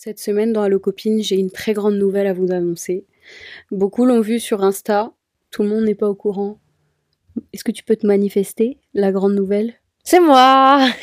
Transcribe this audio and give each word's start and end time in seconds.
Cette 0.00 0.20
semaine 0.20 0.52
dans 0.52 0.62
Allo 0.62 0.78
Copine, 0.78 1.24
j'ai 1.24 1.34
une 1.34 1.50
très 1.50 1.72
grande 1.72 1.96
nouvelle 1.96 2.28
à 2.28 2.32
vous 2.32 2.52
annoncer. 2.52 3.04
Beaucoup 3.72 4.04
l'ont 4.04 4.20
vu 4.20 4.38
sur 4.38 4.62
Insta, 4.62 5.12
tout 5.50 5.64
le 5.64 5.68
monde 5.68 5.86
n'est 5.86 5.96
pas 5.96 6.08
au 6.08 6.14
courant. 6.14 6.60
Est-ce 7.52 7.64
que 7.64 7.72
tu 7.72 7.82
peux 7.82 7.96
te 7.96 8.06
manifester, 8.06 8.78
la 8.94 9.10
grande 9.10 9.34
nouvelle? 9.34 9.74
C'est 10.04 10.20
moi! 10.20 10.86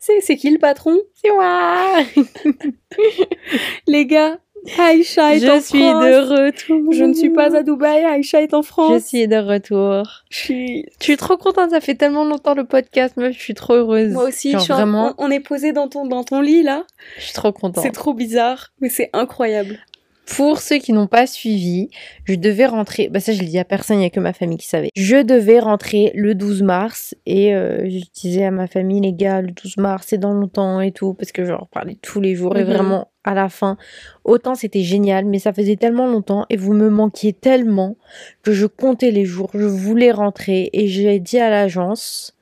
C'est 0.00 0.22
c'est 0.22 0.36
qui 0.36 0.52
le 0.52 0.58
patron? 0.58 0.98
C'est 1.12 1.32
moi! 1.32 1.98
Les 3.86 4.06
gars, 4.06 4.40
Aïcha 4.78 5.34
est 5.36 5.40
Je 5.40 5.46
en 5.48 5.60
suis 5.60 5.80
France. 5.82 6.04
de 6.04 6.44
retour 6.46 6.92
Je 6.92 7.04
ne 7.04 7.12
suis 7.14 7.30
pas 7.30 7.54
à 7.56 7.62
Dubaï, 7.62 8.04
Aïcha 8.04 8.40
est 8.42 8.54
en 8.54 8.62
Je 8.62 8.66
France. 8.66 9.04
suis 9.04 9.28
de 9.28 9.36
retour. 9.36 10.06
Je 10.30 10.36
suis- 10.38 10.86
Je 11.00 11.04
suis 11.04 11.16
trop 11.16 11.36
contente, 11.36 11.70
ça 11.70 11.80
fait 11.80 11.94
tellement 11.94 12.24
longtemps 12.24 12.54
le 12.54 12.64
podcast, 12.64 13.16
meuf, 13.16 13.34
je 13.36 13.40
suis 13.40 13.54
trop 13.54 13.74
heureuse. 13.74 14.12
Moi 14.12 14.24
aussi, 14.24 14.50
Genre, 14.52 14.60
je 14.60 14.64
suis 14.64 14.72
en- 14.72 14.76
vraiment, 14.76 15.14
on, 15.18 15.26
on 15.26 15.30
est 15.30 15.40
posé 15.40 15.72
dans 15.72 15.88
ton, 15.88 16.06
dans 16.06 16.24
ton 16.24 16.40
lit 16.40 16.62
là. 16.62 16.84
je 17.18 17.22
suis 17.24 17.32
trop 17.34 17.52
contente. 17.52 17.82
C'est 17.82 17.90
trop 17.92 18.14
bizarre, 18.14 18.72
mais 18.80 18.88
c'est 18.88 19.10
incroyable. 19.12 19.78
Pour 20.26 20.58
ceux 20.60 20.78
qui 20.78 20.92
n'ont 20.94 21.06
pas 21.06 21.26
suivi, 21.26 21.90
je 22.24 22.34
devais 22.34 22.64
rentrer, 22.64 23.08
bah 23.08 23.20
ça 23.20 23.32
je 23.34 23.40
le 23.40 23.46
dis 23.46 23.58
à 23.58 23.64
personne, 23.64 23.96
il 23.96 24.00
n'y 24.00 24.06
a 24.06 24.10
que 24.10 24.20
ma 24.20 24.32
famille 24.32 24.56
qui 24.56 24.66
savait. 24.66 24.88
Je 24.96 25.22
devais 25.22 25.58
rentrer 25.58 26.12
le 26.14 26.34
12 26.34 26.62
mars 26.62 27.14
et 27.26 27.54
euh, 27.54 27.88
je 27.90 28.04
disais 28.14 28.44
à 28.44 28.50
ma 28.50 28.66
famille, 28.66 29.02
les 29.02 29.12
gars, 29.12 29.42
le 29.42 29.50
12 29.50 29.76
mars 29.76 30.06
c'est 30.08 30.18
dans 30.18 30.32
longtemps 30.32 30.80
et 30.80 30.92
tout, 30.92 31.12
parce 31.12 31.30
que 31.30 31.44
je 31.44 31.50
leur 31.50 31.68
parlais 31.68 31.96
tous 32.00 32.20
les 32.22 32.34
jours 32.34 32.56
et 32.56 32.64
Mhm. 32.64 32.72
vraiment 32.72 33.10
à 33.22 33.34
la 33.34 33.48
fin, 33.50 33.76
autant 34.24 34.54
c'était 34.54 34.82
génial, 34.82 35.24
mais 35.26 35.38
ça 35.38 35.52
faisait 35.52 35.76
tellement 35.76 36.06
longtemps 36.06 36.46
et 36.50 36.56
vous 36.56 36.72
me 36.74 36.88
manquiez 36.90 37.32
tellement 37.34 37.96
que 38.42 38.52
je 38.52 38.66
comptais 38.66 39.10
les 39.10 39.24
jours, 39.26 39.50
je 39.54 39.64
voulais 39.66 40.10
rentrer 40.10 40.70
et 40.72 40.88
j'ai 40.88 41.20
dit 41.20 41.38
à 41.38 41.50
l'agence, 41.50 42.34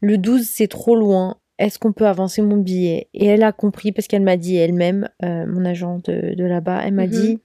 le 0.00 0.18
12 0.18 0.46
c'est 0.50 0.66
trop 0.68 0.96
loin, 0.96 1.36
est-ce 1.58 1.78
qu'on 1.78 1.92
peut 1.92 2.06
avancer 2.06 2.42
mon 2.42 2.56
billet? 2.56 3.08
Et 3.14 3.26
elle 3.26 3.42
a 3.42 3.52
compris 3.52 3.92
parce 3.92 4.06
qu'elle 4.08 4.22
m'a 4.22 4.36
dit 4.36 4.56
elle-même, 4.56 5.08
euh, 5.24 5.46
mon 5.46 5.64
agent 5.64 6.00
de, 6.04 6.34
de 6.34 6.44
là-bas, 6.44 6.82
elle 6.84 6.94
m'a 6.94 7.06
Mhm. 7.06 7.10
dit 7.12 7.38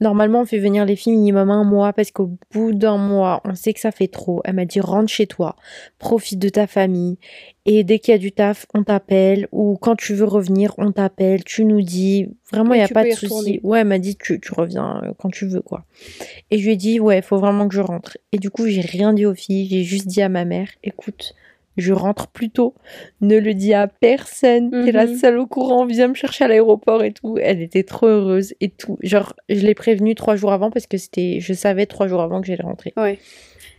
normalement 0.00 0.42
on 0.42 0.44
fait 0.44 0.58
venir 0.58 0.84
les 0.84 0.96
filles 0.96 1.14
minimum 1.14 1.50
un 1.50 1.64
mois 1.64 1.92
parce 1.92 2.10
qu'au 2.10 2.36
bout 2.52 2.72
d'un 2.72 2.98
mois 2.98 3.40
on 3.44 3.54
sait 3.54 3.72
que 3.72 3.80
ça 3.80 3.90
fait 3.90 4.08
trop. 4.08 4.42
Elle 4.44 4.54
m'a 4.54 4.64
dit 4.66 4.80
rentre 4.80 5.08
chez 5.08 5.26
toi, 5.26 5.56
profite 5.98 6.38
de 6.38 6.48
ta 6.50 6.66
famille 6.66 7.16
et 7.64 7.84
dès 7.84 7.98
qu'il 8.00 8.12
y 8.12 8.14
a 8.14 8.18
du 8.18 8.32
taf 8.32 8.66
on 8.74 8.82
t'appelle 8.84 9.48
ou 9.50 9.76
quand 9.80 9.96
tu 9.96 10.12
veux 10.14 10.26
revenir 10.26 10.74
on 10.78 10.92
t'appelle, 10.92 11.42
tu 11.44 11.64
nous 11.64 11.80
dis 11.80 12.28
vraiment 12.52 12.74
il 12.74 12.78
Et 12.78 12.80
y 12.80 12.84
a 12.84 12.88
pas 12.88 13.04
de 13.04 13.10
souci. 13.12 13.60
Ouais 13.62 13.80
elle 13.80 13.86
m'a 13.86 13.98
dit 13.98 14.16
tu, 14.16 14.40
tu 14.40 14.52
reviens 14.52 15.00
euh, 15.04 15.12
quand 15.18 15.30
tu 15.30 15.46
veux 15.46 15.62
quoi. 15.62 15.84
Et 16.50 16.58
je 16.58 16.64
lui 16.66 16.72
ai 16.72 16.76
dit 16.76 17.00
ouais 17.00 17.22
faut 17.22 17.38
vraiment 17.38 17.66
que 17.68 17.74
je 17.74 17.80
rentre. 17.80 18.18
Et 18.32 18.38
du 18.38 18.50
coup 18.50 18.66
j'ai 18.66 18.82
rien 18.82 19.12
dit 19.14 19.24
aux 19.26 19.34
filles, 19.34 19.68
j'ai 19.70 19.84
juste 19.84 20.06
dit 20.08 20.20
à 20.22 20.28
ma 20.28 20.44
mère 20.44 20.68
écoute 20.82 21.34
je 21.76 21.92
rentre 21.92 22.28
plus 22.28 22.50
tôt. 22.50 22.74
Ne 23.20 23.38
le 23.38 23.54
dis 23.54 23.74
à 23.74 23.86
personne. 23.88 24.70
T'es 24.84 24.92
la 24.92 25.06
Mhm. 25.06 25.16
seule 25.18 25.38
au 25.38 25.46
courant. 25.46 25.86
Viens 25.86 26.08
me 26.08 26.14
chercher 26.14 26.44
à 26.44 26.48
l'aéroport 26.48 27.02
et 27.04 27.12
tout. 27.12 27.36
Elle 27.40 27.60
était 27.62 27.82
trop 27.82 28.06
heureuse 28.06 28.54
et 28.60 28.68
tout. 28.70 28.98
Genre, 29.02 29.34
je 29.48 29.60
l'ai 29.66 29.74
prévenue 29.74 30.14
trois 30.14 30.36
jours 30.36 30.52
avant 30.52 30.70
parce 30.70 30.86
que 30.86 30.96
c'était, 30.98 31.38
je 31.40 31.52
savais 31.52 31.86
trois 31.86 32.06
jours 32.08 32.20
avant 32.22 32.40
que 32.40 32.46
j'allais 32.46 32.62
rentrer. 32.62 32.92
Ouais. 32.96 33.18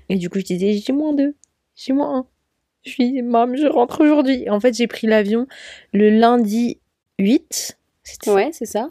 Et 0.10 0.18
du 0.18 0.30
coup, 0.30 0.40
je 0.40 0.46
disais, 0.46 0.73
j'ai 0.73 0.94
moins 0.94 1.14
deux. 1.14 1.36
J'ai 1.76 1.94
moins 1.94 2.18
un. 2.20 2.28
Je 2.84 2.92
suis, 2.92 3.22
mam, 3.23 3.56
je 3.58 3.66
rentre 3.66 4.04
aujourd'hui. 4.04 4.50
En 4.50 4.60
fait, 4.60 4.76
j'ai 4.76 4.88
pris 4.88 5.08
l'avion 5.08 5.48
le 5.94 6.10
lundi 6.10 6.80
8. 7.18 7.78
C'était 8.04 8.26
ça 8.30 8.34
Ouais, 8.36 8.50
c'est 8.52 8.66
ça 8.66 8.90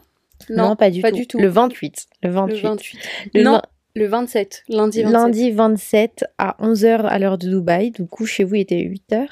non, 0.50 0.74
pas, 0.76 0.90
du, 0.90 1.00
pas 1.00 1.10
tout. 1.10 1.16
du 1.16 1.26
tout. 1.28 1.38
Le 1.38 1.46
28. 1.46 2.06
Le 2.22 2.28
28. 2.30 2.54
Le 2.56 2.68
28. 2.68 2.98
Le 3.34 3.42
non, 3.44 3.62
le 3.94 4.06
27. 4.06 4.64
Lundi 4.68 5.02
27. 5.02 5.12
Lundi 5.12 5.50
27 5.50 6.24
à 6.38 6.56
11h 6.60 7.02
à 7.02 7.18
l'heure 7.18 7.38
de 7.38 7.48
Dubaï. 7.48 7.90
Du 7.90 8.06
coup, 8.06 8.26
chez 8.26 8.44
vous, 8.44 8.56
il 8.56 8.60
était 8.62 8.82
8h. 8.82 9.26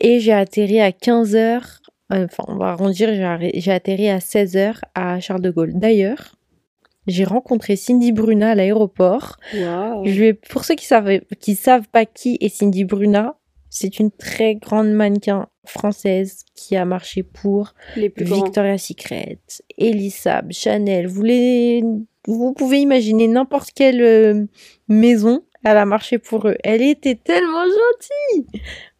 Et 0.00 0.20
j'ai 0.20 0.32
atterri 0.32 0.80
à 0.80 0.90
15h. 0.90 1.80
Enfin, 2.10 2.44
on 2.48 2.56
va 2.56 2.68
arrondir. 2.68 3.10
j'ai 3.54 3.72
atterri 3.72 4.08
à 4.08 4.18
16h 4.18 4.80
à 4.94 5.20
Charles 5.20 5.42
de 5.42 5.50
Gaulle. 5.50 5.72
D'ailleurs, 5.74 6.36
j'ai 7.06 7.24
rencontré 7.24 7.76
Cindy 7.76 8.12
Bruna 8.12 8.50
à 8.50 8.54
l'aéroport. 8.54 9.36
Waouh. 9.54 10.06
Je 10.06 10.20
vais, 10.20 10.34
pour 10.34 10.64
ceux 10.64 10.74
qui 10.74 10.86
savent, 10.86 11.20
qui 11.40 11.54
savent 11.54 11.88
pas 11.88 12.06
qui 12.06 12.38
est 12.40 12.48
Cindy 12.48 12.84
Bruna, 12.84 13.36
c'est 13.68 13.98
une 13.98 14.10
très 14.10 14.54
grande 14.54 14.90
mannequin 14.90 15.48
française 15.66 16.44
qui 16.54 16.76
a 16.76 16.84
marché 16.84 17.22
pour 17.22 17.74
Les 17.96 18.08
plus. 18.08 18.24
Victoria's 18.24 18.82
Secret, 18.82 19.38
Elisab, 19.76 20.50
Chanel. 20.52 21.06
Vous, 21.06 21.22
les... 21.22 21.82
vous 22.26 22.52
pouvez 22.52 22.78
imaginer 22.80 23.28
n'importe 23.28 23.70
quelle 23.74 24.02
euh, 24.02 24.44
maison, 24.88 25.42
elle 25.64 25.76
a 25.76 25.84
marché 25.84 26.18
pour 26.18 26.48
eux. 26.48 26.56
Elle 26.62 26.82
était 26.82 27.16
tellement 27.16 27.64
gentille, 27.64 28.46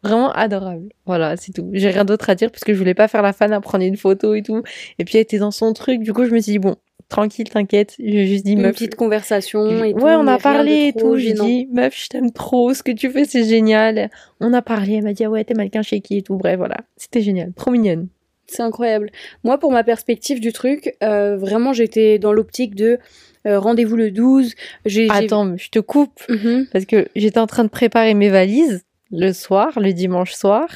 vraiment 0.03 0.31
adorable. 0.31 0.89
Voilà, 1.05 1.37
c'est 1.37 1.53
tout. 1.53 1.69
J'ai 1.73 1.89
rien 1.89 2.05
d'autre 2.05 2.29
à 2.29 2.35
dire 2.35 2.51
parce 2.51 2.63
que 2.63 2.73
je 2.73 2.77
voulais 2.79 2.93
pas 2.93 3.07
faire 3.07 3.21
la 3.21 3.33
fan 3.33 3.53
à 3.53 3.61
prendre 3.61 3.83
une 3.85 3.97
photo 3.97 4.33
et 4.33 4.41
tout. 4.43 4.61
Et 4.99 5.05
puis 5.05 5.15
elle 5.15 5.21
était 5.21 5.39
dans 5.39 5.51
son 5.51 5.73
truc. 5.73 6.01
Du 6.01 6.13
coup, 6.13 6.25
je 6.25 6.31
me 6.31 6.39
suis 6.39 6.53
dit 6.53 6.59
bon, 6.59 6.75
tranquille, 7.09 7.49
t'inquiète. 7.49 7.95
J'ai 7.99 8.27
juste 8.27 8.45
dit 8.45 8.53
Une 8.53 8.63
meuf. 8.63 8.73
petite 8.73 8.95
conversation 8.95 9.83
et 9.83 9.93
tout. 9.93 9.99
Ouais, 9.99 10.15
on 10.15 10.27
a 10.27 10.37
parlé 10.39 10.87
et 10.87 10.93
tout. 10.93 11.17
J'ai 11.17 11.33
dit, 11.33 11.67
meuf, 11.71 11.97
je 11.97 12.09
t'aime 12.09 12.31
trop. 12.31 12.73
Ce 12.73 12.83
que 12.83 12.91
tu 12.91 13.09
fais, 13.09 13.25
c'est 13.25 13.45
génial. 13.45 14.09
On 14.39 14.53
a 14.53 14.61
parlé. 14.61 14.95
Elle 14.95 15.03
m'a 15.03 15.13
dit, 15.13 15.23
ah 15.23 15.29
ouais, 15.29 15.43
t'es 15.43 15.53
mannequin 15.53 15.81
chez 15.81 16.01
qui 16.01 16.17
et 16.17 16.21
tout. 16.21 16.35
Bref, 16.35 16.57
voilà. 16.57 16.77
C'était 16.97 17.21
génial. 17.21 17.53
Trop 17.53 17.71
mignonne. 17.71 18.07
C'est 18.47 18.63
incroyable. 18.63 19.11
Moi, 19.43 19.57
pour 19.57 19.71
ma 19.71 19.83
perspective 19.83 20.39
du 20.39 20.53
truc, 20.53 20.95
euh, 21.03 21.37
vraiment, 21.37 21.73
j'étais 21.73 22.17
dans 22.19 22.31
l'optique 22.33 22.75
de 22.75 22.97
euh, 23.45 23.59
rendez-vous 23.59 23.95
le 23.95 24.11
12. 24.11 24.53
J'ai, 24.85 25.05
j'ai- 25.07 25.11
Attends, 25.11 25.55
je 25.57 25.69
te 25.69 25.79
coupe. 25.79 26.21
Mhm. 26.29 26.67
parce 26.71 26.85
que 26.85 27.07
j'étais 27.15 27.39
en 27.39 27.47
train 27.47 27.63
de 27.63 27.69
préparer 27.69 28.13
mes 28.13 28.29
valises 28.29 28.83
le 29.11 29.31
soir, 29.33 29.79
le 29.79 29.93
dimanche 29.93 30.33
soir, 30.33 30.67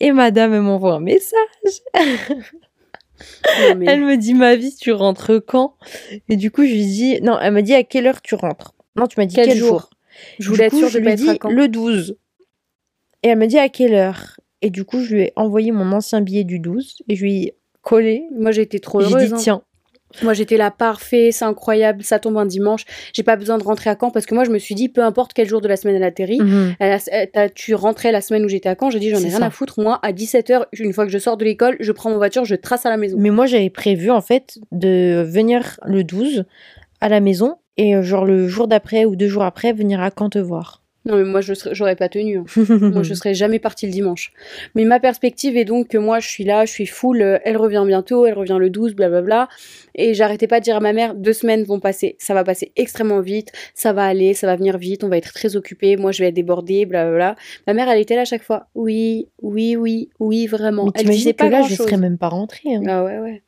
et 0.00 0.10
madame 0.12 0.54
elle 0.54 0.60
m'envoie 0.62 0.94
un 0.94 1.00
message. 1.00 1.36
Non, 1.94 3.74
mais- 3.76 3.86
Elle 3.86 4.00
me 4.04 4.16
dit 4.16 4.34
ma 4.34 4.56
vie, 4.56 4.74
tu 4.74 4.90
rentres 4.92 5.40
quand? 5.46 5.76
Et 6.28 6.36
du 6.36 6.50
coup 6.50 6.64
je 6.64 6.72
lui 6.72 6.84
dis 6.84 7.20
non, 7.22 7.38
elle 7.40 7.52
m'a 7.52 7.62
dit 7.62 7.74
à 7.74 7.84
quelle 7.84 8.06
heure 8.08 8.20
tu 8.22 8.34
rentres? 8.34 8.74
Non, 8.96 9.06
tu 9.06 9.18
m'as 9.20 9.26
dit 9.26 9.36
Quel 9.36 9.48
quel, 9.50 9.56
jour 9.58 9.68
jour, 9.68 9.90
Je 10.38 10.48
voulais 10.50 10.64
être 10.66 10.74
sûre 10.76 10.88
je 10.88 10.98
de 10.98 11.04
lui 11.04 11.14
dis 11.14 11.38
quand. 11.38 11.50
le 11.50 11.68
12. 11.68 12.16
Et 13.22 13.28
elle 13.28 13.38
me 13.38 13.46
dit 13.46 13.58
à 13.58 13.68
quelle 13.68 13.94
heure? 13.94 14.36
Et 14.64 14.70
du 14.70 14.84
coup 14.84 15.00
je 15.04 15.14
lui 15.14 15.22
ai 15.22 15.32
envoyé 15.36 15.70
mon 15.72 15.92
ancien 15.92 16.20
billet 16.20 16.42
du 16.44 16.58
12 16.58 17.02
et 17.08 17.14
je 17.16 17.22
lui 17.24 17.42
ai 17.44 17.54
collé. 17.82 18.24
Moi, 18.36 18.50
j'étais 18.50 18.78
trop 18.78 19.00
J'ai 19.00 19.06
heureuse. 19.12 19.28
dit 19.28 19.34
hein. 19.34 19.38
tiens. 19.38 19.62
Moi, 20.22 20.32
j'étais 20.32 20.56
là, 20.56 20.70
parfait, 20.70 21.30
c'est 21.32 21.44
incroyable, 21.44 22.04
ça 22.04 22.20
tombe 22.20 22.38
un 22.38 22.46
dimanche. 22.46 22.84
J'ai 23.12 23.24
pas 23.24 23.34
besoin 23.34 23.58
de 23.58 23.64
rentrer 23.64 23.90
à 23.90 23.96
Caen 24.00 24.10
parce 24.12 24.26
que 24.26 24.34
moi, 24.34 24.44
je 24.44 24.50
me 24.50 24.58
suis 24.58 24.76
dit, 24.76 24.88
peu 24.88 25.02
importe 25.02 25.32
quel 25.34 25.48
jour 25.48 25.60
de 25.60 25.66
la 25.66 25.76
semaine 25.76 25.96
elle 25.96 26.04
atterrit, 26.04 26.40
Mhm. 26.40 26.74
elle 26.78 26.92
a- 26.92 26.98
elle- 27.10 27.30
t'as- 27.32 27.48
tu 27.48 27.74
rentrais 27.74 28.12
la 28.12 28.20
semaine 28.20 28.44
où 28.44 28.48
j'étais 28.48 28.68
à 28.68 28.76
Caen, 28.78 28.90
j'ai 28.90 29.00
dit, 29.00 29.10
j'en 29.10 29.18
ai 29.18 29.22
rien 29.28 29.38
ça. 29.40 29.46
à 29.46 29.50
foutre. 29.50 29.80
Moi, 29.82 29.98
à 30.04 30.12
17h, 30.12 30.66
une 30.78 30.92
fois 30.92 31.04
que 31.04 31.10
je 31.10 31.18
sors 31.18 31.36
de 31.36 31.44
l'école, 31.44 31.76
je 31.80 31.90
prends 31.90 32.10
mon 32.10 32.16
voiture, 32.16 32.44
je 32.44 32.54
trace 32.54 32.86
à 32.86 32.90
la 32.90 32.96
maison. 32.96 33.16
Mais 33.18 33.30
moi, 33.30 33.46
j'avais 33.46 33.70
prévu, 33.70 34.10
en 34.12 34.20
fait, 34.20 34.58
de 34.70 35.24
venir 35.26 35.80
le 35.84 36.04
12 36.04 36.44
à 37.00 37.08
la 37.08 37.18
maison 37.18 37.56
et, 37.76 37.96
euh, 37.96 38.02
genre, 38.02 38.24
le 38.24 38.46
jour 38.46 38.68
d'après 38.68 39.04
ou 39.06 39.16
deux 39.16 39.28
jours 39.28 39.42
après, 39.42 39.72
venir 39.72 40.00
à 40.00 40.10
Caen 40.16 40.30
te 40.30 40.38
voir. 40.38 40.80
Non, 41.06 41.16
mais 41.16 41.24
moi, 41.24 41.40
je 41.42 41.52
j'aurais 41.72 41.96
pas 41.96 42.08
tenu. 42.08 42.38
hein. 42.38 42.44
Moi, 42.80 43.02
je 43.02 43.12
serais 43.12 43.34
jamais 43.34 43.58
partie 43.58 43.84
le 43.86 43.92
dimanche. 43.92 44.32
Mais 44.74 44.84
ma 44.84 45.00
perspective 45.00 45.56
est 45.56 45.64
donc 45.66 45.88
que 45.88 45.98
moi, 45.98 46.18
je 46.18 46.28
suis 46.28 46.44
là, 46.44 46.64
je 46.64 46.70
suis 46.72 46.86
full, 46.86 47.20
euh, 47.20 47.38
elle 47.44 47.58
revient 47.58 47.84
bientôt, 47.86 48.24
elle 48.24 48.32
revient 48.34 48.56
le 48.58 48.70
12, 48.70 48.94
blablabla. 48.94 49.48
Et 49.94 50.14
j'arrêtais 50.14 50.46
pas 50.46 50.60
de 50.60 50.64
dire 50.64 50.76
à 50.76 50.80
ma 50.80 50.92
mère, 50.94 51.14
deux 51.14 51.34
semaines 51.34 51.62
vont 51.64 51.78
passer, 51.78 52.16
ça 52.18 52.32
va 52.32 52.42
passer 52.42 52.72
extrêmement 52.76 53.20
vite, 53.20 53.52
ça 53.74 53.92
va 53.92 54.04
aller, 54.06 54.32
ça 54.34 54.46
va 54.46 54.56
venir 54.56 54.78
vite, 54.78 55.04
on 55.04 55.08
va 55.08 55.18
être 55.18 55.32
très 55.34 55.56
occupés, 55.56 55.96
moi, 55.96 56.10
je 56.10 56.22
vais 56.22 56.28
être 56.30 56.34
débordée, 56.34 56.86
blablabla. 56.86 57.36
Ma 57.66 57.74
mère, 57.74 57.88
elle 57.90 58.00
était 58.00 58.16
là 58.16 58.22
à 58.22 58.24
chaque 58.24 58.42
fois, 58.42 58.68
oui, 58.74 59.28
oui, 59.42 59.76
oui, 59.76 60.08
oui, 60.20 60.46
vraiment. 60.46 60.86
Mais 60.86 60.90
Elle 61.00 61.06
disait 61.10 61.32
que 61.32 61.38
pas 61.38 61.50
là, 61.50 61.60
je 61.68 61.74
serais 61.74 61.96
même 61.98 62.16
pas 62.18 62.28
rentrée. 62.28 62.74
hein. 62.76 62.82
Ah 62.88 63.04
ouais, 63.04 63.18
ouais. 63.18 63.42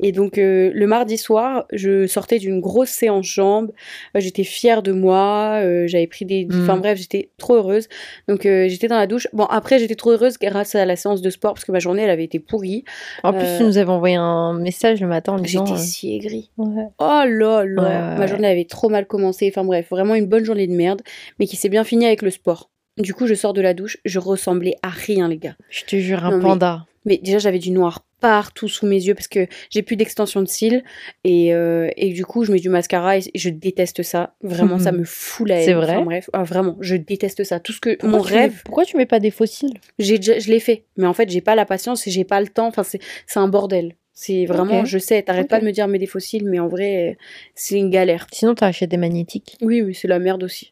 Et 0.00 0.10
donc, 0.12 0.38
euh, 0.38 0.70
le 0.72 0.86
mardi 0.86 1.18
soir, 1.18 1.66
je 1.70 2.06
sortais 2.06 2.38
d'une 2.38 2.60
grosse 2.60 2.88
séance 2.88 3.26
jambes. 3.26 3.72
Euh, 4.16 4.20
j'étais 4.20 4.42
fière 4.44 4.82
de 4.82 4.92
moi. 4.92 5.60
euh, 5.62 5.86
j'avais 5.86 6.06
pris 6.06 6.24
des. 6.24 6.46
Mm. 6.46 6.62
Enfin 6.62 6.78
bref, 6.78 6.98
j'étais 6.98 7.28
trop 7.36 7.56
heureuse. 7.56 7.88
Donc, 8.26 8.46
euh, 8.46 8.68
j'étais 8.68 8.88
dans 8.88 8.96
la 8.96 9.06
douche. 9.06 9.28
Bon, 9.34 9.44
après, 9.44 9.78
j'étais 9.78 9.94
trop 9.94 10.12
heureuse 10.12 10.38
grâce 10.38 10.74
à 10.74 10.86
la 10.86 10.96
séance 10.96 11.20
de 11.20 11.28
sport 11.28 11.52
parce 11.54 11.64
que 11.66 11.72
ma 11.72 11.78
journée, 11.78 12.02
elle 12.02 12.10
avait 12.10 12.24
été 12.24 12.38
pourrie. 12.38 12.84
En 13.22 13.34
plus, 13.34 13.46
tu 13.58 13.64
nous 13.64 13.76
avais 13.76 13.90
envoyé 13.90 14.16
un 14.16 14.54
message 14.58 15.00
le 15.00 15.08
matin 15.08 15.34
en 15.34 15.38
disant. 15.38 15.66
J'étais 15.66 15.78
si 15.78 16.14
aigrie. 16.14 16.50
ouais. 16.56 16.84
Oh 16.98 17.22
là 17.26 17.26
là. 17.26 17.82
Ouais, 17.82 17.88
ouais, 18.14 18.18
Ma 18.18 18.26
journée 18.26 18.48
avait 18.48 18.64
trop 18.64 18.88
mal 18.88 19.06
commencé. 19.06 19.52
Enfin 19.54 19.64
bref, 19.64 19.88
vraiment 19.90 20.14
une 20.14 20.26
bonne 20.26 20.44
journée 20.44 20.66
de 20.66 20.72
merde, 20.74 21.02
mais 21.38 21.46
qui 21.46 21.56
s'est 21.56 21.68
bien 21.68 21.84
finie 21.84 22.06
avec 22.06 22.22
le 22.22 22.30
sport. 22.30 22.70
Du 22.98 23.12
coup, 23.14 23.26
je 23.26 23.34
sors 23.34 23.52
de 23.52 23.60
la 23.60 23.74
douche. 23.74 23.98
Je 24.06 24.18
ressemblais 24.18 24.74
à 24.82 24.88
rien, 24.88 25.28
les 25.28 25.38
gars. 25.38 25.56
Je 25.68 25.84
te 25.84 25.96
jure, 25.96 26.24
un 26.24 26.38
Non, 26.38 26.40
panda. 26.40 26.86
Mais 27.04 27.18
déjà, 27.18 27.38
j'avais 27.38 27.58
du 27.58 27.70
noir 27.70 28.04
partout 28.20 28.68
sous 28.68 28.86
mes 28.86 29.02
yeux 29.02 29.14
parce 29.14 29.26
que 29.26 29.48
j'ai 29.70 29.82
plus 29.82 29.96
d'extension 29.96 30.40
de 30.42 30.46
cils 30.46 30.84
et, 31.24 31.52
euh, 31.52 31.90
et 31.96 32.12
du 32.12 32.24
coup, 32.24 32.44
je 32.44 32.52
mets 32.52 32.60
du 32.60 32.68
mascara 32.68 33.18
et 33.18 33.22
je 33.34 33.48
déteste 33.48 34.02
ça. 34.04 34.34
Vraiment, 34.42 34.78
ça 34.78 34.92
me 34.92 35.02
fout 35.04 35.48
la 35.48 35.56
haine. 35.58 35.64
C'est 35.64 35.72
vrai 35.74 35.94
Enfin, 35.96 36.04
bref, 36.04 36.30
ah, 36.32 36.44
vraiment, 36.44 36.76
je 36.80 36.94
déteste 36.94 37.42
ça. 37.42 37.58
Tout 37.58 37.72
ce 37.72 37.80
que 37.80 37.96
Pourquoi 37.96 38.18
mon 38.18 38.22
tu 38.24 38.32
mets- 38.34 38.40
rêve, 38.40 38.62
pourquoi 38.64 38.84
tu 38.84 38.96
mets 38.96 39.06
pas 39.06 39.18
des 39.18 39.30
fossiles 39.32 39.74
j'ai 39.98 40.18
déjà, 40.18 40.38
je 40.38 40.48
l'ai 40.50 40.60
fait, 40.60 40.84
mais 40.96 41.06
en 41.06 41.14
fait, 41.14 41.28
j'ai 41.30 41.40
pas 41.40 41.54
la 41.56 41.66
patience 41.66 42.06
et 42.06 42.10
j'ai 42.12 42.24
pas 42.24 42.40
le 42.40 42.46
temps. 42.48 42.68
Enfin, 42.68 42.84
c'est 42.84 43.00
c'est 43.26 43.40
un 43.40 43.48
bordel. 43.48 43.96
C'est 44.14 44.44
vraiment, 44.44 44.84
je 44.84 44.98
sais, 44.98 45.22
t'arrêtes 45.22 45.48
pas 45.48 45.58
de 45.58 45.64
me 45.64 45.72
dire 45.72 45.88
mais 45.88 45.98
des 45.98 46.06
fossiles, 46.06 46.44
mais 46.44 46.58
en 46.60 46.68
vrai, 46.68 47.16
c'est 47.54 47.76
une 47.78 47.88
galère. 47.90 48.26
Sinon, 48.30 48.54
t'as 48.54 48.66
acheté 48.68 48.86
des 48.86 48.98
magnétiques? 48.98 49.56
Oui, 49.62 49.80
mais 49.82 49.94
c'est 49.94 50.06
la 50.06 50.18
merde 50.18 50.44
aussi. 50.44 50.71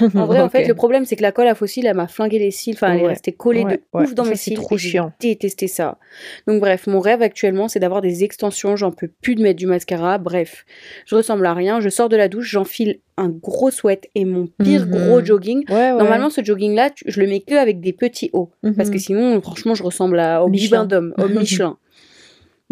En 0.14 0.26
vrai, 0.26 0.40
en 0.40 0.48
fait, 0.48 0.66
le 0.66 0.74
problème, 0.74 1.04
c'est 1.04 1.16
que 1.16 1.22
la 1.22 1.32
colle 1.32 1.46
à 1.48 1.54
fossiles, 1.54 1.86
elle 1.86 1.96
m'a 1.96 2.08
flingué 2.08 2.38
les 2.38 2.50
cils. 2.50 2.74
Enfin, 2.74 2.92
elle 2.94 3.00
est 3.02 3.06
restée 3.08 3.32
collée 3.32 3.64
Ouais, 3.64 3.76
de 3.76 3.80
ouais. 3.98 4.04
ouf 4.04 4.14
dans 4.14 4.24
Ça, 4.24 4.30
mes 4.30 4.36
c'est 4.36 4.42
cils. 4.50 4.54
trop 4.54 4.74
et 4.74 4.78
j'ai 4.78 4.90
chiant. 4.90 5.12
détesté 5.20 5.66
ça. 5.68 5.98
Donc, 6.46 6.60
bref, 6.60 6.86
mon 6.86 7.00
rêve 7.00 7.22
actuellement, 7.22 7.68
c'est 7.68 7.78
d'avoir 7.80 8.00
des 8.00 8.24
extensions. 8.24 8.76
J'en 8.76 8.90
peux 8.92 9.08
plus 9.20 9.34
de 9.34 9.42
mettre 9.42 9.58
du 9.58 9.66
mascara. 9.66 10.18
Bref, 10.18 10.64
je 11.06 11.14
ressemble 11.14 11.44
à 11.46 11.54
rien. 11.54 11.80
Je 11.80 11.88
sors 11.88 12.08
de 12.08 12.16
la 12.16 12.28
douche, 12.28 12.50
j'enfile 12.50 12.98
un 13.18 13.28
gros 13.28 13.70
sweat 13.70 14.08
et 14.14 14.24
mon 14.24 14.46
pire 14.62 14.86
Mhm. 14.86 14.90
gros 14.90 15.24
jogging. 15.24 15.64
Normalement, 15.68 16.30
ce 16.30 16.42
jogging-là, 16.42 16.90
je 17.04 17.20
le 17.20 17.26
mets 17.26 17.40
que 17.40 17.54
avec 17.54 17.80
des 17.80 17.92
petits 17.92 18.30
hauts. 18.32 18.50
Parce 18.76 18.88
que 18.90 18.94
Mhm. 18.94 19.00
sinon, 19.00 19.40
franchement, 19.42 19.74
je 19.74 19.82
ressemble 19.82 20.18
à, 20.18 20.42
au 20.44 20.48
Michelin. 20.48 20.84
d'homme, 20.86 21.14
au 21.18 21.28
Michelin. 21.28 21.76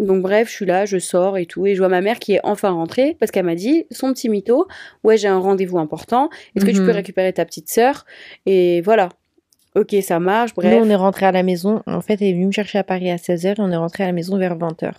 Donc 0.01 0.21
bref, 0.21 0.49
je 0.49 0.53
suis 0.53 0.65
là, 0.65 0.85
je 0.85 0.97
sors 0.97 1.37
et 1.37 1.45
tout, 1.45 1.65
et 1.65 1.75
je 1.75 1.79
vois 1.79 1.87
ma 1.87 2.01
mère 2.01 2.19
qui 2.19 2.33
est 2.33 2.39
enfin 2.43 2.71
rentrée 2.71 3.15
parce 3.19 3.31
qu'elle 3.31 3.45
m'a 3.45 3.55
dit, 3.55 3.85
son 3.91 4.11
petit 4.13 4.27
mytho, 4.29 4.67
ouais 5.03 5.15
j'ai 5.17 5.27
un 5.29 5.37
rendez-vous 5.39 5.77
important, 5.77 6.29
est-ce 6.55 6.65
que 6.65 6.71
tu 6.71 6.77
peux 6.79 6.89
Mhm. 6.89 6.95
récupérer 6.95 7.31
ta 7.31 7.45
petite 7.45 7.69
sœur? 7.69 8.05
Et 8.45 8.81
voilà. 8.81 9.09
Ok, 9.75 9.95
ça 10.01 10.19
marche, 10.19 10.53
bref. 10.53 10.69
Nous, 10.73 10.85
on 10.85 10.89
est 10.89 10.95
rentré 10.95 11.25
à 11.25 11.31
la 11.31 11.43
maison. 11.43 11.81
En 11.87 12.01
fait, 12.01 12.15
elle 12.21 12.27
est 12.27 12.33
venue 12.33 12.47
me 12.47 12.51
chercher 12.51 12.77
à 12.79 12.83
Paris 12.83 13.09
à 13.09 13.15
16h 13.17 13.59
et 13.59 13.61
on 13.61 13.71
est 13.71 13.77
rentré 13.77 14.03
à 14.03 14.07
la 14.07 14.11
maison 14.11 14.37
vers 14.37 14.57
20h. 14.57 14.91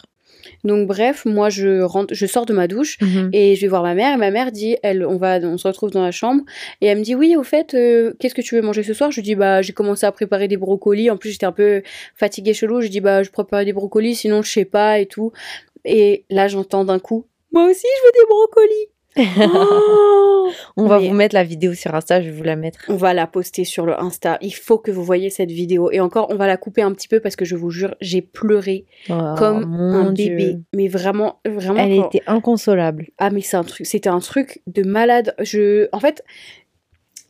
Donc 0.64 0.86
bref, 0.86 1.24
moi 1.24 1.50
je 1.50 1.82
rentre, 1.82 2.14
je 2.14 2.26
sors 2.26 2.46
de 2.46 2.52
ma 2.52 2.68
douche 2.68 2.98
et 3.32 3.54
je 3.56 3.60
vais 3.60 3.68
voir 3.68 3.82
ma 3.82 3.94
mère 3.94 4.14
et 4.14 4.16
ma 4.16 4.30
mère 4.30 4.52
dit, 4.52 4.76
elle, 4.82 5.04
on 5.04 5.16
va, 5.16 5.38
on 5.38 5.58
se 5.58 5.66
retrouve 5.66 5.90
dans 5.90 6.02
la 6.02 6.10
chambre 6.10 6.44
et 6.80 6.86
elle 6.86 6.98
me 6.98 7.02
dit 7.02 7.14
oui 7.14 7.36
au 7.36 7.42
fait, 7.42 7.74
euh, 7.74 8.12
qu'est-ce 8.18 8.34
que 8.34 8.42
tu 8.42 8.54
veux 8.54 8.62
manger 8.62 8.82
ce 8.82 8.94
soir? 8.94 9.10
Je 9.10 9.16
lui 9.16 9.22
dis 9.22 9.34
bah 9.34 9.62
j'ai 9.62 9.72
commencé 9.72 10.06
à 10.06 10.12
préparer 10.12 10.48
des 10.48 10.56
brocolis. 10.56 11.10
En 11.10 11.16
plus 11.16 11.30
j'étais 11.30 11.46
un 11.46 11.52
peu 11.52 11.82
fatiguée 12.14 12.54
chelou. 12.54 12.80
Je 12.80 12.88
dis 12.88 13.00
bah 13.00 13.22
je 13.22 13.30
prépare 13.30 13.64
des 13.64 13.72
brocolis, 13.72 14.16
sinon 14.16 14.42
je 14.42 14.50
sais 14.50 14.64
pas 14.64 14.98
et 14.98 15.06
tout. 15.06 15.32
Et 15.84 16.24
là 16.30 16.48
j'entends 16.48 16.84
d'un 16.84 16.98
coup, 16.98 17.26
moi 17.52 17.68
aussi 17.68 17.86
je 17.86 18.06
veux 18.06 18.12
des 18.12 18.26
brocolis. 18.28 18.88
Oh 19.16 20.50
on 20.76 20.86
va 20.86 20.98
Mais- 21.00 21.08
vous 21.08 21.14
mettre 21.14 21.34
la 21.34 21.44
vidéo 21.44 21.74
sur 21.74 21.94
Insta, 21.94 22.20
je 22.22 22.28
vais 22.30 22.36
vous 22.36 22.42
la 22.42 22.56
mettre. 22.56 22.78
On 22.88 22.96
va 22.96 23.14
la 23.14 23.26
poster 23.26 23.64
sur 23.64 23.86
le 23.86 23.98
Insta. 24.00 24.38
Il 24.40 24.52
faut 24.54 24.78
que 24.78 24.90
vous 24.90 25.04
voyez 25.04 25.30
cette 25.30 25.50
vidéo. 25.50 25.90
Et 25.90 26.00
encore, 26.00 26.28
on 26.30 26.36
va 26.36 26.46
la 26.46 26.56
couper 26.56 26.82
un 26.82 26.92
petit 26.92 27.08
peu 27.08 27.20
parce 27.20 27.36
que 27.36 27.44
je 27.44 27.56
vous 27.56 27.70
jure, 27.70 27.94
j'ai 28.00 28.22
pleuré 28.22 28.84
Oh, 29.10 29.34
comme 29.38 29.64
un 29.74 30.12
Dieu. 30.12 30.36
bébé. 30.36 30.58
Mais 30.74 30.88
vraiment, 30.88 31.40
vraiment. 31.46 31.78
Elle 31.78 31.96
quand- 32.00 32.06
était 32.08 32.22
inconsolable. 32.26 33.08
Ah, 33.18 33.30
mais 33.30 33.40
c'est 33.40 33.56
un 33.56 33.64
truc, 33.64 33.86
c'était 33.86 34.08
un 34.10 34.20
truc 34.20 34.62
de 34.66 34.82
malade. 34.82 35.34
Je, 35.40 35.88
en 35.92 36.00
fait, 36.00 36.22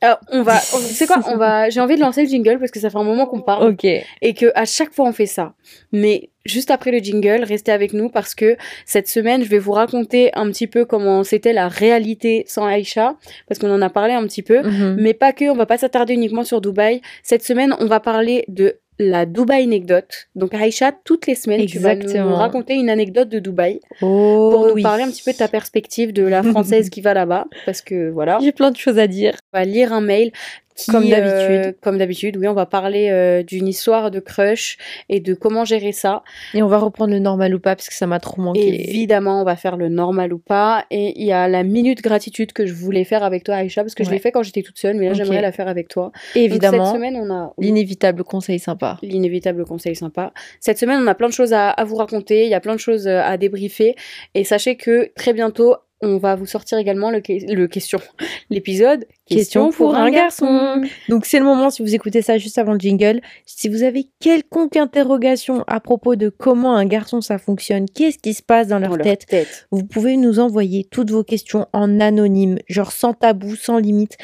alors, 0.01 0.19
on 0.33 0.43
va, 0.43 0.59
sais 0.59 1.07
quoi, 1.07 1.21
on 1.29 1.37
va, 1.37 1.71
j'ai 1.71 1.81
envie 1.81 1.95
de 1.97 2.01
lancer 2.01 2.23
le 2.25 2.29
jingle 2.29 2.59
parce 2.59 2.73
que 2.73 2.81
ça 2.81 2.91
fait 2.91 2.99
un 2.99 3.05
moment 3.05 3.27
qu'on 3.27 3.41
parle 3.43 3.69
Ok. 3.71 3.85
et 3.85 4.35
que 4.35 4.51
à 4.57 4.65
chaque 4.65 4.93
fois 4.93 5.07
on 5.07 5.13
fait 5.13 5.27
ça. 5.27 5.55
Mais 5.93 6.31
juste 6.45 6.71
après 6.71 6.91
le 6.91 6.99
jingle, 6.99 7.45
restez 7.45 7.73
avec 7.73 7.93
nous 7.93 8.09
parce 8.09 8.35
que 8.35 8.57
cette 8.87 9.09
semaine, 9.09 9.43
je 9.45 9.49
vais 9.49 9.59
vous 9.59 9.73
raconter 9.73 10.31
un 10.35 10.47
petit 10.51 10.67
peu 10.67 10.85
comment 10.85 11.25
c'était 11.25 11.53
la 11.53 11.69
réalité 11.69 12.45
sans 12.47 12.65
Aïcha 12.67 13.17
parce 13.49 13.59
qu'on 13.59 13.71
en 13.73 13.83
a 13.83 13.91
parlé 13.91 14.15
un 14.15 14.25
petit 14.27 14.43
peu. 14.43 14.63
Mhm. 14.63 14.97
Mais 15.01 15.15
pas 15.15 15.33
que, 15.33 15.51
on 15.51 15.55
va 15.57 15.67
pas 15.67 15.79
s'attarder 15.79 16.15
uniquement 16.15 16.45
sur 16.45 16.61
Dubaï. 16.61 17.01
Cette 17.23 17.43
semaine, 17.43 17.75
on 17.81 17.87
va 17.87 18.01
parler 18.01 18.45
de 18.49 18.77
la 18.99 19.25
Dubaï 19.27 19.65
anecdote. 19.65 20.29
Donc 20.37 20.55
Aïcha, 20.55 20.93
toutes 21.05 21.27
les 21.27 21.35
semaines, 21.35 21.65
tu 21.67 21.79
vas 21.79 21.95
nous 21.97 22.03
Exactement. 22.03 22.37
raconter 22.37 22.75
une 22.75 22.91
anecdote 22.91 23.29
de 23.31 23.39
Dubaï 23.41 23.81
Oh, 24.03 24.51
pour 24.53 24.67
nous 24.69 24.75
oui. 24.75 24.83
parler 24.83 25.03
un 25.03 25.11
petit 25.11 25.23
peu 25.25 25.33
de 25.33 25.39
ta 25.39 25.49
perspective 25.49 26.13
de 26.13 26.23
la 26.23 26.43
française 26.53 26.89
qui 26.91 27.01
va 27.01 27.15
là-bas. 27.15 27.47
Parce 27.67 27.81
que 27.81 28.11
voilà, 28.11 28.39
J'ai 28.43 28.53
plein 28.53 28.71
de 28.71 28.77
choses 28.77 28.99
à 28.99 29.07
dire. 29.07 29.35
on 29.53 29.59
va 29.59 29.65
lire 29.65 29.93
un 29.93 30.03
mail. 30.03 30.31
Qui, 30.75 30.91
Comme 30.91 31.05
euh, 31.05 31.11
d'habitude. 31.11 31.77
comme 31.81 31.99
d'habitude, 31.99 32.37
oui, 32.39 32.49
on 32.49 32.55
va 32.55 32.67
parler 32.67 33.11
euh, 33.11 33.43
d'une 33.43 33.69
histoire 33.69 34.11
de 34.11 34.21
crush 34.21 34.79
et 35.09 35.21
de 35.21 35.35
comment 35.35 35.65
gérer 35.65 35.93
ça. 35.93 36.23
Et 36.55 36.63
on 36.63 36.67
va 36.67 36.79
reprendre 36.79 37.13
le 37.13 37.19
normal 37.19 37.55
ou 37.55 37.61
pas 37.61 37.77
parce 37.77 37.89
que 37.89 37.95
ça 37.95 38.07
m'a 38.07 38.21
trop 38.21 38.41
manqué. 38.41 38.89
Évidemment, 38.89 39.41
on 39.43 39.45
va 39.45 39.57
faire 39.57 39.77
le 39.77 39.89
normal 39.89 40.33
ou 40.33 40.39
pas. 40.39 40.87
Et 40.91 41.21
il 41.21 41.27
y 41.27 41.33
a 41.33 41.47
la 41.49 41.63
minute 41.63 42.03
gratitude 42.03 42.53
que 42.53 42.65
je 42.67 42.73
voulais 42.73 43.05
faire 43.05 43.23
avec 43.23 43.45
toi, 43.45 43.57
Aïcha, 43.57 43.83
parce 43.83 43.95
que 43.95 44.05
je 44.05 44.11
l'ai 44.11 44.19
fait 44.19 44.33
quand 44.33 44.43
j'étais 44.43 44.63
toute 44.63 44.79
seule, 44.79 44.97
mais 44.97 45.09
là, 45.09 45.15
j'aimerais 45.15 45.43
la 45.43 45.53
faire 45.53 45.69
avec 45.69 45.89
toi. 45.89 46.05
Donc, 46.05 46.13
Évidemment, 46.37 46.87
cette 46.87 46.95
semaine, 46.97 47.17
on 47.17 47.31
a 47.33 47.53
l'inévitable 47.59 48.25
conseil 48.25 48.59
sympa. 48.59 48.99
l'inévitable 49.03 49.65
conseil 49.65 49.95
sympa. 49.95 50.33
Cette 50.61 50.79
semaine, 50.79 51.01
on 51.03 51.07
a 51.07 51.15
plein 51.15 51.29
de 51.29 51.33
choses 51.35 51.53
à, 51.53 51.71
à 51.71 51.85
vous 51.85 51.97
raconter, 51.97 52.45
il 52.45 52.51
y 52.51 52.55
a 52.55 52.61
plein 52.61 52.75
de 52.75 52.81
choses 52.81 53.07
euh, 53.07 53.21
à 53.23 53.37
débriefer. 53.37 53.95
Et 54.35 54.45
sachez 54.45 54.77
que 54.77 55.11
très 55.15 55.33
bientôt, 55.33 55.77
on 56.03 56.19
va 56.19 56.35
vous 56.35 56.47
sortir 56.47 56.79
également 56.79 57.11
le, 57.11 57.21
que- 57.21 57.53
le 57.53 57.67
question, 57.69 58.01
l'épisode 58.51 59.07
Question 59.27 59.71
pour 59.77 59.95
un 59.95 60.11
garçon. 60.11 60.47
Donc 61.09 61.25
c'est 61.27 61.39
le 61.39 61.45
moment, 61.45 61.71
si 61.71 61.81
vous 61.83 61.95
écoutez 61.95 62.21
ça 62.23 62.37
juste 62.39 62.59
avant 62.59 62.73
le 62.75 62.79
jingle, 62.79 63.21
si 63.47 63.69
vous 63.69 63.83
avez 63.83 64.09
quelconque 64.21 64.77
interrogation 64.77 65.65
à 65.67 65.81
propos 65.81 66.17
de 66.17 66.29
comment 66.29 66.77
un 66.77 66.85
garçon 66.85 67.21
ça 67.21 67.39
fonctionne, 67.39 67.87
qu'est-ce 67.89 68.19
qui 68.19 68.35
se 68.35 68.43
passe 68.43 68.69
dans 68.69 68.79
leur 68.79 68.91
Dans 68.91 68.97
leur 68.97 69.05
tête, 69.05 69.27
vous 69.71 69.85
pouvez 69.85 70.17
nous 70.17 70.39
envoyer 70.39 70.85
toutes 70.91 71.11
vos 71.11 71.25
questions 71.25 71.67
en 71.73 72.01
anonyme, 72.01 72.59
genre 72.69 72.93
sans 72.93 73.15
tabou, 73.15 73.57
sans 73.57 73.79
limite. 73.79 74.17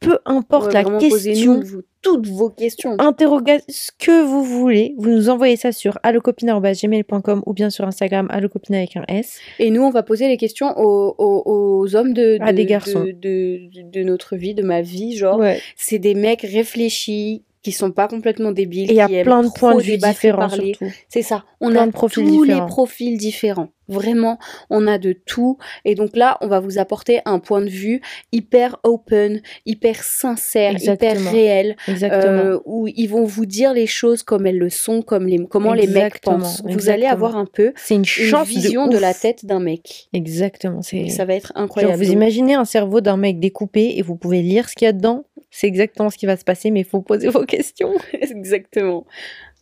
Peu 0.00 0.18
importe 0.24 0.72
la 0.72 0.82
question, 0.98 1.60
vous- 1.60 1.82
toutes 2.02 2.26
vos 2.28 2.48
questions. 2.50 2.96
interrogation, 2.98 3.64
ce 3.68 3.90
que 3.98 4.22
vous 4.24 4.42
voulez, 4.42 4.94
vous 4.98 5.10
nous 5.10 5.28
envoyez 5.28 5.56
ça 5.56 5.70
sur 5.72 5.98
allocopine.gmail.com 6.02 7.42
ou 7.46 7.52
bien 7.52 7.70
sur 7.70 7.84
Instagram 7.86 8.26
allocopine 8.30 8.74
avec 8.76 8.96
un 8.96 9.04
S. 9.08 9.38
Et 9.58 9.70
nous, 9.70 9.82
on 9.82 9.90
va 9.90 10.02
poser 10.02 10.28
les 10.28 10.36
questions 10.36 10.72
aux, 10.78 11.14
aux- 11.18 11.42
aux 11.46 11.96
hommes 11.96 12.12
de, 12.12 12.38
À 12.40 12.52
de- 12.52 12.56
des 12.56 12.66
garçons. 12.66 13.04
de, 13.04 13.12
de- 13.12 13.90
de 13.90 14.02
notre 14.02 14.36
vie, 14.36 14.54
de 14.54 14.62
ma 14.62 14.80
vie, 14.82 15.16
genre. 15.16 15.38
Ouais. 15.38 15.60
C'est 15.76 15.98
des 15.98 16.14
mecs 16.14 16.42
réfléchis, 16.42 17.42
qui 17.62 17.72
sont 17.72 17.90
pas 17.90 18.08
complètement 18.08 18.52
débiles. 18.52 18.88
Et 18.90 18.94
il 18.94 18.96
y 18.96 19.00
a 19.02 19.22
plein 19.22 19.42
de 19.42 19.50
points 19.54 19.74
de 19.76 19.82
vue 19.82 19.98
différents 19.98 20.48
parler. 20.48 20.72
surtout. 20.78 20.90
C'est 21.10 21.20
ça. 21.20 21.44
On 21.60 21.70
Plein 21.70 21.82
a 21.82 21.86
de 21.88 21.92
profils 21.92 22.24
tous 22.24 22.40
différents. 22.44 22.60
les 22.64 22.66
profils 22.66 23.18
différents. 23.18 23.68
Vraiment, 23.90 24.38
on 24.70 24.86
a 24.86 24.98
de 24.98 25.12
tout. 25.12 25.58
Et 25.84 25.94
donc 25.94 26.16
là, 26.16 26.38
on 26.40 26.46
va 26.48 26.60
vous 26.60 26.78
apporter 26.78 27.20
un 27.24 27.38
point 27.38 27.60
de 27.60 27.68
vue 27.68 28.00
hyper 28.32 28.76
open, 28.84 29.40
hyper 29.66 30.02
sincère, 30.02 30.72
Exactement. 30.72 31.12
hyper 31.20 31.32
réel, 31.32 31.76
Exactement. 31.88 32.22
euh, 32.22 32.58
où 32.64 32.88
ils 32.88 33.08
vont 33.08 33.24
vous 33.24 33.46
dire 33.46 33.72
les 33.74 33.86
choses 33.86 34.22
comme 34.22 34.46
elles 34.46 34.58
le 34.58 34.70
sont, 34.70 35.02
comme 35.02 35.26
les, 35.26 35.44
comment 35.46 35.74
les 35.74 35.86
mecs 35.86 36.20
pensent. 36.20 36.62
Vous 36.64 36.88
allez 36.88 37.06
avoir 37.06 37.36
un 37.36 37.46
peu 37.46 37.72
c'est 37.76 37.94
une 37.94 38.00
une 38.00 38.04
chance 38.06 38.48
vision 38.48 38.86
de, 38.86 38.94
de, 38.94 38.98
la 38.98 39.14
tête 39.14 39.44
d'un 39.44 39.60
mec. 39.60 40.08
Exactement. 40.12 40.82
C'est 40.82 41.08
ça 41.08 41.24
va 41.24 41.34
être 41.34 41.52
Genre, 41.54 41.62
incroyable. 41.64 41.94
vous 41.96 42.04
Donc, 42.04 42.12
imaginez 42.12 42.54
un 42.54 42.64
cerveau 42.64 43.00
d'un 43.00 43.16
mec 43.16 43.40
découpé 43.40 43.94
et 43.96 44.02
vous 44.02 44.16
pouvez 44.16 44.42
lire 44.42 44.68
ce 44.68 44.74
qu'il 44.74 44.86
y 44.86 44.88
a 44.88 44.92
dedans. 44.92 45.24
C'est 45.50 45.66
exactement 45.66 46.10
ce 46.10 46.16
qui 46.18 46.26
va 46.26 46.36
se 46.36 46.44
passer, 46.44 46.70
mais 46.70 46.80
il 46.80 46.86
faut 46.86 47.00
poser 47.02 47.28
vos 47.28 47.44
questions. 47.44 47.92
Exactement. 48.12 49.04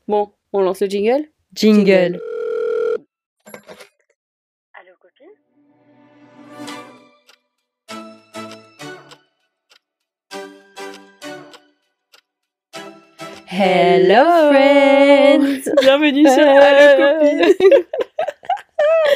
Bon, 0.06 0.28
on 0.52 0.60
lance 0.60 0.80
le 0.80 0.86
jingle 0.88 1.24
Jingle. 1.54 2.20
Hello 13.60 14.52
friends. 14.52 15.68
Bienvenue 15.80 16.28
sur 16.28 16.46
Allo 16.46 17.18
Copine. 17.18 17.87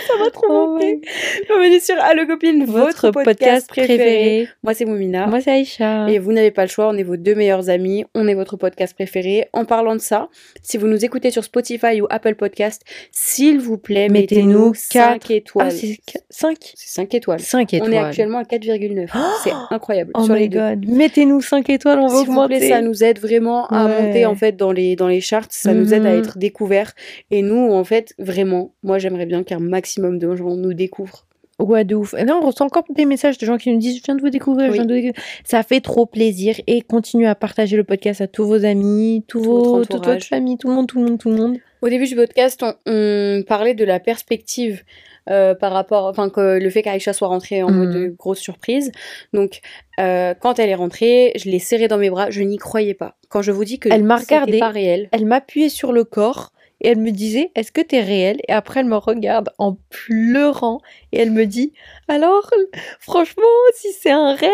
Ça 0.06 0.14
m'a 0.18 0.30
trop 0.30 0.46
Oh 0.48 0.66
manqué. 0.74 1.00
Bienvenue 1.48 1.80
sur 1.80 1.94
Allo 2.00 2.26
Copine, 2.26 2.64
votre, 2.64 3.10
podcast, 3.10 3.68
préféré. 3.68 4.48
Moi, 4.62 4.74
c'est 4.74 4.84
Moumina. 4.84 5.26
Moi, 5.26 5.40
c'est 5.40 5.50
Aïcha. 5.52 6.08
Et 6.08 6.18
vous 6.18 6.32
n'avez 6.32 6.50
pas 6.50 6.62
le 6.62 6.68
choix, 6.68 6.88
on 6.88 6.96
est 6.96 7.02
vos 7.02 7.16
deux 7.16 7.34
meilleurs 7.34 7.70
amis, 7.70 8.04
on 8.14 8.26
est 8.26 8.34
votre 8.34 8.56
podcast 8.56 8.94
préféré. 8.94 9.48
En 9.52 9.64
parlant 9.64 9.94
de 9.94 10.00
ça, 10.00 10.28
si 10.62 10.76
vous 10.78 10.86
nous 10.88 11.04
écoutez 11.04 11.30
sur 11.30 11.44
Spotify 11.44 12.00
ou 12.00 12.06
Apple 12.10 12.34
Podcast, 12.34 12.82
s'il 13.12 13.60
vous 13.60 13.78
plaît, 13.78 14.08
Mettez-nous 14.08 14.70
mettez-nous 14.70 14.74
5 14.74 14.92
quatre- 15.20 15.30
étoiles. 15.30 15.66
Ah, 15.68 15.70
c'est 15.70 15.98
5 16.30 16.56
c'est 16.74 16.88
5 16.94 17.14
étoiles. 17.14 17.40
5 17.40 17.74
étoiles. 17.74 17.90
On 17.90 17.92
est 17.92 17.98
actuellement 17.98 18.38
à 18.38 18.44
4,9. 18.44 19.08
c'est 19.44 19.52
incroyable. 19.70 20.10
Oh 20.14 20.24
sur 20.24 20.34
my 20.34 20.40
les 20.40 20.48
god. 20.48 20.84
Mettez-nous 20.88 21.40
5 21.40 21.68
étoiles, 21.70 21.98
on 22.00 22.08
va 22.08 22.16
S'il 22.18 22.26
vous 22.26 22.32
augmenter. 22.32 22.58
plaît, 22.58 22.68
ça 22.68 22.80
nous 22.80 23.04
aide 23.04 23.18
vraiment 23.20 23.66
à 23.68 23.86
Ouais. 23.86 24.02
monter 24.02 24.26
en 24.26 24.34
fait 24.34 24.56
dans 24.56 24.72
les 24.72 24.96
dans 24.96 25.08
les 25.08 25.20
charts, 25.20 25.46
ça 25.50 25.74
nous 25.74 25.92
aide 25.94 26.06
à 26.06 26.12
Mhm. 26.12 26.18
être 26.18 26.38
découverts 26.38 26.92
et 27.30 27.42
nous 27.42 27.72
en 27.72 27.84
fait 27.84 28.14
vraiment, 28.18 28.72
moi 28.82 28.98
j'aimerais 28.98 29.26
bien 29.26 29.42
qu'un 29.42 29.58
maximum 29.60 29.91
de 30.00 30.36
gens 30.36 30.56
nous 30.56 30.74
découvrent. 30.74 31.26
Ouais, 31.58 31.84
de 31.84 31.94
ouf. 31.94 32.14
Et 32.14 32.24
là, 32.24 32.36
on 32.42 32.44
reçoit 32.46 32.66
encore 32.66 32.84
des 32.90 33.04
messages 33.04 33.38
de 33.38 33.46
gens 33.46 33.56
qui 33.56 33.70
nous 33.72 33.78
disent 33.78 33.98
Je 33.98 34.02
viens 34.02 34.16
de 34.16 34.20
vous 34.20 34.30
découvrir, 34.30 34.68
je 34.68 34.72
viens 34.72 34.84
de 34.84 34.94
vous 34.94 35.00
découvrir. 35.00 35.22
Ça 35.44 35.62
fait 35.62 35.80
trop 35.80 36.06
plaisir. 36.06 36.56
Et 36.66 36.80
continuez 36.80 37.26
à 37.26 37.34
partager 37.34 37.76
le 37.76 37.84
podcast 37.84 38.20
à 38.20 38.26
tous 38.26 38.44
vos 38.46 38.64
amis, 38.64 39.24
tous 39.28 39.40
Votre 39.42 39.68
vos, 39.70 39.84
toute 39.84 40.06
votre 40.06 40.24
famille, 40.24 40.56
tout 40.58 40.68
le 40.68 40.74
monde, 40.74 40.88
tout 40.88 40.98
le 40.98 41.04
monde, 41.04 41.18
tout 41.18 41.30
le 41.30 41.36
monde. 41.36 41.58
Au 41.82 41.88
début 41.88 42.06
du 42.06 42.16
podcast, 42.16 42.62
on, 42.62 42.74
on 42.86 43.42
parlait 43.46 43.74
de 43.74 43.84
la 43.84 44.00
perspective 44.00 44.82
euh, 45.30 45.54
par 45.54 45.72
rapport, 45.72 46.06
enfin 46.06 46.30
que 46.30 46.58
le 46.58 46.70
fait 46.70 46.82
qu'Aïcha 46.82 47.12
soit 47.12 47.28
rentrée 47.28 47.62
en 47.62 47.70
Mhm. 47.70 47.76
mode 47.76 47.90
de 47.94 48.06
grosse 48.08 48.40
surprise. 48.40 48.90
Donc 49.32 49.60
euh, 50.00 50.34
quand 50.34 50.58
elle 50.58 50.68
est 50.70 50.74
rentrée, 50.74 51.32
je 51.36 51.48
l'ai 51.48 51.60
serrée 51.60 51.86
dans 51.86 51.98
mes 51.98 52.10
bras, 52.10 52.30
je 52.30 52.42
n'y 52.42 52.56
croyais 52.56 52.94
pas. 52.94 53.14
Quand 53.28 53.40
je 53.42 53.52
vous 53.52 53.64
dis 53.64 53.78
que 53.78 53.88
Elle 53.92 54.02
m'a 54.02 54.18
pas 54.20 54.68
réel. 54.70 55.08
Elle 55.12 55.26
m'appuyait 55.26 55.68
sur 55.68 55.92
le 55.92 56.02
corps 56.04 56.51
et 56.82 56.88
elle 56.88 56.98
me 56.98 57.10
disait 57.10 57.50
Est-ce 57.54 57.72
que 57.72 57.80
t'es 57.80 58.00
réel 58.00 58.38
Et 58.48 58.52
après, 58.52 58.80
elle 58.80 58.86
me 58.86 58.96
regarde 58.96 59.48
en 59.58 59.78
pleurant 59.88 60.80
et 61.12 61.18
elle 61.20 61.30
me 61.30 61.46
dit 61.46 61.72
Alors, 62.08 62.50
franchement, 63.00 63.42
si 63.74 63.88
c'est 63.92 64.10
un 64.10 64.34
rêve. 64.34 64.50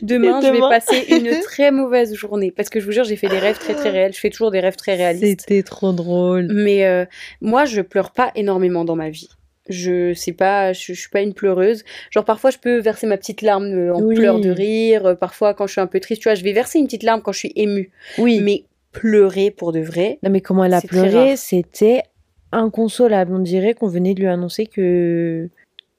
Demain, 0.00 0.40
je 0.40 0.46
vais 0.48 0.60
passer 0.60 1.04
une 1.08 1.40
très 1.42 1.72
mauvaise 1.72 2.14
journée 2.14 2.52
parce 2.52 2.68
que 2.68 2.78
je 2.78 2.84
vous 2.86 2.92
jure, 2.92 3.02
j'ai 3.04 3.16
fait 3.16 3.26
des 3.28 3.38
rêves 3.40 3.58
très 3.58 3.74
très 3.74 3.90
réels. 3.90 4.12
Je 4.12 4.20
fais 4.20 4.30
toujours 4.30 4.50
des 4.52 4.60
rêves 4.60 4.76
très 4.76 4.94
réalistes. 4.94 5.40
C'était 5.40 5.62
trop 5.64 5.92
drôle. 5.92 6.46
Mais 6.52 6.84
euh, 6.84 7.04
moi, 7.40 7.64
je 7.64 7.80
pleure 7.80 8.12
pas 8.12 8.30
énormément 8.36 8.84
dans 8.84 8.94
ma 8.94 9.10
vie. 9.10 9.28
Je 9.68 10.12
sais 10.14 10.32
pas, 10.32 10.72
je, 10.72 10.92
je 10.92 11.00
suis 11.00 11.08
pas 11.08 11.20
une 11.22 11.34
pleureuse. 11.34 11.82
Genre 12.10 12.24
parfois 12.24 12.50
je 12.50 12.58
peux 12.58 12.78
verser 12.78 13.06
ma 13.06 13.16
petite 13.16 13.42
larme 13.42 13.66
euh, 13.72 13.94
en 13.94 14.02
Oui. 14.02 14.16
pleurs 14.16 14.40
de 14.40 14.50
rire. 14.50 15.06
Euh, 15.06 15.14
Parfois 15.14 15.54
quand 15.54 15.66
je 15.66 15.72
suis 15.72 15.80
un 15.80 15.86
peu 15.86 16.00
triste, 16.00 16.22
tu 16.22 16.28
vois, 16.28 16.34
je 16.34 16.42
vais 16.44 16.52
verser 16.52 16.78
une 16.80 16.86
petite 16.86 17.04
larme 17.04 17.22
quand 17.22 17.32
je 17.32 17.38
suis 17.38 17.52
émue. 17.56 17.90
Oui. 18.18 18.40
Mais 18.42 18.64
pleurer 18.92 19.50
pour 19.50 19.72
de 19.72 19.80
vrai, 19.80 20.18
Non, 20.22 20.30
mais 20.30 20.40
comment 20.40 20.64
elle 20.64 20.74
a 20.74 20.80
pleuré, 20.82 21.36
c'était 21.36 22.02
inconsolable. 22.52 23.34
On 23.34 23.38
dirait 23.38 23.74
qu'on 23.74 23.88
venait 23.88 24.14
de 24.14 24.20
lui 24.20 24.28
annoncer 24.28 24.66
que 24.66 25.48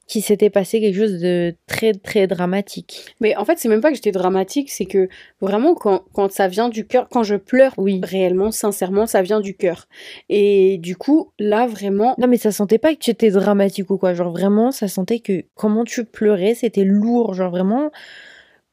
qu'il 0.06 0.22
s'était 0.22 0.50
passé 0.50 0.82
quelque 0.82 0.98
chose 0.98 1.22
de 1.22 1.56
très 1.66 1.94
très 1.94 2.28
dramatique. 2.28 3.16
Mais 3.22 3.38
en 3.38 3.46
fait, 3.46 3.58
c'est 3.58 3.70
même 3.70 3.80
pas 3.80 3.90
que 3.90 3.96
j'étais 3.96 4.12
dramatique, 4.12 4.70
c'est 4.70 4.86
que 4.86 5.08
vraiment, 5.40 5.76
quand, 5.76 6.04
quand 6.14 6.30
ça 6.30 6.50
vient 6.50 6.68
du 6.68 6.86
cœur, 6.86 7.08
quand 7.10 7.24
je 7.24 7.36
pleure 7.36 7.74
Oui. 7.78 8.02
réellement, 8.04 8.52
sincèrement, 8.52 9.06
ça 9.06 9.22
vient 9.22 9.40
du 9.40 9.56
cœur. 9.56 9.88
Et 10.28 10.78
du 10.80 10.98
coup, 10.98 11.32
là, 11.40 11.68
vraiment, 11.68 12.16
Non, 12.18 12.28
mais 12.28 12.38
ça 12.38 12.52
sentait 12.52 12.80
pas 12.80 12.94
que 12.94 13.00
tu 13.00 13.12
étais 13.12 13.32
dramatique 13.32 13.90
ou 13.90 13.98
quoi. 13.98 14.14
Genre 14.14 14.32
vraiment, 14.32 14.72
ça 14.72 14.90
sentait 14.90 15.20
que 15.20 15.46
comment 15.56 15.86
tu 15.86 16.04
pleurais, 16.04 16.54
c'était 16.54 16.84
lourd. 16.84 17.34
Genre 17.34 17.50
vraiment, 17.50 17.90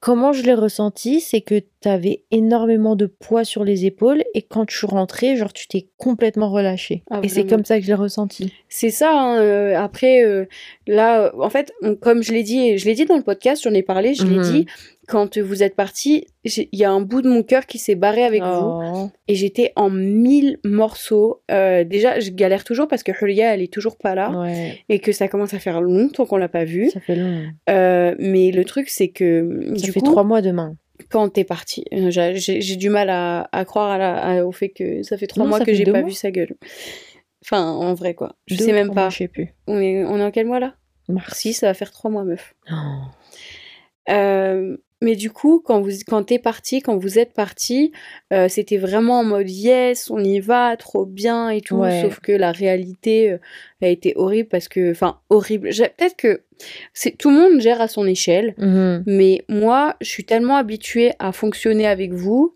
comment 0.01 0.33
je 0.33 0.43
l'ai 0.43 0.55
ressenti, 0.55 1.21
c'est 1.21 1.43
que 1.43 1.61
t'avais 1.81 2.25
énormément 2.31 2.97
de 2.97 3.07
poids 3.07 3.45
sur 3.45 3.65
les 3.65 3.85
épaules 3.87 4.23
et 4.35 4.43
quand 4.43 4.65
tu 4.67 4.87
rentrais, 4.87 5.37
genre 5.37 5.53
tu 5.53 5.69
t'es 5.69 5.89
complètement 5.99 6.51
relâché. 6.51 7.03
Ah, 7.11 7.21
et 7.23 7.29
c'est 7.29 7.47
comme 7.47 7.65
ça 7.65 7.77
que 7.79 7.83
je 7.83 7.89
l'ai 7.89 7.95
ressenti. 7.95 8.53
c'est 8.69 8.91
ça. 8.91 9.13
hein, 9.13 9.39
euh, 9.41 9.77
après, 9.77 10.25
euh, 10.25 10.47
là, 10.87 11.33
en 11.39 11.51
fait, 11.51 11.73
on- 11.83 11.95
comme 11.97 12.23
je 12.23 12.33
l'ai 12.33 12.43
dit, 12.43 12.79
je 12.79 12.87
l'ai 12.87 12.95
dit 12.95 13.05
dans 13.05 13.17
le 13.17 13.23
podcast, 13.23 13.63
j'en 13.63 13.75
ai 13.75 13.83
parlé, 13.83 14.15
je 14.15 14.25
Mhm. 14.25 14.33
l'ai 14.33 14.41
dit, 14.41 14.67
quand 15.11 15.39
vous 15.39 15.63
êtes 15.63 15.75
parti, 15.75 16.27
il 16.45 16.69
y 16.73 16.85
a 16.85 16.91
un 16.91 17.01
bout 17.01 17.21
de 17.21 17.29
mon 17.29 17.43
cœur 17.43 17.67
qui 17.67 17.79
s'est 17.79 17.97
barré 17.97 18.23
avec 18.23 18.43
vous. 18.43 18.49
Oh. 18.49 19.11
Et 19.29 19.35
j'étais 19.35 19.73
en 19.77 19.91
mille 19.91 20.59
morceaux. 20.65 21.43
Euh, 21.51 21.83
déjà, 21.85 22.21
je 22.21 22.31
galère 22.31 22.63
toujours 22.65 22.87
parce 22.89 23.03
que 23.03 23.13
Julia, 23.13 23.53
elle 23.53 23.61
est 23.63 23.73
toujours 23.73 23.97
pas 23.99 24.15
là. 24.15 24.31
Ouais, 24.31 24.79
Et 24.89 25.01
que 25.01 25.13
ça 25.13 25.27
commence 25.29 25.53
à 25.53 25.59
faire 25.59 25.81
longtemps 25.81 26.25
qu'on 26.27 26.37
l'a 26.37 26.49
pas 26.49 26.65
vue. 26.65 26.91
ça 26.91 27.01
fait 27.01 27.17
long. 27.17 27.43
Euh, 27.69 28.15
mais 28.19 28.53
le 28.53 28.65
truc, 28.65 28.89
c'est 28.89 29.09
que 29.09 29.61
Ça 29.77 29.83
du 29.87 29.93
fait 29.93 30.01
coup, 30.01 30.07
trois 30.07 30.23
mois 30.25 30.41
demain. 30.43 30.77
quand 31.11 31.29
t'es 31.31 31.45
parti, 31.45 31.85
euh, 31.93 32.11
j'ai 32.11 32.77
du 32.77 32.89
mal 32.89 33.11
à, 33.11 33.49
à 33.53 33.65
croire 33.65 33.91
à 33.91 33.99
la- 33.99 34.17
à- 34.19 34.45
au 34.45 34.53
fait 34.53 34.69
que 34.69 35.03
ça 35.03 35.17
fait 35.17 35.27
trois 35.27 35.43
Non, 35.45 35.51
mois 35.51 35.61
que 35.61 35.75
j'ai 35.75 35.85
pas 35.85 36.01
mois. 36.01 36.03
vu 36.09 36.13
sa 36.13 36.31
gueule. 36.31 36.55
Enfin, 37.45 37.65
en 37.73 37.95
vrai, 37.95 38.15
quoi. 38.15 38.37
Je 38.47 38.57
Deux 38.57 38.65
sais 38.67 38.73
même 38.73 38.89
pas. 38.89 39.03
mois, 39.03 39.09
je 39.11 39.17
sais 39.17 39.29
plus. 39.29 39.55
On 39.67 39.81
est, 39.81 40.05
on 40.05 40.19
est 40.19 40.23
en 40.25 40.31
quel 40.31 40.47
mois 40.47 40.61
là? 40.61 40.75
Mars. 41.09 41.39
Si, 41.39 41.53
ça 41.55 41.67
va 41.67 41.75
faire 41.75 41.91
trois 41.91 42.11
mois, 42.11 42.23
meuf. 42.25 42.55
Oh. 42.71 42.75
Euh, 44.11 44.77
mais 45.01 45.17
du 45.17 45.31
coup, 45.31 45.63
quand, 45.65 45.81
vous, 45.81 45.91
quand 46.07 46.23
t'es 46.25 46.39
parti, 46.39 46.81
quand 46.83 46.97
vous 46.97 47.19
êtes 47.19 47.33
parti, 47.33 47.93
euh, 48.33 48.49
c'était 48.49 48.77
vraiment 48.77 49.21
en 49.21 49.25
mode 49.25 49.49
yes, 49.51 50.11
on 50.11 50.23
y 50.23 50.41
va, 50.41 50.77
trop 50.77 51.07
bien 51.07 51.49
et 51.51 51.61
tout. 51.61 51.77
Ouais. 51.77 52.03
Sauf 52.03 52.21
que 52.21 52.33
la 52.33 52.53
réalité 52.53 53.33
euh, 53.33 53.39
a 53.83 53.89
été 53.89 54.13
horrible 54.17 54.49
parce 54.49 54.69
que, 54.69 54.91
enfin, 54.91 55.21
horrible. 55.31 55.71
Peut-être 55.71 56.17
que 56.17 56.43
c'est 56.93 57.17
tout 57.17 57.31
le 57.31 57.37
monde 57.37 57.61
gère 57.61 57.81
à 57.81 57.89
son 57.89 58.07
échelle, 58.07 58.55
Mhm. 58.59 59.05
mais 59.07 59.45
moi, 59.49 59.97
je 60.01 60.09
suis 60.09 60.25
tellement 60.25 60.57
habituée 60.57 61.13
à 61.19 61.33
fonctionner 61.33 61.87
avec 61.87 62.13
vous 62.13 62.55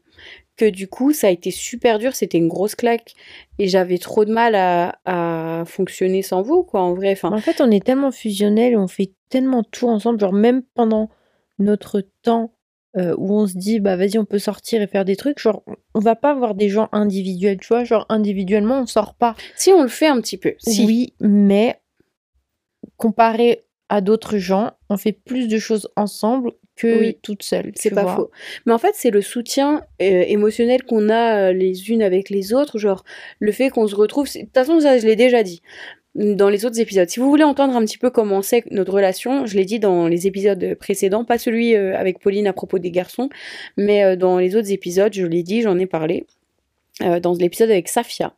que 0.57 0.67
du 0.71 0.87
coup, 0.87 1.13
ça 1.13 1.27
a 1.27 1.31
été 1.31 1.51
super 1.51 1.99
dur. 1.99 2.15
C'était 2.15 2.39
une 2.39 2.47
grosse 2.49 2.75
claque 2.77 3.15
et 3.59 3.67
j'avais 3.67 3.99
trop 3.99 4.25
de 4.25 4.33
mal 4.33 4.55
à, 4.55 4.99
à 5.05 5.65
fonctionner 5.65 6.23
sans 6.23 6.43
vous, 6.43 6.63
quoi. 6.63 6.81
En 6.83 6.95
vrai, 6.95 7.11
enfin, 7.13 7.33
En 7.33 7.39
fait, 7.39 7.61
on 7.61 7.71
est 7.73 7.85
tellement 7.85 8.13
fusionnels 8.13 8.77
on 8.77 8.87
fait 8.87 9.11
tellement 9.31 9.65
tout 9.65 9.89
ensemble, 9.89 10.21
genre 10.21 10.33
même 10.33 10.63
pendant 10.75 11.09
notre 11.59 12.01
temps 12.23 12.53
euh, 12.97 13.15
où 13.19 13.33
on 13.35 13.47
se 13.47 13.57
dit 13.57 13.81
bah 13.81 13.97
vas-y 13.97 14.19
on 14.19 14.25
peut 14.25 14.39
sortir 14.39 14.81
et 14.81 14.87
faire 14.87 15.05
des 15.05 15.17
trucs, 15.17 15.39
genre 15.41 15.65
on- 15.95 16.01
va 16.01 16.15
pas 16.15 16.35
voir 16.35 16.55
des 16.55 16.69
gens 16.69 16.89
individuels, 16.93 17.59
tu 17.59 17.69
vois, 17.69 17.83
genre 17.85 18.07
individuellement 18.09 18.81
on 18.81 18.87
sort 18.87 19.15
pas. 19.15 19.35
si 19.57 19.71
on 19.73 19.83
le 19.83 19.89
fait 19.89 20.07
un 20.07 20.21
petit 20.21 20.37
peu, 20.39 20.55
si. 20.59 20.85
Oui, 20.87 21.13
mais 21.21 21.81
comparé 22.97 23.65
à 23.89 24.01
d'autres 24.01 24.39
gens, 24.39 24.73
on 24.89 24.97
fait 24.97 25.13
plus 25.13 25.49
de 25.49 25.59
choses 25.59 25.89
ensemble 25.97 26.53
que 26.77 26.99
Oui. 27.01 27.19
toute 27.23 27.43
seule. 27.43 27.71
C'est 27.77 27.91
pas 27.91 28.03
vois. 28.03 28.17
faux. 28.17 28.31
Mais 28.67 28.73
en 28.73 28.79
fait, 28.79 28.93
c'est 28.95 29.11
le 29.11 29.21
soutien 29.23 29.83
euh, 30.03 30.25
émotionnel 30.27 30.83
qu'on 30.85 31.09
a 31.09 31.49
euh, 31.49 31.53
les 31.53 31.91
unes 31.91 32.03
avec 32.03 32.31
les 32.31 32.53
autres, 32.53 32.79
genre 32.79 33.05
le 33.39 33.53
fait 33.53 33.71
qu'on 33.71 33.87
se 33.87 33.95
retrouve. 33.95 34.27
De 34.33 34.41
toute 34.41 34.55
façon, 34.55 34.81
ça, 34.81 34.99
je 34.99 35.07
l'ai 35.07 35.17
déjà 35.17 35.43
dit 35.43 35.63
dans 36.15 36.49
les 36.49 36.65
autres 36.65 36.81
épisodes. 36.81 37.09
Si 37.09 37.21
vous 37.21 37.29
voulez 37.29 37.45
entendre 37.45 37.77
un 37.77 37.85
petit 37.85 37.99
peu 37.99 38.11
comment 38.11 38.43
c'est 38.43 38.65
notre 38.71 38.93
relation, 38.93 39.47
je 39.47 39.57
l'ai 39.57 39.65
dit 39.65 39.79
dans 39.79 40.07
les 40.07 40.27
épisodes 40.27 40.75
précédents, 40.79 41.25
pas 41.25 41.39
celui 41.39 41.75
euh, 41.75 41.97
avec 41.99 42.21
Pauline 42.21 42.47
à 42.47 42.53
propos 42.53 42.79
des 42.79 42.91
garçons, 42.91 43.29
mais 43.77 44.05
euh, 44.05 44.17
dans 44.17 44.39
les 44.39 44.57
autres 44.57 44.71
épisodes, 44.71 45.13
je 45.13 45.27
l'ai 45.27 45.43
dit, 45.43 45.63
j'en 45.63 45.79
ai 45.79 45.87
parlé. 45.87 46.27
Euh, 47.03 47.19
dans 47.19 47.33
l'épisode 47.35 47.71
avec 47.71 47.89
Safia. 47.89 48.35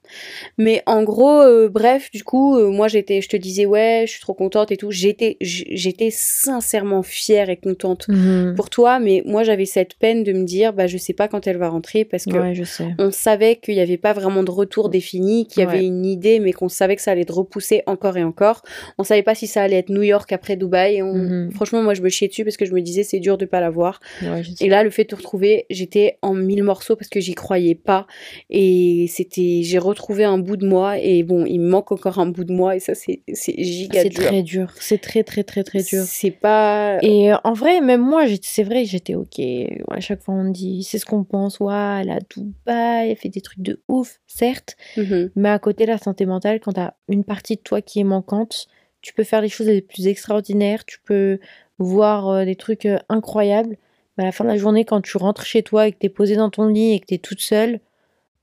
Mais 0.56 0.82
en 0.86 1.02
gros, 1.02 1.40
euh, 1.42 1.68
bref, 1.68 2.10
du 2.10 2.25
coup, 2.25 2.56
euh, 2.56 2.70
moi 2.70 2.88
j'étais, 2.88 3.20
je 3.20 3.28
te 3.28 3.36
disais 3.36 3.66
ouais, 3.66 4.04
je 4.06 4.12
suis 4.12 4.20
trop 4.20 4.32
contente 4.32 4.72
et 4.72 4.76
tout. 4.78 4.90
J'étais, 4.90 5.36
j'étais 5.40 6.08
sincèrement 6.10 7.02
fière 7.02 7.50
et 7.50 7.56
contente 7.56 8.06
Mhm. 8.08 8.54
pour 8.56 8.70
toi, 8.70 8.98
mais 8.98 9.22
moi 9.26 9.42
j'avais 9.44 9.66
cette 9.66 9.94
peine 9.98 10.25
de 10.25 10.32
me 10.32 10.44
dire, 10.44 10.72
bah 10.72 10.86
je 10.86 10.96
sais 10.96 11.12
pas 11.12 11.28
quand 11.28 11.46
elle 11.46 11.58
va 11.58 11.68
rentrer 11.68 12.04
parce 12.06 12.25
que 12.25 12.36
Ouais, 12.38 12.54
je 12.54 12.64
sais. 12.64 12.86
on 12.98 13.10
savait 13.10 13.56
qu'il 13.56 13.75
n'y 13.75 13.80
avait 13.80 13.96
pas 13.98 14.12
vraiment 14.14 14.42
de 14.42 14.50
retour 14.50 14.88
défini, 14.88 15.46
qu'il 15.46 15.60
y 15.62 15.66
avait 15.66 15.78
Ouais. 15.80 15.84
une 15.84 16.06
idée, 16.06 16.40
mais 16.40 16.52
qu'on 16.52 16.68
savait 16.70 16.96
que 16.96 17.02
ça 17.02 17.10
allait 17.10 17.22
être 17.22 17.34
repoussé 17.34 17.82
encore 17.86 18.16
et 18.16 18.25
encore. 18.25 18.62
On 18.98 19.04
savait 19.04 19.22
pas 19.22 19.34
si 19.34 19.46
ça 19.46 19.62
allait 19.62 19.76
être 19.76 19.90
New 19.90 20.02
York 20.02 20.32
après 20.32 20.56
Dubaï. 20.56 20.96
et 20.96 21.02
on- 21.02 21.12
Mhm. 21.14 21.50
Franchement, 21.52 21.82
moi 21.82 21.92
je 21.94 22.00
me 22.02 22.08
chiais 22.08 22.28
dessus 22.28 22.44
parce 22.44 22.56
que 22.56 22.64
je 22.64 22.72
me 22.72 22.80
disais 22.80 23.02
c'est 23.02 23.18
dur 23.20 23.36
de 23.36 23.44
pas 23.44 23.60
la 23.60 23.68
voir. 23.70 24.00
Ouais. 24.22 24.42
Et 24.60 24.68
là, 24.68 24.82
le 24.82 24.90
fait 24.90 25.02
de 25.04 25.08
te 25.08 25.16
retrouver, 25.16 25.66
j'étais 25.68 26.18
en 26.22 26.32
mille 26.32 26.62
morceaux 26.62 26.96
parce 26.96 27.08
que 27.08 27.20
j'y 27.20 27.34
croyais 27.34 27.75
pas. 27.75 28.06
Et 28.48 29.06
c'était, 29.08 29.62
j'ai 29.64 29.78
retrouvé 29.78 30.22
un 30.22 30.38
bout 30.38 30.56
de 30.56 30.66
moi. 30.66 30.98
Et 30.98 31.24
bon, 31.24 31.44
il 31.46 31.58
me 31.60 31.68
manque 31.68 31.90
encore 31.90 32.18
un 32.20 32.26
bout 32.26 32.44
de 32.44 32.52
moi. 32.52 32.76
Et 32.76 32.80
ça, 32.80 32.94
c'est, 32.94 33.22
c'est 33.32 33.54
giga 33.60 34.02
C'est 34.02 34.10
très 34.10 34.42
dur. 34.42 34.72
C'est 34.78 35.00
très 35.00 35.24
très 35.24 35.42
très 35.42 35.64
très 35.64 35.82
dur. 35.82 36.04
C'est 36.06 36.30
pas. 36.30 36.98
Et 37.02 37.32
euh, 37.32 37.36
en 37.42 37.54
vrai, 37.54 37.80
même 37.80 38.02
moi, 38.02 38.24
c'est 38.42 38.62
vrai, 38.62 38.84
j'étais 38.84 39.14
ok. 39.14 39.40
À 39.90 40.00
chaque 40.00 40.22
fois, 40.22 40.34
on 40.34 40.44
me 40.44 40.52
dit, 40.52 40.84
c'est 40.84 40.98
ce 40.98 41.06
qu'on 41.06 41.24
pense. 41.24 41.58
Ouais, 41.58 42.00
elle 42.00 42.10
a 42.10 42.20
Dubaï, 42.20 43.10
elle 43.10 43.16
fait 43.16 43.28
des 43.28 43.40
trucs 43.40 43.62
de 43.62 43.80
ouf, 43.88 44.20
certes. 44.28 44.76
Mhm. 44.96 45.30
Mais 45.34 45.48
à 45.48 45.58
côté, 45.58 45.84
la 45.84 45.98
santé 45.98 46.24
mentale, 46.24 46.60
quand 46.60 46.72
t'as 46.72 46.92
une 47.08 47.24
partie 47.24 47.56
de 47.56 47.62
toi 47.62 47.82
qui 47.82 47.98
est 48.00 48.04
manquante, 48.04 48.68
tu 49.02 49.12
peux 49.12 49.24
faire 49.24 49.40
les 49.40 49.48
choses 49.48 49.66
les 49.66 49.82
plus 49.82 50.06
extraordinaires. 50.06 50.84
Tu 50.84 50.98
peux 51.04 51.40
voir 51.78 52.28
euh, 52.28 52.44
des 52.44 52.56
trucs 52.56 52.86
euh, 52.86 52.98
incroyables. 53.08 53.76
Mais 54.16 54.24
à 54.24 54.26
la 54.26 54.32
fin 54.32 54.44
de 54.44 54.50
la 54.50 54.56
journée, 54.56 54.84
quand 54.84 55.00
tu 55.00 55.16
rentres 55.16 55.44
chez 55.44 55.62
toi 55.62 55.88
et 55.88 55.92
que 55.92 55.98
t'es 55.98 56.08
posée 56.08 56.36
dans 56.36 56.48
ton 56.48 56.68
lit 56.68 56.94
et 56.94 57.00
que 57.00 57.06
t'es 57.06 57.18
toute 57.18 57.40
seule, 57.40 57.80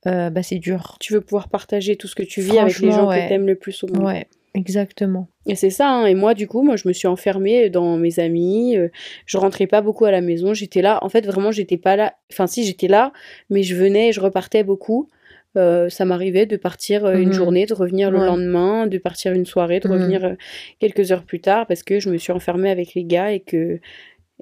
euh, 0.07 0.29
bah 0.29 0.43
c'est 0.43 0.59
dur. 0.59 0.97
Tu 0.99 1.13
veux 1.13 1.21
pouvoir 1.21 1.49
partager 1.49 1.95
tout 1.95 2.07
ce 2.07 2.15
que 2.15 2.23
tu 2.23 2.41
vis 2.41 2.57
avec 2.59 2.79
les 2.79 2.91
gens 2.91 3.07
ouais. 3.07 3.23
que 3.23 3.29
t'aimes 3.29 3.47
le 3.47 3.55
plus 3.55 3.83
au 3.83 3.87
monde. 3.87 4.05
Ouais, 4.05 4.27
exactement. 4.53 5.27
Et 5.47 5.55
c'est 5.55 5.69
ça, 5.69 5.89
hein. 5.89 6.05
et 6.05 6.15
moi 6.15 6.33
du 6.33 6.47
coup, 6.47 6.61
moi 6.61 6.75
je 6.77 6.87
me 6.87 6.93
suis 6.93 7.07
enfermée 7.07 7.69
dans 7.69 7.97
mes 7.97 8.19
amis, 8.19 8.77
euh, 8.77 8.87
je 9.25 9.37
rentrais 9.37 9.67
pas 9.67 9.81
beaucoup 9.81 10.05
à 10.05 10.11
la 10.11 10.21
maison, 10.21 10.53
j'étais 10.53 10.81
là, 10.81 10.99
en 11.03 11.09
fait 11.09 11.25
vraiment 11.25 11.51
j'étais 11.51 11.77
pas 11.77 11.95
là, 11.97 12.13
enfin 12.31 12.47
si 12.47 12.63
j'étais 12.63 12.87
là, 12.87 13.11
mais 13.49 13.61
je 13.63 13.75
venais, 13.75 14.09
et 14.09 14.11
je 14.13 14.19
repartais 14.21 14.63
beaucoup, 14.63 15.09
Euh, 15.55 15.87
ça 15.87 16.03
m'arrivait 16.03 16.47
de 16.47 16.57
partir 16.57 17.05
euh, 17.05 17.17
une 17.17 17.27
Mhm. 17.27 17.33
journée, 17.33 17.65
de 17.67 17.75
revenir 17.75 18.09
le 18.09 18.17
Ouais. 18.17 18.25
lendemain, 18.25 18.87
de 18.87 18.97
partir 18.97 19.33
une 19.33 19.45
soirée, 19.45 19.79
de 19.79 19.87
Mhm. 19.87 19.93
revenir 19.93 20.35
quelques 20.79 21.11
heures 21.11 21.25
plus 21.25 21.41
tard, 21.41 21.67
parce 21.67 21.83
que 21.83 21.99
je 21.99 22.09
me 22.09 22.17
suis 22.17 22.31
enfermée 22.31 22.71
avec 22.71 22.95
les 22.95 23.03
gars 23.03 23.31
et 23.31 23.39
que, 23.39 23.79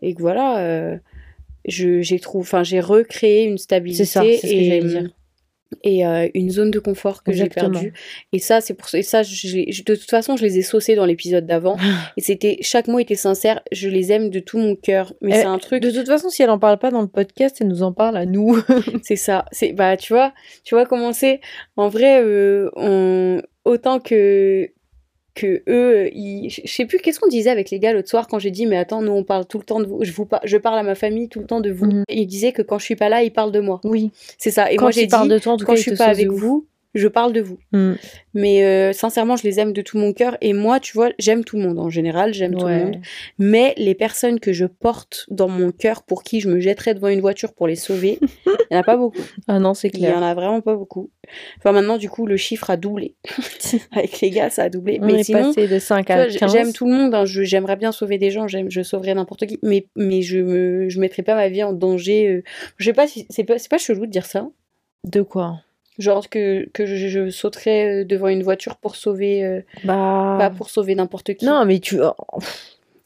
et 0.01 0.13
que 0.15 0.21
voilà, 0.21 0.97
j'ai 1.65 2.19
trouvé, 2.21 2.43
enfin 2.43 2.63
j'ai 2.63 2.79
recréé 2.79 3.43
une 3.43 3.57
stabilité 3.57 4.05
C'est 4.05 4.09
ça, 4.11 4.21
c'est 4.23 4.37
ce 4.37 4.41
que 4.41 4.47
et, 4.61 4.63
j'allais 4.63 4.79
dire. 4.85 5.09
Et 5.83 6.05
euh, 6.05 6.27
une 6.33 6.49
zone 6.49 6.69
de 6.71 6.79
confort 6.79 7.23
que 7.23 7.31
j'ai 7.31 7.47
perdue. 7.49 7.93
Et 8.33 8.39
ça, 8.39 8.61
c'est 8.61 8.73
pour 8.73 8.89
ça. 8.89 8.97
Et 8.99 9.03
ça, 9.03 9.23
je 9.23 9.47
l'ai- 9.55 9.71
je- 9.71 9.83
de 9.83 9.95
toute 9.95 10.09
façon, 10.09 10.35
je 10.37 10.43
les 10.43 10.57
ai 10.57 10.61
saucés 10.61 10.95
dans 10.95 11.05
l'épisode 11.05 11.45
d'avant. 11.45 11.77
et 12.17 12.21
c'était 12.21 12.57
chaque 12.61 12.87
mot 12.87 12.99
était 12.99 13.15
sincère. 13.15 13.61
Je 13.71 13.87
les 13.89 14.11
aime 14.11 14.29
de 14.29 14.39
tout 14.39 14.57
mon 14.57 14.75
cœur. 14.75 15.13
Mais 15.21 15.31
Eh, 15.31 15.39
c'est 15.39 15.45
un 15.45 15.57
truc. 15.59 15.81
De 15.81 15.91
toute 15.91 16.07
façon, 16.07 16.29
si 16.29 16.43
elle 16.43 16.49
en 16.49 16.59
parle 16.59 16.77
pas 16.77 16.91
dans 16.91 17.01
le 17.01 17.07
podcast, 17.07 17.57
elle 17.61 17.67
nous 17.67 17.83
en 17.83 17.93
parle 17.93 18.17
à 18.17 18.25
nous. 18.25 18.57
C'est 19.03 19.15
ça. 19.15 19.45
C'est 19.51 19.73
bah 19.73 19.97
tu 19.97 20.13
vois, 20.13 20.33
tu 20.63 20.75
vois 20.75 20.85
comment 20.85 21.13
c'est. 21.13 21.39
En 21.77 21.87
vrai, 21.89 22.21
euh, 22.23 22.69
on 22.75 23.41
autant 23.65 23.99
que 23.99 24.69
que 25.33 25.63
eux, 25.67 26.09
ils... 26.13 26.49
je 26.49 26.71
sais 26.71 26.85
plus 26.85 26.99
qu'est-ce 26.99 27.19
qu'on 27.19 27.27
disait 27.29 27.49
avec 27.49 27.69
les 27.69 27.79
gars 27.79 27.93
l'autre 27.93 28.09
soir 28.09 28.27
quand 28.27 28.39
j'ai 28.39 28.51
dit 28.51 28.65
mais 28.65 28.77
attends, 28.77 29.01
nous 29.01 29.11
on 29.11 29.23
parle 29.23 29.45
tout 29.45 29.57
le 29.57 29.63
temps 29.63 29.79
de 29.79 29.85
vous. 29.85 30.03
Je 30.03 30.11
vous 30.11 30.25
par- 30.25 30.41
je 30.43 30.57
parle 30.57 30.77
à 30.79 30.83
ma 30.83 30.95
famille 30.95 31.29
tout 31.29 31.39
le 31.39 31.45
temps 31.45 31.61
de 31.61 31.71
vous. 31.71 31.89
Et 32.09 32.21
ils 32.21 32.27
disaient 32.27 32.51
que 32.51 32.61
quand 32.61 32.79
je 32.79 32.85
suis 32.85 32.95
pas 32.95 33.09
là, 33.09 33.23
ils 33.23 33.31
parlent 33.31 33.51
de 33.51 33.59
moi. 33.59 33.79
Oui. 33.83 34.11
C'est 34.37 34.51
ça. 34.51 34.71
Et 34.71 34.75
quand 34.75 34.85
moi 34.85 34.91
j'ai 34.91 35.07
dit 35.07 35.27
de 35.27 35.37
toi, 35.39 35.53
en 35.53 35.57
tout 35.57 35.65
quand 35.65 35.73
cas, 35.73 35.77
je 35.77 35.81
suis 35.81 35.95
pas 35.95 36.05
avec 36.05 36.29
vous, 36.29 36.65
je 36.93 37.07
parle 37.07 37.33
de 37.33 37.41
vous. 37.41 37.57
Mm. 37.71 37.93
Mais 38.33 38.63
euh, 38.65 38.93
sincèrement, 38.93 39.35
je 39.35 39.43
les 39.43 39.59
aime 39.59 39.73
de 39.73 39.81
tout 39.81 39.97
mon 39.97 40.13
cœur. 40.13 40.37
Et 40.41 40.53
moi, 40.53 40.79
tu 40.79 40.93
vois, 40.93 41.09
j'aime 41.19 41.43
tout 41.43 41.57
le 41.57 41.63
monde 41.63 41.79
en 41.79 41.89
général, 41.89 42.33
j'aime 42.33 42.55
tout 42.55 42.67
le 42.67 42.77
monde. 42.85 42.97
Mais 43.39 43.73
les 43.77 43.95
personnes 43.95 44.39
que 44.39 44.53
je 44.53 44.65
porte 44.65 45.25
dans 45.29 45.47
mon 45.49 45.71
cœur, 45.71 46.03
pour 46.03 46.23
qui 46.23 46.39
je 46.41 46.49
me 46.49 46.59
jetterais 46.59 46.93
devant 46.93 47.07
une 47.09 47.21
voiture 47.21 47.53
pour 47.53 47.67
les 47.67 47.75
sauver, 47.75 48.19
il 48.45 48.51
n'y 48.71 48.77
en 48.77 48.79
a 48.79 48.83
pas 48.83 48.97
beaucoup. 48.97 49.21
Ah 49.47 49.59
non, 49.59 49.73
c'est 49.73 49.89
Il 49.89 49.97
y 49.97 49.99
clair. 50.03 50.17
en 50.17 50.21
a 50.21 50.33
vraiment 50.33 50.61
pas 50.61 50.75
beaucoup. 50.75 51.09
Enfin, 51.59 51.71
maintenant, 51.71 51.97
du 51.97 52.09
coup, 52.09 52.25
le 52.25 52.35
chiffre 52.37 52.69
a 52.69 52.77
doublé. 52.77 53.15
Avec 53.91 54.19
les 54.21 54.29
gars, 54.29 54.49
ça 54.49 54.63
a 54.63 54.69
doublé. 54.69 54.99
On 55.01 55.05
mais 55.05 55.21
est 55.21 55.23
sinon, 55.23 55.53
passé 55.53 55.67
de 55.67 55.79
5 55.79 56.05
tu 56.05 56.11
à 56.11 56.15
vois, 56.27 56.27
15. 56.27 56.51
j'aime 56.51 56.73
tout 56.73 56.85
le 56.87 56.93
monde. 56.93 57.13
hein. 57.15 57.23
J'aimerais 57.25 57.75
bien 57.77 57.91
sauver 57.91 58.17
des 58.17 58.31
gens. 58.31 58.47
Je 58.47 58.81
sauverais 58.83 59.13
n'importe 59.13 59.45
qui. 59.45 59.59
Mais, 59.63 59.87
mais 59.95 60.21
je 60.21 60.39
me, 60.39 60.89
je 60.89 60.99
mettrais 60.99 61.23
pas 61.23 61.35
ma 61.35 61.47
vie 61.49 61.63
en 61.63 61.73
danger. 61.73 62.27
euh. 62.27 62.43
Je 62.77 62.85
sais 62.85 62.93
pas 62.93 63.07
si 63.07 63.25
c'est 63.29 63.43
pas, 63.43 63.57
c'est 63.59 63.69
pas 63.69 63.77
chelou 63.77 64.05
de 64.05 64.11
dire 64.11 64.25
ça. 64.25 64.47
De 65.07 65.21
quoi? 65.21 65.59
Genre 65.99 66.29
que, 66.29 66.67
que 66.73 66.85
je, 66.85 66.95
je 67.07 67.29
sauterais 67.29 68.01
euh, 68.01 68.05
devant 68.05 68.27
une 68.29 68.43
voiture 68.43 68.77
pour 68.77 68.95
sauver. 68.95 69.43
euh, 69.43 69.61
Bah. 69.83 70.35
Pas 70.39 70.49
pour 70.49 70.69
sauver 70.69 70.95
n'importe 70.95 71.33
qui. 71.33 71.45
Non, 71.45 71.65
mais 71.65 71.79
tu. 71.79 71.99
oh, 72.01 72.13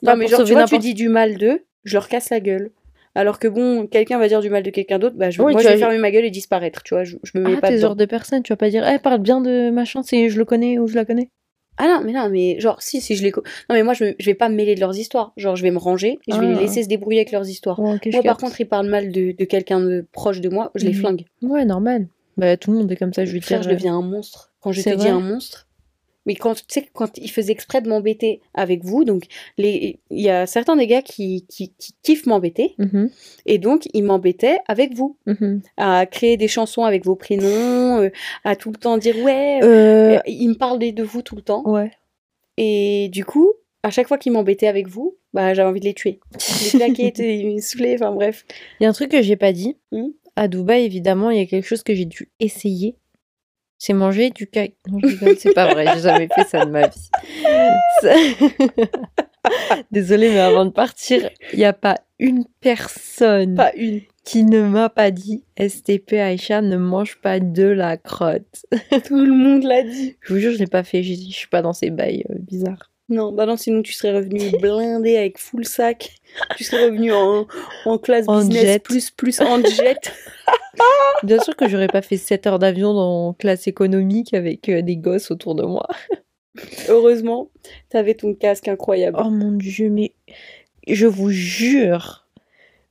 Non, 0.02 0.12
pas 0.12 0.16
mais 0.16 0.28
genre, 0.28 0.44
tu 0.44 0.54
vois, 0.54 0.66
tu 0.66 0.78
dis 0.78 0.94
du 0.94 1.10
mal 1.10 1.38
d'eux, 1.38 1.64
je 1.84 1.94
leur 1.96 2.08
casse 2.08 2.30
la 2.30 2.40
gueule. 2.40 2.70
Alors 3.18 3.40
que 3.40 3.48
bon, 3.48 3.88
quelqu'un 3.88 4.20
va 4.20 4.28
dire 4.28 4.42
du 4.42 4.50
mal 4.50 4.62
de 4.62 4.70
quelqu'un 4.70 5.00
d'autre, 5.00 5.16
bah 5.18 5.30
je, 5.30 5.42
Oui, 5.42 5.54
moi 5.54 5.62
je 5.62 5.68
vais 5.70 5.74
as- 5.76 5.78
fermer 5.78 5.98
ma 5.98 6.12
gueule 6.12 6.26
et 6.26 6.32
disparaître, 6.32 6.84
tu 6.84 6.94
vois, 6.94 7.06
je, 7.06 7.16
je 7.24 7.32
me 7.40 7.44
mets 7.46 7.56
Ah, 7.58 7.62
pas 7.62 7.70
dedans. 7.72 7.82
genre 7.82 7.96
de 7.96 8.04
personne, 8.06 8.44
tu 8.44 8.52
vas 8.52 8.58
pas 8.58 8.70
dire, 8.70 8.86
eh, 8.88 9.00
parle 9.00 9.20
bien 9.22 9.40
de 9.40 9.70
machin, 9.70 10.04
c'est 10.04 10.30
je 10.30 10.38
le 10.38 10.44
connais 10.44 10.80
ou 10.80 10.88
je 10.88 10.96
la 10.96 11.06
connais. 11.06 11.30
Ah 11.78 11.88
non, 11.88 12.02
mais 12.06 12.12
non, 12.12 12.30
mais 12.30 12.60
genre, 12.60 12.82
si, 12.82 13.00
si 13.02 13.16
je 13.16 13.24
les... 13.24 13.32
Non, 13.32 13.42
mais 13.76 13.84
moi, 13.84 13.94
je, 13.94 14.04
me- 14.06 14.16
je 14.20 14.26
vais 14.26 14.34
pas 14.34 14.48
me 14.50 14.56
mêler 14.56 14.76
de 14.76 14.80
leurs 14.82 14.98
histoires. 14.98 15.32
Genre, 15.38 15.56
je 15.56 15.64
vais 15.64 15.72
me 15.72 15.78
ranger 15.78 16.20
et 16.28 16.32
je 16.34 16.40
vais 16.40 16.46
Ah. 16.46 16.54
les 16.54 16.60
laisser 16.60 16.84
se 16.84 16.88
débrouiller 16.90 17.20
avec 17.20 17.32
leurs 17.32 17.50
histoires. 17.50 17.80
Ouais, 17.80 17.86
Moi, 17.88 18.00
par 18.12 18.22
capte. 18.24 18.40
contre, 18.42 18.62
ils 18.62 18.66
parlent 18.68 18.88
mal 18.90 19.12
de, 19.12 19.32
de 19.32 19.46
quelqu'un 19.46 19.80
de 19.82 20.06
proche 20.14 20.40
de 20.42 20.50
moi, 20.50 20.72
je 20.76 20.84
les 20.86 20.92
Mhm. 20.92 21.00
flingue. 21.00 21.26
Ouais, 21.42 21.64
normal. 21.66 22.08
Bah, 22.38 22.58
tout 22.58 22.72
le 22.72 22.78
monde 22.80 22.92
est 22.92 22.96
comme 22.98 23.14
ça, 23.14 23.26
je 23.26 23.40
Frère, 23.40 23.62
dire. 23.62 23.70
je 23.70 23.76
deviens 23.76 23.96
un 23.98 24.02
monstre. 24.02 24.54
Quand 24.62 24.72
je 24.72 24.82
te 24.82 24.90
dis 24.90 25.08
un 25.08 25.20
monstre, 25.20 25.68
mais 26.26 26.34
quand 26.36 26.56
tu 26.56 26.64
sais, 26.68 26.88
quand 26.94 27.18
ils 27.20 27.30
faisaient 27.30 27.52
exprès 27.52 27.82
de 27.82 27.88
m'embêter 27.88 28.42
avec 28.56 28.84
vous, 28.84 29.04
donc 29.04 29.26
les... 29.60 30.00
il 30.10 30.22
y 30.22 30.30
a 30.30 30.48
certains 30.48 30.76
des 30.76 30.88
gars 30.88 31.04
qui, 31.04 31.46
qui, 31.48 31.72
qui 31.78 31.94
kiffent 32.02 32.26
m'embêter, 32.26 32.74
euh, 32.80 32.86
mhm, 32.92 33.10
et 33.46 33.60
donc 33.60 33.88
ils 33.94 34.04
m'embêtaient 34.04 34.58
avec 34.68 34.96
vous. 34.96 35.18
mhm. 35.28 35.62
à 35.78 36.06
créer 36.08 36.36
des 36.36 36.48
chansons 36.48 36.84
avec 36.84 37.06
vos 37.06 37.16
prénoms, 37.16 38.02
euh, 38.02 38.10
à 38.44 38.56
tout 38.56 38.72
le 38.72 38.78
temps 38.78 38.98
dire 38.98 39.16
ouais. 39.24 39.60
Euh, 39.64 40.16
Euh, 40.16 40.20
Il 40.26 40.50
me 40.50 40.56
parle 40.56 40.80
de 40.80 41.04
vous 41.04 41.22
tout 41.22 41.36
le 41.36 41.42
temps. 41.44 41.62
ouais. 41.70 41.92
Et 42.58 43.10
du 43.10 43.24
coup, 43.26 43.52
à 43.84 43.92
chaque 43.92 44.08
fois 44.08 44.18
qu'ils 44.18 44.32
m'embêtaient 44.32 44.68
avec 44.68 44.88
vous, 44.88 45.18
bah 45.34 45.54
j'avais 45.54 45.70
envie 45.70 45.80
de 45.82 45.86
les 45.86 45.94
tuer. 45.94 46.20
Les 46.74 46.80
plaquer, 46.80 47.14
ils 47.18 47.54
me 47.56 47.60
saoulaient, 47.62 47.96
enfin 48.02 48.12
bref. 48.14 48.46
Il 48.80 48.84
y 48.84 48.86
a 48.88 48.90
un 48.90 48.94
truc 48.94 49.12
que 49.12 49.22
j'ai 49.22 49.36
pas 49.36 49.52
dit. 49.54 49.78
Hmm. 49.92 50.08
À 50.36 50.48
Dubaï, 50.48 50.84
évidemment, 50.84 51.30
il 51.32 51.38
y 51.38 51.42
a 51.42 51.46
quelque 51.46 51.66
chose 51.68 51.84
que 51.84 51.94
j'ai 51.96 52.06
dû 52.06 52.30
essayer. 52.40 52.96
C'est 53.78 53.94
manger 53.94 54.30
du 54.30 54.48
caca. 54.48 54.74
Non, 54.90 55.00
je 55.04 55.36
c'est 55.38 55.54
pas 55.54 55.72
vrai, 55.74 55.86
j'ai 55.94 56.02
jamais 56.02 56.28
fait 56.34 56.46
ça 56.48 56.66
de 56.66 56.72
ma 56.72 56.88
vie. 56.88 57.10
Ça- 58.02 58.16
Désolée, 59.92 60.30
mais 60.30 60.40
avant 60.40 60.66
de 60.66 60.72
partir, 60.72 61.30
il 61.54 61.60
n'y 61.60 61.66
a 61.66 61.74
pas 61.74 61.98
une 62.20 62.46
personne 62.62 63.56
Pas 63.56 63.74
une. 63.76 64.02
qui 64.24 64.44
ne 64.44 64.62
m'a 64.64 64.90
pas 64.90 65.12
dit 65.12 65.44
STP 65.60 66.14
Aïcha 66.14 66.62
ne 66.62 66.78
mange 66.78 67.18
pas 67.22 67.40
de 67.40 67.64
la 67.64 67.98
crotte. 67.98 68.66
Tout 69.06 69.18
le 69.24 69.32
monde 69.34 69.64
l'a 69.64 69.84
dit. 69.84 70.16
Je 70.22 70.34
vous 70.34 70.40
jure, 70.40 70.52
je 70.54 70.58
l'ai 70.58 70.68
pas 70.68 70.84
fait. 70.84 71.02
Dit, 71.02 71.30
je 71.32 71.36
suis 71.38 71.48
pas 71.50 71.62
dans 71.62 71.74
ces 71.74 71.90
bails 71.92 72.24
euh, 72.32 72.36
bizarres. 72.40 72.92
Non, 73.10 73.32
bah 73.32 73.46
non, 73.46 73.56
sinon 73.56 73.84
tu 73.84 73.94
serais 73.94 74.16
revenu 74.16 74.40
blindé 74.60 75.18
avec 75.18 75.38
full 75.38 75.66
sac. 75.66 76.16
Tu 76.58 76.64
serais 76.64 76.86
revenu 76.86 77.14
en, 77.14 77.48
en 77.86 77.98
classe 77.98 78.26
En 78.28 78.40
business 78.40 78.64
jet. 78.64 78.80
plus 78.80 79.12
plus 79.12 79.42
en 79.42 79.62
jet. 79.64 80.14
Bien 81.24 81.40
sûr 81.40 81.56
que 81.56 81.68
j'aurais 81.68 81.88
pas 81.88 82.02
fait 82.02 82.18
7 82.18 82.48
heures 82.48 82.60
d'avion 82.60 82.94
dans 82.94 83.34
classe 83.34 83.68
économique 83.68 84.34
avec 84.34 84.70
euh, 84.70 84.82
des 84.82 84.98
gosses 84.98 85.32
autour 85.32 85.56
de 85.56 85.64
moi. 85.64 85.88
Heureusement, 86.90 87.50
t'avais 87.90 88.14
ton 88.14 88.34
casque 88.34 88.68
incroyable. 88.68 89.18
Oh 89.24 89.30
mon 89.30 89.52
dieu, 89.52 89.90
mais 89.90 90.14
je 90.88 91.06
vous 91.06 91.30
jure, 91.30 92.26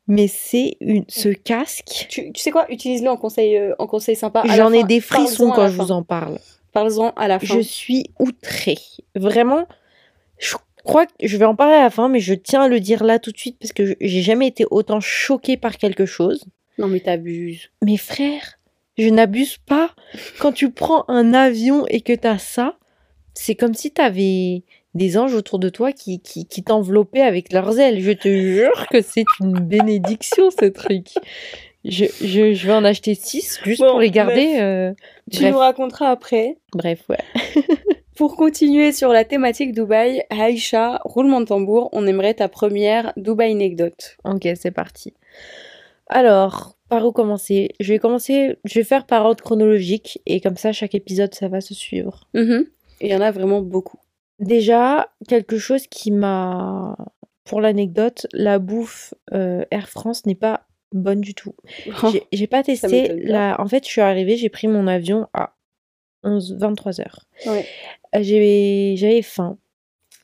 mais 0.07 0.29
c'est 0.29 0.77
une 0.81 1.05
ce 1.09 1.31
casque. 1.31 2.07
Tu, 2.09 2.33
tu 2.33 2.43
sais 2.43 2.51
quoi? 2.51 2.67
Utilise-le 2.71 3.09
en 3.09 3.17
conseil, 3.17 3.57
euh, 3.57 3.75
en 3.79 3.87
conseil 3.87 4.17
sympa. 4.17 4.43
J'en 4.47 4.73
ai 4.73 4.81
fin. 4.81 4.87
des 4.87 5.01
frissons 5.01 5.51
quand 5.51 5.69
je 5.69 5.77
vous 5.81 5.93
en 5.93 6.03
parle. 6.03 6.39
Parle-en 6.73 7.11
à 7.17 7.29
la 7.29 7.39
fin. 7.39 7.55
Je 7.55 7.61
suis 7.61 8.11
outrée. 8.19 8.79
Vraiment, 9.15 9.67
crois 10.85 11.07
que 11.07 11.13
je 11.23 11.37
vais 11.37 11.45
en 11.45 11.55
parler 11.57 11.75
à 11.75 11.83
la 11.83 11.91
fin, 11.91 12.09
mais 12.09 12.21
je 12.21 12.35
tiens 12.35 12.63
à 12.63 12.69
le 12.69 12.79
dire 12.81 13.03
là 13.05 13.19
tout 13.19 13.33
de 13.33 13.39
suite 13.39 13.57
parce 13.59 13.73
que 13.73 13.97
j'ai 14.01 14.23
jamais 14.23 14.47
été 14.47 14.65
autant 14.71 15.01
choquée 15.01 15.57
par 15.57 15.77
quelque 15.79 16.07
chose. 16.07 16.45
Non, 16.79 16.87
mais 16.89 17.01
t'abuses. 17.01 17.71
Mais 17.85 17.97
frère, 17.97 18.59
je 18.99 19.09
n'abuse 19.09 19.59
pas. 19.59 19.91
Quand 20.39 20.53
tu 20.53 20.71
prends 20.71 21.05
un 21.09 21.33
avion 21.35 21.87
et 21.89 22.01
que 22.01 22.13
t'as 22.13 22.39
ça, 22.39 22.77
c'est 23.35 23.55
comme 23.55 23.75
si 23.75 23.91
t'avais 23.91 24.63
des 24.95 25.19
anges 25.19 25.35
autour 25.35 25.59
de 25.59 25.69
toi 25.69 25.91
qui, 25.93 26.21
qui, 26.21 26.47
qui 26.47 26.63
t'enveloppaient 26.63 27.21
avec 27.23 27.53
leurs 27.53 27.79
ailes. 27.81 28.01
Je 28.01 28.13
te 28.13 28.29
jure 28.29 28.87
que 28.91 29.01
c'est 29.03 29.25
une 29.41 29.59
bénédiction, 29.59 30.51
ce 30.51 30.67
truc. 30.67 31.09
Je, 31.85 32.05
je, 32.23 32.55
je 32.55 32.67
vais 32.67 32.73
en 32.73 32.85
acheter 32.85 33.15
six 33.15 33.59
juste 33.65 33.81
Bon, 33.81 33.91
pour 33.91 34.01
les 34.01 34.11
garder. 34.11 34.57
euh, 34.61 34.93
Tu 35.31 35.41
Bref, 35.41 35.53
nous 35.53 35.59
raconteras 35.59 36.11
après. 36.11 36.57
bref, 36.73 37.01
ouais. 37.09 37.19
Pour 38.17 38.37
continuer 38.37 38.93
sur 38.93 39.09
la 39.13 39.25
thématique 39.25 39.73
Dubaï, 39.73 40.23
Aïcha, 40.31 41.01
roulement 41.05 41.41
de 41.41 41.47
tambour, 41.47 41.89
on 41.93 42.07
aimerait 42.07 42.35
ta 42.35 42.49
première 42.49 43.13
Dubaï 43.17 43.51
anecdote. 43.53 44.17
Ok, 44.25 44.49
c'est 44.55 44.71
parti. 44.71 45.15
Alors, 46.07 46.77
par 46.89 47.05
où 47.05 47.13
commencer? 47.13 47.71
Je 47.81 47.93
vais 47.93 47.99
commencer, 47.99 48.57
je 48.65 48.75
vais 48.79 48.85
faire 48.85 49.07
par 49.07 49.25
ordre 49.25 49.43
chronologique 49.43 50.21
et 50.27 50.41
comme 50.41 50.57
ça, 50.57 50.73
chaque 50.73 50.95
épisode, 50.95 51.35
ça 51.35 51.49
va 51.49 51.61
se 51.61 51.75
suivre. 51.75 52.29
Mhm. 52.35 52.67
Et 53.01 53.07
il 53.09 53.13
y 53.13 53.17
en 53.17 53.21
a 53.21 53.33
vraiment 53.33 53.63
beaucoup. 53.63 53.99
Déjà, 54.39 55.09
quelque 55.29 55.59
chose 55.59 55.87
qui 55.89 56.11
m'a... 56.11 56.97
Pour 57.45 57.61
l'anecdote, 57.61 58.27
la 58.33 58.59
bouffe 58.59 59.13
euh, 59.35 59.65
Air 59.71 59.89
France 59.89 60.25
n'est 60.25 60.35
pas 60.35 60.67
bonne 60.93 61.21
du 61.21 61.35
tout. 61.35 61.55
J'ai- 62.33 62.47
pas 62.47 62.63
testé 62.63 63.09
la... 63.17 63.61
En 63.61 63.67
fait, 63.67 63.85
je 63.85 63.91
suis 63.91 64.01
arrivée, 64.01 64.37
j'ai 64.37 64.49
pris 64.49 64.69
mon 64.69 64.87
avion 64.87 65.27
à 65.35 65.55
11, 66.25 66.57
23 66.59 67.01
heures. 67.01 67.27
Ouais. 67.47 67.65
Euh, 68.17 68.23
J'avais 68.23 69.23
faim. 69.23 69.59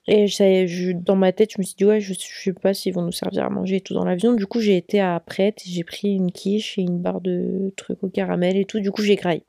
Et 0.08 0.26
je- 0.26 0.92
dans 0.92 1.14
ma 1.14 1.30
tête, 1.30 1.52
je 1.52 1.60
me 1.60 1.62
suis 1.62 1.76
dit, 1.76 1.84
ouais, 1.84 2.00
je, 2.00 2.14
je 2.14 2.18
sais 2.42 2.52
pas 2.52 2.74
s'ils 2.74 2.92
vont 2.92 3.02
nous 3.02 3.12
servir 3.12 3.44
à 3.44 3.50
manger 3.50 3.76
et 3.76 3.80
tout 3.80 3.94
dans 3.94 4.04
l'avion. 4.04 4.32
Du 4.32 4.44
coup, 4.46 4.58
j'ai 4.60 4.76
été 4.76 4.98
à 4.98 5.20
Prête, 5.24 5.60
j'ai 5.64 5.84
pris 5.84 6.14
une 6.14 6.32
quiche 6.32 6.78
et 6.78 6.82
une 6.82 6.98
barre 6.98 7.20
de 7.20 7.72
trucs 7.76 8.02
au 8.02 8.08
caramel 8.08 8.56
et 8.56 8.64
tout. 8.64 8.80
Du 8.80 8.90
coup, 8.90 9.02
j'ai 9.02 9.14
graillé. 9.14 9.44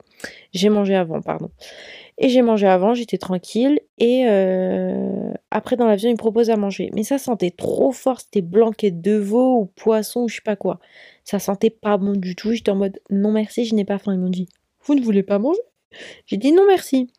J'ai 0.52 0.68
mangé 0.68 0.94
avant, 0.94 1.20
pardon. 1.20 1.50
Et 2.18 2.28
j'ai 2.28 2.42
mangé 2.42 2.68
avant, 2.68 2.94
j'étais 2.94 3.18
tranquille. 3.18 3.80
Et 3.98 4.26
euh, 4.28 5.32
après, 5.50 5.74
dans 5.76 5.86
l'avion, 5.86 6.10
ils 6.10 6.12
me 6.12 6.18
proposent 6.18 6.50
à 6.50 6.56
manger. 6.56 6.90
Mais 6.94 7.02
ça 7.02 7.18
sentait 7.18 7.50
trop 7.50 7.90
fort. 7.90 8.20
C'était 8.20 8.42
blanquette 8.42 9.00
de 9.00 9.16
veau 9.16 9.58
ou 9.58 9.64
poisson 9.64 10.20
ou 10.24 10.28
je 10.28 10.36
sais 10.36 10.42
pas 10.44 10.54
quoi. 10.54 10.78
Ça 11.24 11.40
sentait 11.40 11.70
pas 11.70 11.96
bon 11.96 12.12
du 12.12 12.36
tout. 12.36 12.52
J'étais 12.52 12.70
en 12.70 12.76
mode, 12.76 13.00
non 13.10 13.32
merci, 13.32 13.64
je 13.64 13.74
n'ai 13.74 13.86
pas 13.86 13.98
faim. 13.98 14.12
Ils 14.14 14.20
m'ont 14.20 14.28
dit, 14.28 14.48
vous 14.84 14.94
ne 14.94 15.02
voulez 15.02 15.24
pas 15.24 15.38
manger? 15.40 15.58
J'ai 16.26 16.36
dit 16.36 16.52
non 16.52 16.66
merci. 16.66 17.10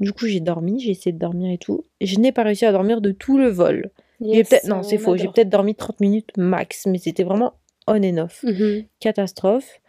Du 0.00 0.12
coup, 0.12 0.26
j'ai 0.26 0.40
dormi, 0.40 0.80
j'ai 0.80 0.90
essayé 0.90 1.12
de 1.12 1.18
dormir 1.18 1.50
et 1.52 1.58
tout. 1.58 1.84
Et 2.00 2.06
je 2.06 2.18
n'ai 2.18 2.32
pas 2.32 2.42
réussi 2.42 2.64
à 2.66 2.72
dormir 2.72 3.00
de 3.00 3.12
tout 3.12 3.38
le 3.38 3.48
vol. 3.48 3.90
Yes, 4.20 4.48
peut-être 4.48 4.66
non, 4.66 4.78
on 4.78 4.82
c'est 4.82 4.98
faux. 4.98 5.16
J'ai 5.16 5.28
peut-être 5.28 5.48
dormi 5.48 5.74
30 5.74 6.00
minutes 6.00 6.30
max, 6.36 6.86
mais 6.86 6.98
c'était 6.98 7.22
vraiment 7.24 7.54
on 7.86 8.02
and 8.02 8.18
off. 8.18 8.42
Mhm. 8.42 8.84
Catastrophe. 9.00 9.80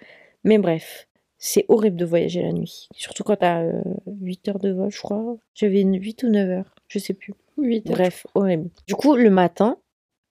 Mais 0.43 0.57
bref, 0.59 1.07
c'est 1.37 1.65
horrible 1.69 1.95
de 1.97 2.05
voyager 2.05 2.41
la 2.43 2.51
nuit. 2.51 2.87
Surtout 2.95 3.23
quand 3.23 3.37
t'as 3.37 3.63
euh, 3.63 3.81
8 4.21 4.47
heures 4.49 4.59
de 4.59 4.71
vol, 4.71 4.91
je 4.91 4.99
crois. 5.01 5.37
J'avais 5.55 5.81
une 5.81 5.95
8 5.99 6.23
ou 6.23 6.29
9 6.29 6.49
heures, 6.49 6.75
je 6.87 6.99
sais 6.99 7.13
plus. 7.13 7.33
Huit 7.57 7.89
heures. 7.89 7.95
Bref, 7.97 8.27
horrible. 8.35 8.69
Du 8.87 8.95
coup, 8.95 9.15
le 9.15 9.29
matin, 9.29 9.77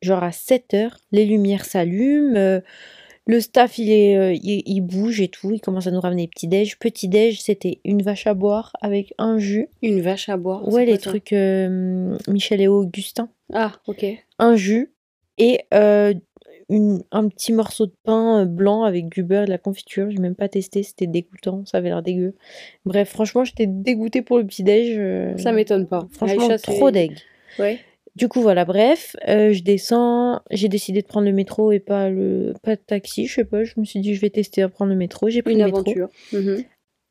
genre 0.03 0.23
à 0.23 0.31
7 0.33 0.75
heures, 0.75 0.99
les 1.11 1.25
lumières 1.25 1.65
s'allument. 1.65 2.37
euh, 2.37 2.61
le 3.27 3.41
staff, 3.41 3.79
il, 3.79 3.91
est, 3.91 4.17
euh, 4.19 4.33
il, 4.35 4.63
il 4.67 4.81
bouge 4.83 5.21
et 5.21 5.29
tout. 5.29 5.51
Il 5.53 5.61
commence 5.61 5.87
à 5.87 5.91
nous 5.91 6.01
ramener 6.01 6.29
petit 6.29 6.47
déj. 6.49 6.79
Petit 6.79 7.09
déj, 7.09 7.41
c'était 7.41 7.81
une 7.85 8.03
vache 8.03 8.27
à 8.27 8.35
boire 8.35 8.73
avec 8.83 9.15
un 9.19 9.39
jus. 9.39 9.69
Une 9.83 10.01
vache 10.03 10.29
à 10.29 10.37
boire. 10.37 10.67
Ouais, 10.69 10.85
les 10.85 10.99
trucs 10.99 11.33
euh, 11.33 12.19
Michel 12.29 12.61
et 12.61 12.69
Augustin. 12.69 13.29
Ah, 13.53 13.73
ok. 13.87 14.05
Un 14.39 14.57
jus 14.57 14.93
et 15.39 15.61
euh, 15.73 16.13
une- 16.69 17.03
un 17.13 17.29
petit 17.29 17.53
morceau 17.53 17.87
de 17.87 17.95
pain 18.05 18.45
blanc 18.47 18.83
avec 18.85 19.09
du 19.09 19.23
beurre 19.23 19.43
et 19.43 19.47
de 19.47 19.51
la 19.51 19.59
confiture. 19.59 20.11
J'ai 20.11 20.19
même 20.19 20.35
pas 20.35 20.49
testé, 20.49 20.83
c'était 20.83 21.07
dégoûtant, 21.07 21.65
ça 21.67 21.79
avait 21.79 21.89
l'air 21.89 22.03
dégueu. 22.03 22.35
Bref, 22.85 23.09
franchement, 23.09 23.45
j'étais 23.45 23.67
dégoûtée 23.67 24.21
pour 24.23 24.37
le 24.39 24.47
petit-déj. 24.47 25.39
Ça 25.43 25.53
m'étonne 25.53 25.87
pas. 25.87 26.07
Franchement, 26.13 26.45
Aïcha, 26.45 26.59
trop 26.59 26.91
deg. 26.91 27.13
Ouais. 27.59 27.79
Du 28.17 28.29
coup, 28.29 28.41
voilà, 28.41 28.65
bref, 28.65 29.17
euh, 29.29 29.53
je 29.53 29.63
descends. 29.63 30.41
J'ai 30.51 30.69
décidé 30.69 31.03
de 31.03 31.07
prendre 31.07 31.27
le 31.27 31.33
métro 31.33 31.73
et 31.73 31.81
pas 31.81 32.11
le 32.11 32.55
pas 32.63 32.77
de 32.77 32.81
taxi, 32.81 33.27
je 33.27 33.35
sais 33.35 33.45
pas. 33.45 33.65
Je 33.65 33.75
me 33.77 33.85
suis 33.85 34.01
dit, 34.01 34.15
je 34.15 34.21
vais 34.21 34.31
tester 34.31 34.63
à 34.63 34.69
prendre 34.69 34.91
le 34.91 34.97
métro. 34.97 35.29
J'ai 35.29 35.43
pris 35.43 35.55
Une 35.55 35.59
le 35.61 35.65
métro 35.67 35.81
aventure. 35.81 36.09
Mhm. 36.33 36.65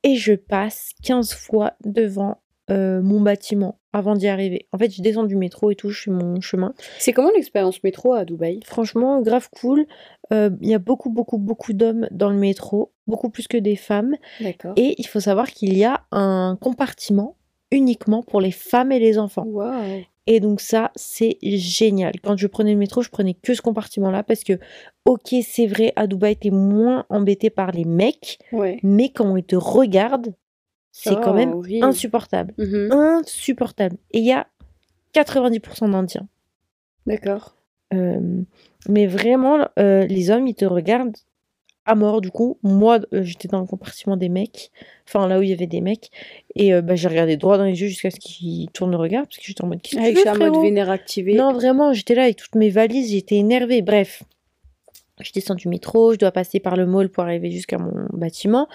et 0.04 0.16
je 0.16 0.34
passe 0.34 0.92
15 1.04 1.34
fois 1.34 1.74
devant 1.84 2.38
euh, 2.70 3.02
mon 3.02 3.20
bâtiment 3.20 3.80
avant 3.92 4.16
d'y 4.16 4.28
arriver. 4.30 4.68
En 4.72 4.78
fait, 4.78 4.96
je 4.96 5.02
descends 5.02 5.26
du 5.26 5.36
métro 5.36 5.70
et 5.72 5.76
tout, 5.76 5.90
je 5.90 6.04
fais 6.04 6.12
mon 6.12 6.40
chemin. 6.40 6.74
C'est 6.98 7.12
comment 7.12 7.30
l'expérience 7.36 7.84
métro 7.84 8.14
à 8.14 8.24
Dubaï? 8.24 8.62
Franchement, 8.66 9.22
grave 9.22 9.50
cool. 9.52 9.86
Euh, 10.32 10.50
Il 10.62 10.70
y 10.70 10.74
a 10.74 10.80
beaucoup, 10.80 11.10
beaucoup, 11.10 11.38
beaucoup 11.38 11.74
d'hommes 11.74 12.08
dans 12.12 12.30
le 12.30 12.38
métro, 12.38 12.94
beaucoup 13.08 13.30
plus 13.30 13.50
que 13.50 13.58
des 13.58 13.76
femmes. 13.76 14.16
D'accord. 14.40 14.74
Et 14.78 14.96
il 14.98 15.06
faut 15.06 15.20
savoir 15.20 15.52
qu'il 15.52 15.78
y 15.78 15.84
a 15.84 16.06
un 16.12 16.58
compartiment 16.60 17.36
uniquement 17.72 18.24
pour 18.24 18.40
les 18.40 18.52
femmes 18.52 18.94
et 18.94 19.00
les 19.00 19.18
enfants. 19.20 19.44
Waouh. 19.46 20.04
Et 20.26 20.40
donc 20.40 20.62
ça, 20.62 20.92
c'est 20.96 21.38
génial. 21.42 22.14
Quand 22.22 22.38
je 22.38 22.48
prenais 22.48 22.72
le 22.74 22.78
métro, 22.80 23.02
je 23.02 23.10
prenais 23.10 23.34
que 23.34 23.54
ce 23.54 23.62
compartiment-là 23.62 24.24
parce 24.24 24.44
que, 24.44 24.54
ok, 25.06 25.36
c'est 25.46 25.68
vrai, 25.68 25.92
à 25.98 26.08
Dubaï, 26.08 26.38
t'es 26.38 26.50
moins 26.50 27.06
embêté 27.10 27.50
par 27.50 27.72
les 27.72 27.84
mecs, 27.86 28.40
Ouais. 28.54 28.80
mais 28.84 29.10
quand 29.10 29.36
ils 29.36 29.44
te 29.44 29.56
regardent, 29.58 30.34
c'est 30.92 31.16
quand 31.16 31.32
Oh, 31.32 31.34
même 31.34 31.84
insupportable. 31.84 32.54
Mhm. 32.58 32.92
Insupportable. 32.92 33.98
Et 34.12 34.20
il 34.20 34.26
y 34.26 34.32
a 34.32 34.48
90% 35.14 35.90
d'Indiens. 35.90 36.28
D'accord. 37.06 37.56
Euh, 37.94 38.42
mais 38.88 39.08
vraiment, 39.08 39.68
euh, 39.78 40.06
les 40.06 40.30
hommes, 40.32 40.48
ils 40.48 40.56
te 40.56 40.66
regardent 40.66 41.18
à 41.86 41.96
mort 41.96 42.22
du 42.22 42.32
coup. 42.32 42.58
Moi, 42.64 43.00
euh, 43.14 43.24
j'étais 43.24 43.48
dans 43.48 43.60
le 43.60 43.66
compartiment 43.66 44.18
des 44.18 44.30
mecs, 44.30 44.72
enfin 45.08 45.28
là 45.28 45.40
où 45.40 45.42
il 45.42 45.50
y 45.50 45.54
avait 45.54 45.68
des 45.68 45.82
mecs, 45.82 46.10
et 46.56 46.74
euh, 46.74 46.82
bah, 46.82 46.96
j'ai 46.96 47.08
regardé 47.08 47.38
droit 47.38 47.58
dans 47.58 47.66
les 47.66 47.80
yeux 47.82 47.88
jusqu'à 47.88 48.10
ce 48.12 48.20
qu'ils 48.20 48.70
tournent 48.72 48.92
le 48.92 48.98
regard, 48.98 49.24
parce 49.24 49.38
que 49.38 49.44
j'étais 49.46 49.64
en 49.64 49.68
mode 49.68 49.82
qu'est-ce 49.82 49.96
que 49.98 50.02
Avec 50.02 50.16
tu 50.18 50.28
veux, 50.30 50.50
mode 50.52 50.62
vénère 50.62 50.90
activé. 50.90 51.34
Non, 51.36 51.54
vraiment, 51.54 51.94
j'étais 51.94 52.16
là 52.16 52.24
avec 52.24 52.38
toutes 52.38 52.56
mes 52.56 52.70
valises, 52.70 53.12
j'étais 53.12 53.36
énervée. 53.36 53.82
Bref, 53.82 54.24
je 55.22 55.32
descends 55.32 55.56
du 55.56 55.68
métro, 55.68 56.14
je 56.14 56.18
dois 56.18 56.32
passer 56.32 56.60
par 56.60 56.76
le 56.76 56.86
mall 56.86 57.10
pour 57.10 57.24
arriver 57.24 57.52
jusqu'à 57.52 57.78
mon 57.78 58.08
bâtiment. 58.14 58.68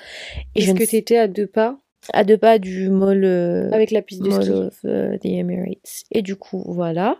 Est-ce 0.54 0.70
ne 0.70 0.74
que 0.78 0.84
sais- 0.84 0.90
t'étais 0.92 1.16
à 1.18 1.28
deux 1.28 1.46
pas? 1.46 1.78
À 2.12 2.22
deux 2.24 2.38
pas 2.38 2.58
du 2.60 2.88
mall, 2.90 3.24
euh, 3.24 3.70
avec 3.72 3.90
la 3.90 4.02
piste 4.02 4.22
de 4.22 4.28
Mall 4.28 4.42
ski 4.42 4.52
of 4.52 4.80
the 4.82 5.24
Emirates. 5.24 6.04
Et 6.12 6.22
du 6.22 6.36
coup, 6.36 6.62
voilà. 6.68 7.16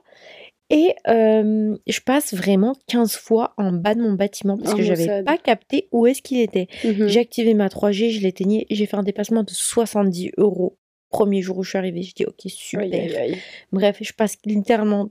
Et 0.71 0.95
euh, 1.09 1.77
je 1.87 2.01
passe 2.01 2.35
vraiment 2.35 2.75
15 2.89 3.17
fois 3.17 3.55
en 3.57 3.73
bas 3.73 3.95
de 3.95 4.03
mon 4.03 4.13
bâtiment 4.13 4.59
parce 4.59 4.75
En 4.75 4.77
que 4.77 4.83
j'avais 4.83 5.23
pas 5.23 5.39
capté 5.39 5.89
où 5.93 6.07
est-ce 6.07 6.21
qu'il 6.21 6.41
était. 6.41 6.69
Mhm. 6.85 7.09
J'ai 7.09 7.21
activé 7.21 7.55
ma 7.55 7.69
3G, 7.69 8.11
je 8.11 8.21
l'éteignais, 8.21 8.67
j'ai 8.69 8.85
fait 8.85 8.97
un 8.97 9.03
dépassement 9.03 9.43
de 9.43 9.51
70 9.51 10.33
euros. 10.37 10.77
Premier 11.11 11.41
jour 11.41 11.57
où 11.57 11.63
je 11.63 11.71
suis 11.71 11.79
arrivée, 11.79 12.03
j'ai 12.03 12.13
dit 12.15 12.27
ok, 12.27 12.43
super. 12.49 12.85
Aïe, 12.85 12.95
aïe, 12.95 13.17
aïe. 13.17 13.39
Bref, 13.73 13.97
je 14.03 14.13
passe 14.13 14.37
littéralement 14.45 15.11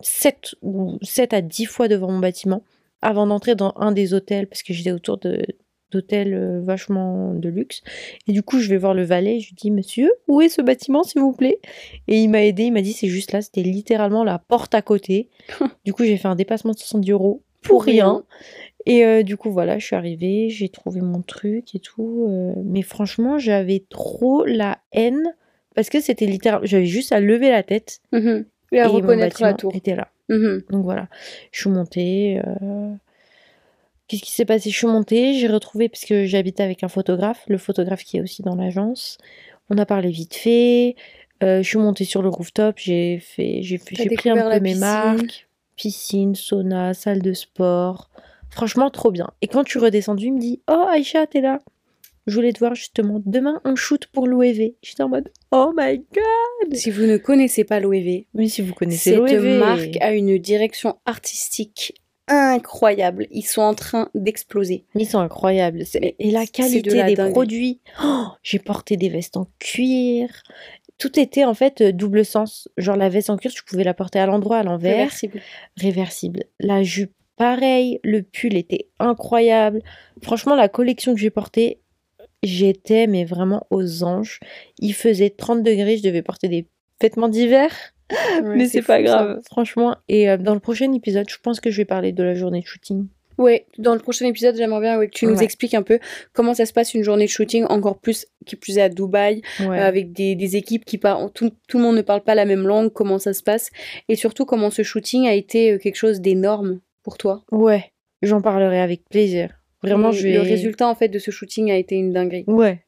7 0.00 0.56
ou 0.62 0.98
7 1.02 1.34
à 1.34 1.40
10 1.40 1.66
fois 1.66 1.86
devant 1.86 2.10
mon 2.10 2.18
bâtiment 2.18 2.64
avant 3.00 3.28
d'entrer 3.28 3.54
dans 3.54 3.74
un 3.76 3.92
des 3.92 4.12
hôtels 4.12 4.48
parce 4.48 4.64
que 4.64 4.72
j'étais 4.72 4.90
autour 4.90 5.18
de 5.18 5.46
d'hôtels 5.90 6.34
euh, 6.34 6.60
vachement 6.62 7.34
de 7.34 7.48
luxe. 7.48 7.82
Et 8.26 8.32
du 8.32 8.42
coup, 8.42 8.58
je 8.58 8.68
vais 8.68 8.76
voir 8.76 8.94
le 8.94 9.04
valet, 9.04 9.40
je 9.40 9.48
lui 9.48 9.54
dis 9.54 9.70
"Monsieur, 9.70 10.10
où 10.28 10.40
est 10.40 10.48
ce 10.48 10.62
bâtiment 10.62 11.02
s'il 11.02 11.20
vous 11.22 11.32
plaît? 11.32 11.60
Et 12.08 12.20
il 12.20 12.28
m'a 12.28 12.42
aidé, 12.44 12.64
il 12.64 12.72
m'a 12.72 12.82
dit 12.82 12.92
c'est 12.92 13.08
juste 13.08 13.32
là, 13.32 13.42
c'était 13.42 13.62
littéralement 13.62 14.24
la 14.24 14.38
porte 14.38 14.74
à 14.74 14.82
côté. 14.82 15.28
du 15.84 15.92
coup, 15.92 16.04
j'ai 16.04 16.16
fait 16.16 16.28
un 16.28 16.34
dépassement 16.36 16.72
de 16.72 16.78
70 16.78 17.10
euros 17.12 17.42
pour 17.62 17.82
rien. 17.84 18.24
Et 18.84 19.04
euh, 19.04 19.22
du 19.24 19.36
coup, 19.36 19.50
voilà, 19.50 19.78
je 19.78 19.86
suis 19.86 19.96
arrivée, 19.96 20.48
j'ai 20.50 20.68
trouvé 20.68 21.00
mon 21.00 21.20
truc 21.22 21.74
et 21.74 21.80
tout. 21.80 22.26
euh, 22.28 22.52
mais 22.64 22.82
franchement, 22.82 23.38
j'avais 23.38 23.84
trop 23.88 24.44
la 24.44 24.78
haine 24.92 25.34
parce 25.74 25.88
que 25.90 26.00
c'était 26.00 26.26
littéralement. 26.26 26.64
J'avais 26.66 26.86
juste 26.86 27.10
à 27.12 27.18
lever 27.20 27.50
la 27.50 27.62
tête 27.64 28.00
Mhm. 28.12 28.44
Et 28.72 28.80
à 28.80 28.84
et 28.84 28.88
mon 28.88 28.94
reconnaître 28.94 29.42
la 29.42 29.54
tour. 29.54 29.72
était 29.74 29.96
là. 29.96 30.08
Mhm. 30.28 30.62
Donc 30.70 30.84
voilà, 30.84 31.08
je 31.52 31.60
suis 31.60 31.70
montée. 31.70 32.40
euh, 32.62 32.92
Qu'est-ce 34.08 34.22
qui 34.22 34.30
s'est 34.32 34.44
passé? 34.44 34.70
Je 34.70 34.76
suis 34.76 34.86
montée, 34.86 35.34
j'ai 35.34 35.48
retrouvé, 35.48 35.88
parce 35.88 36.04
que 36.04 36.26
j'habitais 36.26 36.62
avec 36.62 36.82
un 36.84 36.88
photographe, 36.88 37.42
le 37.48 37.58
photographe 37.58 38.04
qui 38.04 38.18
est 38.18 38.20
aussi 38.20 38.42
dans 38.42 38.54
l'agence. 38.54 39.18
On 39.70 39.78
a 39.78 39.86
parlé 39.86 40.10
vite 40.10 40.34
fait. 40.36 40.94
euh, 41.42 41.62
je 41.62 41.68
suis 41.68 41.78
montée 41.78 42.04
sur 42.04 42.22
le 42.22 42.28
rooftop, 42.28 42.76
j'ai 42.78 43.18
fait, 43.18 43.58
j'ai 43.62 43.78
pris 43.78 44.30
un 44.30 44.34
peu 44.34 44.60
mes 44.60 44.70
piscine? 44.70 44.80
marques. 44.80 45.48
Piscine, 45.74 46.34
sauna, 46.34 46.94
salle 46.94 47.20
de 47.20 47.32
sport. 47.32 48.10
Franchement, 48.50 48.88
trop 48.90 49.10
bien. 49.10 49.28
Et 49.42 49.48
quand 49.48 49.64
je 49.66 49.70
suis 49.70 49.78
redescendue, 49.80 50.26
il 50.26 50.34
me 50.34 50.38
dit 50.40 50.62
Oh, 50.70 50.86
Aïcha, 50.88 51.26
t'es 51.26 51.42
là 51.42 51.58
Je 52.26 52.34
voulais 52.34 52.52
te 52.54 52.60
voir 52.60 52.74
justement. 52.74 53.20
Demain, 53.26 53.60
on 53.64 53.74
shoot 53.76 54.06
pour 54.06 54.26
l'OEV. 54.26 54.72
J'étais 54.82 55.02
en 55.02 55.08
mode 55.10 55.28
Oh 55.50 55.72
my 55.76 55.98
god 55.98 56.74
Si 56.74 56.90
vous 56.90 57.02
ne 57.02 57.18
connaissez 57.18 57.64
pas 57.64 57.80
l'OEV, 57.80 58.24
Mais 58.32 58.48
si 58.48 58.62
vous 58.62 58.72
connaissez 58.72 59.10
cette 59.10 59.18
l'OEV. 59.18 59.58
marque 59.58 59.96
a 60.00 60.12
une 60.14 60.38
direction 60.38 60.96
artistique 61.04 61.92
incroyable. 62.28 63.26
Ils 63.30 63.44
sont 63.44 63.62
en 63.62 63.74
train 63.74 64.08
d'exploser. 64.14 64.84
Ils 64.94 65.06
sont 65.06 65.18
incroyables. 65.18 65.84
Et 65.94 66.30
la 66.30 66.44
de 66.44 66.50
qualité 66.50 66.96
la 66.96 67.06
des 67.06 67.30
produits. 67.30 67.80
Oh, 68.02 68.26
j'ai 68.42 68.58
porté 68.58 68.96
des 68.96 69.08
vestes 69.08 69.36
en 69.36 69.48
cuir. 69.58 70.42
Tout 70.98 71.20
était 71.20 71.44
en 71.44 71.54
fait 71.54 71.80
euh, 71.80 71.92
double 71.92 72.24
sens. 72.24 72.68
Genre 72.76 72.96
la 72.96 73.08
veste 73.08 73.30
en 73.30 73.36
cuir, 73.36 73.52
tu 73.52 73.62
pouvais 73.64 73.84
la 73.84 73.94
porter 73.94 74.18
à 74.18 74.26
l'endroit, 74.26 74.58
à 74.58 74.62
l'envers. 74.62 74.96
Réversible. 74.96 75.40
Réversible. 75.76 76.44
La 76.58 76.82
jupe, 76.82 77.12
pareil. 77.36 78.00
Le 78.02 78.22
pull 78.22 78.56
était 78.56 78.88
incroyable. 78.98 79.82
Franchement, 80.22 80.54
la 80.54 80.68
collection 80.68 81.14
que 81.14 81.20
j'ai 81.20 81.30
portée, 81.30 81.80
j'étais 82.42 83.06
mais 83.06 83.24
vraiment 83.24 83.66
aux 83.70 84.04
anges. 84.04 84.40
Il 84.78 84.94
faisait 84.94 85.30
30 85.30 85.62
degrés, 85.62 85.98
je 85.98 86.02
devais 86.02 86.22
porter 86.22 86.48
des 86.48 86.66
vêtements 87.00 87.28
d'hiver. 87.28 87.70
Ouais, 88.10 88.56
mais 88.56 88.66
c'est 88.66 88.82
pas 88.82 88.96
ça. 88.96 89.02
grave, 89.02 89.40
franchement. 89.50 89.96
Et 90.08 90.28
euh, 90.30 90.36
dans 90.36 90.54
le 90.54 90.60
prochain 90.60 90.92
épisode, 90.92 91.28
je 91.28 91.36
pense 91.42 91.60
que 91.60 91.70
je 91.70 91.78
vais 91.78 91.84
parler 91.84 92.12
de 92.12 92.22
la 92.22 92.34
journée 92.34 92.60
de 92.60 92.66
shooting. 92.66 93.06
Ouais, 93.38 93.66
dans 93.76 93.92
le 93.92 94.00
prochain 94.00 94.26
épisode, 94.26 94.56
j'aimerais 94.56 94.80
bien 94.80 94.98
ouais, 94.98 95.08
que 95.08 95.12
tu 95.14 95.26
nous 95.26 95.36
Ouais. 95.36 95.44
expliques 95.44 95.74
un 95.74 95.82
peu 95.82 95.98
comment 96.32 96.54
ça 96.54 96.64
se 96.64 96.72
passe 96.72 96.94
une 96.94 97.02
journée 97.02 97.26
de 97.26 97.30
shooting, 97.30 97.64
encore 97.68 97.98
plus 97.98 98.26
qui 98.46 98.56
plus 98.56 98.78
est 98.78 98.82
à 98.82 98.88
Dubaï, 98.88 99.42
euh, 99.60 99.66
avec 99.72 100.12
des, 100.12 100.34
des 100.36 100.56
équipes 100.56 100.86
qui 100.86 100.96
parlent, 100.96 101.30
tout, 101.34 101.50
tout 101.68 101.76
le 101.76 101.82
monde 101.82 101.96
ne 101.96 102.02
parle 102.02 102.22
pas 102.22 102.34
la 102.34 102.46
même 102.46 102.66
langue, 102.66 102.90
comment 102.90 103.18
ça 103.18 103.34
se 103.34 103.42
passe, 103.42 103.70
et 104.08 104.16
surtout 104.16 104.46
comment 104.46 104.70
ce 104.70 104.82
shooting 104.82 105.26
a 105.26 105.34
été 105.34 105.72
euh, 105.72 105.78
quelque 105.78 105.96
chose 105.96 106.20
d'énorme 106.22 106.80
pour 107.02 107.18
toi. 107.18 107.44
Ouais, 107.52 107.92
j'en 108.22 108.40
parlerai 108.40 108.80
avec 108.80 109.02
plaisir. 109.10 109.50
Vraiment, 109.82 110.10
Et 110.12 110.14
je 110.14 110.22
vais... 110.22 110.32
Le 110.32 110.40
résultat 110.40 110.88
en 110.88 110.94
fait 110.94 111.08
de 111.08 111.18
ce 111.18 111.30
shooting 111.30 111.70
a 111.70 111.76
été 111.76 111.96
une 111.96 112.12
dinguerie. 112.12 112.44
Ouais. 112.46 112.80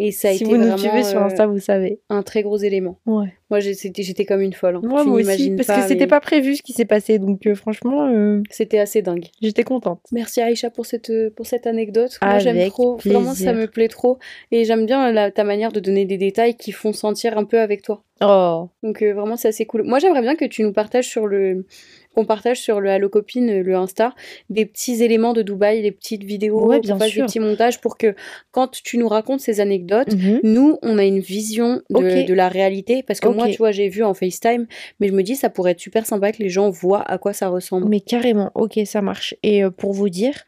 Et 0.00 0.10
ça 0.10 0.28
a 0.28 0.32
si 0.32 0.42
été 0.42 0.44
vous 0.52 0.56
nous 0.56 0.76
suivez 0.76 1.04
sur 1.04 1.18
euh, 1.20 1.24
Insta, 1.26 1.46
vous 1.46 1.60
savez. 1.60 2.00
un 2.10 2.22
très 2.22 2.42
gros 2.42 2.56
élément. 2.56 2.98
Ouais. 3.06 3.32
Moi 3.50 3.60
c'était- 3.60 4.02
j'étais 4.02 4.24
comme 4.24 4.40
une 4.40 4.52
folle. 4.52 4.76
hein. 4.76 4.80
Moi, 4.82 5.04
aussi, 5.04 5.52
parce 5.52 5.68
pas, 5.68 5.76
que 5.76 5.82
c'était 5.88 6.00
mais 6.00 6.06
pas 6.08 6.20
prévu 6.20 6.56
ce 6.56 6.62
qui 6.62 6.72
s'est 6.72 6.84
passé. 6.84 7.20
Donc, 7.20 7.46
euh, 7.46 7.54
franchement, 7.54 8.08
euh, 8.08 8.42
C'était 8.50 8.78
assez 8.80 9.02
dingue. 9.02 9.26
j'étais 9.40 9.62
contente. 9.62 10.00
Merci 10.10 10.40
Aïcha 10.40 10.70
pour 10.70 10.84
cette, 10.86 11.10
euh, 11.10 11.30
pour 11.30 11.46
cette 11.46 11.66
anecdote. 11.68 12.18
Moi 12.22 12.38
j'aime 12.40 12.68
trop, 12.70 12.96
vraiment 13.04 13.34
ça 13.34 13.52
me 13.52 13.66
plaît 13.66 13.86
trop. 13.88 14.18
Et 14.50 14.64
j'aime 14.64 14.84
bien 14.86 15.12
la, 15.12 15.30
ta 15.30 15.44
manière 15.44 15.70
de 15.70 15.78
donner 15.78 16.04
des 16.06 16.18
détails 16.18 16.56
qui 16.56 16.72
font 16.72 16.92
sentir 16.92 17.38
un 17.38 17.44
peu 17.44 17.60
avec 17.60 17.82
toi. 17.82 18.02
Oh, 18.20 18.70
Donc 18.82 19.02
euh, 19.02 19.12
vraiment 19.12 19.36
c'est 19.36 19.48
assez 19.48 19.64
cool. 19.66 19.82
Moi 19.84 19.98
j'aimerais 20.00 20.22
bien 20.22 20.34
que 20.34 20.44
tu 20.44 20.62
nous 20.64 20.72
partages 20.72 21.08
sur 21.08 21.26
le 21.28 21.66
qu'on 22.14 22.24
partage 22.24 22.60
sur 22.60 22.80
le 22.80 22.90
Allo 22.90 23.08
Copine, 23.08 23.60
le 23.60 23.74
Insta, 23.74 24.14
des 24.50 24.64
petits 24.66 25.02
éléments 25.02 25.32
de 25.32 25.42
Dubaï, 25.42 25.82
des 25.82 25.92
petites 25.92 26.24
vidéos, 26.24 26.66
Ouais, 26.66 26.80
bien 26.80 26.98
sûr. 26.98 27.22
des 27.24 27.26
petits 27.26 27.40
montages 27.40 27.80
pour 27.80 27.98
que 27.98 28.14
quand 28.52 28.68
tu 28.82 28.98
nous 28.98 29.08
racontes 29.08 29.40
ces 29.40 29.60
anecdotes, 29.60 30.14
Mhm. 30.14 30.40
nous 30.44 30.78
on 30.82 30.98
a 30.98 31.04
une 31.04 31.20
vision 31.20 31.82
de, 31.90 32.32
la 32.34 32.48
réalité 32.48 33.02
parce 33.02 33.20
que 33.20 33.28
moi 33.28 33.48
tu 33.48 33.58
vois 33.58 33.72
j'ai 33.72 33.88
vu 33.88 34.02
en 34.02 34.14
FaceTime, 34.14 34.66
mais 35.00 35.08
je 35.08 35.12
me 35.12 35.22
dis 35.22 35.36
ça 35.36 35.50
pourrait 35.50 35.72
être 35.72 35.80
super 35.80 36.06
sympa 36.06 36.32
que 36.32 36.42
les 36.42 36.48
gens 36.48 36.70
voient 36.70 37.02
à 37.02 37.18
quoi 37.18 37.32
ça 37.32 37.48
ressemble. 37.48 37.88
mais 37.88 38.00
carrément, 38.00 38.50
ok, 38.54 38.80
ça 38.84 39.02
marche. 39.02 39.34
Et 39.42 39.64
euh, 39.64 39.70
pour 39.70 39.92
vous 39.92 40.08
dire, 40.08 40.44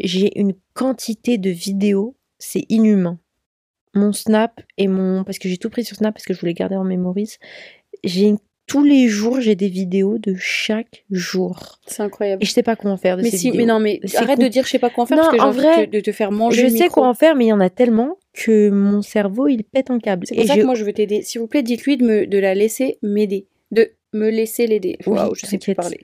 j'ai 0.00 0.38
une 0.38 0.54
quantité 0.74 1.38
de 1.38 1.50
vidéos, 1.50 2.16
c'est 2.38 2.64
inhumain. 2.68 3.18
Mon 3.94 4.12
Snap 4.12 4.60
et 4.78 4.88
mon... 4.88 5.22
Parce 5.22 5.38
que 5.38 5.48
j'ai 5.48 5.58
tout 5.58 5.68
pris 5.68 5.84
sur 5.84 5.96
Snap 5.96 6.14
parce 6.14 6.24
que 6.24 6.32
je 6.32 6.40
voulais 6.40 6.54
garder 6.54 6.76
en 6.76 6.84
mémorise. 6.84 7.38
J'ai 8.04 8.24
une- 8.24 8.38
Tous 8.66 8.84
les 8.84 9.08
jours, 9.08 9.40
j'ai 9.40 9.54
des 9.54 9.68
vidéos 9.68 10.18
de 10.18 10.34
chaque 10.38 11.04
jour. 11.10 11.78
C'est 11.86 12.02
incroyable. 12.02 12.42
Et 12.42 12.46
je 12.46 12.52
sais 12.52 12.62
pas 12.62 12.76
comment 12.76 12.96
faire 12.96 13.16
de 13.16 13.22
Mais 13.22 13.30
ces 13.30 13.36
si, 13.36 13.52
mais 13.52 13.66
non, 13.66 13.80
mais 13.80 14.00
arrête 14.16 14.38
de 14.38 14.46
dire 14.48 14.64
je 14.64 14.70
sais 14.70 14.78
pas 14.78 14.88
quoi 14.88 15.04
en 15.04 15.06
faire 15.06 15.16
Non, 15.18 15.24
parce 15.24 15.32
que 15.36 15.42
j'ai 15.42 15.44
en 15.46 15.50
vrai, 15.50 15.86
de, 15.88 16.00
te- 16.00 16.12
faire 16.12 16.30
manger 16.32 16.62
Je 16.62 16.66
sais 16.68 16.84
micro. 16.84 17.00
quoi 17.00 17.08
en 17.08 17.14
faire, 17.14 17.34
mais 17.34 17.46
il 17.46 17.48
y 17.48 17.52
en 17.52 17.60
a 17.60 17.70
tellement 17.70 18.16
que 18.32 18.70
mon 18.70 19.02
cerveau, 19.02 19.48
il 19.48 19.64
pète 19.64 19.90
un 19.90 19.98
câble. 19.98 20.26
C'est 20.26 20.34
pour 20.36 20.44
Et 20.44 20.46
ça 20.46 20.54
je- 20.54 20.60
que 20.60 20.64
moi 20.64 20.74
je 20.74 20.84
veux 20.84 20.92
t'aider. 20.92 21.22
S'il 21.22 21.40
vous 21.40 21.48
plaît, 21.48 21.62
dites-lui 21.62 21.96
de, 21.96 22.04
me, 22.04 22.26
de 22.26 22.38
la 22.38 22.54
laisser 22.54 22.98
m'aider. 23.02 23.46
De 23.72 23.90
me 24.14 24.30
laisser 24.30 24.66
l'aider. 24.66 24.96
Oui, 25.06 25.16
Waouh, 25.18 25.34
je 25.34 25.44
sais 25.46 25.58
plus 25.58 25.74
parler. 25.74 26.00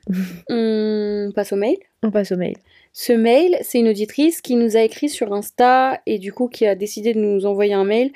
On 0.50 1.30
passe 1.34 1.52
au 1.52 1.56
mail? 1.56 1.76
On 2.02 2.10
passe 2.10 2.32
au 2.32 2.36
mail. 2.36 2.56
Ce 2.92 3.12
mail, 3.12 3.56
c'est 3.62 3.78
une 3.78 3.88
auditrice 3.88 4.40
qui 4.40 4.56
nous 4.56 4.76
a 4.76 4.80
écrit 4.80 5.08
sur 5.08 5.32
Insta 5.32 6.00
et 6.06 6.18
du 6.18 6.32
coup 6.32 6.48
qui 6.48 6.66
a 6.66 6.74
décidé 6.74 7.14
de 7.14 7.20
nous 7.20 7.46
envoyer 7.46 7.74
un 7.74 7.84
mail 7.84 8.10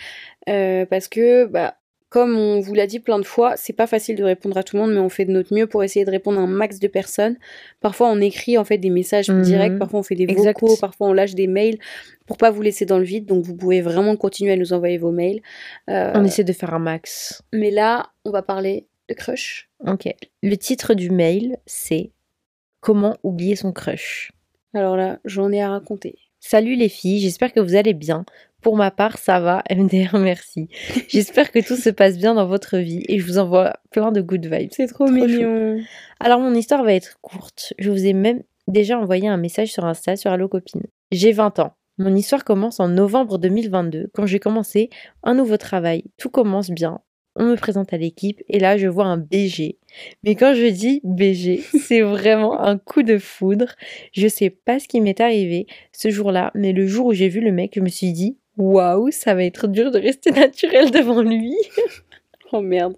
euh, 0.48 0.87
parce 0.87 1.09
que, 1.09 1.44
bah, 1.46 1.76
comme 2.12 2.37
on 2.37 2.61
vous 2.61 2.75
l'a 2.75 2.87
dit 2.87 3.01
plein 3.01 3.18
de 3.18 3.25
fois, 3.25 3.57
c'est 3.57 3.72
pas 3.72 3.87
facile 3.87 4.16
de 4.16 4.22
répondre 4.25 4.55
à 4.59 4.62
tout 4.62 4.77
le 4.77 4.83
monde, 4.83 4.92
mais 4.92 5.01
on 5.01 5.09
fait 5.09 5.25
de 5.25 5.33
notre 5.33 5.55
mieux 5.55 5.66
pour 5.66 5.83
essayer 5.83 6.05
de 6.05 6.11
répondre 6.11 6.38
à 6.38 6.42
un 6.42 6.46
max 6.46 6.79
de 6.79 6.87
personnes. 6.87 7.38
Parfois, 7.81 8.11
on 8.11 8.20
écrit 8.20 8.59
en 8.59 8.64
fait 8.64 8.77
des 8.77 8.90
messages 8.90 9.31
Mhm. 9.31 9.40
directs, 9.42 9.79
parfois 9.79 10.01
on 10.01 10.03
fait 10.03 10.14
des 10.14 10.25
Exact. 10.25 10.61
vocaux, 10.61 10.77
parfois 10.79 11.09
on 11.09 11.14
lâche 11.14 11.35
des 11.35 11.46
mails 11.46 11.79
pour 12.27 12.37
pas 12.37 12.51
vous 12.51 12.61
laisser 12.61 12.85
dans 12.85 12.98
le 12.98 13.05
vide. 13.05 13.25
Donc 13.25 13.44
vous 13.46 13.57
pouvez 13.57 13.81
vraiment 13.81 14.14
continuer 14.16 14.53
à 14.53 14.57
nous 14.57 14.75
envoyer 14.75 14.98
vos 14.98 15.11
mails. 15.11 15.40
Euh, 15.88 16.12
On 16.14 16.22
essaie 16.25 16.44
de 16.44 16.53
faire 16.53 16.75
un 16.75 16.79
max. 16.79 17.42
Mais 17.55 17.70
là, 17.70 18.11
on 18.27 18.31
va 18.31 18.42
parler 18.42 18.87
de 19.09 19.14
crush. 19.14 19.70
Ok. 19.87 20.14
Le 20.42 20.57
titre 20.57 20.92
du 20.94 21.11
mail, 21.11 21.57
c'est 21.66 22.11
Comment 22.81 23.16
oublier 23.22 23.55
son 23.57 23.72
crush? 23.72 24.33
Alors 24.75 24.96
là, 24.96 25.18
j'en 25.25 25.51
ai 25.53 25.62
à 25.62 25.70
raconter. 25.70 26.16
Salut 26.40 26.75
les 26.75 26.88
filles, 26.88 27.20
j'espère 27.20 27.53
que 27.53 27.61
vous 27.61 27.77
allez 27.77 27.94
bien. 27.94 28.25
Pour 28.62 28.77
ma 28.77 28.92
part, 28.92 29.18
ça 29.18 29.40
va, 29.40 29.64
MDR, 29.70 30.18
merci. 30.18 30.68
J'espère 31.09 31.51
que 31.51 31.59
tout 31.59 31.77
se 31.77 31.90
passe 31.90 32.16
bien 32.16 32.35
dans 32.35 32.46
votre 32.46 32.79
vie 32.79 33.03
et 33.09 33.18
je 33.18 33.27
vous 33.27 33.38
envoie 33.38 33.75
plein 33.90 34.12
de 34.12 34.20
good 34.20 34.46
vibes. 34.46 34.70
C'est 34.72 34.87
trop, 34.87 35.07
Trop 35.07 35.14
mignon. 35.14 35.81
Alors 36.20 36.38
mon 36.38 36.55
histoire 36.55 36.85
va 36.85 36.94
être 36.94 37.18
courte. 37.20 37.75
Je 37.79 37.90
vous 37.90 38.07
ai 38.07 38.12
même 38.12 38.42
déjà 38.68 38.98
envoyé 38.98 39.27
un 39.29 39.37
message 39.37 39.72
sur 39.72 39.85
Insta 39.85 40.16
sur 40.16 40.31
Allo 40.31 40.46
Copine. 40.48 40.83
J'ai 41.11 41.33
20 41.33 41.59
ans. 41.59 41.75
Mon 41.98 42.14
histoire 42.14 42.44
commence 42.44 42.79
en 42.79 42.88
novembre 42.88 43.37
2022 43.37 44.11
quand 44.14 44.27
j'ai 44.27 44.38
commencé 44.38 44.90
un 45.25 45.35
nouveau 45.35 45.57
travail. 45.57 46.05
Tout 46.16 46.31
commence 46.31 46.70
bien. 46.70 47.01
On 47.35 47.44
me 47.46 47.57
présente 47.57 47.92
à 47.92 47.96
l'équipe 47.96 48.42
et 48.48 48.61
là 48.61 48.77
je 48.77 48.87
vois 48.87 49.07
un 49.07 49.16
BG. 49.16 49.79
Mais 50.22 50.37
quand 50.37 50.55
je 50.55 50.66
dis 50.66 51.01
BG, 51.03 51.62
c'est 51.83 52.03
vraiment 52.03 52.61
un 52.61 52.79
coup 52.79 53.03
de 53.03 53.18
foudre. 53.18 53.75
Je 54.12 54.29
sais 54.29 54.51
pas 54.51 54.79
ce 54.79 54.87
qui 54.87 55.01
m'est 55.01 55.20
arrivé 55.20 55.66
ce 55.92 56.11
jour-là, 56.11 56.53
mais 56.55 56.72
le 56.72 56.87
jour 56.87 57.07
où 57.07 57.12
j'ai 57.12 57.29
vu 57.29 57.40
le 57.40 57.51
mec, 57.51 57.72
je 57.75 57.81
me 57.81 57.88
suis 57.88 58.12
dit 58.12 58.37
waouh, 58.56 59.10
ça 59.10 59.34
va 59.34 59.44
être 59.44 59.66
dur 59.66 59.90
de 59.90 59.98
rester 59.98 60.30
naturel 60.32 60.90
devant 60.90 61.22
lui. 61.22 61.54
Oh 62.54 62.60
merde. 62.60 62.96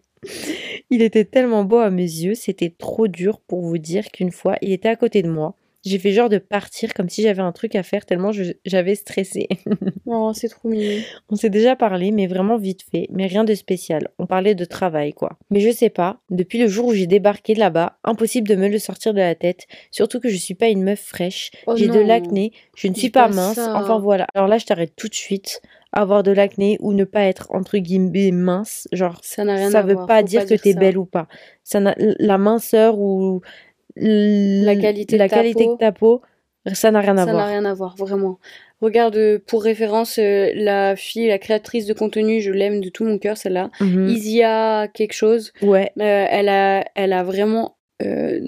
Il 0.91 1.01
était 1.01 1.25
tellement 1.25 1.63
beau 1.63 1.77
à 1.77 1.89
mes 1.89 2.03
yeux, 2.03 2.35
c'était 2.35 2.75
trop 2.77 3.07
dur 3.07 3.39
pour 3.39 3.61
vous 3.61 3.79
dire 3.79 4.11
qu'une 4.11 4.33
fois, 4.33 4.57
il 4.63 4.73
était 4.73 4.89
à 4.89 4.97
côté 4.97 5.23
de 5.23 5.31
moi. 5.31 5.55
J'ai 5.85 5.99
fait 5.99 6.13
genre 6.13 6.29
de 6.29 6.39
partir 6.39 6.95
comme 6.95 7.09
si 7.09 7.23
j'avais 7.23 7.43
un 7.43 7.53
truc 7.53 7.75
à 7.75 7.83
faire 7.83 8.07
tellement 8.07 8.31
j'avais 8.65 8.95
stressé. 8.95 9.49
oh, 10.07 10.33
c'est 10.35 10.49
trop 10.49 10.69
mignon. 10.69 11.03
On 11.29 11.37
s'est 11.37 11.51
déjà 11.51 11.77
parlé, 11.77 12.11
mais 12.11 12.27
vraiment 12.27 12.57
vite 12.57 12.83
fait, 12.91 13.07
mais 13.11 13.27
rien 13.27 13.45
de 13.45 13.55
spécial. 13.55 14.09
On 14.19 14.27
parlait 14.27 14.55
de 14.55 14.65
travail, 14.65 15.13
quoi. 15.13 15.39
Mais 15.51 15.61
je 15.61 15.71
sais 15.71 15.91
pas, 15.91 16.21
depuis 16.31 16.59
le 16.59 16.69
jour 16.69 16.87
où 16.87 16.95
j'ai 16.95 17.07
débarqué 17.07 17.55
là-bas, 17.55 17.99
impossible 18.05 18.49
de 18.49 18.55
me 18.57 18.69
le 18.69 18.79
sortir 18.79 19.13
de 19.13 19.19
la 19.21 19.35
tête, 19.35 19.67
surtout 19.91 20.21
que 20.21 20.29
je 20.29 20.37
suis 20.37 20.55
pas 20.55 20.69
une 20.69 20.83
meuf 20.83 21.01
fraîche, 21.01 21.51
Oh 21.67 21.77
j'ai 21.77 21.89
de 21.89 22.01
l'acné, 22.01 22.53
je 22.77 22.89
ne 22.89 22.95
suis 22.95 23.11
pas 23.11 23.29
pas 23.29 23.35
mince, 23.35 23.55
ça. 23.57 23.75
enfin 23.77 23.99
voilà. 23.99 24.27
Alors 24.35 24.49
là, 24.49 24.59
je 24.59 24.65
t'arrête 24.67 24.95
tout 24.97 25.09
de 25.09 25.15
suite. 25.15 25.61
Avoir 25.97 26.25
de 26.25 26.33
l'acné 26.33 26.77
ou 26.81 26.93
ne 26.93 27.05
pas 27.05 27.23
être 27.23 27.47
entre 27.51 27.79
guillemets 27.79 28.33
mince, 28.33 28.89
genre 28.91 29.21
Ça 29.23 29.45
n'a 29.45 29.55
rien 29.55 29.71
ça 29.71 29.83
veut 29.83 29.95
voir. 29.95 30.07
pas 30.09 30.25
dire 30.25 30.45
que 30.45 30.55
t'es 30.55 30.75
belle 30.75 30.99
ou 30.99 31.05
pas. 31.05 31.29
Ça 31.63 31.79
n'a- 31.79 31.95
la 31.97 32.37
minceur 32.37 32.99
ou 32.99 33.43
La 33.97 34.75
la 34.75 34.77
qualité 34.81 35.17
de 35.17 35.19
la 35.23 35.29
ta 35.29 35.37
qualité 35.37 35.65
peau. 35.65 35.73
de 35.75 35.79
ta 35.79 35.93
peau, 35.93 36.23
ça 36.73 36.91
n'a 36.91 37.01
rien 37.01 37.17
à 37.17 37.21
Ça 37.21 37.27
n'a 37.27 37.33
voir. 37.33 37.49
rien 37.49 37.65
à 37.65 37.75
voir, 37.75 37.95
vraiment. 37.97 38.39
Regarde, 38.81 39.17
euh, 39.17 39.39
pour 39.47 39.63
référence, 39.63 40.19
euh, 40.19 40.51
la 40.55 40.97
fille, 40.97 41.29
la 41.29 41.39
créatrice 41.39 41.87
de 41.87 41.95
contenu, 41.95 42.41
je 42.41 42.51
l'aime 42.51 42.81
de 42.81 42.89
tout 42.91 43.05
mon 43.05 43.19
cœur, 43.19 43.37
celle-là. 43.37 43.71
Mhm. 43.81 44.09
Isia 44.09 44.89
quelque 44.93 45.13
chose. 45.15 45.53
Ouais, 45.63 45.91
Euh, 46.01 46.27
elle 46.29 46.49
a, 46.49 46.85
elle 46.95 47.13
a 47.13 47.23
vraiment 47.23 47.77
euh, 48.03 48.41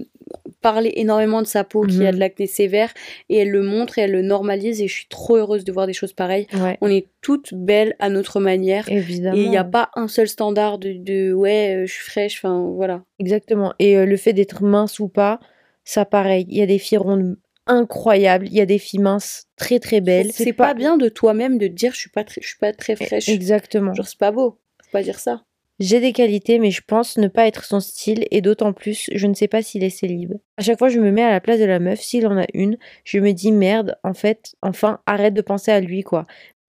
parlé 0.72 0.92
énormément 0.96 1.42
de 1.42 1.46
sa 1.46 1.62
peau 1.62 1.83
qui 1.87 2.05
a 2.05 2.11
de 2.11 2.16
Mhm. 2.16 2.20
l'acné 2.20 2.46
sévère 2.46 2.92
et 3.29 3.37
elle 3.38 3.50
le 3.50 3.62
montre 3.62 3.98
et 3.98 4.02
elle 4.02 4.12
le 4.12 4.22
normalise 4.22 4.81
et 4.83 4.88
je 4.88 4.94
suis 4.94 5.07
trop 5.09 5.37
heureuse 5.37 5.64
de 5.64 5.70
voir 5.72 5.87
des 5.87 5.92
choses 5.92 6.12
pareilles. 6.12 6.46
ouais, 6.55 6.76
On 6.81 6.88
est 6.90 7.07
toutes 7.20 7.55
belles 7.55 7.94
à 7.98 8.09
notre 8.09 8.40
manière 8.40 8.90
évidemment. 8.90 9.37
et 9.37 9.42
il 9.42 9.50
n'y 9.50 9.57
a 9.57 9.64
pas 9.64 9.90
un 9.94 10.09
seul 10.09 10.26
standard 10.29 10.79
de, 10.79 10.92
de 10.92 11.33
ouais, 11.33 11.76
euh, 11.76 11.87
je 11.87 11.92
suis 11.92 12.05
fraîche, 12.11 12.40
enfin 12.42 12.70
voilà. 12.74 13.02
Exactement. 13.20 13.72
Et 13.79 13.96
euh, 13.96 14.07
le 14.07 14.16
fait 14.16 14.33
d'être 14.33 14.62
mince 14.64 14.98
ou 14.98 15.09
pas, 15.09 15.38
ça 15.85 16.05
pareil. 16.05 16.46
Il 16.48 16.57
y 16.59 16.62
a 16.62 16.66
des 16.66 16.79
filles 16.79 16.98
rondes 16.98 17.37
incroyables, 17.68 18.46
il 18.46 18.55
y 18.55 18.61
a 18.61 18.66
des 18.66 18.79
filles 18.79 19.00
minces 19.00 19.44
très 19.57 19.79
très 19.79 20.00
belles. 20.00 20.31
C'est 20.33 20.52
pas 20.52 20.74
bien 20.74 20.96
de 20.96 21.09
toi-même 21.09 21.59
de 21.59 21.66
dire 21.66 21.92
je 21.94 21.98
suis 21.98 22.11
pas 22.11 22.24
très, 22.24 22.40
je 22.40 22.46
suis 22.48 22.59
pas 22.59 22.72
très 22.72 22.96
fraîche. 22.96 23.29
Exactement. 23.29 23.92
Genre 23.94 24.07
c'est 24.07 24.18
pas 24.18 24.33
beau. 24.33 24.59
Faut 24.85 24.90
pas 24.92 25.02
dire 25.02 25.18
ça. 25.18 25.42
J'ai 25.78 26.00
des 26.00 26.12
qualités, 26.12 26.58
mais 26.58 26.70
je 26.70 26.80
pense 26.86 27.18
ne 27.18 27.28
pas 27.28 27.46
être 27.46 27.64
son 27.64 27.80
style, 27.80 28.26
et 28.30 28.40
d'autant 28.40 28.72
plus, 28.72 29.10
je 29.12 29.26
ne 29.26 29.34
sais 29.34 29.48
pas 29.48 29.62
s'il 29.62 29.84
est 29.84 29.90
célib. 29.90 30.32
À 30.56 30.62
chaque 30.62 30.78
fois, 30.78 30.88
je 30.88 30.98
me 31.00 31.10
mets 31.10 31.22
à 31.22 31.30
la 31.30 31.40
place 31.40 31.60
de 31.60 31.66
la 31.66 31.80
meuf, 31.80 32.00
s'il 32.00 32.26
en 32.26 32.38
a 32.38 32.46
une, 32.54 32.78
je 33.04 33.18
me 33.18 33.32
dis 33.32 33.52
merde, 33.52 33.96
en 34.02 34.14
fait, 34.14 34.54
enfin, 34.62 35.00
arrête 35.04 35.34
de 35.34 35.42
penser 35.42 35.70
à 35.70 35.80
lui, 35.80 36.02
quoi. 36.02 36.24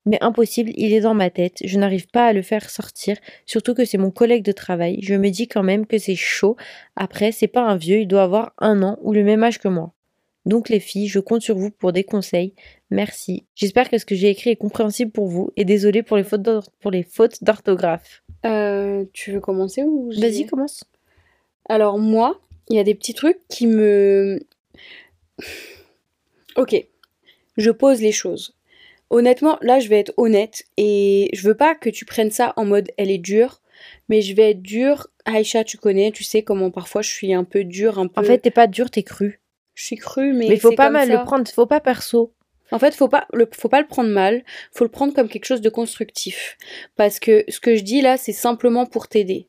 Mais 0.06 0.18
impossible, 0.22 0.72
il 0.76 0.94
est 0.94 1.02
dans 1.02 1.14
ma 1.14 1.30
tête, 1.30 1.60
je 1.64 1.78
n'arrive 1.80 2.08
pas 2.08 2.28
à 2.28 2.34
le 2.34 2.42
faire 2.42 2.70
sortir, 2.70 3.18
surtout 3.46 3.74
que 3.74 3.86
c'est 3.86 3.98
mon 3.98 4.12
collègue 4.12 4.44
de 4.44 4.52
travail, 4.52 5.00
je 5.02 5.16
me 5.16 5.30
dis 5.30 5.48
quand 5.48 5.64
même 5.64 5.86
que 5.86 5.98
c'est 5.98 6.16
chaud. 6.16 6.58
Après, 6.98 7.32
c'est 7.32 7.48
pas 7.48 7.64
un 7.64 7.78
vieux, 7.78 8.00
il 8.00 8.08
doit 8.08 8.24
avoir 8.24 8.54
un 8.58 8.84
an 8.84 8.98
ou 9.02 9.14
le 9.14 9.24
même 9.24 9.44
âge 9.44 9.60
que 9.60 9.68
moi. 9.70 9.94
Donc 10.46 10.70
les 10.70 10.80
filles, 10.80 11.08
je 11.08 11.20
compte 11.20 11.42
sur 11.42 11.58
vous 11.58 11.72
pour 11.72 11.92
des 11.92 12.06
conseils. 12.06 12.54
Merci. 12.90 13.46
J'espère 13.56 13.90
que 13.90 13.98
ce 13.98 14.06
que 14.06 14.16
j'ai 14.16 14.30
écrit 14.30 14.52
est 14.52 14.56
compréhensible 14.56 15.12
pour 15.12 15.28
vous 15.28 15.52
et 15.58 15.66
désolé 15.66 16.04
pour 16.04 16.18
les 16.18 16.24
fautes 16.24 17.44
d'orthographe. 17.44 18.24
Euh, 18.46 19.06
tu 19.14 19.32
veux 19.32 19.42
commencer 19.42 19.84
ou 19.84 20.12
Vas-y, 20.18 20.46
commence. 20.46 20.84
Alors 21.68 22.00
moi, 22.00 22.40
il 22.70 22.78
y 22.78 22.80
a 22.80 22.84
des 22.84 22.96
petits 22.96 23.14
trucs 23.14 23.40
qui 23.50 23.68
me... 23.68 24.40
Ok, 26.56 26.76
je 27.58 27.72
pose 27.72 28.02
les 28.02 28.12
choses. 28.14 28.56
Honnêtement, 29.10 29.58
là, 29.62 29.80
je 29.80 29.90
vais 29.90 30.00
être 30.00 30.14
honnête 30.18 30.64
et 30.78 31.30
je 31.34 31.48
veux 31.48 31.56
pas 31.56 31.76
que 31.76 31.90
tu 31.90 32.06
prennes 32.06 32.32
ça 32.32 32.54
en 32.56 32.66
mode 32.66 32.90
elle 32.98 33.12
est 33.12 33.18
dure, 33.18 33.62
mais 34.10 34.22
je 34.22 34.34
vais 34.34 34.52
être 34.52 34.62
dure. 34.62 35.08
Aïcha, 35.26 35.64
tu 35.64 35.78
connais, 35.78 36.12
tu 36.12 36.24
sais 36.24 36.42
comment 36.42 36.72
parfois 36.72 37.02
je 37.02 37.10
suis 37.10 37.34
un 37.34 37.44
peu 37.44 37.64
dure, 37.64 38.00
un 38.00 38.08
peu. 38.08 38.22
En 38.22 38.24
fait, 38.24 38.40
t'es 38.40 38.52
pas 38.52 38.68
dur, 38.68 38.90
t'es 38.90 39.04
cru. 39.04 39.40
je 39.76 39.86
suis 39.86 39.96
crue, 39.98 40.34
mais. 40.34 40.48
Mais 40.48 40.58
faut 40.58 40.72
pas 40.72 40.90
mal 40.90 41.10
le 41.10 41.24
prendre, 41.24 41.48
faut 41.50 41.66
pas 41.66 41.80
perso. 41.80 42.34
En 42.72 42.80
fait, 42.80 42.94
faut 42.94 43.08
pas 43.08 43.28
le, 43.34 43.48
faut 43.52 43.70
pas 43.70 43.82
le 43.82 43.88
prendre 43.88 44.10
mal, 44.10 44.44
faut 44.72 44.84
le 44.84 44.92
prendre 44.92 45.14
comme 45.14 45.30
quelque 45.30 45.46
chose 45.46 45.62
de 45.62 45.70
constructif. 45.70 46.58
Parce 46.96 47.20
que 47.20 47.44
ce 47.48 47.60
que 47.60 47.76
je 47.76 47.84
dis 47.84 48.02
là, 48.02 48.18
c'est 48.18 48.34
simplement 48.34 48.86
pour 48.86 49.08
t'aider. 49.08 49.48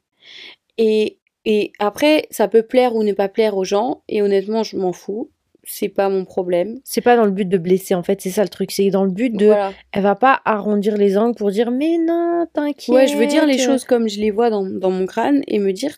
Et, 0.77 1.19
et 1.45 1.73
après, 1.79 2.27
ça 2.31 2.49
peut 2.49 2.63
plaire 2.63 2.95
ou 2.95 3.03
ne 3.03 3.13
pas 3.13 3.29
plaire 3.29 3.57
aux 3.57 3.65
gens, 3.65 4.03
et 4.09 4.23
honnêtement, 4.23 4.63
je 4.63 4.77
m'en 4.77 4.93
fous. 4.93 5.31
C'est 5.65 5.89
pas 5.89 6.09
mon 6.09 6.25
problème. 6.25 6.81
C'est 6.83 7.03
pas 7.03 7.15
dans 7.17 7.27
le 7.27 7.31
but 7.31 7.47
de 7.47 7.59
blesser, 7.59 7.95
en 7.95 8.03
fait, 8.03 8.23
c'est 8.23 8.31
ça 8.31 8.43
le 8.43 8.49
truc. 8.49 8.71
C'est 8.71 8.89
dans 8.89 9.05
le 9.05 9.11
but 9.11 9.37
de. 9.37 9.47
Voilà. 9.47 9.73
Elle 9.93 10.03
va 10.03 10.15
pas 10.15 10.41
arrondir 10.47 10.97
les 10.97 11.19
angles 11.19 11.37
pour 11.37 11.51
dire 11.51 11.71
mais 11.71 11.99
non, 11.99 12.47
t'inquiète. 12.55 12.95
Ouais, 12.95 13.07
je 13.07 13.17
veux 13.19 13.27
dire 13.27 13.45
les 13.45 13.59
choses 13.59 13.85
comme 13.85 14.09
je 14.09 14.19
les 14.19 14.31
vois 14.31 14.49
dans, 14.49 14.65
dans 14.65 14.91
mon 14.91 15.05
crâne 15.05 15.43
et 15.47 15.59
me 15.59 15.73
dire 15.73 15.95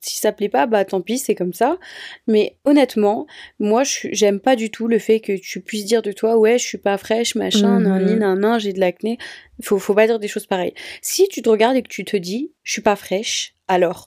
si 0.00 0.16
ça 0.18 0.32
plaît 0.32 0.48
pas, 0.48 0.66
bah 0.66 0.84
tant 0.84 1.00
pis, 1.00 1.18
c'est 1.18 1.34
comme 1.34 1.52
ça. 1.52 1.78
Mais 2.26 2.56
honnêtement, 2.64 3.26
moi, 3.58 3.82
j'aime 3.84 4.40
pas 4.40 4.56
du 4.56 4.70
tout 4.70 4.88
le 4.88 4.98
fait 4.98 5.20
que 5.20 5.32
tu 5.38 5.60
puisses 5.60 5.84
dire 5.84 6.02
de 6.02 6.12
toi, 6.12 6.36
ouais, 6.38 6.58
je 6.58 6.66
suis 6.66 6.78
pas 6.78 6.96
fraîche, 6.98 7.34
machin, 7.34 7.78
Mhm. 7.80 7.82
nan, 7.84 8.18
nan, 8.18 8.40
nan, 8.40 8.58
j'ai 8.60 8.72
de 8.72 8.80
l'acné. 8.80 9.18
Faut, 9.62 9.78
faut 9.78 9.94
pas 9.94 10.06
dire 10.06 10.18
des 10.18 10.28
choses 10.28 10.46
pareilles. 10.46 10.74
Si 11.02 11.28
tu 11.28 11.42
te 11.42 11.48
regardes 11.50 11.76
et 11.76 11.82
que 11.82 11.88
tu 11.88 12.04
te 12.04 12.16
dis, 12.16 12.52
je 12.62 12.72
suis 12.72 12.82
pas 12.82 12.96
fraîche, 12.96 13.54
alors 13.68 14.06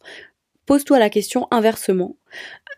pose-toi 0.65 0.97
la 0.99 1.09
question 1.09 1.47
inversement. 1.51 2.15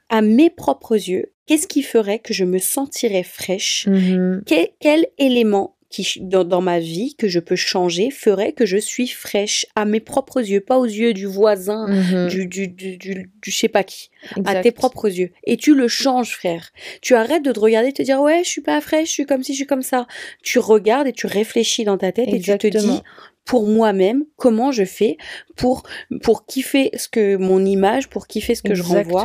À 0.10 0.22
mes 0.22 0.50
propres 0.50 0.96
yeux, 0.96 1.32
qu'est-ce 1.46 1.68
qui 1.68 1.82
ferait 1.84 2.20
que 2.20 2.34
je 2.34 2.44
me 2.46 2.58
sentirais 2.60 3.24
fraîche? 3.24 3.88
Mhm. 3.88 4.44
quel 4.80 5.08
élément 5.18 5.75
qui, 6.04 6.20
dans, 6.22 6.44
dans 6.44 6.62
ma 6.62 6.80
vie 6.80 7.16
que 7.16 7.28
je 7.28 7.40
peux 7.40 7.56
changer 7.56 8.12
ferait 8.12 8.52
que 8.52 8.66
je 8.66 8.78
suis 8.78 9.08
fraîche 9.08 9.66
à 9.76 9.86
mes 9.86 10.00
propres 10.00 10.42
yeux, 10.42 10.60
pas 10.62 10.78
aux 10.78 10.86
yeux 10.86 11.14
du 11.14 11.26
voisin, 11.26 11.88
Mhm. 11.88 12.28
du, 12.28 12.48
du, 12.48 12.68
du, 12.68 13.32
je 13.44 13.52
sais 13.56 13.68
pas 13.70 13.84
qui, 13.84 14.10
à 14.46 14.56
tes 14.62 14.72
propres 14.72 15.10
yeux. 15.10 15.32
Et 15.46 15.58
tu 15.58 15.74
le 15.74 15.88
changes, 15.88 16.36
frère. 16.36 16.72
Tu 17.02 17.16
arrêtes 17.16 17.44
de 17.44 17.52
te 17.52 17.60
regarder 17.60 17.90
et 17.90 17.94
te 17.94 18.02
dire, 18.04 18.20
ouais, 18.22 18.42
je 18.44 18.50
suis 18.50 18.62
pas 18.62 18.82
fraîche, 18.82 19.08
je 19.08 19.14
suis 19.14 19.26
comme 19.26 19.44
ci, 19.44 19.54
je 19.54 19.58
suis 19.58 19.66
comme 19.68 19.84
ça. 19.84 20.08
Tu 20.44 20.60
regardes 20.60 21.08
et 21.08 21.14
tu 21.14 21.28
réfléchis 21.28 21.84
dans 21.86 21.98
ta 21.98 22.12
tête 22.12 22.28
et 22.36 22.40
tu 22.40 22.52
te 22.60 22.68
dis, 22.82 23.02
pour 23.46 23.68
moi-même, 23.68 24.26
comment 24.38 24.72
je 24.72 24.84
fais 24.86 25.18
pour, 25.56 25.84
pour 26.24 26.46
kiffer 26.48 26.90
ce 26.96 27.08
que 27.08 27.36
mon 27.38 27.64
image, 27.64 28.10
pour 28.10 28.26
kiffer 28.28 28.56
ce 28.56 28.64
que 28.64 28.74
je 28.76 28.82
renvoie. 29.06 29.24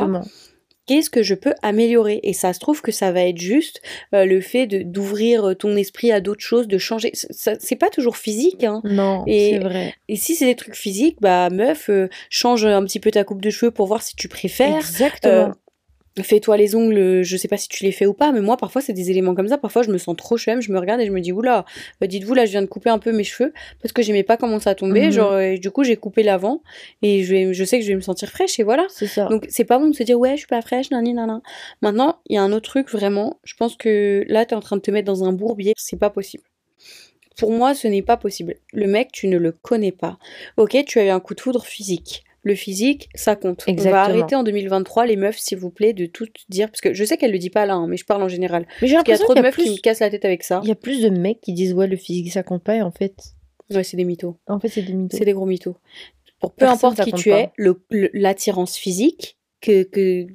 Qu'est-ce 0.91 1.09
que 1.09 1.23
je 1.23 1.35
peux 1.35 1.53
améliorer 1.61 2.19
Et 2.23 2.33
ça 2.33 2.51
se 2.53 2.59
trouve 2.59 2.81
que 2.81 2.91
ça 2.91 3.11
va 3.11 3.21
être 3.21 3.37
juste 3.39 3.81
euh, 4.13 4.25
le 4.25 4.41
fait 4.41 4.67
de 4.67 4.81
d'ouvrir 4.83 5.55
ton 5.57 5.75
esprit 5.77 6.11
à 6.11 6.19
d'autres 6.19 6.43
choses, 6.43 6.67
de 6.67 6.77
changer. 6.77 7.11
C'est 7.13 7.75
pas 7.77 7.89
toujours 7.89 8.17
physique, 8.17 8.63
hein. 8.63 8.81
Non, 8.83 9.23
Et- 9.27 9.51
c'est 9.53 9.59
vrai. 9.59 9.93
Et 10.09 10.15
si 10.17 10.35
c'est 10.35 10.45
des 10.45 10.55
trucs 10.55 10.75
physiques, 10.75 11.17
bah 11.21 11.49
meuf, 11.49 11.89
euh, 11.89 12.09
change 12.29 12.65
un 12.65 12.83
petit 12.83 12.99
peu 12.99 13.11
ta 13.11 13.23
coupe 13.23 13.41
de 13.41 13.49
cheveux 13.49 13.71
pour 13.71 13.87
voir 13.87 14.01
si 14.03 14.15
tu 14.15 14.27
préfères. 14.27 14.77
Exactement. 14.77 15.53
Fais-toi 16.19 16.57
les 16.57 16.75
ongles, 16.75 17.23
je 17.23 17.37
sais 17.37 17.47
pas 17.47 17.55
si 17.55 17.69
tu 17.69 17.85
les 17.85 17.93
fais 17.93 18.05
ou 18.05 18.13
pas, 18.13 18.33
mais 18.33 18.41
moi 18.41 18.57
parfois 18.57 18.81
c'est 18.81 18.91
des 18.91 19.11
éléments 19.11 19.33
comme 19.33 19.47
ça. 19.47 19.57
Parfois 19.57 19.81
je 19.81 19.91
me 19.91 19.97
sens 19.97 20.17
trop 20.17 20.37
chum, 20.37 20.61
je 20.61 20.69
me 20.73 20.77
regarde 20.77 20.99
et 20.99 21.05
je 21.05 21.11
me 21.11 21.21
dis 21.21 21.31
oula, 21.31 21.63
euh, 22.03 22.07
dites-vous 22.07 22.33
là 22.33 22.45
je 22.45 22.51
viens 22.51 22.61
de 22.61 22.67
couper 22.67 22.89
un 22.89 22.99
peu 22.99 23.13
mes 23.13 23.23
cheveux 23.23 23.53
parce 23.81 23.93
que 23.93 24.01
j'aimais 24.01 24.23
pas 24.23 24.35
comment 24.35 24.59
ça 24.59 24.75
tombait. 24.75 25.05
Mhm. 25.05 25.11
Genre 25.11 25.31
euh, 25.31 25.55
du 25.55 25.71
coup 25.71 25.85
j'ai 25.85 25.95
coupé 25.95 26.23
l'avant 26.23 26.63
et 27.01 27.23
je, 27.23 27.31
vais, 27.31 27.53
je 27.53 27.63
sais 27.63 27.79
que 27.79 27.85
je 27.85 27.89
vais 27.89 27.95
me 27.95 28.01
sentir 28.01 28.27
fraîche 28.29 28.59
et 28.59 28.63
voilà. 28.63 28.85
c'est 28.89 29.07
ça. 29.07 29.27
Donc 29.27 29.45
c'est 29.47 29.63
pas 29.63 29.79
bon 29.79 29.87
de 29.87 29.95
se 29.95 30.03
dire 30.03 30.19
ouais 30.19 30.31
je 30.31 30.39
suis 30.39 30.47
pas 30.47 30.61
fraîche, 30.61 30.91
nani 30.91 31.13
nana. 31.13 31.41
Maintenant 31.81 32.19
il 32.27 32.35
y 32.35 32.37
a 32.37 32.43
un 32.43 32.51
autre 32.51 32.69
truc 32.69 32.89
vraiment, 32.91 33.39
je 33.45 33.55
pense 33.55 33.77
que 33.77 34.25
là 34.27 34.45
t'es 34.45 34.55
en 34.55 34.59
train 34.59 34.75
de 34.75 34.81
te 34.81 34.91
mettre 34.91 35.05
dans 35.05 35.23
un 35.23 35.31
bourbier, 35.31 35.73
c'est 35.77 35.97
pas 35.97 36.09
possible. 36.09 36.43
Pour 37.37 37.51
moi 37.51 37.73
ce 37.73 37.87
n'est 37.87 38.01
pas 38.01 38.17
possible. 38.17 38.55
Le 38.73 38.85
mec 38.85 39.13
tu 39.13 39.29
ne 39.29 39.37
le 39.37 39.53
connais 39.53 39.93
pas. 39.93 40.17
Ok 40.57 40.75
tu 40.85 40.99
as 40.99 41.05
eu 41.05 41.09
un 41.09 41.21
coup 41.21 41.35
de 41.35 41.39
foudre 41.39 41.65
physique. 41.65 42.25
Le 42.43 42.55
physique, 42.55 43.09
ça 43.13 43.35
compte. 43.35 43.63
On 43.67 43.73
va 43.75 44.01
arrêter 44.03 44.35
en 44.35 44.43
2023 44.43 45.05
les 45.05 45.15
meufs, 45.15 45.37
s'il 45.37 45.59
vous 45.59 45.69
plaît, 45.69 45.93
de 45.93 46.07
tout 46.07 46.25
dire. 46.49 46.69
Parce 46.69 46.81
que 46.81 46.93
je 46.93 47.03
sais 47.03 47.15
qu'elle 47.17 47.31
le 47.31 47.37
dit 47.37 47.51
pas 47.51 47.65
là, 47.67 47.75
hein, 47.75 47.85
mais 47.87 47.97
je 47.97 48.05
parle 48.05 48.23
en 48.23 48.27
général. 48.29 48.65
Mais 48.81 48.87
j'ai 48.87 48.95
Parce 48.95 49.03
qu'il 49.05 49.11
y 49.13 49.15
a 49.15 49.17
l'impression 49.17 49.25
trop 49.25 49.33
de 49.35 49.39
y 49.39 49.41
a 49.41 49.43
meufs 49.43 49.55
qui 49.57 49.69
me 49.69 49.77
cassent 49.81 49.99
la 49.99 50.09
tête 50.09 50.25
avec 50.25 50.43
ça. 50.43 50.59
Il 50.63 50.69
y 50.69 50.71
a 50.71 50.75
plus 50.75 51.01
de 51.03 51.09
mecs 51.09 51.39
qui 51.41 51.53
disent 51.53 51.73
ouais 51.73 51.87
le 51.87 51.97
physique 51.97 52.31
ça 52.31 52.41
compte 52.41 52.63
pas 52.63 52.75
et 52.77 52.81
en 52.81 52.91
fait 52.91 53.13
Ouais, 53.69 53.83
c'est 53.83 53.95
des 53.95 54.03
mythos. 54.05 54.37
en 54.47 54.59
fait 54.59 54.67
c'est 54.69 54.81
des 54.81 54.93
mythos. 54.93 55.17
C'est 55.17 55.25
des 55.25 55.33
gros 55.33 55.45
mythos. 55.45 55.77
Pour 56.39 56.51
peu 56.51 56.65
Personne, 56.65 56.91
importe 56.93 57.03
qui 57.05 57.13
tu 57.13 57.29
es, 57.31 57.51
l'attirance 58.13 58.75
physique, 58.75 59.37
que, 59.61 59.83
que 59.83 60.25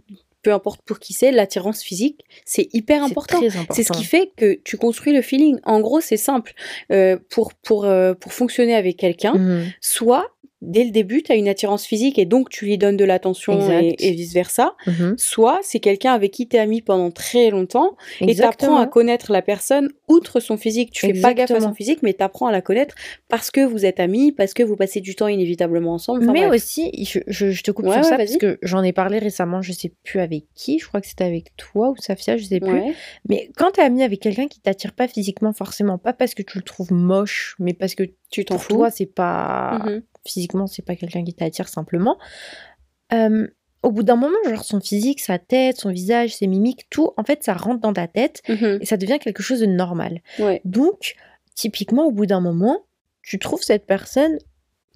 peu 0.43 0.53
importe 0.53 0.81
pour 0.83 1.01
qui 1.01 1.13
c'est, 1.13 1.33
l'attirance 1.33 1.83
physique, 1.83 2.25
c'est 2.45 2.69
hyper 2.73 3.03
important. 3.03 3.41
C'est 3.73 3.83
ce 3.83 3.91
qui 3.93 4.05
fait 4.05 4.31
que 4.37 4.61
tu 4.63 4.77
construis 4.77 5.13
le 5.13 5.21
feeling. 5.21 5.59
En 5.65 5.81
gros, 5.81 6.01
c'est 6.01 6.17
simple. 6.17 6.55
Euh, 6.93 7.19
pour, 7.31 7.53
pour, 7.55 7.85
euh, 7.85 8.15
pour 8.15 8.33
fonctionner 8.33 8.77
avec 8.77 8.97
quelqu'un, 8.97 9.35
Mhm. 9.35 9.65
soit 9.81 10.29
dès 10.63 10.85
le 10.85 10.91
début, 10.91 11.23
tu 11.23 11.33
as 11.33 11.35
une 11.35 11.49
attirance 11.49 11.85
physique 11.85 12.19
et 12.19 12.25
donc 12.25 12.49
tu 12.49 12.65
lui 12.65 12.79
donnes 12.79 12.97
de 12.97 13.05
l'attention 13.05 13.61
et, 13.81 13.95
et 13.99 14.11
vice-versa. 14.13 14.75
Mhm. 14.87 15.15
Soit 15.19 15.61
c'est 15.63 15.81
quelqu'un 15.81 16.13
avec 16.15 16.33
qui 16.33 16.49
tu 16.49 16.57
es 16.57 16.59
ami 16.59 16.81
pendant 16.83 17.11
très 17.11 17.51
longtemps 17.51 17.97
et 18.21 18.25
tu 18.25 18.25
apprends 18.25 18.29
Exactement. 18.31 18.77
à 18.79 18.87
connaître 18.87 19.33
la 19.33 19.43
personne 19.43 19.91
outre 20.09 20.41
son 20.41 20.57
physique. 20.57 20.91
Tu 20.93 21.07
fais 21.07 21.13
pas 21.13 21.35
gaffe 21.35 21.51
à 21.51 21.55
Exactement. 21.55 21.61
son 21.69 21.75
physique, 21.75 21.99
mais 22.03 22.15
tu 22.15 22.23
apprends 22.23 22.47
à 22.47 22.53
la 22.53 22.63
connaître 22.63 22.95
parce 23.29 23.51
que 23.51 23.61
vous 23.61 23.85
êtes 23.85 24.01
amis, 24.01 24.33
parce 24.33 24.55
que 24.55 24.63
vous 24.63 24.77
passez 24.77 25.01
du 25.01 25.15
temps 25.15 25.29
inévitablement 25.29 25.93
ensemble. 25.93 26.23
Enfin, 26.25 26.33
mais 26.33 26.47
bref. 26.47 26.55
aussi, 26.63 26.91
je, 27.05 27.19
je- 27.27 27.51
je 27.51 27.63
te 27.63 27.71
coupe 27.71 27.87
Ouais, 27.87 27.93
sur 27.93 28.03
ouais, 28.03 28.09
ça 28.09 28.17
parce 28.17 28.37
que 28.37 28.59
j'en 28.63 28.83
ai 28.83 28.93
parlé 28.93 29.19
récemment, 29.19 29.61
je 29.63 29.73
sais 29.73 29.93
plus 30.05 30.21
avec 30.21 30.45
qui, 30.55 30.79
je 30.79 30.87
crois 30.89 31.01
que 31.01 31.07
c'était 31.07 31.25
avec 31.25 31.55
toi 31.57 31.91
ou 31.91 31.97
Safia, 31.97 32.37
je 32.37 32.45
sais 32.45 32.61
plus. 32.61 32.73
Ouais. 32.73 32.95
Mais 33.29 33.51
quand 33.57 33.73
t'es 33.73 33.83
ami 33.83 34.03
avec 34.03 34.21
quelqu'un 34.21 34.47
qui 34.49 34.61
t'attire 34.61 34.93
pas 34.95 35.07
physiquement 35.09 35.53
forcément, 35.53 35.99
pas 35.99 36.13
parce 36.13 36.35
que 36.35 36.43
tu 36.43 36.59
le 36.59 36.65
trouves 36.65 36.93
moche, 36.93 37.57
mais 37.59 37.75
parce 37.75 37.95
que 37.95 38.05
Tu 38.31 38.45
t'en 38.45 38.59
fous. 38.59 38.69
toi 38.71 38.91
c'est 38.91 39.07
pas 39.07 39.83
Mhm. 39.85 40.03
Physiquement 40.27 40.67
c'est 40.67 40.83
pas 40.85 40.97
quelqu'un 40.97 41.25
qui 41.25 41.35
t'attire 41.35 41.69
simplement. 41.69 42.19
euh, 43.13 43.47
au 43.83 43.93
bout 43.93 44.03
d'un 44.03 44.17
moment, 44.17 44.37
genre 44.49 44.65
son 44.65 44.81
physique, 44.81 45.21
sa 45.21 45.39
tête, 45.39 45.77
son 45.77 45.91
visage, 45.91 46.35
ses 46.35 46.49
mimiques, 46.49 46.87
tout, 46.91 47.11
en 47.17 47.23
fait, 47.23 47.45
ça 47.45 47.55
rentre 47.55 47.81
dans 47.81 47.93
ta 47.93 48.09
tête 48.09 48.43
Mhm. 48.49 48.79
et 48.81 48.87
ça 48.87 48.97
devient 48.97 49.19
quelque 49.21 49.45
chose 49.45 49.61
de 49.61 49.67
normal. 49.67 50.23
Ouais. 50.41 50.61
Donc, 50.65 51.15
typiquement, 51.55 52.05
au 52.07 52.11
bout 52.11 52.27
d'un 52.27 52.41
moment, 52.41 52.81
tu 53.23 53.39
trouves 53.39 53.63
cette 53.63 53.87
personne 53.87 54.39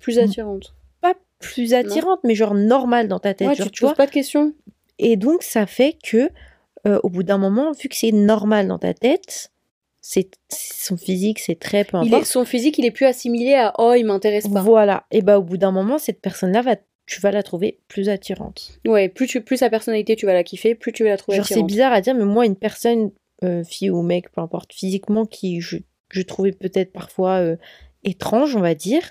Plus 0.01 0.19
attirante. 0.19 0.75
pas 1.01 1.15
plus 1.39 1.73
attirante, 1.73 2.19
mais 2.25 2.35
genre 2.35 2.55
normale 2.55 3.07
dans 3.07 3.21
ta 3.21 3.33
tête. 3.33 3.49
Ouais, 3.49 3.55
genre, 3.55 3.71
tu 3.71 3.81
te 3.83 3.87
poses 3.87 3.95
pas 3.97 4.07
de 4.07 4.11
questions. 4.11 4.55
Et 4.99 5.17
donc, 5.17 5.45
ça 5.45 5.67
fait 5.67 5.97
que, 6.03 6.29
euh, 6.89 6.99
au 7.05 7.11
bout 7.11 7.23
d'un 7.23 7.39
moment, 7.39 7.71
vu 7.73 7.89
que 7.89 7.95
c'est 7.97 8.11
normal 8.13 8.67
dans 8.67 8.79
ta 8.79 8.93
tête, 8.93 9.53
c'est 10.01 10.31
son 10.49 10.97
physique, 10.97 11.39
c'est 11.39 11.59
très 11.59 11.85
peu 11.85 11.99
Il 12.03 12.09
importe. 12.09 12.23
est, 12.23 12.25
son 12.25 12.45
physique, 12.45 12.79
il 12.79 12.85
est 12.87 12.91
plus 12.91 13.07
assimilé 13.07 13.55
à 13.55 13.75
oh, 13.79 13.95
il 13.97 14.05
m'intéresse 14.05 14.49
pas. 14.49 14.63
Voilà. 14.63 15.05
Et 15.11 15.23
bah, 15.23 15.39
au 15.39 15.43
bout 15.43 15.57
d'un 15.57 15.73
moment, 15.73 15.99
cette 15.99 16.21
personne-là, 16.21 16.63
va, 16.63 16.77
tu 17.07 17.21
vas 17.21 17.31
la 17.31 17.43
trouver 17.43 17.81
plus 17.89 18.09
attirante. 18.09 18.79
Ouais, 18.87 19.09
plus, 19.09 19.27
tu, 19.27 19.43
plus 19.43 19.59
sa 19.59 19.69
personnalité, 19.69 20.17
tu 20.17 20.27
vas 20.27 20.33
la 20.33 20.45
kiffer, 20.45 20.75
plus 20.75 20.93
tu 20.93 21.05
vas 21.05 21.11
la 21.11 21.17
trouver 21.17 21.37
Genre, 21.37 21.47
c'est 21.47 21.63
bizarre 21.63 21.93
à 21.93 22.01
dire, 22.01 22.15
mais 22.15 22.25
moi, 22.25 22.47
une 22.47 22.57
personne, 22.57 23.11
euh, 23.45 23.63
fille 23.65 23.91
ou 23.91 24.03
mec, 24.03 24.31
peu 24.33 24.41
importe, 24.41 24.73
physiquement, 24.73 25.27
qui 25.27 25.61
je, 25.61 25.77
je 26.11 26.23
trouvais 26.23 26.53
peut-être 26.53 26.93
parfois 26.93 27.39
euh, 27.39 27.57
étrange, 28.05 28.57
on 28.57 28.61
va 28.61 28.75
dire, 28.75 29.11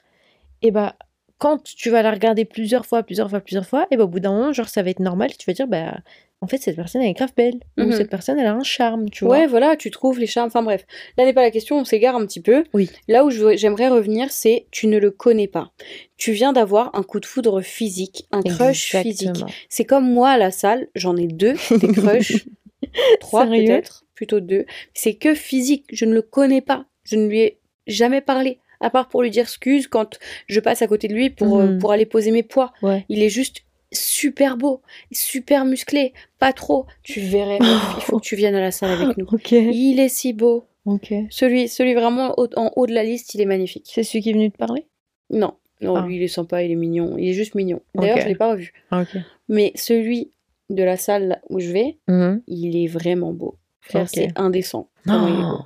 et 0.62 0.71
bah, 0.71 0.95
quand 1.38 1.63
tu 1.63 1.89
vas 1.89 2.02
la 2.02 2.12
regarder 2.12 2.45
plusieurs 2.45 2.86
fois, 2.86 3.04
plusieurs 3.04 3.30
fois, 3.30 3.39
plusieurs 3.39 3.65
fois, 3.65 3.88
et 3.91 3.97
bah, 3.97 4.04
au 4.04 4.08
bout 4.08 4.19
d'un 4.19 4.34
moment, 4.34 4.54
genre, 4.54 4.69
ça 4.69 4.82
va 4.82 4.89
être 4.89 4.99
normal, 4.99 5.30
tu 5.38 5.45
vas 5.45 5.54
dire, 5.54 5.67
bah, 5.67 5.97
en 6.41 6.47
fait, 6.47 6.58
cette 6.58 6.75
personne, 6.78 7.02
elle 7.02 7.10
est 7.10 7.13
grave 7.13 7.34
belle. 7.36 7.60
Ou 7.78 7.84
Mhm. 7.84 7.93
cette 7.93 8.10
personne, 8.10 8.39
elle 8.39 8.45
a 8.47 8.54
un 8.54 8.63
charme, 8.63 9.10
tu 9.10 9.25
vois. 9.25 9.39
Ouais, 9.39 9.45
voilà, 9.47 9.75
tu 9.75 9.91
trouves 9.91 10.19
les 10.19 10.25
charmes. 10.28 10.47
Enfin 10.47 10.63
bref, 10.63 10.86
là 11.17 11.25
n'est 11.25 11.34
pas 11.34 11.41
la 11.41 11.52
question, 11.52 11.78
on 11.78 11.84
s'égare 11.86 12.15
un 12.15 12.25
petit 12.25 12.39
peu. 12.41 12.63
Oui. 12.73 12.89
Là 13.10 13.25
où 13.25 13.30
j'aimerais 13.30 13.89
revenir, 13.89 14.32
c'est 14.32 14.65
tu 14.71 14.88
ne 14.88 14.97
le 14.99 15.12
connais 15.12 15.47
pas. 15.47 15.71
Tu 16.17 16.32
viens 16.32 16.54
d'avoir 16.54 16.95
un 16.95 17.04
coup 17.04 17.19
de 17.19 17.25
foudre 17.25 17.62
physique, 17.62 18.25
un 18.32 18.41
crush 18.41 18.91
physique. 18.95 19.21
Exactement. 19.30 19.52
C'est 19.67 19.86
comme 19.86 20.10
moi 20.10 20.30
à 20.30 20.38
la 20.38 20.52
salle, 20.52 20.88
j'en 20.95 21.17
ai 21.17 21.28
deux, 21.28 21.56
des 21.71 21.88
crushs, 21.91 22.45
trois 23.19 23.45
peut-être, 23.45 24.06
plutôt 24.15 24.39
deux. 24.39 24.65
C'est 24.93 25.15
que 25.15 25.34
physique, 25.36 25.86
je 25.91 26.06
ne 26.06 26.13
le 26.13 26.21
connais 26.21 26.62
pas, 26.62 26.86
je 27.04 27.15
ne 27.17 27.28
lui 27.28 27.39
ai 27.39 27.58
jamais 27.88 28.21
parlé, 28.21 28.60
à 28.80 28.89
part 28.89 29.10
pour 29.10 29.23
lui 29.23 29.30
dire 29.30 29.43
excuse 29.43 29.88
quand 29.88 30.17
je 30.47 30.60
passe 30.62 30.82
à 30.82 30.88
côté 30.88 31.08
de 31.10 31.13
lui 31.13 31.30
pour, 31.30 31.58
euh, 31.60 31.65
Mhm. 31.67 31.80
pour 31.80 31.91
aller 31.91 32.06
poser 32.06 32.32
mes 32.32 32.43
poids. 32.43 32.71
Ouais. 32.82 33.06
Il 33.10 33.21
est 33.23 33.30
juste 33.30 33.63
super 33.91 34.58
beau, 34.58 34.82
super 35.12 35.65
musclé, 35.65 36.13
pas 36.38 36.54
trop. 36.54 36.86
Tu 37.04 37.19
verrais, 37.19 37.58
il 37.62 38.02
faut 38.02 38.19
que 38.19 38.25
tu 38.25 38.36
viennes 38.36 38.56
à 38.56 38.62
la 38.62 38.71
salle 38.71 38.91
avec 38.91 39.17
nous. 39.17 39.25
Il 39.52 39.99
est 39.99 40.10
si 40.10 40.34
beau. 40.34 40.65
Celui, 41.30 41.67
celui 41.67 41.93
vraiment 41.93 42.34
en 42.56 42.71
haut 42.75 42.88
de 42.88 42.93
la 42.93 43.04
liste, 43.04 43.34
il 43.36 43.41
est 43.41 43.45
magnifique. 43.45 43.89
C'est 43.93 44.04
celui 44.04 44.21
qui 44.23 44.30
est 44.32 44.34
venu 44.34 44.52
te 44.52 44.58
parler? 44.58 44.86
Non, 45.30 45.54
non, 45.82 45.95
Ah. 45.97 46.06
lui 46.08 46.15
il 46.17 46.23
est 46.23 46.28
sympa, 46.28 46.63
il 46.63 46.71
est 46.71 46.75
mignon, 46.75 47.15
il 47.17 47.30
est 47.30 47.34
juste 47.34 47.54
mignon. 47.56 47.82
D'ailleurs, 47.95 48.17
Ok. 48.17 48.23
je 48.23 48.28
l'ai 48.28 48.36
pas 48.36 48.52
revu. 48.52 48.73
Mais 49.49 49.71
celui 49.75 50.32
de 50.69 50.84
la 50.84 50.97
salle 50.97 51.41
où 51.49 51.60
je 51.60 51.71
vais, 51.71 51.97
il 52.47 52.75
est 52.84 52.88
vraiment 52.88 53.34
beau. 53.34 53.56
C'est 54.08 54.32
indécent. 54.38 54.89
comment 55.06 55.28
il 55.28 55.34
est 55.34 55.38
beau. 55.43 55.60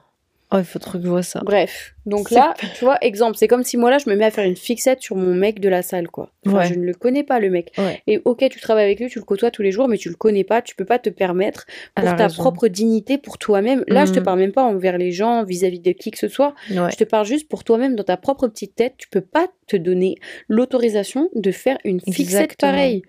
Oh, 0.55 0.59
il 0.59 0.63
faut 0.65 0.77
trop 0.77 0.99
que 0.99 1.03
je 1.03 1.09
vois 1.09 1.23
ça. 1.23 1.41
Bref, 1.43 1.95
donc 2.05 2.29
là, 2.29 2.53
tu 2.77 2.85
vois, 2.85 2.97
exemple, 3.01 3.37
c'est 3.37 3.47
comme 3.47 3.63
si 3.63 3.75
moi 3.75 3.89
là, 3.89 3.97
je 3.97 4.07
me 4.07 4.15
mets 4.15 4.25
à 4.25 4.29
faire 4.29 4.45
une 4.45 4.55
fixette 4.55 5.01
sur 5.01 5.15
mon 5.15 5.33
mec 5.33 5.59
de 5.59 5.67
la 5.67 5.81
salle, 5.81 6.07
quoi. 6.09 6.31
Enfin, 6.45 6.57
Ouais. 6.59 6.67
Je 6.67 6.75
ne 6.75 6.85
le 6.85 6.93
connais 6.93 7.23
pas, 7.23 7.39
le 7.39 7.49
mec. 7.49 7.71
Ouais. 7.79 8.03
Et 8.05 8.21
ok, 8.23 8.47
tu 8.51 8.59
travailles 8.59 8.85
avec 8.85 8.99
lui, 8.99 9.09
tu 9.09 9.17
le 9.17 9.25
côtoies 9.25 9.49
tous 9.49 9.63
les 9.63 9.71
jours, 9.71 9.87
mais 9.87 9.97
tu 9.97 10.09
le 10.09 10.15
connais 10.15 10.43
pas, 10.43 10.61
tu 10.61 10.75
peux 10.75 10.85
pas 10.85 10.99
te 10.99 11.09
permettre 11.09 11.65
pour 11.95 12.05
ta 12.15 12.27
raison. 12.27 12.35
propre 12.43 12.67
dignité, 12.67 13.17
pour 13.17 13.39
toi-même. 13.39 13.83
Là, 13.87 14.05
je 14.05 14.11
te 14.11 14.19
Mhm. 14.19 14.25
parle 14.25 14.39
même 14.39 14.51
pas 14.51 14.63
envers 14.63 14.99
les 14.99 15.11
gens, 15.11 15.43
vis-à-vis 15.43 15.79
de 15.79 15.91
qui 15.91 16.11
que 16.11 16.19
ce 16.19 16.27
soit. 16.27 16.53
Ouais. 16.69 16.91
Je 16.91 16.97
te 16.97 17.03
parle 17.03 17.25
juste 17.25 17.47
pour 17.49 17.63
toi-même, 17.63 17.95
dans 17.95 18.03
ta 18.03 18.17
propre 18.17 18.47
petite 18.47 18.75
tête. 18.75 18.93
Tu 18.97 19.07
peux 19.09 19.21
pas 19.21 19.47
te 19.67 19.75
donner 19.75 20.15
l'autorisation 20.47 21.29
de 21.33 21.51
faire 21.51 21.77
une 21.83 21.99
fixette 21.99 22.19
Exactement. 22.19 22.71
pareille. 22.73 23.01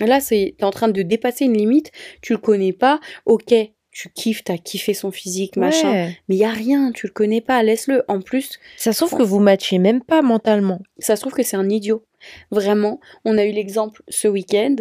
Là, 0.00 0.20
c'est 0.20 0.54
t'es 0.56 0.64
en 0.64 0.70
train 0.70 0.88
de 0.88 1.02
dépasser 1.02 1.44
une 1.44 1.56
limite. 1.56 1.90
Tu 2.22 2.32
le 2.32 2.38
connais 2.38 2.72
pas. 2.72 3.00
Ok, 3.26 3.52
tu 3.92 4.08
kiffes, 4.08 4.42
t'as 4.42 4.56
kiffé 4.56 4.94
son 4.94 5.10
physique, 5.10 5.56
machin. 5.56 5.92
Ouais. 5.92 6.18
Mais 6.28 6.36
y 6.36 6.44
a 6.44 6.50
rien, 6.50 6.92
tu 6.92 7.06
le 7.06 7.12
connais 7.12 7.42
pas. 7.42 7.62
Laisse-le. 7.62 8.04
En 8.08 8.20
plus, 8.20 8.58
Ça 8.78 8.92
se 8.92 9.04
trouve 9.04 9.18
que 9.18 9.22
vous 9.22 9.38
matchez 9.38 9.78
même 9.78 10.02
pas 10.02 10.22
mentalement. 10.22 10.80
ça 10.98 11.14
se 11.14 11.20
trouve 11.20 11.34
que 11.34 11.42
c'est 11.42 11.56
un 11.56 11.68
idiot. 11.68 12.02
Vraiment, 12.50 13.00
on 13.24 13.36
a 13.36 13.44
eu 13.44 13.52
l'exemple 13.52 14.02
ce 14.08 14.28
week-end 14.28 14.76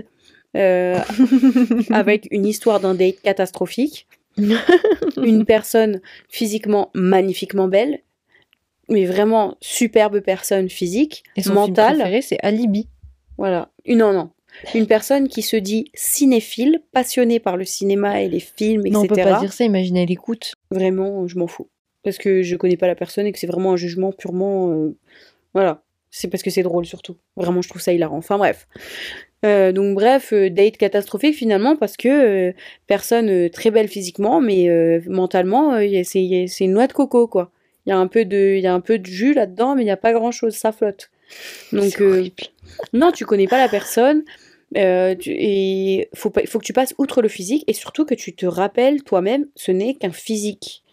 euh, 0.56 0.97
avec 1.91 2.28
une 2.32 2.45
histoire 2.45 2.80
d'un 2.80 2.95
date 2.95 3.21
catastrophique. 3.21 4.08
une 5.17 5.43
personne 5.43 6.00
physiquement 6.30 6.89
magnifiquement 6.93 7.67
belle, 7.67 8.00
mais 8.88 9.06
vraiment 9.06 9.58
superbe 9.60 10.21
personne 10.21 10.69
physique, 10.69 11.24
Et 11.36 11.43
son 11.43 11.54
mentale. 11.54 12.21
c'est 12.24 12.39
Alibi. 12.41 12.88
Voilà. 13.38 13.69
Une, 13.84 13.97
non, 14.00 14.13
non. 14.13 14.30
Une 14.75 14.87
personne 14.87 15.27
qui 15.27 15.41
se 15.41 15.55
dit 15.55 15.91
cinéphile, 15.93 16.81
passionnée 16.91 17.39
par 17.39 17.57
le 17.57 17.65
cinéma 17.65 18.21
et 18.21 18.29
les 18.29 18.39
films, 18.39 18.81
etc. 18.85 18.93
Non, 18.93 18.99
on 19.01 19.07
peut 19.07 19.15
pas 19.15 19.39
dire 19.39 19.53
ça, 19.53 19.63
imagine, 19.63 19.97
elle 19.97 20.11
écoute. 20.11 20.53
Vraiment, 20.71 21.27
je 21.27 21.37
m'en 21.37 21.47
fous. 21.47 21.67
Parce 22.03 22.17
que 22.17 22.41
je 22.41 22.55
connais 22.55 22.77
pas 22.77 22.87
la 22.87 22.95
personne 22.95 23.25
et 23.27 23.31
que 23.31 23.39
c'est 23.39 23.47
vraiment 23.47 23.73
un 23.73 23.77
jugement 23.77 24.11
purement. 24.11 24.71
euh, 24.71 24.95
Voilà. 25.53 25.83
C'est 26.09 26.27
parce 26.27 26.43
que 26.43 26.49
c'est 26.49 26.63
drôle 26.63 26.85
surtout. 26.85 27.15
Vraiment, 27.37 27.61
je 27.61 27.69
trouve 27.69 27.81
ça 27.81 27.93
hilarant. 27.93 28.17
Enfin 28.17 28.37
bref. 28.37 28.67
Euh, 29.45 29.71
donc 29.71 29.95
bref, 29.95 30.33
euh, 30.33 30.49
date 30.49 30.77
catastrophique 30.77 31.35
finalement 31.35 31.75
parce 31.75 31.97
que 31.97 32.09
euh, 32.49 32.53
personne 32.85 33.49
très 33.49 33.71
belle 33.71 33.87
physiquement, 33.87 34.39
mais 34.41 34.67
mentalement, 35.07 35.77
c'est 36.03 36.49
une 36.59 36.73
noix 36.73 36.87
de 36.87 36.93
coco 36.93 37.27
quoi. 37.27 37.51
Il 37.85 37.89
y 37.89 37.93
a 37.93 37.97
un 37.97 38.07
peu 38.07 38.25
de, 38.25 38.55
il 38.57 38.61
y 38.61 38.67
a 38.67 38.73
un 38.73 38.81
peu 38.81 38.99
de 38.99 39.05
jus 39.07 39.33
là-dedans, 39.33 39.75
mais 39.75 39.81
il 39.81 39.85
n'y 39.85 39.91
a 39.91 39.97
pas 39.97 40.13
grand-chose, 40.13 40.53
ça 40.53 40.71
flotte. 40.71 41.09
Donc 41.72 42.02
euh, 42.02 42.24
non, 42.94 43.12
tu 43.12 43.26
connais 43.26 43.48
pas 43.48 43.58
la 43.58 43.70
personne. 43.70 44.24
euh, 44.78 45.15
tu- 45.15 45.36
et 45.38 46.08
faut 46.13 46.30
pas, 46.30 46.46
faut 46.46 46.58
que 46.60 46.63
tu 46.65 46.72
passes 46.74 46.94
outre 46.98 47.22
le 47.22 47.28
physique 47.28 47.63
et 47.67 47.74
surtout 47.74 48.06
que 48.06 48.15
tu 48.15 48.34
te 48.34 48.46
rappelles 48.46 49.04
toi-même, 49.04 49.48
ce 49.56 49.72
n'est 49.72 49.96
qu'un 49.96 50.12
physique. 50.13 50.84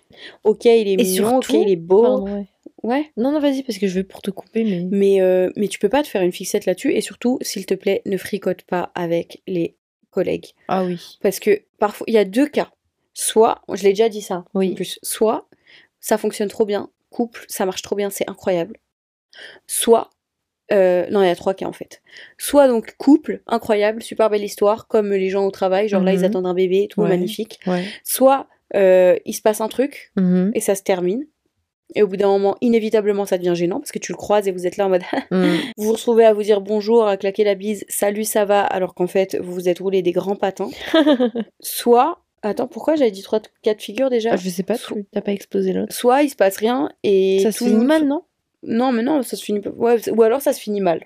Ok, 0.42 0.64
il 0.64 0.88
est 0.88 0.96
mignon, 0.96 1.36
ok, 1.38 1.52
il 1.54 1.68
est 1.70 1.76
beau, 1.76 2.02
Pardon, 2.02 2.34
ouais. 2.34 2.46
ouais. 2.82 3.12
Non, 3.16 3.30
non, 3.30 3.38
vas-y, 3.38 3.62
parce 3.62 3.78
que 3.78 3.86
je 3.86 3.94
vais 3.94 4.02
pour 4.02 4.20
te 4.20 4.32
couper, 4.32 4.64
mais. 4.64 4.88
Mais 4.90 5.20
euh, 5.20 5.50
mais 5.56 5.68
tu 5.68 5.78
peux 5.78 5.88
pas 5.88 6.02
te 6.02 6.08
faire 6.08 6.22
une 6.22 6.32
fixette 6.32 6.66
là-dessus 6.66 6.92
et 6.92 7.00
surtout, 7.00 7.38
s'il 7.40 7.66
te 7.66 7.74
plaît, 7.74 8.02
ne 8.04 8.16
fricote 8.16 8.62
pas 8.62 8.90
avec 8.96 9.42
les 9.46 9.76
collègues 10.10 10.46
Ah 10.66 10.84
oui. 10.84 11.18
parce 11.22 11.38
que 11.38 11.62
parfois 11.78 12.04
il 12.08 12.14
y 12.14 12.18
a 12.18 12.24
deux 12.24 12.48
cas. 12.48 12.72
Soit, 13.14 13.62
je 13.72 13.82
l'ai 13.84 13.90
déjà 13.90 14.08
dit 14.08 14.22
ça, 14.22 14.44
Oui. 14.54 14.72
en 14.72 14.74
plus, 14.74 14.98
soit 15.04 15.48
ça 16.00 16.18
fonctionne 16.18 16.48
trop 16.48 16.64
bien, 16.64 16.90
couple, 17.10 17.44
ça 17.48 17.64
marche 17.66 17.82
trop 17.82 17.94
bien, 17.96 18.10
c'est 18.10 18.28
incroyable. 18.28 18.76
Soit, 19.66 20.10
euh, 20.72 21.06
non, 21.10 21.22
il 21.22 21.26
y 21.26 21.30
a 21.30 21.36
trois 21.36 21.54
cas 21.54 21.66
en 21.66 21.72
fait. 21.72 22.02
Soit 22.36 22.68
donc 22.68 22.94
couple, 22.98 23.40
incroyable, 23.46 24.02
super 24.02 24.28
belle 24.30 24.44
histoire, 24.44 24.86
comme 24.88 25.10
les 25.12 25.28
gens 25.30 25.46
au 25.46 25.50
travail, 25.50 25.88
genre 25.88 26.02
là 26.02 26.12
ils 26.12 26.18
Mhm. 26.20 26.24
attendent 26.24 26.46
un 26.46 26.54
bébé, 26.54 26.88
tout 26.90 27.02
Ouais. 27.02 27.08
magnifique. 27.08 27.58
Ouais. 27.66 27.84
Soit 28.04 28.46
euh, 28.76 29.16
il 29.24 29.32
se 29.32 29.40
passe 29.42 29.60
un 29.62 29.68
truc 29.68 30.12
Mhm. 30.16 30.50
et 30.54 30.60
ça 30.60 30.74
se 30.74 30.82
termine. 30.82 31.26
Et 31.94 32.02
au 32.02 32.06
bout 32.06 32.18
d'un 32.18 32.28
moment, 32.28 32.54
inévitablement, 32.60 33.24
ça 33.24 33.38
devient 33.38 33.54
gênant 33.54 33.78
parce 33.80 33.92
que 33.92 33.98
tu 33.98 34.12
le 34.12 34.16
croises 34.18 34.46
et 34.46 34.52
vous 34.52 34.66
êtes 34.66 34.76
là 34.76 34.84
en 34.84 34.88
mode 34.90 35.00
Mhm. 35.30 35.56
vous 35.78 35.84
vous 35.84 35.92
retrouvez 35.94 36.26
à 36.26 36.34
vous 36.34 36.42
dire 36.42 36.60
bonjour, 36.60 37.06
à 37.08 37.16
claquer 37.16 37.44
la 37.44 37.54
bise, 37.54 37.86
salut, 37.88 38.24
ça 38.24 38.44
va, 38.44 38.60
alors 38.60 38.94
qu'en 38.94 39.06
fait, 39.06 39.36
vous 39.40 39.54
vous 39.54 39.68
êtes 39.70 39.78
roulé 39.78 40.02
des 40.02 40.12
grands 40.12 40.36
patins. 40.36 40.68
Soit, 41.60 42.18
attends, 42.42 42.68
pourquoi 42.68 42.96
j'avais 42.96 43.10
dit 43.10 43.22
trois 43.22 43.40
cas 43.62 43.74
de 43.74 43.80
figure 43.80 44.10
déjà? 44.10 44.32
Ah, 44.32 44.36
je 44.36 44.48
sais 44.50 44.62
pas, 44.62 44.76
t'as 45.12 45.20
pas 45.22 45.32
explosé 45.32 45.72
l'autre. 45.72 45.94
Soit 45.94 46.22
il 46.22 46.28
se 46.30 46.36
passe 46.36 46.56
rien 46.58 46.90
et. 47.02 47.40
Ça 47.42 47.52
se 47.52 47.64
finit 47.64 47.84
mal, 47.84 48.04
non? 48.06 48.22
Non, 48.62 48.92
mais 48.92 49.02
non, 49.02 49.22
ça 49.22 49.36
se 49.36 49.44
finit 49.44 49.60
pas. 49.60 49.70
Ouais, 49.70 50.08
ou 50.10 50.22
alors 50.22 50.42
ça 50.42 50.52
se 50.52 50.60
finit 50.60 50.80
mal. 50.80 51.04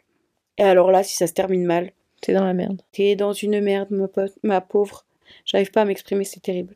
Et 0.59 0.63
alors 0.63 0.91
là, 0.91 1.03
si 1.03 1.17
ça 1.17 1.27
se 1.27 1.33
termine 1.33 1.65
mal, 1.65 1.93
T'es 2.21 2.33
dans 2.35 2.45
la 2.45 2.55
merde. 2.55 2.81
t'es 2.93 3.17
dans 3.17 3.33
une 3.33 3.61
merde, 3.61 3.89
ma, 3.91 4.09
pote, 4.09 4.33
ma 4.43 4.61
pauvre. 4.61 5.05
J'arrive 5.45 5.71
pas 5.71 5.83
à 5.83 5.85
m'exprimer, 5.85 6.25
c'est 6.25 6.41
terrible. 6.41 6.75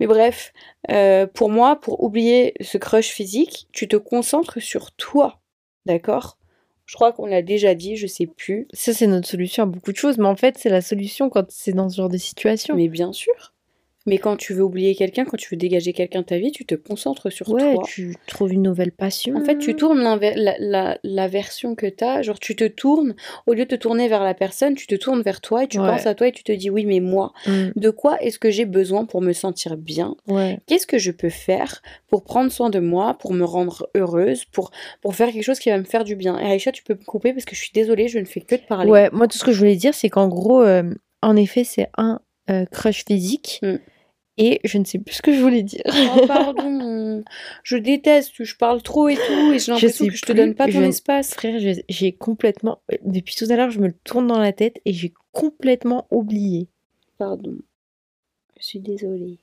Mais 0.00 0.06
bref, 0.06 0.52
euh, 0.90 1.26
pour 1.26 1.50
moi, 1.50 1.78
pour 1.78 2.02
oublier 2.02 2.54
ce 2.60 2.78
crush 2.78 3.08
physique, 3.08 3.68
tu 3.72 3.86
te 3.86 3.96
concentres 3.96 4.60
sur 4.62 4.92
toi. 4.92 5.40
D'accord? 5.84 6.38
Je 6.86 6.94
crois 6.94 7.12
qu'on 7.12 7.26
l'a 7.26 7.42
déjà 7.42 7.74
dit, 7.74 7.96
je 7.96 8.06
sais 8.06 8.26
plus. 8.26 8.66
Ça, 8.72 8.92
c'est 8.92 9.06
notre 9.06 9.28
solution 9.28 9.62
à 9.64 9.66
beaucoup 9.66 9.92
de 9.92 9.96
choses, 9.96 10.18
mais 10.18 10.26
en 10.26 10.36
fait, 10.36 10.58
c'est 10.58 10.68
la 10.68 10.80
solution 10.80 11.30
quand 11.30 11.50
c'est 11.50 11.72
dans 11.72 11.88
ce 11.88 11.96
genre 11.96 12.08
de 12.08 12.18
situation. 12.18 12.74
Mais 12.74 12.88
bien 12.88 13.12
sûr. 13.12 13.51
Mais 14.06 14.18
quand 14.18 14.36
tu 14.36 14.52
veux 14.52 14.62
oublier 14.64 14.94
quelqu'un, 14.94 15.24
quand 15.24 15.36
tu 15.36 15.48
veux 15.50 15.56
dégager 15.56 15.92
quelqu'un 15.92 16.20
de 16.22 16.26
ta 16.26 16.38
vie, 16.38 16.50
tu 16.50 16.64
te 16.66 16.74
concentres 16.74 17.30
sur 17.30 17.48
ouais, 17.50 17.74
toi. 17.74 17.84
tu 17.86 18.16
trouves 18.26 18.52
une 18.52 18.62
nouvelle 18.62 18.90
passion. 18.92 19.36
En 19.36 19.44
fait, 19.44 19.58
tu 19.58 19.76
tournes 19.76 20.02
la, 20.02 20.18
la, 20.58 20.98
la 21.02 21.28
version 21.28 21.74
que 21.76 21.86
tu 21.86 22.02
as. 22.02 22.22
Genre, 22.22 22.38
tu 22.40 22.56
te 22.56 22.64
tournes, 22.66 23.14
au 23.46 23.52
lieu 23.52 23.64
de 23.64 23.70
te 23.70 23.74
tourner 23.76 24.08
vers 24.08 24.24
la 24.24 24.34
personne, 24.34 24.74
tu 24.74 24.86
te 24.86 24.94
tournes 24.96 25.22
vers 25.22 25.40
toi 25.40 25.64
et 25.64 25.68
tu 25.68 25.78
Ouais. 25.78 25.86
penses 25.88 26.06
à 26.06 26.14
toi 26.14 26.28
et 26.28 26.32
tu 26.32 26.42
te 26.42 26.52
dis 26.52 26.68
oui, 26.70 26.84
mais 26.84 27.00
moi, 27.00 27.32
Mm, 27.46 27.70
de 27.76 27.90
quoi 27.90 28.20
est-ce 28.22 28.38
que 28.38 28.50
j'ai 28.50 28.64
besoin 28.64 29.04
pour 29.04 29.20
me 29.22 29.32
sentir 29.32 29.76
bien? 29.76 30.16
Ouais. 30.26 30.58
Qu'est-ce 30.66 30.86
que 30.86 30.98
je 30.98 31.10
peux 31.12 31.28
faire 31.30 31.80
pour 32.08 32.24
prendre 32.24 32.50
soin 32.50 32.70
de 32.70 32.78
moi, 32.80 33.14
pour 33.18 33.32
me 33.32 33.44
rendre 33.44 33.88
heureuse, 33.94 34.44
pour, 34.46 34.70
pour 35.00 35.14
faire 35.14 35.30
quelque 35.32 35.42
chose 35.44 35.58
qui 35.60 35.70
va 35.70 35.78
me 35.78 35.84
faire 35.84 36.04
du 36.04 36.16
bien? 36.16 36.38
Et 36.40 36.44
Aïcha, 36.50 36.72
tu 36.72 36.82
peux 36.82 36.94
me 36.94 37.04
couper 37.04 37.32
parce 37.32 37.44
que 37.44 37.54
je 37.54 37.60
suis 37.60 37.72
désolée, 37.72 38.08
je 38.08 38.18
ne 38.18 38.24
fais 38.24 38.40
que 38.40 38.56
de 38.56 38.60
parler. 38.62 38.90
Ouais, 38.90 39.08
moi, 39.12 39.28
tout 39.28 39.38
ce 39.38 39.44
que 39.44 39.52
je 39.52 39.58
voulais 39.58 39.76
dire, 39.76 39.94
c'est 39.94 40.08
qu'en 40.08 40.28
gros, 40.28 40.62
euh, 40.62 40.92
en 41.22 41.36
effet, 41.36 41.62
c'est 41.64 41.88
un 41.96 42.20
euh, 42.50 42.64
crush 42.66 43.04
physique. 43.06 43.60
Mm. 43.62 43.76
Et 44.38 44.60
je 44.64 44.78
ne 44.78 44.84
sais 44.84 44.98
plus 44.98 45.14
ce 45.16 45.22
que 45.22 45.32
je 45.32 45.40
voulais 45.40 45.62
dire. 45.62 45.82
Oh, 45.86 46.26
pardon, 46.26 47.22
je 47.64 47.76
déteste, 47.76 48.32
je 48.42 48.56
parle 48.56 48.82
trop 48.82 49.08
et 49.08 49.14
tout, 49.16 49.52
et 49.52 49.58
j'ai 49.58 49.72
l'impression 49.72 50.06
que 50.06 50.14
je 50.16 50.22
te 50.22 50.32
donne 50.32 50.54
pas 50.54 50.66
ton 50.66 50.80
je- 50.80 50.84
espace. 50.84 51.34
Frère, 51.34 51.58
j'ai 51.88 52.12
complètement. 52.12 52.78
Depuis 53.04 53.34
tout 53.36 53.44
à 53.50 53.56
l'heure, 53.56 53.70
je 53.70 53.78
me 53.80 53.88
le 53.88 53.94
tourne 54.04 54.26
dans 54.26 54.38
la 54.38 54.52
tête 54.52 54.80
et 54.86 54.92
j'ai 54.94 55.12
complètement 55.32 56.06
oublié. 56.10 56.68
Pardon. 57.18 57.56
Je 58.58 58.64
suis 58.64 58.80
désolée. 58.80 59.38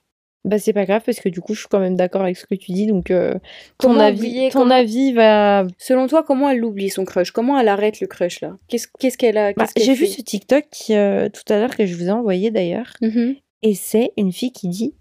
Bah 0.45 0.57
c'est 0.57 0.71
pas 0.73 0.85
grave 0.85 1.01
parce 1.05 1.19
que 1.19 1.27
du 1.27 1.41
coup 1.41 1.53
je 1.53 1.59
suis 1.59 1.67
quand 1.69 1.81
même 1.81 1.97
d'accord 1.97 2.21
avec 2.21 2.37
ce 2.37 2.45
que 2.45 2.55
tu 2.55 2.71
dis 2.71 2.87
donc 2.87 3.11
euh, 3.11 3.33
ton 3.77 3.89
Comment 3.89 3.99
avis 3.99 4.19
oublier, 4.19 4.49
ton 4.49 4.59
comment- 4.59 4.73
avis 4.75 5.11
va 5.11 5.67
Selon 5.77 6.07
toi, 6.07 6.23
comment 6.23 6.49
elle 6.49 6.59
l'oublie 6.59 6.89
son 6.89 7.03
crush? 7.03 7.31
Comment 7.31 7.59
elle 7.59 7.67
arrête 7.67 7.99
le 7.99 8.07
crush 8.07 8.39
là? 8.39 8.57
Qu'est-ce 8.69 9.17
qu'elle 9.17 9.37
a 9.37 9.51
Bah, 9.51 9.65
j'ai 9.75 9.93
vu 9.93 10.07
ce 10.07 10.21
TikTok 10.21 10.65
qui, 10.71 10.95
euh, 10.95 11.27
tout 11.27 11.43
à 11.53 11.59
l'heure 11.59 11.75
que 11.75 11.85
je 11.85 11.93
vous 11.93 12.07
ai 12.07 12.11
envoyé 12.11 12.51
d'ailleurs 12.51 12.93
Mhm. 13.01 13.35
Et 13.61 13.75
c'est 13.75 14.13
une 14.17 14.31
fille 14.31 14.51
qui 14.51 14.67
dit 14.69 14.95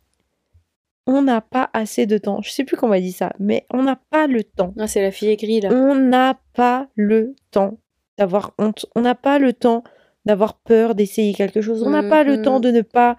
on 1.07 1.23
n'a 1.23 1.41
pas 1.41 1.71
assez 1.73 2.05
de 2.05 2.19
temps. 2.19 2.43
Je 2.43 2.51
sais 2.51 2.65
plus 2.65 2.77
comment 2.77 2.95
elle 2.95 3.03
dit 3.03 3.13
ça 3.13 3.33
mais 3.39 3.67
on 3.71 3.83
n'a 3.83 3.97
pas 3.97 4.27
le 4.27 4.45
temps. 4.45 4.75
Ah, 4.79 4.87
c'est 4.87 5.03
la 5.03 5.11
fille 5.11 5.29
aigrie 5.29 5.61
là. 5.61 5.71
On 5.73 5.95
n'a 5.95 6.39
pas 6.55 6.89
le 6.95 7.35
temps 7.51 7.79
d'avoir 8.19 8.55
honte. 8.59 8.87
On 8.95 9.01
n'a 9.01 9.15
pas 9.15 9.39
le 9.39 9.53
temps 9.53 9.85
d'avoir 10.27 10.59
peur 10.59 10.95
d'essayer 10.95 11.33
quelque 11.33 11.63
chose. 11.63 11.83
On 11.83 11.91
n'a 11.91 12.03
pas 12.03 12.25
le 12.25 12.43
temps 12.43 12.61
de 12.61 12.71
ne 12.71 12.83
pas 12.83 13.17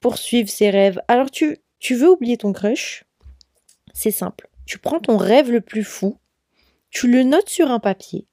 poursuivre 0.00 0.48
ses 0.48 0.70
rêves. 0.70 1.00
Alors 1.06 1.30
tu, 1.30 1.58
tu 1.78 1.94
veux 1.94 2.10
oublier 2.10 2.36
ton 2.36 2.52
crush? 2.52 3.04
C'est 3.92 4.10
simple. 4.10 4.48
Tu 4.66 4.78
prends 4.78 5.00
ton 5.00 5.16
rêve 5.16 5.50
le 5.50 5.60
plus 5.60 5.84
fou, 5.84 6.18
tu 6.90 7.08
le 7.08 7.22
notes 7.22 7.48
sur 7.48 7.70
un 7.70 7.78
papier 7.78 8.26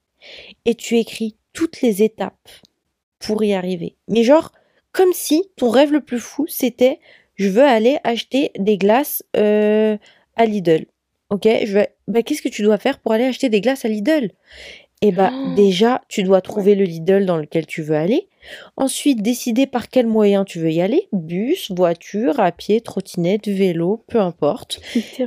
et 0.65 0.75
tu 0.75 0.97
écris 0.97 1.37
toutes 1.53 1.81
les 1.81 2.03
étapes 2.03 2.49
pour 3.19 3.43
y 3.43 3.53
arriver. 3.53 3.95
Mais 4.07 4.23
genre, 4.23 4.51
comme 4.95 5.11
si 5.13 5.43
ton 5.57 5.69
rêve 5.69 5.91
le 5.91 5.99
plus 6.01 6.19
fou, 6.19 6.45
c'était 6.47 6.99
je 7.35 7.49
veux 7.49 7.63
aller 7.63 7.97
acheter 8.05 8.51
des 8.57 8.77
glaces 8.77 9.23
euh, 9.35 9.97
à 10.37 10.45
Lidl. 10.45 10.85
Ok, 11.29 11.47
je. 11.65 11.79
Bah, 12.07 12.21
qu'est-ce 12.23 12.41
que 12.41 12.49
tu 12.49 12.61
dois 12.61 12.77
faire 12.77 12.99
pour 12.99 13.11
aller 13.11 13.25
acheter 13.25 13.49
des 13.49 13.59
glaces 13.59 13.83
à 13.83 13.89
Lidl? 13.89 14.31
Eh 15.01 15.11
bah, 15.11 15.31
Oh. 15.33 15.53
déjà, 15.55 16.01
tu 16.07 16.23
dois 16.23 16.39
trouver 16.39 16.75
le 16.75 16.85
Lidl 16.85 17.25
dans 17.25 17.35
lequel 17.37 17.65
tu 17.65 17.81
veux 17.81 17.95
aller. 17.95 18.29
Ensuite, 18.77 19.21
décider 19.21 19.67
par 19.67 19.89
quel 19.89 20.07
moyen 20.07 20.45
tu 20.45 20.59
veux 20.59 20.71
y 20.71 20.79
aller 20.81 21.09
bus, 21.11 21.71
voiture, 21.71 22.39
à 22.39 22.51
pied, 22.53 22.79
trottinette, 22.79 23.47
vélo, 23.47 24.03
peu 24.07 24.19
importe. 24.21 24.79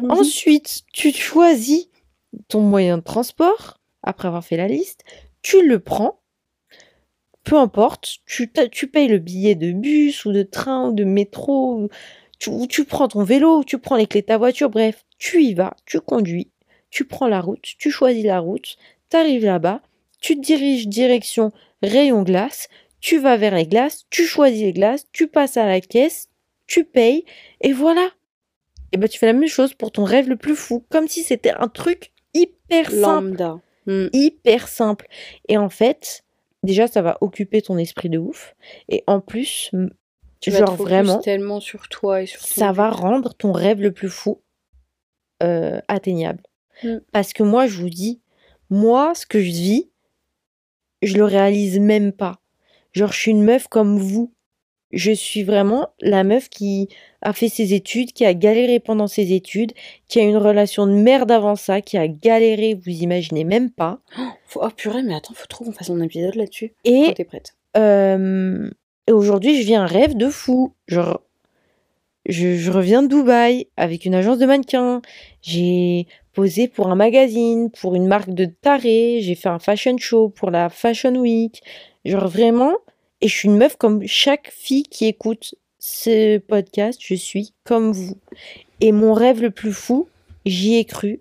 Ensuite, 0.09 0.83
tu 0.95 1.13
choisis 1.13 1.89
ton 2.49 2.61
moyen 2.61 2.99
de 2.99 3.03
transport, 3.03 3.81
après 4.03 4.29
avoir 4.29 4.45
fait 4.45 4.57
la 4.57 4.69
liste, 4.69 5.03
tu 5.43 5.67
le 5.67 5.79
prends, 5.81 6.18
peu 7.49 7.57
importe, 7.57 8.19
tu, 8.27 8.53
tu 8.71 8.89
payes 8.89 9.09
le 9.09 9.19
billet 9.19 9.55
de 9.55 9.73
bus 9.73 10.27
ou 10.27 10.33
de 10.33 10.43
train 10.43 10.89
ou 10.89 10.93
de 10.93 11.05
métro, 11.05 11.77
ou 11.77 11.89
tu, 12.39 12.51
ou 12.51 12.67
tu 12.67 12.85
prends 12.85 13.09
ton 13.09 13.25
vélo, 13.25 13.61
ou 13.61 13.65
tu 13.65 13.79
prends 13.79 13.97
les 13.97 14.07
clés 14.07 14.21
de 14.21 14.27
ta 14.27 14.37
voiture, 14.37 14.69
bref, 14.69 15.07
tu 15.19 15.43
y 15.43 15.55
vas, 15.55 15.75
tu 15.87 15.99
conduis, 16.01 16.51
tu 16.91 17.07
prends 17.07 17.27
la 17.27 17.41
route, 17.41 17.63
tu 17.79 17.91
choisis 17.91 18.25
la 18.25 18.41
route, 18.41 18.77
tu 19.11 19.17
arrives 19.17 19.47
là-bas, 19.47 19.81
tu 20.21 20.37
te 20.37 20.43
diriges 20.43 20.89
direction 20.89 21.51
rayon 21.83 22.23
glace, 22.23 22.69
tu 23.01 23.19
vas 23.19 23.39
vers 23.39 23.55
les 23.55 23.67
glaces, 23.67 24.05
tu 24.11 24.27
choisis 24.27 24.61
les 24.61 24.75
glaces, 24.75 25.07
tu 25.13 25.27
passes 25.27 25.57
à 25.57 25.65
la 25.65 25.81
caisse, 25.81 26.29
tu 26.67 26.85
payes, 26.85 27.25
et 27.63 27.73
voilà. 27.73 28.11
Et 28.93 28.99
ben 28.99 29.09
tu 29.09 29.19
fais 29.19 29.27
la 29.27 29.33
même 29.33 29.49
chose 29.49 29.73
pour 29.73 29.91
ton 29.91 30.05
rêve 30.05 30.29
le 30.29 30.37
plus 30.37 30.55
fou, 30.55 30.85
comme 30.91 31.09
si 31.09 31.23
c'était 31.23 31.53
un 31.53 31.69
truc 31.69 32.13
hyper 32.35 32.91
simple, 32.91 33.01
Lambda. 33.01 33.61
Mm. 33.87 34.09
hyper 34.13 34.69
simple. 34.69 35.07
Et 35.49 35.57
en 35.57 35.71
fait, 35.71 36.25
déjà 36.63 36.87
ça 36.87 37.03
va 37.03 37.19
occuper 37.21 37.63
ton 37.63 37.79
esprit 37.79 38.09
de 38.09 38.19
ouf, 38.19 38.55
et 38.89 39.05
en 39.07 39.21
plus, 39.21 39.71
vas 40.47 40.59
genre 40.59 40.77
te 40.77 40.83
vraiment, 40.83 41.19
tellement 41.19 41.61
sur 41.61 41.89
toi 41.89 42.23
et 42.23 42.27
sur 42.27 42.41
ton 42.41 42.47
ça 42.47 42.73
va 42.73 42.91
rendre 42.91 43.35
ton 43.35 43.53
rêve 43.53 43.81
le 43.81 43.93
plus 43.93 44.09
fou 44.09 44.43
euh, 45.43 45.81
atteignable. 45.89 46.43
Mm. 46.83 46.99
Parce 47.13 47.33
que 47.33 47.43
moi, 47.43 47.67
je 47.67 47.81
vous 47.81 47.91
dis, 47.91 48.21
moi, 48.71 49.15
ce 49.15 49.27
que 49.27 49.41
je 49.41 49.51
vis, 49.51 49.91
je 51.03 51.17
le 51.17 51.25
réalise 51.25 51.79
même 51.79 52.13
pas. 52.13 52.41
Genre, 52.93 53.13
je 53.13 53.19
suis 53.19 53.31
une 53.31 53.45
meuf 53.45 53.69
comme 53.69 53.99
vous. 53.99 54.33
Je 54.91 55.13
suis 55.13 55.43
vraiment 55.43 55.89
la 56.01 56.25
meuf 56.25 56.49
qui 56.49 56.89
a 57.21 57.33
fait 57.35 57.49
ses 57.49 57.75
études, 57.75 58.13
qui 58.13 58.25
a 58.25 58.33
galéré 58.33 58.81
pendant 58.81 59.07
ses 59.07 59.33
études, 59.35 59.73
qui 60.09 60.19
a 60.19 60.23
une 60.23 60.37
relation 60.39 60.87
de 60.87 60.93
merde 60.93 61.31
avant 61.31 61.57
ça, 61.57 61.81
qui 61.83 61.99
a 61.99 62.09
galéré, 62.09 62.75
vous 62.75 62.91
imaginez 63.03 63.45
même 63.45 63.71
pas. 63.71 63.99
Faut- 64.47 64.61
Oh 64.63 64.69
purée, 64.75 65.03
mais 65.03 65.15
attends, 65.15 65.35
faut 65.35 65.47
trop 65.47 65.65
qu'on 65.65 65.73
fasse 65.73 65.91
un 65.91 66.01
épisode 66.01 66.35
là-dessus. 66.37 66.73
Et 66.85 67.13
t'es 67.15 67.25
prête. 67.25 67.55
Euh, 67.77 68.71
et 69.07 69.13
aujourd'hui, 69.13 69.61
je 69.61 69.67
vis 69.67 69.75
un 69.75 69.85
rêve 69.87 70.17
de 70.17 70.29
fou. 70.31 70.73
Genre, 70.87 71.21
je, 72.27 72.57
je 72.57 72.71
reviens 72.71 73.03
de 73.03 73.09
Dubaï 73.09 73.67
avec 73.77 74.05
une 74.05 74.15
agence 74.15 74.39
de 74.39 74.47
mannequins. 74.47 75.03
J'ai 75.43 76.07
posé 76.33 76.67
pour 76.69 76.89
un 76.89 76.95
magazine, 76.95 77.71
pour 77.71 77.95
une 77.95 78.07
marque 78.07 78.31
de 78.31 78.47
taré. 78.47 79.19
J'ai 79.23 79.35
fait 79.35 79.49
un 79.51 79.59
fashion 79.59 79.99
show 79.99 80.29
pour 80.31 80.51
la 80.51 80.69
Fashion 80.71 81.15
Week. 81.17 81.63
Genre, 82.05 82.27
vraiment. 82.29 82.73
Et 83.21 83.29
je 83.29 83.35
suis 83.35 83.49
une 83.49 83.57
meuf 83.57 83.77
comme 83.77 84.07
chaque 84.07 84.51
fille 84.51 84.85
qui 84.85 85.07
écoute 85.07 85.55
ce 85.79 86.39
podcast. 86.39 87.01
Je 87.03 87.15
suis 87.15 87.53
comme 87.65 87.93
vous. 87.93 88.17
Et 88.81 88.93
mon 88.93 89.13
rêve 89.13 89.43
le 89.43 89.51
plus 89.51 89.73
fou, 89.73 90.09
j'y 90.47 90.77
ai 90.77 90.85
cru. 90.85 91.21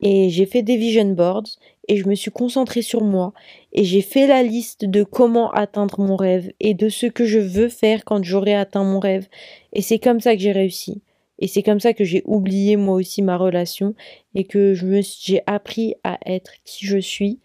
Et 0.00 0.30
j'ai 0.30 0.46
fait 0.46 0.62
des 0.62 0.76
vision 0.76 1.06
boards. 1.12 1.58
Et 1.88 1.96
je 1.96 2.08
me 2.08 2.14
suis 2.14 2.30
concentrée 2.30 2.82
sur 2.82 3.04
moi 3.04 3.32
et 3.72 3.84
j'ai 3.84 4.00
fait 4.00 4.26
la 4.26 4.42
liste 4.42 4.84
de 4.84 5.04
comment 5.04 5.52
atteindre 5.52 6.00
mon 6.00 6.16
rêve 6.16 6.50
et 6.58 6.74
de 6.74 6.88
ce 6.88 7.06
que 7.06 7.24
je 7.24 7.38
veux 7.38 7.68
faire 7.68 8.04
quand 8.04 8.24
j'aurai 8.24 8.54
atteint 8.54 8.82
mon 8.82 8.98
rêve. 8.98 9.28
Et 9.72 9.82
c'est 9.82 10.00
comme 10.00 10.20
ça 10.20 10.34
que 10.34 10.42
j'ai 10.42 10.50
réussi. 10.50 11.00
Et 11.38 11.46
c'est 11.46 11.62
comme 11.62 11.78
ça 11.78 11.92
que 11.92 12.02
j'ai 12.02 12.22
oublié 12.24 12.76
moi 12.76 12.96
aussi 12.96 13.22
ma 13.22 13.36
relation 13.36 13.94
et 14.34 14.44
que 14.44 14.74
j'ai 14.74 15.42
appris 15.46 15.94
à 16.02 16.18
être 16.26 16.54
qui 16.64 16.86
je 16.86 16.98
suis. 16.98 17.38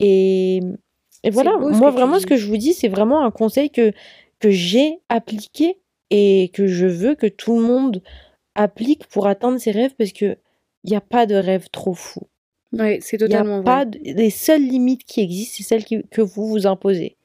Et, 0.00 0.60
et 1.24 1.30
voilà, 1.30 1.56
beau 1.58 1.70
moi 1.70 1.90
vraiment 1.90 2.18
ce 2.20 2.26
que 2.26 2.36
je 2.36 2.46
vous 2.46 2.56
dis, 2.56 2.72
c'est 2.74 2.88
vraiment 2.88 3.24
un 3.24 3.30
conseil 3.30 3.70
que, 3.70 3.92
que 4.38 4.50
j'ai 4.50 4.98
appliqué 5.08 5.78
et 6.10 6.50
que 6.52 6.66
je 6.66 6.86
veux 6.86 7.14
que 7.14 7.26
tout 7.26 7.58
le 7.58 7.64
monde 7.66 8.02
applique 8.54 9.06
pour 9.08 9.26
atteindre 9.26 9.58
ses 9.58 9.70
rêves 9.72 9.94
parce 9.98 10.12
que 10.12 10.36
il 10.84 10.90
n'y 10.90 10.96
a 10.96 11.00
pas 11.00 11.26
de 11.26 11.34
rêve 11.34 11.68
trop 11.70 11.94
fou. 11.94 12.20
Ouais, 12.72 12.98
c'est 13.02 13.20
Il 13.20 13.26
n'y 13.28 13.34
a 13.34 13.38
totalement 13.38 13.56
vrai. 13.56 13.64
pas 13.64 13.84
de- 13.84 13.98
les 14.04 14.30
seules 14.30 14.62
limites 14.62 15.04
qui 15.04 15.20
existent, 15.20 15.54
c'est 15.56 15.62
celles 15.64 15.84
qui- 15.84 16.04
que 16.10 16.20
vous 16.22 16.46
vous 16.46 16.66
imposez. 16.66 17.16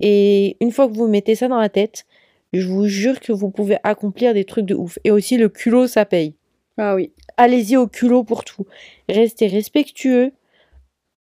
Et 0.00 0.56
une 0.60 0.70
fois 0.72 0.88
que 0.88 0.94
vous 0.94 1.08
mettez 1.08 1.34
ça 1.34 1.48
dans 1.48 1.58
la 1.60 1.68
tête, 1.68 2.04
je 2.52 2.66
vous 2.66 2.86
jure 2.86 3.20
que 3.20 3.32
vous 3.32 3.50
pouvez 3.50 3.76
accomplir 3.82 4.32
des 4.34 4.44
trucs 4.44 4.64
de 4.66 4.74
ouf. 4.74 4.98
Et 5.04 5.10
aussi 5.10 5.36
le 5.36 5.48
culot, 5.48 5.86
ça 5.86 6.04
paye. 6.06 6.34
Ah 6.78 6.94
oui. 6.94 7.12
Allez-y 7.36 7.76
au 7.76 7.86
culot 7.86 8.24
pour 8.24 8.44
tout. 8.44 8.66
Restez 9.08 9.46
respectueux, 9.46 10.32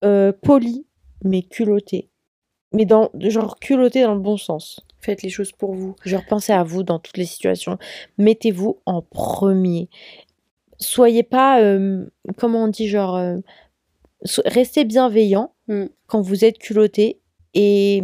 euh, 0.05 0.33
poli, 0.33 0.85
mais 1.25 1.43
culotté. 1.43 2.09
Mais 2.73 2.85
dans 2.85 3.11
genre 3.21 3.59
culotté 3.59 4.03
dans 4.03 4.15
le 4.15 4.21
bon 4.21 4.37
sens. 4.37 4.81
Faites 5.01 5.23
les 5.23 5.29
choses 5.29 5.53
pour 5.53 5.75
vous. 5.75 5.95
Genre 6.05 6.23
pensez 6.29 6.53
à 6.53 6.63
vous 6.65 6.83
dans 6.83 6.99
toutes 6.99 7.17
les 7.17 7.27
situations. 7.27 7.79
Mettez-vous 8.19 8.79
en 8.87 9.03
premier. 9.03 9.89
Soyez 10.79 11.23
pas, 11.23 11.61
euh, 11.63 12.07
comment 12.37 12.65
on 12.65 12.69
dit, 12.69 12.89
genre, 12.89 13.17
euh, 13.17 13.37
so- 14.25 14.43
restez 14.47 14.85
bienveillant 14.85 15.53
Mm. 15.69 15.87
quand 16.07 16.21
vous 16.21 16.45
êtes 16.45 16.59
culotté 16.59 17.21
et 17.55 18.03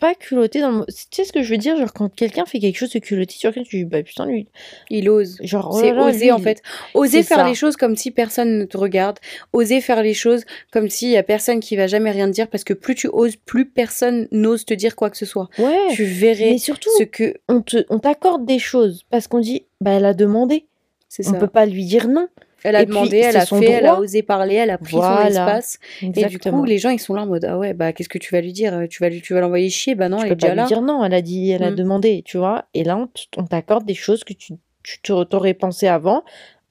pas 0.00 0.14
culotté 0.14 0.60
dans 0.60 0.70
le. 0.70 0.76
mo- 0.78 0.84
Tu 0.86 0.94
sais 1.12 1.24
ce 1.24 1.32
que 1.32 1.42
je 1.42 1.50
veux 1.50 1.58
dire, 1.58 1.76
genre 1.76 1.92
quand 1.92 2.08
quelqu'un 2.08 2.44
fait 2.46 2.58
quelque 2.58 2.76
chose 2.76 2.90
de 2.90 2.98
culotté 2.98 3.34
sur 3.34 3.52
quelqu'un, 3.52 3.68
tu 3.70 3.76
dis 3.76 3.84
bah 3.84 4.02
putain 4.02 4.26
lui, 4.26 4.48
Il 4.90 5.08
ose. 5.08 5.38
genre 5.42 5.70
oh 5.72 5.78
C'est 5.80 5.92
oser 5.92 6.24
lui, 6.24 6.32
en 6.32 6.38
fait. 6.38 6.62
Oser 6.94 7.22
faire 7.22 7.38
ça. 7.38 7.46
les 7.48 7.54
choses 7.54 7.76
comme 7.76 7.94
si 7.96 8.10
personne 8.10 8.58
ne 8.58 8.64
te 8.64 8.76
regarde. 8.76 9.18
Oser 9.52 9.80
faire 9.80 10.02
les 10.02 10.14
choses 10.14 10.44
comme 10.72 10.88
s'il 10.88 11.10
y 11.10 11.16
a 11.16 11.22
personne 11.22 11.60
qui 11.60 11.76
va 11.76 11.86
jamais 11.86 12.10
rien 12.10 12.26
te 12.26 12.32
dire 12.32 12.48
parce 12.48 12.64
que 12.64 12.72
plus 12.74 12.94
tu 12.96 13.08
oses, 13.12 13.36
plus 13.36 13.66
personne 13.66 14.26
n'ose 14.32 14.64
te 14.64 14.74
dire 14.74 14.96
quoi 14.96 15.10
que 15.10 15.16
ce 15.18 15.26
soit. 15.26 15.48
Ouais. 15.58 15.76
Tu 15.92 16.04
verrais 16.04 16.50
Mais 16.52 16.58
surtout, 16.58 16.90
ce 16.98 17.04
que 17.04 17.34
on 17.48 17.60
te, 17.60 17.84
on 17.90 17.98
t'accorde 17.98 18.44
des 18.46 18.58
choses 18.58 19.04
parce 19.10 19.28
qu'on 19.28 19.40
dit 19.40 19.66
bah 19.80 19.92
elle 19.92 20.04
a 20.06 20.14
demandé, 20.14 20.66
c'est 21.08 21.26
on 21.28 21.32
ça. 21.32 21.38
peut 21.38 21.46
pas 21.48 21.66
lui 21.66 21.84
dire 21.84 22.08
non. 22.08 22.26
Elle 22.62 22.76
a 22.76 22.82
Et 22.82 22.86
puis, 22.86 22.94
demandé, 22.94 23.16
elle 23.16 23.36
a 23.36 23.46
son 23.46 23.58
fait, 23.58 23.70
elle 23.70 23.86
a 23.86 23.98
osé 23.98 24.22
parler, 24.22 24.54
elle 24.56 24.70
a 24.70 24.78
pris 24.78 24.92
son 24.92 24.98
Voilà. 25.00 25.28
espace. 25.28 25.78
Et 26.02 26.24
du 26.26 26.38
coup, 26.38 26.64
les 26.64 26.78
gens 26.78 26.90
ils 26.90 26.98
sont 26.98 27.14
là 27.14 27.22
en 27.22 27.26
mode 27.26 27.44
ah 27.44 27.56
ouais 27.58 27.72
bah 27.74 27.92
qu'est-ce 27.92 28.08
que 28.08 28.18
tu 28.18 28.34
vas 28.34 28.40
lui 28.40 28.52
dire? 28.52 28.86
Tu 28.90 29.02
vas 29.02 29.08
lui, 29.08 29.22
tu 29.22 29.32
vas 29.34 29.40
l'envoyer 29.40 29.70
chier? 29.70 29.94
Bah 29.94 30.08
non, 30.08 30.18
tu 30.18 30.24
elle 30.24 30.28
peux 30.28 30.32
est 30.32 30.36
déjà 30.36 30.48
lui 30.54 30.56
là. 30.60 30.66
dire 30.66 30.82
non, 30.82 31.04
elle 31.04 31.14
a 31.14 31.22
dit, 31.22 31.50
elle 31.50 31.62
a 31.62 31.70
Mm. 31.70 31.74
demandé, 31.76 32.22
tu 32.24 32.36
vois. 32.38 32.66
Et 32.74 32.84
là, 32.84 33.08
on 33.36 33.44
t'accorde 33.44 33.84
des 33.86 33.94
choses 33.94 34.24
que 34.24 34.32
tu, 34.34 34.54
tu 34.82 35.00
t'aurais 35.00 35.54
pensé 35.54 35.86
avant, 35.86 36.22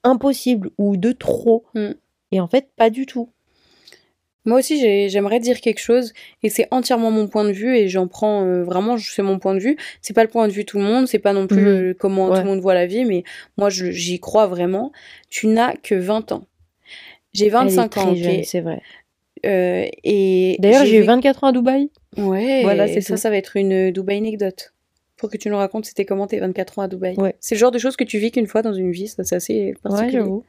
impossible 0.04 0.70
ou 0.78 0.98
de 0.98 1.12
trop. 1.12 1.66
Mm. 1.74 1.92
Et 2.32 2.40
en 2.40 2.48
fait, 2.48 2.70
pas 2.76 2.90
du 2.90 3.06
tout. 3.06 3.30
Moi 4.46 4.60
aussi, 4.60 4.80
j'ai- 4.80 5.10
j'aimerais 5.10 5.40
dire 5.40 5.60
quelque 5.62 5.80
chose 5.80 6.14
et 6.44 6.50
c'est 6.50 6.68
entièrement 6.72 7.12
mon 7.12 7.28
point 7.28 7.44
de 7.44 7.52
vue 7.52 7.76
et 7.78 7.88
j'en 7.90 8.08
prends 8.08 8.44
euh, 8.46 8.64
vraiment, 8.64 8.98
c'est 8.98 9.22
mon 9.22 9.38
point 9.38 9.54
de 9.54 9.60
vue. 9.60 9.76
C'est 10.02 10.14
pas 10.14 10.24
le 10.24 10.30
point 10.30 10.48
de 10.48 10.54
vue 10.54 10.64
de 10.64 10.66
tout 10.68 10.78
le 10.78 10.86
monde, 10.86 11.08
c'est 11.08 11.20
pas 11.20 11.34
non 11.34 11.46
plus 11.46 11.62
Mhm. 11.62 11.68
euh, 11.68 11.94
comment 12.00 12.30
Ouais. 12.30 12.36
tout 12.38 12.44
le 12.44 12.50
monde 12.50 12.60
voit 12.62 12.74
la 12.74 12.86
vie, 12.86 13.04
mais 13.06 13.24
moi 13.58 13.70
je- 13.70 13.92
j'y 13.92 14.20
crois 14.20 14.48
vraiment. 14.48 14.92
Tu 15.30 15.48
n'as 15.48 15.74
que 15.76 15.94
20 15.96 16.32
ans. 16.32 16.46
J'ai 17.34 17.46
Elle 17.46 17.48
est 17.50 17.52
25 17.52 17.90
très 17.90 18.02
ans, 18.02 18.42
c'est 18.44 18.62
vrai. 18.62 18.82
Euh, 19.46 19.86
et 20.04 20.56
D'ailleurs, 20.60 20.86
j'ai 20.86 20.96
eu 20.96 21.00
vécu- 21.02 21.08
24 21.08 21.44
ans 21.44 21.48
à 21.48 21.52
Dubaï. 21.52 21.90
Ouais, 22.18 22.62
Voilà, 22.64 22.88
c'est 22.88 23.02
ça, 23.02 23.14
tout. 23.16 23.22
ça 23.22 23.30
va 23.30 23.38
être 23.38 23.56
une 23.56 23.92
Dubaï 23.92 24.18
anecdote. 24.18 24.74
Pour 25.16 25.30
que 25.30 25.38
tu 25.38 25.50
nous 25.50 25.58
racontes, 25.58 25.86
c'était 25.86 26.06
comment 26.06 26.28
tes 26.28 26.40
24 26.40 26.80
ans 26.80 26.82
à 26.84 26.88
Dubaï? 26.88 27.16
Ouais. 27.18 27.36
C'est 27.40 27.56
le 27.56 27.60
genre 27.60 27.72
de 27.72 27.78
choses 27.78 27.96
que 27.98 28.04
tu 28.06 28.18
vis 28.18 28.32
qu'une 28.32 28.48
fois 28.48 28.62
dans 28.62 28.74
une 28.74 28.92
vie, 28.92 29.08
ça 29.10 29.24
c'est 29.24 29.36
assez 29.36 29.54
Ouais, 29.68 29.74
particulier. 29.84 30.12
j'avoue. 30.14 30.44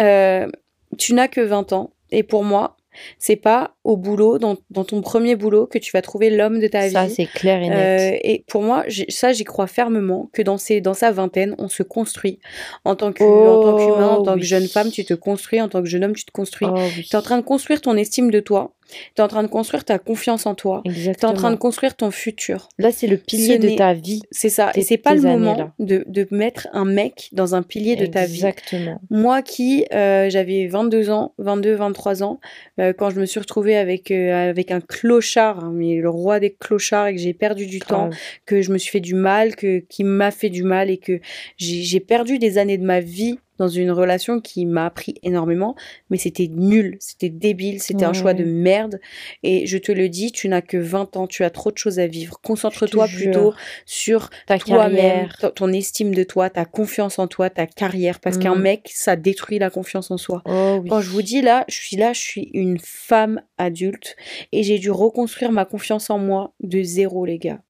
Euh, 0.00 0.48
tu 0.96 1.14
n'as 1.14 1.28
que 1.28 1.40
20 1.40 1.72
ans. 1.72 1.90
Et 2.10 2.22
pour 2.22 2.42
moi, 2.42 2.76
c'est 3.18 3.36
pas 3.36 3.74
au 3.84 3.96
boulot, 3.96 4.38
dans, 4.38 4.56
dans 4.70 4.84
ton 4.84 5.00
premier 5.00 5.36
boulot, 5.36 5.66
que 5.66 5.78
tu 5.78 5.90
vas 5.92 6.02
trouver 6.02 6.30
l'homme 6.30 6.58
de 6.60 6.66
ta 6.68 6.88
Ça, 6.90 7.06
vie. 7.06 7.14
c'est 7.14 7.26
clair 7.26 7.62
et 7.62 7.68
net. 7.68 8.14
Euh, 8.14 8.18
et 8.22 8.44
pour 8.48 8.62
moi, 8.62 8.84
ça, 9.08 9.32
j'y 9.32 9.44
crois 9.44 9.66
fermement 9.66 10.30
que 10.32 10.42
dans, 10.42 10.58
ces, 10.58 10.80
dans 10.80 10.94
sa 10.94 11.10
vingtaine, 11.12 11.54
on 11.58 11.68
se 11.68 11.82
construit. 11.82 12.38
En 12.84 12.94
tant 12.96 13.12
que- 13.12 13.22
en 13.24 13.60
tant 13.62 13.76
qu'humain, 13.76 14.08
en 14.08 14.18
Oh, 14.20 14.22
tant 14.24 14.34
que 14.36 14.42
jeune 14.42 14.66
femme, 14.68 14.90
tu 14.90 15.04
te 15.04 15.14
construis. 15.14 15.60
En 15.60 15.68
tant 15.68 15.82
que 15.82 15.88
jeune 15.88 16.04
homme, 16.04 16.14
tu 16.14 16.24
te 16.24 16.32
construis. 16.32 16.68
Oh, 16.70 16.74
oui. 16.96 17.04
Tu 17.04 17.14
es 17.14 17.16
en 17.18 17.22
train 17.22 17.38
de 17.38 17.44
construire 17.44 17.80
ton 17.80 17.96
estime 17.96 18.30
de 18.30 18.40
toi. 18.40 18.72
Tu 18.88 18.94
es 19.18 19.20
en 19.20 19.28
train 19.28 19.42
de 19.42 19.48
construire 19.48 19.84
ta 19.84 19.98
confiance 19.98 20.46
en 20.46 20.54
toi. 20.54 20.82
Tu 20.84 20.90
es 20.90 21.24
en 21.24 21.34
train 21.34 21.50
de 21.50 21.56
construire 21.56 21.94
ton 21.96 22.10
futur. 22.10 22.68
Là, 22.78 22.90
c'est 22.90 23.06
le 23.06 23.16
pilier 23.16 23.58
de 23.58 23.76
ta 23.76 23.94
vie. 23.94 24.22
C'est 24.30 24.50
ça. 24.50 24.70
Et 24.74 24.82
c'est 24.82 24.96
pas 24.96 25.14
le 25.14 25.22
moment 25.22 25.72
de, 25.78 26.04
de 26.06 26.26
mettre 26.30 26.68
un 26.72 26.84
mec 26.84 27.28
dans 27.32 27.54
un 27.54 27.62
pilier 27.62 27.96
de 27.96 28.06
ta 28.06 28.24
vie. 28.24 28.36
Exactement. 28.36 29.00
Moi 29.10 29.42
qui, 29.42 29.84
euh, 29.92 30.30
j'avais 30.30 30.66
22 30.66 31.10
ans, 31.10 31.34
22, 31.38 31.74
23 31.74 32.22
ans, 32.22 32.40
euh, 32.80 32.92
quand 32.92 33.10
je 33.10 33.20
me 33.20 33.26
suis 33.26 33.40
retrouvée 33.40 33.76
avec, 33.76 34.10
euh, 34.10 34.50
avec 34.50 34.70
un 34.70 34.80
clochard, 34.80 35.64
hein, 35.64 35.72
mais 35.74 35.96
le 35.96 36.10
roi 36.10 36.40
des 36.40 36.54
clochards, 36.54 37.08
et 37.08 37.14
que 37.14 37.20
j'ai 37.20 37.34
perdu 37.34 37.66
du 37.66 37.80
temps, 37.80 38.10
que 38.46 38.62
je 38.62 38.72
me 38.72 38.78
suis 38.78 38.90
fait 38.90 39.00
du 39.00 39.14
mal, 39.14 39.56
que, 39.56 39.78
qui 39.78 40.04
m'a 40.04 40.30
fait 40.30 40.50
du 40.50 40.62
mal, 40.62 40.90
et 40.90 40.98
que 40.98 41.20
j'ai 41.56 42.00
perdu 42.00 42.38
des 42.38 42.58
années 42.58 42.78
de 42.78 42.84
ma 42.84 43.00
vie 43.00 43.38
dans 43.58 43.68
une 43.68 43.90
relation 43.90 44.40
qui 44.40 44.64
m'a 44.66 44.86
appris 44.86 45.14
énormément, 45.22 45.74
mais 46.10 46.16
c'était 46.16 46.48
nul, 46.48 46.96
c'était 47.00 47.28
débile, 47.28 47.82
c'était 47.82 48.04
un 48.04 48.08
Ouais, 48.08 48.14
choix 48.14 48.34
de 48.34 48.44
merde. 48.44 49.00
Et 49.42 49.66
je 49.66 49.76
te 49.78 49.92
le 49.92 50.08
dis, 50.08 50.32
tu 50.32 50.48
n'as 50.48 50.62
que 50.62 50.76
20 50.76 51.16
ans, 51.16 51.26
tu 51.26 51.44
as 51.44 51.50
trop 51.50 51.70
de 51.72 51.78
choses 51.78 51.98
à 51.98 52.06
vivre. 52.06 52.38
Concentre-toi 52.42 53.06
plutôt 53.08 53.52
sur 53.84 54.30
Ta 54.46 54.58
toi-même, 54.58 55.28
ton- 55.54 55.72
estime 55.72 56.14
de 56.14 56.22
toi, 56.24 56.50
ta 56.50 56.64
confiance 56.64 57.18
en 57.18 57.26
toi, 57.26 57.50
ta 57.50 57.66
carrière, 57.66 58.20
parce 58.20 58.38
qu'un 58.38 58.54
Mm. 58.54 58.62
mec, 58.62 58.90
ça 58.94 59.16
détruit 59.16 59.58
la 59.58 59.70
confiance 59.70 60.10
en 60.10 60.16
soi. 60.16 60.42
Oh, 60.46 60.78
oui. 60.82 60.88
Quand 60.90 61.00
je 61.00 61.10
vous 61.10 61.22
dis 61.22 61.42
là, 61.42 61.64
je 61.68 61.74
suis 61.74 61.96
là, 61.96 62.12
je 62.12 62.20
suis 62.20 62.50
une 62.54 62.78
femme 62.78 63.42
adulte 63.58 64.16
et 64.52 64.62
j'ai 64.62 64.78
dû 64.78 64.90
reconstruire 64.90 65.52
ma 65.52 65.64
confiance 65.64 66.10
en 66.10 66.18
moi 66.18 66.52
de 66.60 66.82
zéro, 66.82 67.24
les 67.26 67.38
gars. 67.38 67.60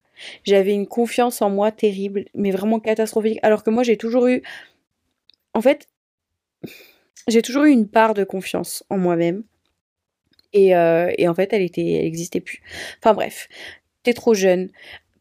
J'avais 0.43 0.73
une 0.73 0.85
confiance 0.85 1.41
en 1.41 1.49
moi 1.49 1.71
terrible, 1.71 2.25
mais 2.35 2.51
vraiment 2.51 2.79
catastrophique. 2.81 3.39
Alors 3.41 3.63
que 3.63 3.69
moi, 3.69 3.83
j'ai 3.83 3.95
toujours 3.95 4.27
eu. 4.27 4.43
En 5.53 5.61
fait, 5.61 5.87
j'ai 7.27 7.41
toujours 7.41 7.63
eu 7.63 7.71
une 7.71 7.87
part 7.87 8.13
de 8.13 8.23
confiance 8.23 8.83
en 8.89 8.97
moi-même. 8.97 9.43
Et, 10.53 10.75
euh, 10.75 11.11
et 11.17 11.27
en 11.27 11.35
fait, 11.35 11.53
elle 11.53 11.61
était, 11.61 11.93
elle 11.93 12.05
existait 12.05 12.39
plus. 12.39 12.61
Enfin 12.99 13.13
bref, 13.13 13.47
t'es 14.03 14.13
trop 14.13 14.33
jeune 14.33 14.69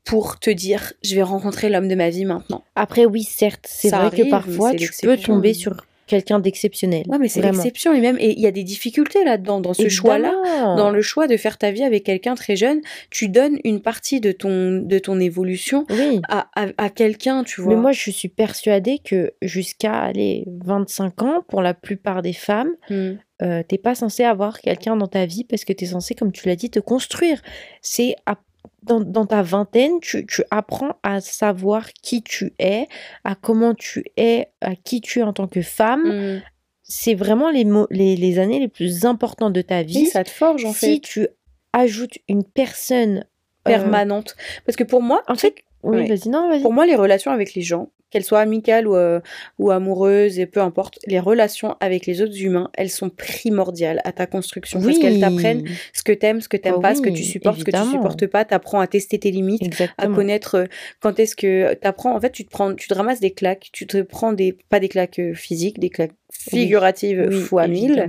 pour 0.04 0.38
te 0.38 0.48
dire, 0.48 0.94
je 1.04 1.14
vais 1.14 1.22
rencontrer 1.22 1.68
l'homme 1.68 1.88
de 1.88 1.94
ma 1.94 2.08
vie 2.08 2.24
maintenant. 2.24 2.64
Après, 2.76 3.04
oui, 3.04 3.24
certes, 3.24 3.66
c'est 3.68 3.90
vrai 3.90 4.06
arrive, 4.06 4.24
que 4.24 4.30
parfois, 4.30 4.74
tu 4.74 4.90
peux 5.02 5.18
tomber 5.18 5.52
sur 5.52 5.76
quelqu'un 6.08 6.40
d'exceptionnel. 6.40 7.04
Ouais, 7.08 7.18
mais 7.18 7.28
c'est 7.28 7.40
l'exception 7.42 7.92
et 7.94 8.00
même, 8.00 8.16
et 8.18 8.32
il 8.32 8.40
y 8.40 8.46
a 8.46 8.50
des 8.50 8.64
difficultés 8.64 9.22
là-dedans, 9.24 9.60
dans 9.60 9.74
ce 9.74 9.88
choix-là. 9.88 10.32
Dans 10.76 10.90
le 10.90 11.02
choix 11.02 11.28
de 11.28 11.36
faire 11.36 11.56
ta 11.58 11.70
vie 11.70 11.84
avec 11.84 12.02
quelqu'un 12.04 12.34
très 12.34 12.56
jeune, 12.56 12.80
tu 13.10 13.28
donnes 13.28 13.58
une 13.64 13.80
partie 13.80 14.20
de 14.20 14.32
ton, 14.32 14.78
de 14.80 14.98
ton 14.98 15.20
évolution 15.20 15.86
Oui. 15.90 16.20
à, 16.28 16.48
à, 16.56 16.66
à 16.78 16.90
quelqu'un, 16.90 17.44
tu 17.44 17.60
vois. 17.60 17.74
Mais 17.74 17.80
moi, 17.80 17.92
je 17.92 18.10
suis 18.10 18.28
persuadée 18.28 18.98
que 18.98 19.32
jusqu'à 19.42 19.94
aller 20.00 20.44
25 20.64 21.22
ans, 21.22 21.44
pour 21.48 21.62
la 21.62 21.74
plupart 21.74 22.22
des 22.22 22.32
femmes, 22.32 22.70
Hmm. 22.90 23.16
euh, 23.42 23.62
t'es 23.68 23.78
pas 23.78 23.94
censé 23.94 24.24
avoir 24.24 24.60
quelqu'un 24.60 24.96
dans 24.96 25.06
ta 25.06 25.26
vie 25.26 25.44
parce 25.44 25.64
que 25.64 25.72
t'es 25.72 25.86
censé, 25.86 26.14
comme 26.14 26.32
tu 26.32 26.48
l'as 26.48 26.56
dit, 26.56 26.70
te 26.70 26.80
construire. 26.80 27.40
C'est 27.82 28.16
à- 28.26 28.38
dans, 28.82 29.00
dans 29.00 29.26
ta 29.26 29.42
vingtaine, 29.42 30.00
tu, 30.00 30.26
tu 30.26 30.42
apprends 30.50 30.96
à 31.02 31.20
savoir 31.20 31.92
qui 31.92 32.22
tu 32.22 32.52
es, 32.58 32.86
à 33.24 33.34
comment 33.34 33.74
tu 33.74 34.04
es, 34.16 34.48
à 34.60 34.76
qui 34.76 35.00
tu 35.00 35.20
es 35.20 35.22
en 35.22 35.32
tant 35.32 35.48
que 35.48 35.62
femme. 35.62 36.36
Hmm. 36.36 36.42
C'est 36.82 37.14
vraiment 37.14 37.50
les, 37.50 37.66
les, 37.90 38.16
les 38.16 38.38
années 38.38 38.60
les 38.60 38.68
plus 38.68 39.04
importantes 39.04 39.52
de 39.52 39.60
ta 39.60 39.82
vie. 39.82 40.06
ça 40.06 40.24
te 40.24 40.30
forge 40.30 40.64
en 40.64 40.72
si 40.72 40.94
fait, 40.94 41.00
tu 41.00 41.28
ajoutes 41.72 42.18
une 42.28 42.44
personne 42.44 43.18
euh, 43.18 43.70
permanente. 43.70 44.36
Parce 44.64 44.76
que 44.76 44.84
pour 44.84 45.02
moi, 45.02 45.22
en 45.28 45.34
fait, 45.34 45.56
oui, 45.82 45.98
ouais. 45.98 46.08
vas-y, 46.08 46.28
non, 46.30 46.48
vas-y. 46.48 46.62
pour 46.62 46.72
moi, 46.72 46.86
les 46.86 46.96
relations 46.96 47.30
avec 47.30 47.54
les 47.54 47.62
gens, 47.62 47.90
qu'elles 48.10 48.24
soient 48.24 48.40
amicales 48.40 48.86
ou, 48.88 48.96
euh, 48.96 49.20
ou 49.58 49.70
amoureuses, 49.70 50.38
et 50.38 50.46
peu 50.46 50.60
importe, 50.60 50.98
les 51.06 51.18
relations 51.20 51.76
avec 51.80 52.06
les 52.06 52.22
autres 52.22 52.40
humains, 52.42 52.70
elles 52.76 52.90
sont 52.90 53.10
primordiales 53.10 54.00
à 54.04 54.12
ta 54.12 54.26
construction. 54.26 54.80
Parce 54.80 54.98
qu'elles 54.98 55.20
t'apprennent 55.20 55.62
Oui, 55.64 55.70
ce 55.92 56.02
que 56.02 56.12
t'aimes, 56.12 56.40
ce 56.40 56.48
que 56.48 56.56
t'aimes 56.56 56.74
Oh 56.78 56.80
pas, 56.80 56.94
ce 56.94 57.02
que 57.02 57.08
oui, 57.10 57.14
tu 57.16 57.24
supportes, 57.24 57.58
ce 57.60 57.64
que 57.64 57.70
tu 57.70 57.90
supportes 57.90 58.26
pas. 58.26 58.44
T'apprends 58.44 58.80
à 58.80 58.86
tester 58.86 59.18
tes 59.18 59.30
limites. 59.30 59.62
à 59.98 60.06
connaître 60.08 60.54
euh, 60.56 60.64
quand 61.00 61.18
est-ce 61.20 61.36
que 61.36 61.74
t'apprends 61.74 62.14
en 62.16 62.20
fait 62.20 62.30
tu 62.32 62.44
te 62.44 62.50
prends 62.50 62.74
tu 62.74 62.88
te 62.88 62.94
ramasses 62.94 63.20
des 63.20 63.32
claques 63.32 63.68
tu 63.72 63.86
te 63.86 64.02
prends 64.02 64.32
des 64.32 64.56
pas 64.68 64.80
des 64.80 64.88
claques 64.88 65.18
euh, 65.18 65.34
physiques 65.34 65.78
des 65.78 65.90
claques 65.90 66.12
Oui, 66.52 66.60
figuratives 66.60 67.26
Oui, 67.28 67.40
fois 67.40 67.66
mille 67.68 68.08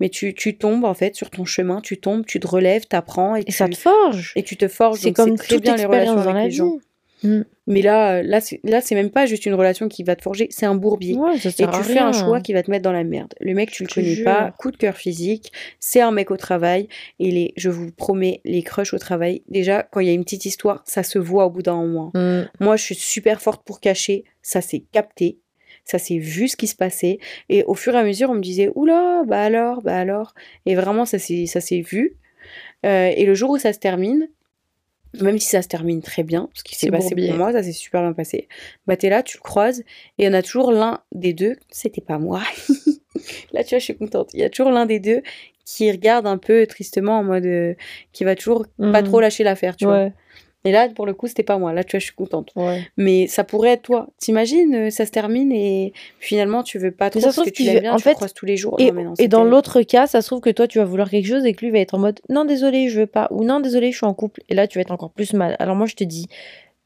mais 0.00 0.08
tu, 0.08 0.34
tu 0.34 0.56
tombes 0.56 0.84
en 0.84 0.94
fait 0.94 1.14
sur 1.14 1.30
ton 1.30 1.44
chemin 1.44 1.80
tu 1.80 1.98
tombes 1.98 2.24
tu 2.26 2.40
te 2.40 2.46
relèves 2.46 2.86
t'apprends 2.86 3.36
et, 3.36 3.40
Et 3.40 3.44
tu, 3.44 3.52
ça 3.52 3.68
te 3.68 3.76
forge. 3.76 4.32
et 4.36 4.42
tu 4.42 4.56
te 4.56 4.68
forges 4.68 5.00
C'est 5.00 5.12
comme 5.12 5.36
très 5.36 5.54
toute 5.54 5.62
bien 5.62 5.76
les 5.76 5.84
relations 5.84 6.14
dans 6.24 6.32
la 6.32 6.42
les 6.44 6.48
vie. 6.48 6.56
gens 6.56 6.78
Mm. 7.22 7.42
mais 7.66 7.80
là 7.80 8.22
là 8.22 8.42
c'est 8.42 8.60
là 8.62 8.82
c'est 8.82 8.94
même 8.94 9.08
pas 9.08 9.24
juste 9.24 9.46
une 9.46 9.54
relation 9.54 9.88
qui 9.88 10.02
va 10.02 10.14
te 10.16 10.20
forger 10.22 10.48
c'est 10.50 10.66
un 10.66 10.74
bourbier 10.74 11.16
Ouais, 11.16 11.38
ça 11.38 11.48
et 11.58 11.64
à 11.64 11.68
tu 11.68 11.82
fais 11.82 11.98
un 11.98 12.12
choix 12.12 12.40
qui 12.40 12.52
va 12.52 12.62
te 12.62 12.70
mettre 12.70 12.82
dans 12.82 12.92
la 12.92 13.04
merde. 13.04 13.34
Le 13.40 13.54
mec, 13.54 13.70
tu 13.70 13.84
le 13.84 13.88
connais 13.88 14.22
pas, 14.22 14.52
coup 14.58 14.70
de 14.70 14.76
cœur 14.76 14.96
physique, 14.96 15.52
c'est 15.80 16.00
un 16.00 16.10
mec 16.10 16.30
au 16.30 16.36
travail. 16.36 16.88
Et 17.18 17.30
les, 17.30 17.52
je 17.56 17.70
vous 17.70 17.90
promets, 17.90 18.40
les 18.44 18.62
crushs 18.62 18.94
au 18.94 18.98
travail, 18.98 19.42
déjà, 19.48 19.82
quand 19.82 20.00
il 20.00 20.06
y 20.06 20.10
a 20.10 20.12
une 20.12 20.24
petite 20.24 20.44
histoire, 20.44 20.82
ça 20.86 21.02
se 21.02 21.18
voit 21.18 21.46
au 21.46 21.50
bout 21.50 21.62
d'un 21.62 21.76
moment. 21.76 22.10
Mm. 22.14 22.42
Moi, 22.60 22.76
je 22.76 22.82
suis 22.82 22.94
super 22.94 23.40
forte 23.40 23.64
pour 23.64 23.80
cacher. 23.80 24.24
Ça 24.42 24.60
s'est 24.60 24.84
capté. 24.92 25.38
Ça 25.84 25.98
s'est 25.98 26.18
vu 26.18 26.48
ce 26.48 26.56
qui 26.56 26.66
se 26.66 26.76
passait. 26.76 27.18
Et 27.48 27.62
au 27.64 27.74
fur 27.74 27.94
et 27.94 27.98
à 27.98 28.04
mesure, 28.04 28.30
on 28.30 28.34
me 28.34 28.40
disait, 28.40 28.70
oula, 28.74 29.22
bah 29.26 29.42
alors, 29.42 29.82
bah 29.82 29.96
alors. 29.96 30.34
Et 30.66 30.74
vraiment, 30.74 31.04
ça 31.04 31.18
s'est, 31.18 31.46
ça 31.46 31.60
s'est 31.60 31.80
vu. 31.80 32.16
Euh, 32.84 33.10
et 33.14 33.24
le 33.24 33.34
jour 33.34 33.50
où 33.50 33.58
ça 33.58 33.72
se 33.72 33.78
termine, 33.78 34.28
même 35.20 35.38
si 35.38 35.48
ça 35.48 35.62
se 35.62 35.68
termine 35.68 36.02
très 36.02 36.22
bien, 36.22 36.48
ce 36.54 36.62
qui 36.64 36.74
s'est 36.76 36.90
passé 36.90 37.08
bourbier. 37.10 37.28
pour 37.28 37.38
moi, 37.38 37.52
ça 37.52 37.62
s'est 37.62 37.72
super 37.72 38.02
bien 38.02 38.12
passé. 38.12 38.48
Bah 38.86 38.96
t'es 38.96 39.08
là, 39.08 39.22
tu 39.22 39.36
le 39.38 39.42
croises, 39.42 39.80
et 39.80 39.84
il 40.22 40.24
y 40.24 40.28
en 40.28 40.32
a 40.34 40.42
toujours 40.42 40.72
l'un 40.72 41.00
des 41.12 41.32
deux, 41.32 41.56
c'était 41.70 42.00
pas 42.00 42.18
moi. 42.18 42.42
là, 43.52 43.64
tu 43.64 43.70
vois, 43.70 43.78
je 43.78 43.84
suis 43.84 43.96
contente. 43.96 44.30
Il 44.34 44.40
y 44.40 44.44
a 44.44 44.50
toujours 44.50 44.70
l'un 44.72 44.86
des 44.86 45.00
deux 45.00 45.22
qui 45.64 45.90
regarde 45.90 46.26
un 46.26 46.38
peu 46.38 46.66
tristement 46.66 47.18
en 47.18 47.24
mode, 47.24 47.46
euh, 47.46 47.74
qui 48.12 48.24
va 48.24 48.34
toujours 48.36 48.66
pas 48.78 49.02
Mm. 49.02 49.04
trop 49.04 49.20
lâcher 49.20 49.42
l'affaire, 49.44 49.76
tu 49.76 49.84
vois. 49.86 50.10
Et 50.66 50.72
là, 50.72 50.88
pour 50.88 51.06
le 51.06 51.14
coup, 51.14 51.26
c'était 51.28 51.42
pas 51.42 51.56
moi. 51.58 51.72
Là, 51.72 51.84
tu 51.84 51.92
vois, 51.92 52.00
je 52.00 52.04
suis 52.06 52.14
contente. 52.14 52.50
ouais. 52.56 52.82
Mais 52.96 53.26
ça 53.28 53.44
pourrait 53.44 53.70
être 53.70 53.82
toi. 53.82 54.08
T'imagines, 54.18 54.74
euh, 54.74 54.90
ça 54.90 55.06
se 55.06 55.10
termine 55.12 55.52
et 55.52 55.92
finalement, 56.18 56.62
tu 56.62 56.78
veux 56.78 56.90
pas 56.90 57.08
trop 57.08 57.20
ça 57.20 57.26
parce 57.32 57.48
que 57.48 57.50
tu 57.54 57.62
l'aimes 57.62 57.80
bien, 57.80 57.92
en 57.94 57.96
tu 57.96 58.02
fait, 58.02 58.14
croises 58.14 58.34
tous 58.34 58.46
les 58.46 58.56
jours. 58.56 58.76
Et, 58.78 58.86
Non, 58.88 58.92
mais 58.92 59.04
non, 59.04 59.12
et 59.12 59.16
c'est 59.16 59.28
dans 59.28 59.44
l'autre 59.50 59.82
cas, 59.82 60.06
ça 60.06 60.20
se 60.22 60.26
trouve 60.28 60.40
que 60.40 60.50
toi, 60.50 60.66
tu 60.68 60.78
vas 60.78 60.84
vouloir 60.84 61.08
quelque 61.08 61.26
chose 61.28 61.46
et 61.46 61.52
que 61.54 61.64
lui 61.64 61.70
va 61.72 61.78
être 61.78 61.94
en 61.94 61.98
mode 61.98 62.20
non, 62.28 62.44
désolé, 62.44 62.88
je 62.88 63.00
veux 63.00 63.06
pas. 63.06 63.28
Ou 63.30 63.44
non, 63.44 63.60
désolé, 63.60 63.92
je 63.92 63.96
suis 63.96 64.06
en 64.06 64.12
couple. 64.14 64.42
Et 64.48 64.54
là, 64.54 64.66
tu 64.66 64.76
vas 64.78 64.82
être 64.82 64.90
encore 64.90 65.10
plus 65.12 65.32
mal. 65.32 65.56
Alors 65.60 65.76
moi, 65.76 65.86
je 65.86 65.94
te 65.94 66.04
dis, 66.04 66.26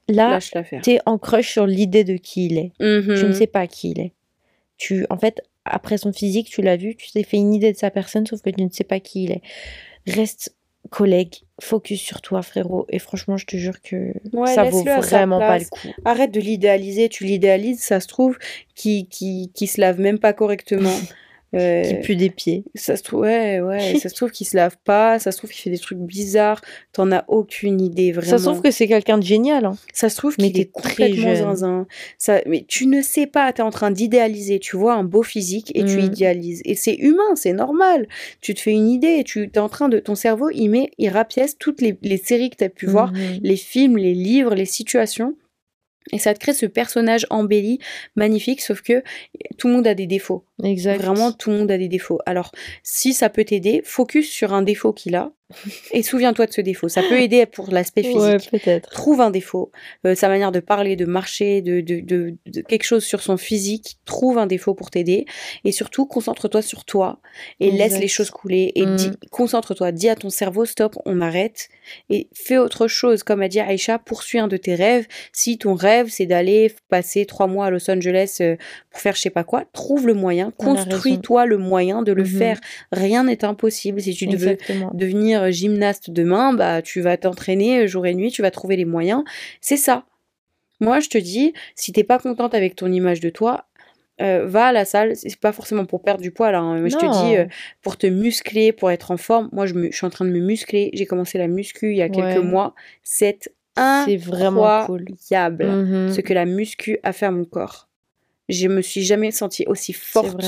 là, 0.08 0.38
t'es 0.82 1.00
en 1.06 1.18
crush 1.18 1.50
sur 1.50 1.66
l'idée 1.66 2.04
de 2.04 2.16
qui 2.16 2.46
il 2.46 2.58
est. 2.58 2.72
Tu 2.78 2.84
ne 2.84 3.26
Mhm. 3.28 3.32
sais 3.32 3.46
pas 3.46 3.66
qui 3.66 3.90
il 3.92 4.00
est. 4.00 4.12
Tu, 4.76 5.06
en 5.10 5.16
fait, 5.18 5.42
après 5.64 5.98
son 5.98 6.12
physique, 6.12 6.48
tu 6.48 6.62
l'as 6.62 6.76
vu, 6.76 6.96
tu 6.96 7.10
t'es 7.12 7.22
fait 7.22 7.36
une 7.36 7.54
idée 7.54 7.72
de 7.72 7.76
sa 7.78 7.90
personne, 7.90 8.26
sauf 8.26 8.40
que 8.42 8.50
tu 8.50 8.62
ne 8.64 8.70
sais 8.70 8.84
pas 8.84 8.98
qui 9.00 9.24
il 9.24 9.30
est. 9.32 9.42
Reste 10.06 10.54
collègue, 10.88 11.34
focus 11.60 12.00
sur 12.00 12.20
toi, 12.20 12.42
frérot. 12.42 12.86
Et 12.88 12.98
franchement, 12.98 13.36
je 13.36 13.46
te 13.46 13.56
jure 13.56 13.80
que 13.82 14.12
Ouais, 14.32 14.54
ça 14.54 14.64
vaut 14.64 14.82
vraiment 14.82 15.38
pas 15.38 15.58
le 15.58 15.64
coup. 15.64 15.88
Arrête 16.04 16.32
de 16.32 16.40
l'idéaliser. 16.40 17.08
Tu 17.08 17.24
l'idéalises, 17.24 17.80
ça 17.80 18.00
se 18.00 18.08
trouve, 18.08 18.38
qui, 18.74 19.06
qui, 19.06 19.50
qui 19.54 19.66
se 19.66 19.80
lave 19.80 20.00
même 20.00 20.18
pas 20.18 20.32
correctement. 20.32 20.94
Euh, 21.52 21.82
Qui 21.82 21.94
pue 21.96 22.14
des 22.16 22.30
pieds. 22.30 22.62
ça 22.76 22.96
se 22.96 23.02
trouve, 23.02 23.22
ouais, 23.22 23.60
ouais, 23.60 23.96
ça 23.98 24.08
se 24.08 24.14
trouve 24.14 24.30
qu'il 24.30 24.46
se 24.46 24.56
lave 24.56 24.76
pas, 24.84 25.18
ça 25.18 25.32
se 25.32 25.38
trouve 25.38 25.50
qu'il 25.50 25.60
fait 25.62 25.70
des 25.70 25.78
trucs 25.80 25.98
bizarres, 25.98 26.60
t'en 26.92 27.10
as 27.10 27.24
aucune 27.26 27.80
idée, 27.80 28.12
vraiment. 28.12 28.30
Ça 28.30 28.38
se 28.38 28.44
trouve 28.44 28.62
que 28.62 28.70
c'est 28.70 28.86
quelqu'un 28.86 29.18
de 29.18 29.24
génial. 29.24 29.64
hein. 29.64 29.76
Ça 29.92 30.08
se 30.08 30.16
trouve 30.16 30.36
qu'il 30.36 30.46
est 30.46 30.52
t'es 30.52 30.64
complètement 30.66 31.34
zinzin. 31.34 31.86
Ça, 32.18 32.40
mais 32.46 32.64
tu 32.68 32.86
ne 32.86 33.02
sais 33.02 33.26
pas, 33.26 33.52
tu 33.52 33.62
es 33.62 33.64
en 33.64 33.70
train 33.70 33.90
d'idéaliser. 33.90 34.60
Tu 34.60 34.76
vois 34.76 34.94
un 34.94 35.02
beau 35.02 35.24
physique 35.24 35.72
et 35.74 35.84
tu 35.84 35.96
Mm. 35.96 36.00
idéalises. 36.12 36.62
Et 36.64 36.76
c'est 36.76 36.94
humain, 36.94 37.34
c'est 37.34 37.52
normal. 37.52 38.06
Tu 38.40 38.54
te 38.54 38.60
fais 38.60 38.72
une 38.72 38.88
idée. 38.88 39.24
Tu 39.24 39.50
es 39.52 39.58
en 39.58 39.68
train 39.68 39.88
de. 39.88 39.98
Ton 39.98 40.14
cerveau, 40.14 40.50
il 40.50 40.68
met, 40.68 40.90
il 40.98 41.08
rapièce 41.08 41.58
toutes 41.58 41.80
les, 41.82 41.96
les 42.02 42.16
séries 42.18 42.50
que 42.50 42.56
tu 42.56 42.64
as 42.64 42.68
pu 42.68 42.86
voir, 42.86 43.12
Mhm. 43.12 43.40
les 43.42 43.56
films, 43.56 43.96
les 43.98 44.14
livres, 44.14 44.54
les 44.54 44.66
situations. 44.66 45.34
Et 46.12 46.18
ça 46.18 46.34
te 46.34 46.40
crée 46.40 46.54
ce 46.54 46.66
personnage 46.66 47.26
embelli, 47.30 47.78
magnifique, 48.16 48.60
sauf 48.60 48.80
que 48.80 49.02
tout 49.58 49.68
le 49.68 49.74
monde 49.74 49.86
a 49.86 49.94
des 49.94 50.06
défauts. 50.06 50.44
Exact. 50.62 51.00
Vraiment, 51.00 51.32
tout 51.32 51.50
le 51.50 51.58
monde 51.58 51.70
a 51.70 51.78
des 51.78 51.88
défauts. 51.88 52.18
Alors, 52.26 52.52
si 52.82 53.12
ça 53.12 53.28
peut 53.28 53.44
t'aider, 53.44 53.82
focus 53.84 54.28
sur 54.28 54.52
un 54.52 54.62
défaut 54.62 54.92
qu'il 54.92 55.14
a 55.14 55.32
et 55.92 56.02
souviens-toi 56.02 56.46
de 56.46 56.52
ce 56.52 56.60
défaut. 56.60 56.88
Ça 56.88 57.02
peut 57.02 57.20
aider 57.20 57.46
pour 57.46 57.70
l'aspect 57.70 58.02
physique. 58.02 58.50
Ouais. 58.52 58.80
Trouve 58.80 59.20
un 59.20 59.30
défaut, 59.30 59.70
euh, 60.06 60.14
sa 60.14 60.28
manière 60.28 60.52
de 60.52 60.60
parler, 60.60 60.96
de 60.96 61.04
marcher, 61.04 61.60
de, 61.62 61.80
de, 61.80 62.00
de, 62.00 62.36
de 62.46 62.60
quelque 62.60 62.84
chose 62.84 63.04
sur 63.04 63.20
son 63.22 63.36
physique. 63.36 63.98
Trouve 64.04 64.38
un 64.38 64.46
défaut 64.46 64.74
pour 64.74 64.90
t'aider. 64.90 65.24
Et 65.64 65.72
surtout, 65.72 66.06
concentre-toi 66.06 66.62
sur 66.62 66.84
toi 66.84 67.20
et 67.60 67.70
laisse 67.70 67.98
les 68.00 68.08
choses 68.08 68.30
couler. 68.30 68.72
Et 68.74 68.86
Mm. 68.86 68.96
dis- 68.96 69.10
concentre-toi. 69.30 69.92
Dis 69.92 70.08
à 70.08 70.16
ton 70.16 70.30
cerveau, 70.30 70.64
stop, 70.64 70.96
on 71.04 71.20
arrête. 71.20 71.68
Et 72.08 72.28
fais 72.34 72.58
autre 72.58 72.86
chose. 72.88 73.22
Comme 73.22 73.42
a 73.42 73.48
dit 73.48 73.60
Aïcha, 73.60 73.98
poursuis 73.98 74.38
un 74.38 74.48
de 74.48 74.56
tes 74.56 74.74
rêves. 74.74 75.06
Si 75.32 75.58
ton 75.58 75.74
rêve, 75.74 76.08
c'est 76.10 76.26
d'aller 76.26 76.72
passer 76.88 77.26
trois 77.26 77.46
mois 77.46 77.66
à 77.66 77.70
Los 77.70 77.90
Angeles 77.90 78.38
euh, 78.40 78.56
pour 78.90 79.00
faire 79.00 79.14
je 79.16 79.20
sais 79.22 79.30
pas 79.30 79.44
quoi, 79.44 79.64
trouve 79.72 80.06
le 80.06 80.14
moyen. 80.14 80.52
Construis-toi 80.56 81.46
le 81.46 81.58
moyen 81.58 82.02
de 82.02 82.12
le 82.12 82.22
Mhm. 82.22 82.28
faire. 82.28 82.60
Rien 82.92 83.24
n'est 83.24 83.44
impossible. 83.44 84.00
Si 84.00 84.14
tu 84.14 84.26
veux 84.26 84.32
Exactement. 84.34 84.90
Devenir 85.48 85.52
gymnaste 85.52 86.10
demain, 86.10 86.52
bah 86.52 86.82
tu 86.82 87.00
vas 87.00 87.16
t'entraîner 87.16 87.86
jour 87.88 88.06
et 88.06 88.14
nuit, 88.14 88.30
tu 88.30 88.42
vas 88.42 88.50
trouver 88.50 88.76
les 88.76 88.84
moyens. 88.84 89.22
C'est 89.60 89.76
ça. 89.76 90.04
Moi, 90.80 91.00
je 91.00 91.08
te 91.08 91.18
dis, 91.18 91.52
si 91.74 91.92
t'es 91.92 92.04
pas 92.04 92.18
contente 92.18 92.54
avec 92.54 92.74
ton 92.74 92.90
image 92.90 93.20
de 93.20 93.28
toi, 93.30 93.66
euh, 94.22 94.46
va 94.46 94.66
à 94.66 94.72
la 94.72 94.84
salle. 94.84 95.14
C'est 95.16 95.34
pas 95.38 95.52
forcément 95.52 95.84
pour 95.86 96.02
perdre 96.02 96.20
du 96.22 96.30
poids 96.30 96.50
là. 96.52 96.58
hein, 96.60 96.78
mais 96.80 96.90
je 96.90 96.96
te 96.96 97.06
dis 97.24 97.36
euh, 97.36 97.46
pour 97.82 97.96
te 97.98 98.06
muscler, 98.06 98.72
pour 98.72 98.90
être 98.90 99.10
en 99.10 99.16
forme. 99.16 99.48
Moi, 99.52 99.66
je, 99.66 99.74
me- 99.74 99.90
je 99.90 99.96
suis 99.96 100.06
en 100.06 100.10
train 100.10 100.24
de 100.24 100.30
me 100.30 100.40
muscler. 100.40 100.90
J'ai 100.94 101.06
commencé 101.06 101.36
la 101.38 101.48
muscu 101.48 101.90
il 101.92 101.96
y 101.98 102.02
a 102.02 102.08
quelques 102.08 102.42
mois. 102.42 102.74
C'est 103.02 103.50
C'est 104.06 104.16
vraiment 104.16 104.84
cool. 104.86 105.04
incroyable 105.10 105.66
Mhm. 105.66 106.08
ce 106.14 106.20
que 106.20 106.32
la 106.34 106.44
muscu 106.44 106.98
a 107.02 107.12
fait 107.12 107.26
à 107.26 107.30
mon 107.30 107.44
corps. 107.44 107.88
Je 108.48 108.66
me 108.68 108.82
suis 108.82 109.02
jamais 109.04 109.30
sentie 109.30 109.64
aussi 109.68 109.92
forte 109.92 110.44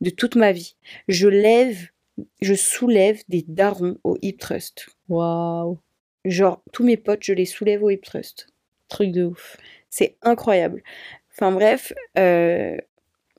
de 0.00 0.10
toute 0.10 0.34
ma 0.34 0.52
vie. 0.52 0.74
Je 1.08 1.28
lève, 1.28 1.88
je 2.40 2.54
soulève 2.54 3.22
des 3.28 3.44
darons 3.48 3.98
au 4.04 4.16
hip 4.22 4.38
thrust. 4.38 4.88
Waouh. 5.08 5.78
Genre, 6.24 6.62
tous 6.72 6.84
mes 6.84 6.96
potes, 6.96 7.22
je 7.22 7.32
les 7.32 7.44
soulève 7.44 7.82
au 7.82 7.90
hip 7.90 8.00
thrust. 8.02 8.48
Truc 8.88 9.10
de 9.12 9.24
ouf. 9.24 9.56
C'est 9.90 10.16
incroyable. 10.22 10.82
Enfin 11.32 11.52
bref, 11.52 11.92
euh, 12.18 12.76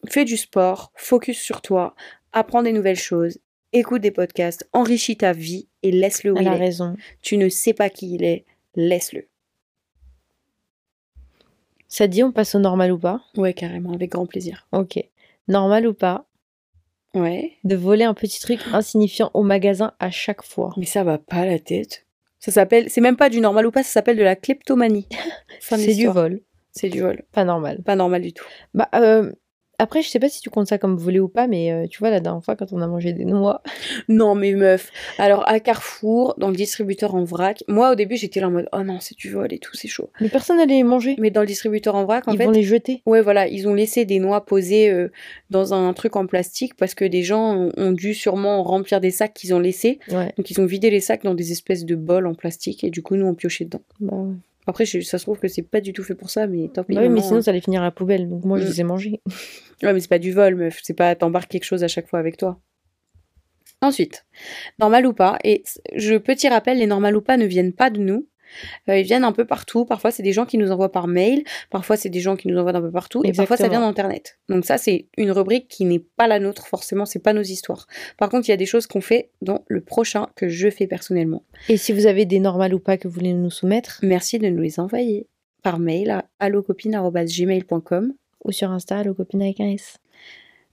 fais 0.10 0.26
du 0.26 0.38
sport, 0.38 0.92
focus 0.96 1.40
sur 1.40 1.62
toi, 1.62 1.96
apprends 2.34 2.64
des 2.64 2.74
nouvelles 2.74 2.98
choses, 3.00 3.40
écoute 3.74 4.02
des 4.02 4.12
podcasts, 4.12 4.68
enrichis 4.74 5.18
ta 5.18 5.32
vie 5.34 5.68
et 5.84 5.92
laisse-le 5.92 6.34
où 6.34 6.38
Elle 6.38 6.44
il 6.44 6.50
a 6.50 6.56
est. 6.56 6.60
raison. 6.60 6.96
Tu 7.22 7.38
ne 7.38 7.50
sais 7.50 7.74
pas 7.74 7.90
qui 7.90 8.14
il 8.16 8.24
est, 8.24 8.46
laisse-le. 8.76 9.28
Ça 11.88 12.08
te 12.08 12.12
dit, 12.12 12.24
on 12.24 12.32
passe 12.32 12.56
au 12.56 12.60
normal 12.60 12.92
ou 12.92 13.00
pas? 13.00 13.22
Ouais, 13.38 13.54
carrément, 13.54 13.94
avec 13.94 14.12
grand 14.12 14.26
plaisir. 14.26 14.68
Ok. 14.74 15.00
Normal 15.48 15.88
ou 15.88 15.94
pas 15.94 16.26
Ouais, 17.16 17.54
de 17.64 17.76
voler 17.76 18.04
un 18.04 18.14
petit 18.14 18.40
truc 18.40 18.60
insignifiant 18.74 19.32
au 19.34 19.42
magasin 19.42 19.94
à 20.00 20.12
chaque 20.12 20.44
fois. 20.44 20.74
mais 20.78 20.86
ça 20.86 21.04
va 21.04 21.18
pas 21.18 21.46
la 21.46 21.60
tête. 21.60 22.06
Ça 22.40 22.52
s'appelle, 22.52 22.90
c'est 22.90 23.02
même 23.02 23.18
pas 23.18 23.30
du 23.30 23.40
normal 23.40 23.66
ou 23.66 23.72
pas, 23.72 23.82
ça 23.82 23.90
s'appelle 23.90 24.18
de 24.18 24.24
la 24.24 24.36
kleptomanie. 24.36 25.08
C'est 25.62 25.96
du 25.96 26.06
vol. 26.08 26.42
C'est 26.72 26.90
du 26.90 27.02
vol. 27.02 27.24
Pas 27.32 27.46
normal. 27.46 27.82
Pas 27.84 27.96
normal 27.96 28.22
du 28.22 28.34
tout. 28.34 28.46
Bah, 28.74 28.90
euh, 28.94 29.32
après, 29.80 30.02
je 30.02 30.10
sais 30.10 30.20
pas 30.20 30.30
si 30.30 30.42
tu 30.42 30.50
comptes 30.50 30.68
ça 30.68 30.78
comme 30.78 30.98
voler 30.98 31.20
ou 31.20 31.28
pas, 31.28 31.48
mais 31.48 31.72
euh, 31.72 31.86
tu 31.90 32.00
vois, 32.00 32.10
la 32.10 32.20
dernière 32.20 32.44
fois, 32.44 32.56
quand 32.56 32.72
on 32.74 32.82
a 32.82 32.88
mangé 32.88 33.14
des 33.14 33.26
noix, 33.26 33.62
Non, 34.10 34.36
mais 34.36 34.54
meuf. 34.54 34.92
Alors, 35.18 35.48
à 35.50 35.60
Carrefour, 35.60 36.34
dans 36.38 36.50
le 36.50 36.56
distributeur 36.56 37.16
en 37.16 37.24
vrac, 37.24 37.64
moi, 37.68 37.92
au 37.92 37.96
début, 37.96 38.16
j'étais 38.18 38.40
là 38.40 38.48
en 38.48 38.52
mode, 38.52 38.68
oh 38.74 38.84
non, 38.84 39.00
c'est 39.00 39.18
du 39.18 39.30
vol 39.32 39.52
et 39.54 39.60
tout, 39.60 39.76
c'est 39.76 39.88
chaud. 39.88 40.10
mais 40.22 40.30
personne 40.30 40.58
n'allait 40.58 40.76
les 40.76 40.84
manger. 40.84 41.16
Mais 41.20 41.32
dans 41.32 41.42
le 41.42 41.48
distributeur 41.48 41.96
en 41.96 42.06
vrac, 42.06 42.28
en 42.28 42.32
Ils 42.34 42.38
fait, 42.38 42.46
vont 42.46 42.52
les 42.52 42.64
jeter. 42.64 43.02
ouais, 43.06 43.22
voilà, 43.22 43.48
ils 43.48 43.68
ont 43.68 43.74
laissé 43.74 44.06
des 44.06 44.20
noix 44.20 44.46
posées 44.46 44.90
euh, 44.92 45.12
dans 45.50 45.74
un 45.74 45.94
truc 45.94 46.16
en 46.16 46.26
plastique 46.28 46.76
parce 46.76 46.94
que 46.96 47.06
des 47.06 47.24
gens 47.24 47.56
ont, 47.56 47.72
ont 47.78 47.92
dû 47.92 48.14
sûrement 48.14 48.64
remplir 48.64 49.02
des 49.02 49.12
sacs 49.12 49.34
qu'ils 49.34 49.54
ont 49.54 49.60
laissés. 49.60 50.00
Ouais. 50.10 50.34
Donc, 50.38 50.50
ils 50.52 50.60
ont 50.62 50.66
vidé 50.66 50.90
les 50.90 51.00
sacs 51.02 51.24
dans 51.24 51.34
des 51.36 51.52
espèces 51.52 51.86
de 51.86 51.96
bols 51.96 52.28
en 52.28 52.34
plastique 52.36 52.84
et 52.84 52.90
du 52.90 53.02
coup, 53.02 53.16
nous, 53.16 53.26
on 53.26 53.34
piochait 53.36 53.66
dedans. 53.66 53.82
Bah, 54.00 54.16
ouais. 54.16 54.34
Après, 54.68 54.86
je- 54.86 55.02
ça 55.02 55.18
se 55.20 55.24
trouve 55.26 55.40
que 55.40 55.48
c'est 55.48 55.62
pas 55.62 55.80
du 55.82 55.94
tout 55.94 56.04
fait 56.04 56.16
pour 56.16 56.30
ça, 56.30 56.48
mais 56.48 56.70
tant 56.74 56.84
pis. 56.84 56.96
Bah 56.96 57.02
oui, 57.02 57.10
mais 57.10 57.22
sinon, 57.22 57.42
ça 57.42 57.52
allait 57.52 57.62
finir 57.62 57.82
à 57.82 57.86
la 57.86 57.92
poubelle. 57.92 58.28
Donc 58.30 58.44
moi, 58.46 58.58
je 58.58 58.64
Mm. 58.64 58.68
les 58.68 58.82
ai 58.82 58.84
mangés. 58.84 59.22
Ouais, 59.84 59.94
mais 59.94 60.00
c'est 60.00 60.08
pas 60.10 60.20
du 60.20 60.32
vol, 60.32 60.56
meuf. 60.56 60.80
C'est 60.82 60.94
pas 60.96 61.14
t'embarques 61.16 61.52
quelque 61.52 61.66
chose 61.66 61.84
à 61.84 61.88
chaque 61.88 62.08
fois 62.08 62.20
avec 62.20 62.38
toi. 62.38 62.60
Ensuite, 63.82 64.26
normal 64.80 65.06
ou 65.06 65.14
pas, 65.14 65.38
et 65.44 65.64
je 65.96 66.16
petit 66.16 66.48
rappel, 66.48 66.80
les 66.80 66.88
normal 66.88 67.16
ou 67.16 67.22
pas 67.22 67.38
ne 67.38 67.46
viennent 67.46 67.74
pas 67.74 67.90
de 67.90 68.00
nous. 68.00 68.28
Euh, 68.90 69.00
ils 69.00 69.06
viennent 69.06 69.24
un 69.24 69.32
peu 69.32 69.46
partout. 69.46 69.86
Parfois, 69.86 70.12
c'est 70.12 70.24
des 70.24 70.34
gens 70.34 70.46
qui 70.46 70.58
nous 70.58 70.72
envoient 70.72 70.92
par 70.92 71.08
mail. 71.08 71.44
Parfois, 71.70 71.98
c'est 71.98 72.10
des 72.10 72.20
gens 72.20 72.36
qui 72.36 72.48
nous 72.48 72.58
envoient 72.58 72.74
d'un 72.74 72.82
peu 72.82 72.92
partout. 72.92 73.22
Et 73.24 73.32
parfois, 73.32 73.58
ça 73.58 73.68
vient 73.68 73.82
d'Internet. 73.82 74.38
Donc 74.50 74.66
ça, 74.66 74.78
c'est 74.78 75.08
une 75.18 75.32
rubrique 75.32 75.68
qui 75.68 75.86
n'est 75.86 76.00
pas 76.00 76.28
la 76.28 76.40
nôtre, 76.40 76.68
forcément. 76.68 77.06
C'est 77.06 77.20
pas 77.20 77.34
nos 77.34 77.44
histoires. 77.44 77.88
Par 78.18 78.30
contre, 78.30 78.48
il 78.48 78.52
y 78.52 78.54
a 78.54 78.58
des 78.58 78.66
choses 78.66 78.88
qu'on 78.88 79.02
fait 79.02 79.30
dans 79.42 79.64
le 79.68 79.82
prochain 79.82 80.28
que 80.36 80.48
je 80.48 80.70
fais 80.70 80.88
personnellement. 80.88 81.44
Et 81.70 81.78
si 81.78 81.94
vous 81.94 82.08
avez 82.08 82.26
des 82.26 82.40
normales 82.40 82.74
ou 82.74 82.80
pas 82.80 82.98
que 82.98 83.08
vous 83.08 83.14
voulez 83.14 83.34
nous 83.34 83.50
soumettre, 83.50 84.00
Merci 84.04 84.40
de 84.40 84.48
nous 84.48 84.62
les 84.62 84.80
envoyer 84.80 85.28
par 85.62 85.80
mail 85.80 86.10
à 86.12 86.26
allocopine.gmail.com. 86.40 88.14
ou 88.44 88.52
sur 88.52 88.72
Insta, 88.72 89.04
le 89.04 89.14
copine 89.14 89.42
avec 89.42 89.60
un 89.60 89.70
S. 89.72 89.98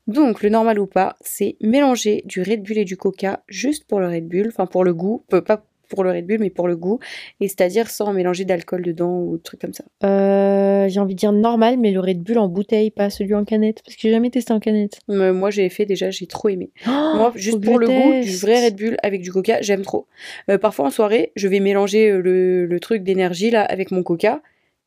Donc, 0.07 0.43
le 0.43 0.49
normal 0.49 0.79
ou 0.79 0.87
pas, 0.87 1.17
c'est 1.21 1.57
mélanger 1.61 2.23
du 2.25 2.43
Red 2.43 2.63
Bull 2.63 2.79
et 2.79 2.85
du 2.85 2.97
Coca 2.97 3.43
juste 3.49 3.85
pour 3.85 4.01
le 4.01 4.09
Red 4.09 4.29
Bull, 4.29 4.49
enfin 4.49 4.67
pour 4.67 4.85
le 4.85 4.93
goût, 4.93 5.25
pas 5.29 5.65
pour 5.93 6.05
le 6.05 6.11
Red 6.11 6.27
Bull, 6.27 6.39
mais 6.41 6.49
pour 6.49 6.69
le 6.69 6.77
goût, 6.77 6.99
et 7.41 7.49
c'est-à-dire 7.49 7.91
sans 7.91 8.13
mélanger 8.15 8.47
d'alcool 8.47 8.83
dedans 8.83 9.21
ou 9.21 9.37
trucs 9.37 9.61
comme 9.61 9.75
ça. 9.75 9.85
Euh, 10.05 10.89
j'ai 10.89 11.01
envie 11.01 11.15
de 11.15 11.19
dire 11.19 11.33
normal, 11.33 11.77
mais 11.79 11.91
le 11.91 12.01
Red 12.01 12.23
Bull 12.23 12.39
en 12.39 12.49
bouteille, 12.49 12.91
pas 12.91 13.11
celui 13.11 13.35
en 13.35 13.45
canette, 13.45 13.83
parce 13.85 13.95
que 13.97 14.01
j'ai 14.01 14.11
jamais 14.11 14.31
testé 14.31 14.55
en 14.55 14.61
canette. 14.61 15.01
Moi, 15.09 15.51
j'ai 15.51 15.69
fait 15.69 15.85
déjà, 15.85 16.11
j'ai 16.11 16.27
trop 16.27 16.49
aimé. 16.49 16.71
Moi, 16.87 17.13
Moi, 17.17 17.33
juste 17.37 17.63
pour 17.63 17.79
le 17.79 17.87
goût, 17.87 18.25
du 18.25 18.37
vrai 18.37 18.65
Red 18.65 18.77
Bull 18.77 18.97
avec 19.03 19.21
du 19.21 19.31
Coca, 19.31 19.61
j'aime 19.61 19.83
trop. 19.83 20.07
Euh, 20.51 20.57
parfois 20.57 20.87
en 20.87 20.91
soirée, 20.91 21.33
je 21.37 21.47
vais 21.47 21.61
mélanger 21.61 22.11
euh, 22.11 22.21
le, 22.21 22.67
le 22.67 22.81
truc 22.81 23.03
d'énergie 23.03 23.51
là 23.51 23.63
avec 23.63 23.91
mon 23.91 24.03
Coca, 24.03 24.41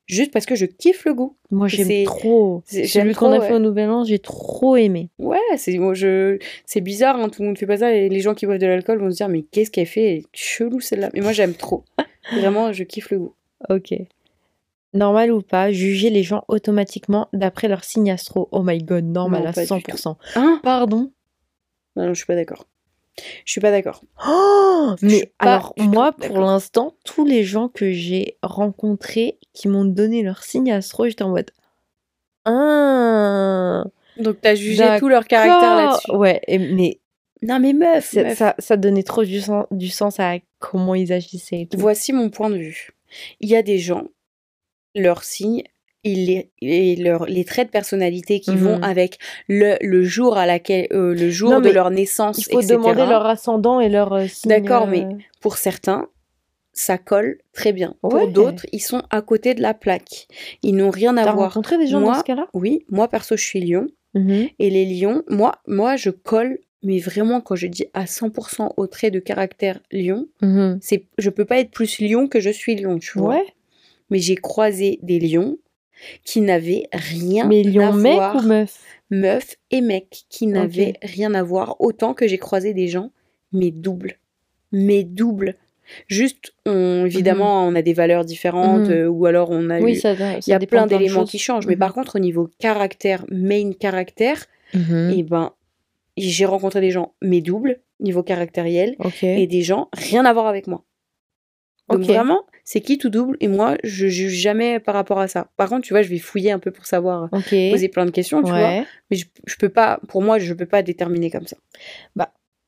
juste 0.05 0.31
parce 0.31 0.45
que 0.45 0.55
je 0.55 0.65
kiffe 0.65 1.05
le 1.05 1.13
goût. 1.13 1.35
Moi, 1.51 1.67
j'aime 1.67 2.05
trop. 2.05 2.61
c'est- 2.65 2.85
j'aime 2.85 3.03
Celui 3.03 3.15
qu'on 3.15 3.31
a 3.31 3.41
fait 3.41 3.53
au 3.53 3.59
Nouvel 3.59 3.89
An, 3.89 4.03
j'ai 4.03 4.19
trop 4.19 4.75
aimé. 4.75 5.09
Ouais, 5.19 5.37
c'est 5.57 5.77
moi 5.77 5.93
je 5.93 6.37
c'est 6.65 6.81
bizarre, 6.81 7.17
hein, 7.17 7.29
tout 7.29 7.41
le 7.41 7.47
monde 7.47 7.57
fait 7.57 7.65
pas 7.65 7.77
ça 7.77 7.93
et 7.93 8.09
les 8.09 8.19
gens 8.21 8.33
qui 8.33 8.45
boivent 8.45 8.59
de 8.59 8.65
l'alcool 8.67 8.99
vont 8.99 9.09
se 9.11 9.15
dire 9.17 9.29
mais 9.29 9.41
qu'est-ce 9.43 9.71
qu'elle 9.71 9.85
fait? 9.87 10.03
Elle 10.11 10.17
est 10.19 10.25
chelou 10.33 10.79
celle-là. 10.79 11.09
Mais 11.13 11.21
moi 11.21 11.31
j'aime 11.31 11.53
trop. 11.53 11.83
Vraiment, 12.33 12.71
je 12.73 12.83
kiffe 12.83 13.11
le 13.11 13.19
goût. 13.19 13.33
Ok. 13.69 13.93
Normal 14.93 15.31
ou 15.31 15.41
pas, 15.41 15.71
juger 15.71 16.09
les 16.09 16.23
gens 16.23 16.43
automatiquement 16.47 17.27
d'après 17.33 17.67
leur 17.67 17.83
signe 17.83 18.09
astro. 18.11 18.47
Oh 18.51 18.63
my 18.63 18.77
god, 18.79 19.03
normal 19.03 19.43
Non, 19.43 19.49
à 19.49 19.53
pas 19.53 19.61
du 19.63 19.67
100%. 19.67 20.15
Hein? 20.35 20.59
Pardon? 20.63 21.11
Non, 21.97 22.05
non, 22.07 22.09
je 22.13 22.17
suis 22.19 22.25
pas 22.25 22.35
d'accord. 22.35 22.65
Je 23.45 23.51
suis 23.51 23.61
pas 23.61 23.71
d'accord. 23.71 24.03
Oh, 24.27 24.95
mais 25.01 25.31
alors 25.39 25.73
moi, 25.77 26.11
pour 26.11 26.39
l'instant, 26.39 26.95
tous 27.05 27.25
les 27.25 27.43
gens 27.43 27.69
que 27.69 27.91
j'ai 27.91 28.37
rencontrés 28.43 29.37
qui 29.53 29.67
m'ont 29.67 29.85
donné 29.85 30.21
leur 30.21 30.43
signe 30.43 30.71
astro, 30.71 31.07
j'étais 31.07 31.23
en 31.23 31.29
mode 31.29 31.51
ah, 32.45 33.83
Donc 34.17 34.41
t'as 34.41 34.55
jugé 34.55 34.97
tout 34.99 35.07
leur 35.07 35.27
caractère 35.27 35.75
là-dessus. 35.75 36.11
Ouais, 36.11 36.41
mais 36.49 36.99
Non 37.41 37.59
mais 37.59 37.73
meuf, 37.73 38.05
ça, 38.05 38.23
meuf. 38.23 38.37
ça, 38.37 38.55
ça 38.59 38.77
donnait 38.77 39.03
trop 39.03 39.23
du 39.23 39.39
sens, 39.39 39.65
du 39.71 39.89
sens 39.89 40.19
à 40.19 40.35
comment 40.59 40.95
ils 40.95 41.13
agissaient. 41.13 41.61
Et 41.61 41.67
tout. 41.67 41.77
voici 41.77 42.11
mon 42.13 42.29
point 42.29 42.49
de 42.49 42.57
vue. 42.57 42.91
Il 43.39 43.49
y 43.49 43.55
a 43.55 43.63
des 43.63 43.79
gens, 43.79 44.03
leurs 44.93 45.23
signes 45.23 45.63
les, 46.13 46.51
et 46.61 46.95
leur, 46.97 47.25
les 47.25 47.43
traits 47.45 47.67
de 47.67 47.71
personnalité 47.71 48.39
qui 48.39 48.51
Mhm. 48.51 48.57
vont 48.57 48.77
avec 48.81 49.17
le, 49.47 49.75
le 49.81 50.03
jour 50.03 50.37
à 50.37 50.45
laquelle 50.45 50.87
euh, 50.91 51.15
le 51.15 51.29
jour 51.29 51.49
Non, 51.51 51.59
de 51.61 51.69
leur 51.69 51.89
naissance, 51.89 52.37
Il 52.37 52.43
faut 52.51 52.59
etc. 52.59 52.73
demander 52.75 53.05
leur 53.05 53.25
ascendant 53.25 53.79
et 53.79 53.89
leur 53.89 54.13
euh, 54.13 54.27
signe. 54.27 54.49
D'accord, 54.49 54.83
euh, 54.83 54.91
mais 54.91 55.07
pour 55.41 55.57
certains, 55.57 56.07
ça 56.73 56.97
colle 56.97 57.39
très 57.53 57.73
bien. 57.73 57.95
Ouais. 58.03 58.09
Pour 58.11 58.27
d'autres, 58.27 58.65
ils 58.71 58.81
sont 58.81 59.01
à 59.09 59.21
côté 59.21 59.53
de 59.53 59.61
la 59.61 59.73
plaque. 59.73 60.27
Ils 60.61 60.75
n'ont 60.75 60.89
rien 60.91 61.15
à 61.17 61.23
T'as 61.23 61.31
voir. 61.33 61.47
rencontré 61.53 61.77
des 61.77 61.87
gens 61.87 62.01
Moi, 62.01 62.13
dans 62.13 62.19
ce 62.19 62.23
cas-là? 62.25 62.47
Oui, 62.53 62.85
moi 62.89 63.07
perso, 63.07 63.35
je 63.37 63.43
suis 63.43 63.61
lion. 63.61 63.87
Mhm. 64.13 64.47
Et 64.59 64.69
les 64.69 64.85
lions, 64.85 65.23
moi, 65.29 65.53
moi, 65.67 65.95
je 65.95 66.09
colle, 66.09 66.59
mais 66.83 66.99
vraiment, 66.99 67.41
quand 67.41 67.55
je 67.55 67.67
dis 67.67 67.85
à 67.93 68.05
100% 68.05 68.73
au 68.77 68.87
trait 68.87 69.09
de 69.09 69.19
caractère 69.19 69.79
lion, 69.91 70.27
Mhm. 70.41 70.77
c'est, 70.81 71.05
je 71.17 71.29
peux 71.29 71.45
pas 71.45 71.59
être 71.59 71.71
plus 71.71 71.99
lion 71.99 72.27
que 72.27 72.39
je 72.39 72.49
suis 72.49 72.75
lion, 72.75 72.99
tu 72.99 73.17
vois. 73.19 73.35
Ouais, 73.35 73.45
Mais 74.11 74.19
j'ai 74.19 74.35
croisé 74.35 74.99
des 75.01 75.19
lions 75.19 75.57
qui 76.23 76.41
n'avaient 76.41 76.87
rien 76.93 77.47
mais 77.47 77.63
à 77.79 77.91
mec 77.91 78.13
voir. 78.15 78.35
ou 78.37 78.41
meuf? 78.47 78.79
Meufs 79.11 79.55
et 79.71 79.81
mecs 79.81 80.23
qui 80.29 80.47
n'avaient 80.47 80.93
rien 81.03 81.33
à 81.33 81.43
voir, 81.43 81.75
autant 81.79 82.13
que 82.13 82.27
j'ai 82.27 82.37
croisé 82.37 82.73
des 82.73 82.87
gens, 82.87 83.11
mais 83.51 83.71
doubles. 83.71 84.17
Mais 84.71 85.03
doubles. 85.03 85.55
Juste, 86.07 86.53
on- 86.65 87.05
évidemment, 87.05 87.65
on 87.67 87.75
a 87.75 87.81
des 87.83 87.93
valeurs 87.93 88.25
différentes, 88.25 88.87
Mhm. 88.87 88.91
euh, 88.91 89.07
ou 89.07 89.27
alors 89.27 89.51
on 89.51 89.69
a 89.69 89.79
Oui, 89.79 89.91
eu... 89.93 89.95
ça, 89.95 90.15
ça 90.17 90.39
Il 90.47 90.49
y 90.49 90.53
a 90.53 90.59
plein 90.59 90.87
d'éléments 90.87 91.25
qui 91.25 91.37
changent. 91.37 91.67
Mais 91.67 91.73
Mhm. 91.75 91.79
par 91.79 91.93
contre, 91.93 92.15
au 92.15 92.19
niveau 92.19 92.49
caractère, 92.57 93.23
main 93.29 93.71
caractère, 93.79 94.45
Mhm. 94.73 95.13
et 95.15 95.21
ben, 95.23 95.51
j'ai 96.17 96.45
rencontré 96.45 96.81
des 96.81 96.89
gens, 96.91 97.13
mais 97.21 97.41
doubles, 97.41 97.79
niveau 97.99 98.23
caractériel, 98.23 98.95
et 99.21 99.45
des 99.47 99.61
gens, 99.61 99.89
rien 99.93 100.25
à 100.25 100.33
voir 100.33 100.47
avec 100.47 100.65
moi. 100.67 100.83
Donc 101.89 102.01
vraiment, 102.13 102.45
c'est 102.63 102.81
qui 102.81 102.97
tout 102.97 103.09
double, 103.09 103.37
et 103.39 103.47
moi, 103.47 103.77
je 103.83 104.07
juge 104.07 104.33
jamais 104.33 104.79
par 104.79 104.95
rapport 104.95 105.19
à 105.19 105.27
ça. 105.27 105.49
Par 105.55 105.69
contre, 105.69 105.85
tu 105.85 105.93
vois, 105.93 106.01
je 106.01 106.09
vais 106.09 106.17
fouiller 106.17 106.51
un 106.51 106.57
peu 106.59 106.71
pour 106.71 106.85
savoir, 106.87 107.29
Ok. 107.31 107.53
poser 107.71 107.89
plein 107.89 108.05
de 108.05 108.11
questions, 108.11 108.41
tu 108.41 108.49
vois. 108.51 108.83
Mais 109.11 109.17
je, 109.17 109.25
je 109.45 109.55
peux 109.57 109.69
pas, 109.69 109.99
pour 110.07 110.21
moi, 110.23 110.39
je 110.39 110.53
peux 110.53 110.65
pas 110.65 110.81
déterminer 110.81 111.29
comme 111.29 111.47
ça. 111.47 111.57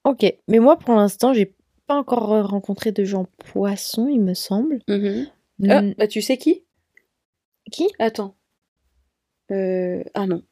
Ok. 0.04 0.26
Mais 0.48 0.60
moi, 0.60 0.78
pour 0.78 0.96
l'instant, 0.96 1.34
j'ai 1.34 1.54
pas 1.86 1.96
encore 1.96 2.32
euh, 2.34 2.42
rencontré 2.42 2.92
de 2.94 3.04
gens 3.04 3.26
poissons, 3.52 4.08
il 4.08 4.22
me 4.22 4.34
semble. 4.34 4.80
Mhm. 4.88 5.28
Ah, 5.70 5.82
Mm, 5.82 5.94
bah, 5.98 6.08
tu 6.08 6.22
sais 6.22 6.38
qui? 6.38 6.64
Qui? 7.72 7.90
Attends. 8.00 8.36
Euh, 9.52 10.04
Ah 10.14 10.28
non. 10.28 10.44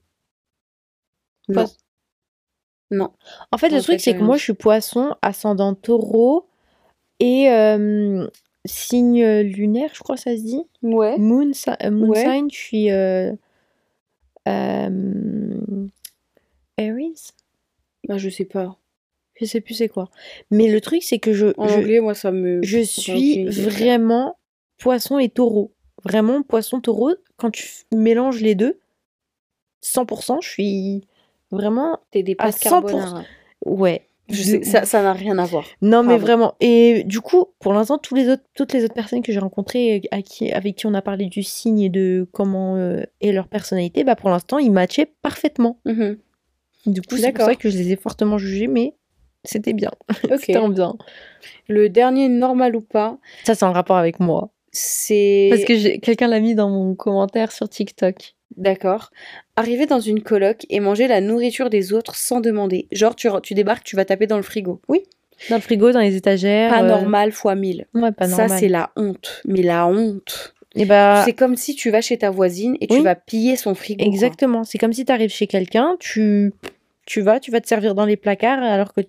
Non. 1.47 1.67
Non. 2.91 3.11
En 3.51 3.57
fait, 3.57 3.69
le 3.69 3.81
truc, 3.81 3.99
c'est 3.99 4.13
que 4.13 4.21
euh, 4.21 4.25
moi, 4.25 4.37
je 4.37 4.43
suis 4.43 4.53
poisson, 4.53 5.15
ascendant 5.21 5.73
taureau 5.75 6.49
et 7.19 7.49
euh, 7.49 8.27
signe 8.65 9.23
lunaire, 9.41 9.91
je 9.93 9.99
crois 10.01 10.15
que 10.15 10.21
ça 10.21 10.35
se 10.35 10.41
dit. 10.41 10.63
Ouais. 10.81 11.17
Moon, 11.17 11.51
euh, 11.81 11.91
moon 11.91 12.09
Ouais. 12.09 12.21
sign, 12.23 12.49
je 12.51 12.55
suis 12.57 12.91
euh, 12.91 13.31
euh, 14.47 15.87
Aries. 16.77 17.29
Bah, 18.07 18.17
je 18.17 18.29
sais 18.29 18.45
pas. 18.45 18.77
Je 19.35 19.45
sais 19.45 19.59
plus 19.61 19.73
c'est 19.73 19.89
quoi. 19.89 20.09
Mais 20.51 20.67
le 20.71 20.79
truc, 20.79 21.03
c'est 21.03 21.19
que 21.19 21.33
je, 21.33 21.47
En 21.57 21.67
je, 21.67 21.73
anglais, 21.75 21.99
moi, 21.99 22.13
ça 22.13 22.31
me. 22.31 22.61
je 22.63 22.79
suis 22.79 23.45
vraiment 23.47 24.37
poisson 24.77 25.19
et 25.19 25.29
taureau. 25.29 25.73
Vraiment 26.03 26.41
poisson 26.43 26.79
taureau. 26.79 27.11
Quand 27.37 27.51
tu 27.51 27.67
mélanges 27.93 28.41
les 28.41 28.55
deux, 28.55 28.79
100%, 29.83 30.41
je 30.41 30.47
suis 30.49 31.01
vraiment. 31.51 31.99
T'es 32.11 32.23
des 32.23 32.33
à 32.37 32.45
pâtes 32.45 32.55
100%. 32.57 32.61
carbonara. 32.69 33.23
Ouais. 33.65 34.07
Je 34.29 34.39
de 34.39 34.43
sais, 34.43 34.63
ça 34.63 34.85
ça 34.85 35.03
n'a 35.03 35.13
rien 35.13 35.37
à 35.37 35.45
voir. 35.45 35.65
Non, 35.81 36.01
mais 36.03 36.17
vraiment. 36.17 36.55
Et 36.59 37.03
du 37.05 37.21
coup, 37.21 37.45
pour 37.59 37.73
l'instant, 37.73 37.97
tous 37.97 38.15
les 38.15 38.29
autres, 38.29 38.43
toutes 38.55 38.73
les 38.73 38.83
autres 38.83 38.93
personnes 38.93 39.21
que 39.21 39.31
j'ai 39.31 39.39
rencontrées, 39.39 40.01
à 40.11 40.21
qui, 40.21 40.51
avec 40.51 40.75
qui 40.77 40.87
on 40.87 40.93
a 40.93 41.01
parlé 41.01 41.27
du 41.27 41.43
signe 41.43 41.79
et 41.79 41.89
de 41.89 42.27
comment 42.31 42.75
euh, 42.75 43.03
est 43.21 43.31
leur 43.31 43.47
personnalité, 43.47 44.03
bah 44.03 44.15
pour 44.15 44.29
l'instant, 44.29 44.57
ils 44.57 44.71
matchaient 44.71 45.11
parfaitement. 45.21 45.79
Mhm. 45.85 46.17
Du 46.87 47.01
coup, 47.01 47.17
c'est 47.17 47.31
pour 47.31 47.45
ça 47.45 47.55
que 47.55 47.69
je 47.69 47.77
les 47.77 47.91
ai 47.91 47.95
fortement 47.95 48.37
jugés, 48.37 48.67
mais 48.67 48.95
c'était 49.43 49.73
bien. 49.73 49.91
Ok. 50.25 50.39
C'était 50.39 50.57
en 50.57 50.69
bien. 50.69 50.95
Le 51.67 51.89
dernier 51.89 52.29
normal 52.29 52.75
ou 52.75 52.81
pas, 52.81 53.17
Ça, 53.43 53.55
c'est 53.55 53.65
en 53.65 53.71
rapport 53.71 53.97
avec 53.97 54.19
moi. 54.19 54.51
C'est. 54.75 55.47
Parce 55.51 55.63
que 55.63 55.97
quelqu'un 55.97 56.27
l'a 56.27 56.39
mis 56.39 56.53
dans 56.55 56.69
mon 56.69 56.95
commentaire 56.95 57.51
sur 57.51 57.67
TikTok. 57.69 58.35
D'accord. 58.57 59.09
Arriver 59.55 59.85
dans 59.85 59.99
une 59.99 60.21
coloc 60.21 60.65
et 60.69 60.79
manger 60.79 61.07
la 61.07 61.19
nourriture 61.21 61.69
des 61.69 61.93
autres 61.93 62.15
sans 62.15 62.41
demander. 62.41 62.87
Genre, 62.91 63.15
tu, 63.15 63.27
tu 63.43 63.53
débarques, 63.53 63.83
tu 63.83 63.95
vas 63.95 64.05
taper 64.05 64.27
dans 64.27 64.37
le 64.37 64.43
frigo. 64.43 64.81
Dans 65.49 65.55
le 65.55 65.61
frigo, 65.61 65.91
dans 65.91 65.99
les 65.99 66.15
étagères. 66.15 66.71
Pas 66.71 66.83
euh, 66.83 66.87
normal 66.87 67.31
fois 67.31 67.55
mille. 67.55 67.87
Ouais, 67.93 68.11
pas 68.11 68.27
Ça, 68.27 68.43
normal. 68.43 68.59
c'est 68.59 68.67
la 68.69 68.91
honte. 68.95 69.41
Mais 69.45 69.61
la 69.61 69.87
honte. 69.87 70.53
Et 70.75 70.85
bah, 70.85 71.23
C'est 71.25 71.33
comme 71.33 71.55
si 71.55 71.75
tu 71.75 71.89
vas 71.89 72.01
chez 72.01 72.17
ta 72.17 72.29
voisine 72.29 72.77
et 72.81 72.87
tu 72.87 72.97
Oui. 72.97 73.01
vas 73.01 73.15
piller 73.15 73.55
son 73.55 73.75
frigo. 73.75 74.05
exactement. 74.05 74.63
C'est 74.63 74.77
comme 74.77 74.93
si 74.93 75.05
tu 75.05 75.11
arrives 75.11 75.29
chez 75.31 75.47
quelqu'un, 75.47 75.95
tu, 75.99 76.53
tu 77.05 77.21
vas, 77.21 77.39
tu 77.39 77.49
vas 77.51 77.61
te 77.61 77.67
servir 77.67 77.95
dans 77.95 78.05
les 78.05 78.17
placards 78.17 78.61
alors 78.61 78.93
que 78.93 79.01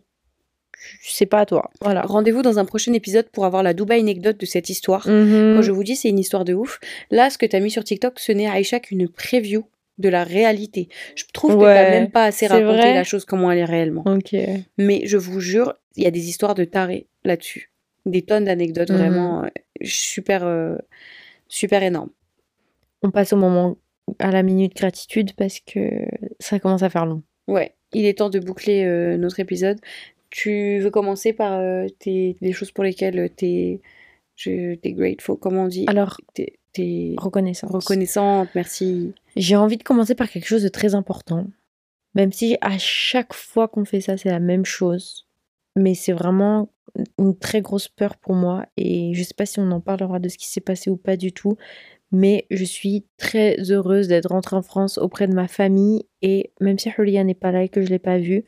tu- 1.02 1.10
c'est 1.10 1.26
pas 1.26 1.40
à 1.40 1.46
toi. 1.46 1.70
Voilà. 1.80 2.02
Rendez-vous 2.02 2.42
dans 2.42 2.58
un 2.58 2.64
prochain 2.64 2.92
épisode 2.92 3.28
pour 3.30 3.44
avoir 3.44 3.62
la 3.62 3.74
Dubaï 3.74 4.00
anecdote 4.00 4.38
de 4.38 4.46
cette 4.46 4.68
histoire. 4.70 5.06
Mhm. 5.08 5.54
Quand 5.56 5.62
je 5.62 5.72
vous 5.72 5.84
dis, 5.84 5.96
c'est 5.96 6.08
une 6.08 6.18
histoire 6.18 6.44
de 6.44 6.54
ouf. 6.54 6.78
Là, 7.10 7.30
ce 7.30 7.38
que 7.38 7.46
tu 7.46 7.56
as 7.56 7.60
mis 7.60 7.70
sur 7.70 7.84
TikTok, 7.84 8.18
ce 8.18 8.32
n'est 8.32 8.48
Aïcha 8.48 8.80
qu'une 8.80 9.08
preview 9.08 9.64
de 9.98 10.08
la 10.10 10.24
réalité. 10.24 10.88
Je 11.14 11.24
trouve 11.32 11.52
que 11.52 11.56
Ouais, 11.60 11.74
t'as 11.74 11.90
même 11.90 12.10
pas 12.10 12.24
assez 12.24 12.46
raconté 12.46 12.92
la 12.92 13.02
chose 13.04 13.24
comment 13.24 13.50
elle 13.50 13.58
est 13.58 13.64
réellement. 13.64 14.04
Ok. 14.06 14.36
Mais 14.76 15.02
je 15.06 15.16
vous 15.16 15.40
jure, 15.40 15.74
il 15.96 16.04
y 16.04 16.06
a 16.06 16.10
des 16.10 16.28
histoires 16.28 16.54
de 16.54 16.64
tarés 16.64 17.06
là-dessus. 17.24 17.70
Des 18.04 18.22
tonnes 18.22 18.44
d'anecdotes 18.44 18.90
Mhm. 18.90 18.96
vraiment 18.98 19.44
euh, 19.44 19.48
super, 19.82 20.42
euh, 20.44 20.76
super 21.48 21.82
énormes. 21.82 22.10
On 23.02 23.10
passe 23.10 23.32
au 23.32 23.36
moment 23.36 23.76
à 24.18 24.30
la 24.30 24.42
minute 24.42 24.74
gratitude 24.76 25.32
parce 25.36 25.60
que 25.60 25.88
ça 26.40 26.58
commence 26.60 26.82
à 26.82 26.90
faire 26.90 27.06
long. 27.06 27.22
Ouais, 27.48 27.72
il 27.92 28.04
est 28.04 28.18
temps 28.18 28.30
de 28.30 28.38
boucler 28.38 28.84
euh, 28.84 29.16
notre 29.16 29.40
épisode. 29.40 29.78
Tu 30.30 30.78
veux 30.80 30.90
commencer 30.90 31.32
par 31.32 31.52
euh, 31.60 31.86
tes, 31.98 32.36
des 32.40 32.52
choses 32.52 32.70
pour 32.72 32.84
lesquelles 32.84 33.30
t'es 33.36 33.80
je- 34.34 34.74
t'es 34.74 34.92
grateful, 34.92 35.36
comment 35.38 35.62
on 35.64 35.68
dit? 35.68 35.84
Alors, 35.88 36.20
T'es 36.34 36.58
t'es 36.72 37.14
reconnaissance. 37.16 37.72
reconnaissante, 37.72 38.48
merci. 38.54 39.14
J'ai 39.34 39.56
envie 39.56 39.78
de 39.78 39.82
commencer 39.82 40.14
par 40.14 40.28
quelque 40.28 40.46
chose 40.46 40.62
de 40.62 40.68
très 40.68 40.94
important. 40.94 41.46
Même 42.14 42.32
si 42.32 42.56
à 42.60 42.76
chaque 42.78 43.32
fois 43.34 43.68
qu'on 43.68 43.84
fait 43.86 44.00
ça, 44.02 44.16
c'est 44.16 44.30
la 44.30 44.40
même 44.40 44.64
chose. 44.66 45.26
Mais 45.74 45.94
c'est 45.94 46.12
vraiment 46.12 46.68
une 47.18 47.36
très 47.38 47.60
grosse 47.62 47.88
peur 47.88 48.16
pour 48.16 48.34
moi. 48.34 48.66
Et 48.76 49.12
je 49.14 49.22
sais 49.22 49.34
pas 49.34 49.46
si 49.46 49.58
on 49.58 49.70
en 49.70 49.80
parlera 49.80 50.18
de 50.18 50.28
ce 50.28 50.36
qui 50.38 50.48
s'est 50.48 50.60
passé 50.60 50.90
ou 50.90 50.96
pas 50.96 51.16
du 51.16 51.32
tout. 51.32 51.56
Mais 52.12 52.46
je 52.50 52.64
suis 52.64 53.04
très 53.18 53.56
heureuse 53.70 54.08
d'être 54.08 54.30
rentrée 54.30 54.56
en 54.56 54.62
France 54.62 54.96
auprès 54.98 55.26
de 55.28 55.34
ma 55.34 55.48
famille. 55.48 56.06
Et 56.22 56.52
même 56.60 56.78
si 56.78 56.90
Julia 56.90 57.24
n'est 57.24 57.34
pas 57.34 57.52
là 57.52 57.62
et 57.64 57.68
que 57.68 57.82
je 57.82 57.88
l'ai 57.88 57.98
pas 57.98 58.18
vue, 58.18 58.44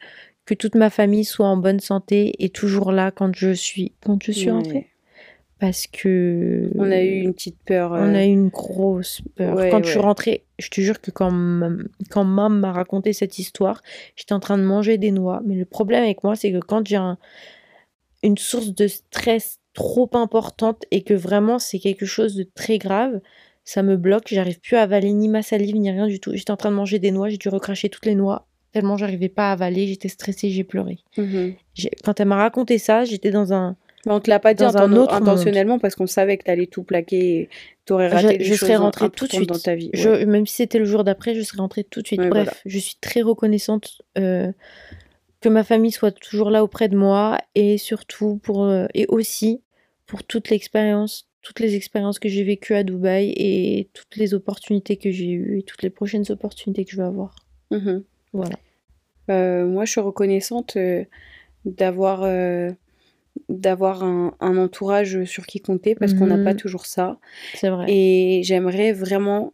que 0.48 0.54
toute 0.54 0.74
ma 0.74 0.90
famille 0.90 1.24
soit 1.24 1.46
en 1.46 1.56
bonne 1.56 1.80
santé 1.80 2.34
et 2.42 2.48
toujours 2.48 2.92
là 2.92 3.10
quand 3.10 3.34
je 3.36 3.52
suis, 3.52 3.92
quand 4.04 4.22
je 4.22 4.32
suis 4.32 4.46
Ouais. 4.46 4.52
rentrée. 4.56 4.86
Parce 5.60 5.86
que. 5.88 6.70
On 6.76 6.90
a 6.90 7.02
eu 7.02 7.22
une 7.22 7.34
petite 7.34 7.58
peur. 7.64 7.90
On 7.90 7.96
euh, 7.96 8.14
a 8.14 8.24
eu 8.24 8.28
une 8.30 8.48
grosse 8.48 9.20
peur. 9.34 9.56
Ouais, 9.56 9.70
quand 9.70 9.84
je 9.84 9.90
suis 9.90 9.98
rentrée, 9.98 10.44
je 10.60 10.68
te 10.68 10.80
jure 10.80 11.00
que 11.00 11.10
quand, 11.10 11.32
quand 12.10 12.22
maman 12.24 12.48
m'a 12.48 12.72
raconté 12.72 13.12
cette 13.12 13.38
histoire, 13.40 13.82
j'étais 14.14 14.34
en 14.34 14.40
train 14.40 14.56
de 14.56 14.62
manger 14.62 14.98
des 14.98 15.10
noix. 15.10 15.40
Mais 15.44 15.56
le 15.56 15.64
problème 15.64 16.04
avec 16.04 16.22
moi, 16.22 16.36
c'est 16.36 16.52
que 16.52 16.58
quand 16.58 16.86
j'ai 16.86 16.96
un- 16.96 17.18
une 18.22 18.38
source 18.38 18.74
de 18.74 18.86
stress 18.86 19.58
trop 19.74 20.08
importante 20.14 20.84
et 20.90 21.02
que 21.02 21.14
vraiment 21.14 21.58
c'est 21.58 21.78
quelque 21.78 22.06
chose 22.06 22.34
de 22.34 22.44
très 22.44 22.78
grave, 22.78 23.20
ça 23.64 23.82
me 23.82 23.96
bloque. 23.96 24.28
J'arrive 24.28 24.60
plus 24.60 24.76
à 24.76 24.82
avaler 24.82 25.12
ni 25.12 25.28
ma 25.28 25.42
salive 25.42 25.76
ni 25.76 25.90
rien 25.90 26.06
du 26.06 26.20
tout. 26.20 26.34
J'étais 26.34 26.50
en 26.50 26.56
train 26.56 26.70
de 26.70 26.76
manger 26.76 26.98
des 26.98 27.10
noix, 27.10 27.28
j'ai 27.28 27.36
dû 27.36 27.48
recracher 27.48 27.88
toutes 27.88 28.06
les 28.06 28.14
noix. 28.14 28.46
Tellement 28.72 28.96
j'arrivais 28.96 29.28
pas 29.28 29.48
à 29.50 29.52
avaler, 29.52 29.86
j'étais 29.86 30.08
stressée, 30.08 30.50
j'ai 30.50 30.64
pleuré. 30.64 30.98
mhm. 31.16 31.54
Quand 32.04 32.18
elle 32.20 32.28
m'a 32.28 32.36
raconté 32.36 32.78
ça, 32.78 33.04
j'étais 33.04 33.30
dans 33.30 33.52
un. 33.52 33.76
Mais 34.06 34.12
on 34.12 34.20
te 34.20 34.30
l'a 34.30 34.38
pas 34.38 34.54
dit 34.54 34.62
Dans 34.62 34.76
un 34.76 34.92
autre 34.96 35.14
intentionnellement 35.14 35.78
parce 35.78 35.94
qu'on 35.94 36.06
savait 36.06 36.36
que 36.38 36.44
t'allais 36.44 36.66
tout 36.66 36.82
plaquer 36.82 37.40
et 37.40 37.48
t'aurais 37.84 38.08
raté 38.08 38.38
Je- 38.40 38.44
je 38.44 38.54
serais 38.54 38.76
rentrée 38.76 39.10
tout 39.10 39.26
de 39.26 39.32
suite. 39.32 39.48
dans 39.48 39.58
ta 39.58 39.74
vie. 39.74 39.90
Je, 39.92 40.24
même 40.24 40.46
si 40.46 40.54
c'était 40.56 40.78
le 40.78 40.84
jour 40.84 41.02
d'après, 41.04 41.34
je 41.34 41.42
serais 41.42 41.58
rentrée 41.58 41.84
tout 41.84 42.00
de 42.02 42.06
suite. 42.06 42.20
Ouais, 42.20 42.28
Bref, 42.28 42.44
voilà. 42.44 42.58
je 42.66 42.78
suis 42.78 42.96
très 43.00 43.22
reconnaissante 43.22 44.02
euh, 44.18 44.52
que 45.40 45.48
ma 45.48 45.64
famille 45.64 45.90
soit 45.92 46.12
toujours 46.12 46.50
là 46.50 46.62
auprès 46.64 46.88
de 46.88 46.96
moi 46.96 47.38
et 47.54 47.76
surtout 47.78 48.36
pour 48.42 48.64
euh, 48.64 48.86
et 48.94 49.06
aussi 49.08 49.62
pour 50.06 50.24
toute 50.24 50.48
l'expérience, 50.50 51.28
toutes 51.42 51.60
les 51.60 51.74
expériences 51.74 52.18
que 52.18 52.28
j'ai 52.28 52.44
vécues 52.44 52.74
à 52.74 52.82
Dubaï 52.82 53.30
et 53.36 53.88
toutes 53.94 54.16
les 54.16 54.32
opportunités 54.34 54.96
que 54.96 55.10
j'ai 55.10 55.26
eues 55.30 55.58
et 55.58 55.62
toutes 55.62 55.82
les 55.82 55.90
prochaines 55.90 56.24
opportunités 56.30 56.84
que 56.84 56.90
je 56.92 56.96
vais 56.96 57.02
avoir. 57.04 57.34
Mhm. 57.70 58.04
Voilà. 58.32 58.56
Euh, 59.30 59.66
moi, 59.66 59.84
je 59.84 59.90
suis 59.92 60.00
reconnaissante 60.00 60.76
euh, 60.76 61.04
d'avoir 61.64 62.22
euh, 62.22 62.70
d'avoir 63.48 64.02
un, 64.02 64.34
un 64.40 64.56
entourage 64.56 65.24
sur 65.24 65.46
qui 65.46 65.60
compter 65.60 65.94
parce 65.94 66.12
qu'on 66.14 66.26
n'a 66.26 66.36
Mhm. 66.36 66.44
pas 66.44 66.54
toujours 66.54 66.86
ça. 66.86 67.18
C'est 67.54 67.68
vrai. 67.68 67.86
Et 67.88 68.42
j'aimerais 68.44 68.92
vraiment 68.92 69.52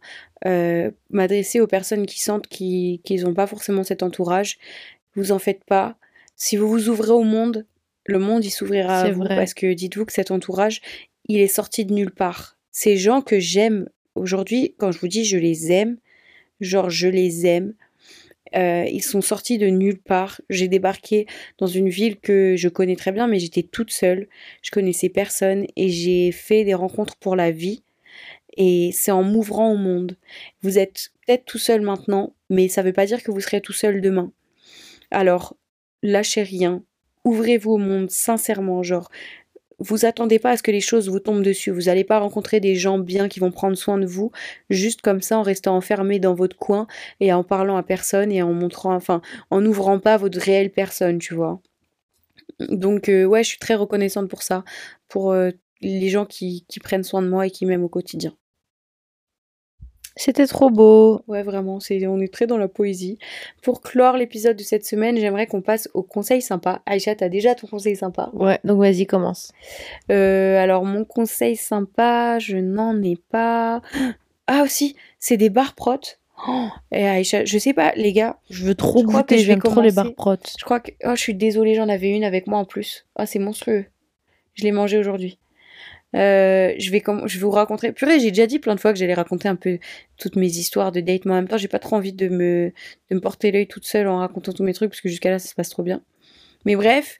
m'adresser 1.09 1.59
aux 1.59 1.67
personnes 1.67 2.05
qui 2.05 2.19
sentent 2.21 2.47
qu'ils 2.47 3.01
n'ont 3.23 3.33
pas 3.33 3.47
forcément 3.47 3.83
cet 3.83 4.03
entourage. 4.03 4.57
Vous 5.15 5.31
en 5.31 5.39
faites 5.39 5.63
pas. 5.63 5.97
Si 6.35 6.55
vous 6.57 6.67
vous 6.67 6.89
ouvrez 6.89 7.11
au 7.11 7.23
monde, 7.23 7.65
le 8.05 8.19
monde 8.19 8.43
il 8.45 8.51
s'ouvrira 8.51 9.01
à 9.01 9.05
C'est 9.05 9.11
vous 9.11 9.23
vrai. 9.23 9.35
parce 9.35 9.53
que 9.53 9.73
dites-vous 9.73 10.05
que 10.05 10.13
cet 10.13 10.29
entourage, 10.31 10.81
il 11.27 11.39
est 11.39 11.47
sorti 11.47 11.85
de 11.85 11.93
nulle 11.93 12.11
part. 12.11 12.57
Ces 12.71 12.97
gens 12.97 13.21
que 13.21 13.39
j'aime 13.39 13.89
aujourd'hui, 14.15 14.75
quand 14.77 14.91
je 14.91 14.99
vous 14.99 15.07
dis 15.07 15.25
je 15.25 15.37
les 15.37 15.71
aime, 15.71 15.97
genre 16.61 16.89
je 16.89 17.07
les 17.07 17.45
aime. 17.47 17.73
Euh, 18.55 18.85
ils 18.85 19.03
sont 19.03 19.21
sortis 19.21 19.57
de 19.57 19.67
nulle 19.67 19.99
part. 19.99 20.41
J'ai 20.49 20.67
débarqué 20.67 21.27
dans 21.57 21.67
une 21.67 21.89
ville 21.89 22.17
que 22.17 22.55
je 22.57 22.69
connais 22.69 22.95
très 22.95 23.11
bien, 23.11 23.27
mais 23.27 23.39
j'étais 23.39 23.63
toute 23.63 23.91
seule. 23.91 24.27
Je 24.61 24.71
connaissais 24.71 25.09
personne 25.09 25.65
et 25.75 25.89
j'ai 25.89 26.31
fait 26.31 26.63
des 26.63 26.73
rencontres 26.73 27.17
pour 27.17 27.35
la 27.35 27.51
vie. 27.51 27.83
Et 28.57 28.91
c'est 28.93 29.11
en 29.11 29.23
m'ouvrant 29.23 29.71
au 29.71 29.77
monde. 29.77 30.17
Vous 30.61 30.79
êtes 30.79 31.11
peut-être 31.25 31.45
tout 31.45 31.57
seul 31.57 31.81
maintenant, 31.81 32.33
mais 32.49 32.69
ça 32.69 32.81
ne 32.81 32.87
veut 32.87 32.93
pas 32.93 33.05
dire 33.05 33.21
que 33.21 33.31
vous 33.31 33.41
serez 33.41 33.59
tout 33.59 33.73
seul 33.73 33.99
demain. 33.99 34.31
Alors, 35.11 35.57
lâchez 36.01 36.43
rien. 36.43 36.83
Ouvrez-vous 37.25 37.71
au 37.71 37.77
monde 37.77 38.09
sincèrement, 38.09 38.83
genre. 38.83 39.09
Vous 39.79 40.05
attendez 40.05 40.39
pas 40.39 40.51
à 40.51 40.57
ce 40.57 40.63
que 40.63 40.71
les 40.71 40.81
choses 40.81 41.09
vous 41.09 41.19
tombent 41.19 41.43
dessus. 41.43 41.71
Vous 41.71 41.83
n'allez 41.83 42.03
pas 42.03 42.19
rencontrer 42.19 42.59
des 42.59 42.75
gens 42.75 42.97
bien 42.97 43.27
qui 43.27 43.39
vont 43.39 43.51
prendre 43.51 43.75
soin 43.75 43.97
de 43.97 44.05
vous, 44.05 44.31
juste 44.69 45.01
comme 45.01 45.21
ça 45.21 45.37
en 45.37 45.43
restant 45.43 45.75
enfermé 45.75 46.19
dans 46.19 46.33
votre 46.33 46.57
coin 46.57 46.87
et 47.19 47.33
en 47.33 47.43
parlant 47.43 47.77
à 47.77 47.83
personne 47.83 48.31
et 48.31 48.41
en 48.41 48.53
montrant, 48.53 48.95
enfin, 48.95 49.21
en 49.49 49.61
n'ouvrant 49.61 49.99
pas 49.99 50.17
votre 50.17 50.39
réelle 50.39 50.71
personne, 50.71 51.19
tu 51.19 51.33
vois. 51.33 51.59
Donc, 52.59 53.09
euh, 53.09 53.25
ouais, 53.25 53.43
je 53.43 53.49
suis 53.49 53.59
très 53.59 53.75
reconnaissante 53.75 54.29
pour 54.29 54.43
ça, 54.43 54.63
pour 55.09 55.31
euh, 55.31 55.51
les 55.81 56.09
gens 56.09 56.25
qui, 56.25 56.65
qui 56.67 56.79
prennent 56.79 57.03
soin 57.03 57.21
de 57.21 57.27
moi 57.27 57.47
et 57.47 57.51
qui 57.51 57.65
m'aiment 57.65 57.83
au 57.83 57.89
quotidien. 57.89 58.33
C'était 60.17 60.47
trop 60.47 60.69
beau. 60.69 61.21
Ouais, 61.27 61.43
vraiment, 61.43 61.79
c'est, 61.81 62.05
on 62.07 62.19
est 62.19 62.31
très 62.33 62.47
dans 62.47 62.57
la 62.57 62.69
poésie. 62.69 63.17
Pour 63.61 63.81
clore 63.81 64.15
l'épisode 64.15 64.55
de 64.55 64.63
cette 64.63 64.85
semaine, 64.85 65.17
j'aimerais 65.17 65.45
qu'on 65.45 65.61
passe 65.61 65.89
au 65.93 66.03
conseil 66.03 66.41
sympa. 66.41 66.81
Aïcha, 66.85 67.15
t'as 67.15 67.27
déjà 67.27 67.53
ton 67.53 67.67
conseil 67.67 67.97
sympa? 67.97 68.29
Ouais, 68.33 68.59
donc 68.63 68.79
vas-y, 68.79 69.05
commence. 69.05 69.51
Euh, 70.11 70.57
alors, 70.57 70.85
mon 70.85 71.03
conseil 71.03 71.57
sympa, 71.57 72.39
je 72.39 72.57
n'en 72.57 73.01
ai 73.03 73.17
pas. 73.29 73.81
Ah, 74.47 74.63
aussi, 74.63 74.95
c'est 75.19 75.37
des 75.37 75.49
bars 75.49 75.73
protes. 75.73 76.19
Oh, 76.47 76.67
et 76.91 77.05
Aïcha, 77.07 77.45
je 77.45 77.57
sais 77.57 77.73
pas, 77.73 77.93
les 77.95 78.13
gars, 78.13 78.37
Je 78.49 78.65
veux 78.65 78.75
trop 78.75 78.99
Je 78.99 79.05
crois 79.05 79.21
goûter, 79.21 79.39
j'aime 79.39 79.61
trop 79.61 79.81
les 79.81 79.91
barres 79.91 80.13
protes. 80.15 80.53
je 80.59 80.63
crois 80.63 80.79
que. 80.79 80.91
Oh, 81.03 81.15
je 81.15 81.21
suis 81.21 81.33
désolée, 81.33 81.75
j'en 81.75 81.89
avais 81.89 82.09
une 82.09 82.23
avec 82.23 82.47
moi 82.47 82.59
en 82.59 82.65
plus. 82.65 83.05
Ah, 83.15 83.25
c'est 83.25 83.39
monstrueux. 83.39 83.85
Je 84.53 84.63
l'ai 84.63 84.71
mangé 84.71 84.97
aujourd'hui. 84.97 85.39
Euh, 86.15 86.73
je 86.77 86.91
vais 86.91 87.01
comme 87.01 87.27
je 87.27 87.39
vous 87.39 87.49
raconter. 87.49 87.91
Purée, 87.91 88.19
j'ai 88.19 88.29
déjà 88.31 88.47
dit 88.47 88.59
plein 88.59 88.75
de 88.75 88.79
fois 88.79 88.93
que 88.93 88.99
j'allais 88.99 89.13
raconter 89.13 89.47
un 89.47 89.55
peu 89.55 89.79
toutes 90.17 90.35
mes 90.35 90.47
histoires 90.47 90.91
de 90.91 91.01
date, 91.01 91.25
mais 91.25 91.31
en 91.31 91.35
même 91.35 91.47
temps, 91.47 91.57
j'ai 91.57 91.67
pas 91.67 91.79
trop 91.79 91.95
envie 91.95 92.13
de 92.13 92.29
me 92.29 92.71
de 93.09 93.15
me 93.15 93.19
porter 93.21 93.51
l'œil 93.51 93.67
toute 93.67 93.85
seule 93.85 94.07
en 94.07 94.19
racontant 94.19 94.53
tous 94.53 94.63
mes 94.63 94.73
trucs 94.73 94.89
parce 94.91 95.01
que 95.01 95.09
jusqu'à 95.09 95.29
là, 95.29 95.39
ça 95.39 95.49
se 95.49 95.55
passe 95.55 95.69
trop 95.69 95.83
bien. 95.83 96.01
Mais 96.65 96.75
bref, 96.75 97.19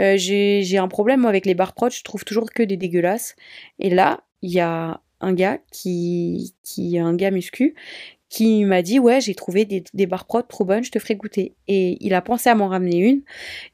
euh, 0.00 0.16
j'ai 0.16 0.78
un 0.78 0.88
problème 0.88 1.26
avec 1.26 1.46
les 1.46 1.54
bars 1.54 1.74
proches. 1.74 1.98
Je 1.98 2.04
trouve 2.04 2.24
toujours 2.24 2.50
que 2.52 2.62
des 2.62 2.76
dégueulasses. 2.76 3.36
Et 3.78 3.90
là, 3.90 4.20
il 4.42 4.52
y 4.52 4.60
a 4.60 5.00
un 5.20 5.32
gars 5.34 5.58
qui 5.72 6.54
qui 6.62 6.98
un 6.98 7.14
gars 7.14 7.30
muscu 7.30 7.74
qui 8.36 8.66
m'a 8.66 8.82
dit 8.82 8.98
ouais 8.98 9.22
j'ai 9.22 9.34
trouvé 9.34 9.64
des, 9.64 9.82
des 9.94 10.04
barres 10.06 10.26
prod 10.26 10.46
trop 10.46 10.66
bonnes 10.66 10.84
je 10.84 10.90
te 10.90 10.98
ferai 10.98 11.16
goûter. 11.16 11.54
Et 11.68 11.96
il 12.04 12.12
a 12.12 12.20
pensé 12.20 12.50
à 12.50 12.54
m'en 12.54 12.68
ramener 12.68 12.98
une. 12.98 13.22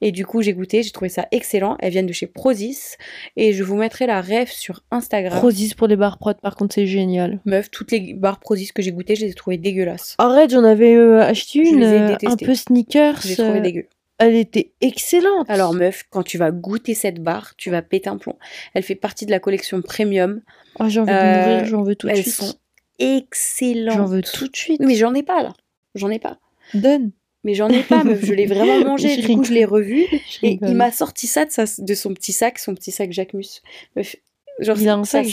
Et 0.01 0.13
du 0.13 0.25
coup 0.25 0.41
j'ai 0.41 0.53
goûté 0.53 0.85
j'ai 0.85 0.93
trouvé 0.93 1.09
ça 1.09 1.27
excellent. 1.33 1.77
Elles 1.81 1.91
viennent 1.91 2.07
de 2.07 2.13
chez 2.13 2.29
Prozis. 2.29 2.97
Et 3.37 3.53
je 3.55 3.65
vous 3.65 3.75
mettrai 3.75 4.07
la 4.07 4.21
ref 4.21 4.53
sur 4.53 4.85
Instagram. 4.93 5.37
Prozis 5.37 5.75
pour 5.75 5.89
les 5.89 5.97
barres 5.97 6.19
prod, 6.19 6.41
par 6.41 6.55
contre, 6.55 6.77
c'est 6.77 6.87
génial. 6.87 7.41
meuf 7.45 7.73
toutes 7.73 7.91
les 7.91 8.15
barres 8.15 8.39
Prozis 8.39 8.69
que 8.73 8.83
j'ai 8.83 8.93
goûtées 8.93 9.17
je 9.17 9.25
les 9.25 9.33
ai 9.33 9.35
trouvées 9.35 9.57
dégueulasses. 9.59 10.15
Arrête, 10.19 10.51
j'en 10.51 10.63
avais 10.63 10.95
euh, 10.95 11.21
acheté 11.21 11.59
une, 11.59 11.83
euh, 11.83 12.17
un 12.25 12.37
peu 12.37 12.55
sneakers. 12.55 13.21
euh, 13.41 13.61
dégueu. 13.61 13.87
elle 14.19 14.37
était 14.37 14.75
excellente. 14.81 15.51
alors 15.51 15.75
meuf 15.75 16.05
quand 16.11 16.23
tu 16.23 16.39
vas 16.39 16.53
goûter 16.53 16.95
cette 16.95 17.21
barre 17.21 17.55
tu 17.57 17.71
vas 17.71 17.83
péter 17.83 18.09
un 18.09 18.17
plomb. 18.17 18.37
Elle 18.75 18.85
fait 18.85 18.95
partie 18.95 19.27
de 19.27 19.33
la 19.33 19.41
collection 19.41 19.83
premium. 19.83 20.41
Oh, 20.79 20.85
j'ai 20.89 21.01
envie 21.01 21.11
de 21.11 21.49
mourir, 21.49 21.65
j'en 21.67 21.83
veux 21.83 21.97
tout 21.97 22.09
de 22.09 22.15
suite. 22.15 22.33
sont 22.33 22.55
excellentes 22.99 23.97
J'en 23.97 24.07
veux 24.07 24.23
tout 24.23 24.49
de 24.49 24.57
suite. 24.57 24.81
mais 24.81 24.95
j'en 24.95 25.15
ai 25.15 25.23
pas 25.23 25.43
là 25.43 25.53
j'en 25.95 26.11
ai 26.11 26.19
pas 26.19 26.39
Donne. 26.75 27.11
mais 27.45 27.55
j'en 27.55 27.69
ai 27.69 27.83
pas 27.83 28.05
meuf 28.05 28.25
je 28.25 28.33
l'ai 28.35 28.47
vraiment 28.47 28.79
mangé 28.87 29.21
Je 29.21 29.27
du 29.27 29.37
coup 29.37 29.45
je 29.45 29.53
l'ai 29.53 29.65
revu 29.65 30.07
Je 30.11 30.47
Et 30.47 30.59
il 30.63 30.75
m'a 30.75 30.91
sorti 30.93 31.27
ça 31.27 31.45
de, 31.45 31.51
sa- 31.51 31.65
de 31.83 31.95
son 31.95 32.15
petit 32.15 32.33
sac, 32.33 32.59
son 32.59 32.75
petit 32.75 32.91
sac 32.93 33.13
Jacquemus. 33.13 33.61
Meuf, 33.97 34.17
Genre, 34.61 34.79
Il 34.79 34.89
a 34.91 34.95
un 34.97 35.05
sa 35.05 35.25
sac 35.25 35.33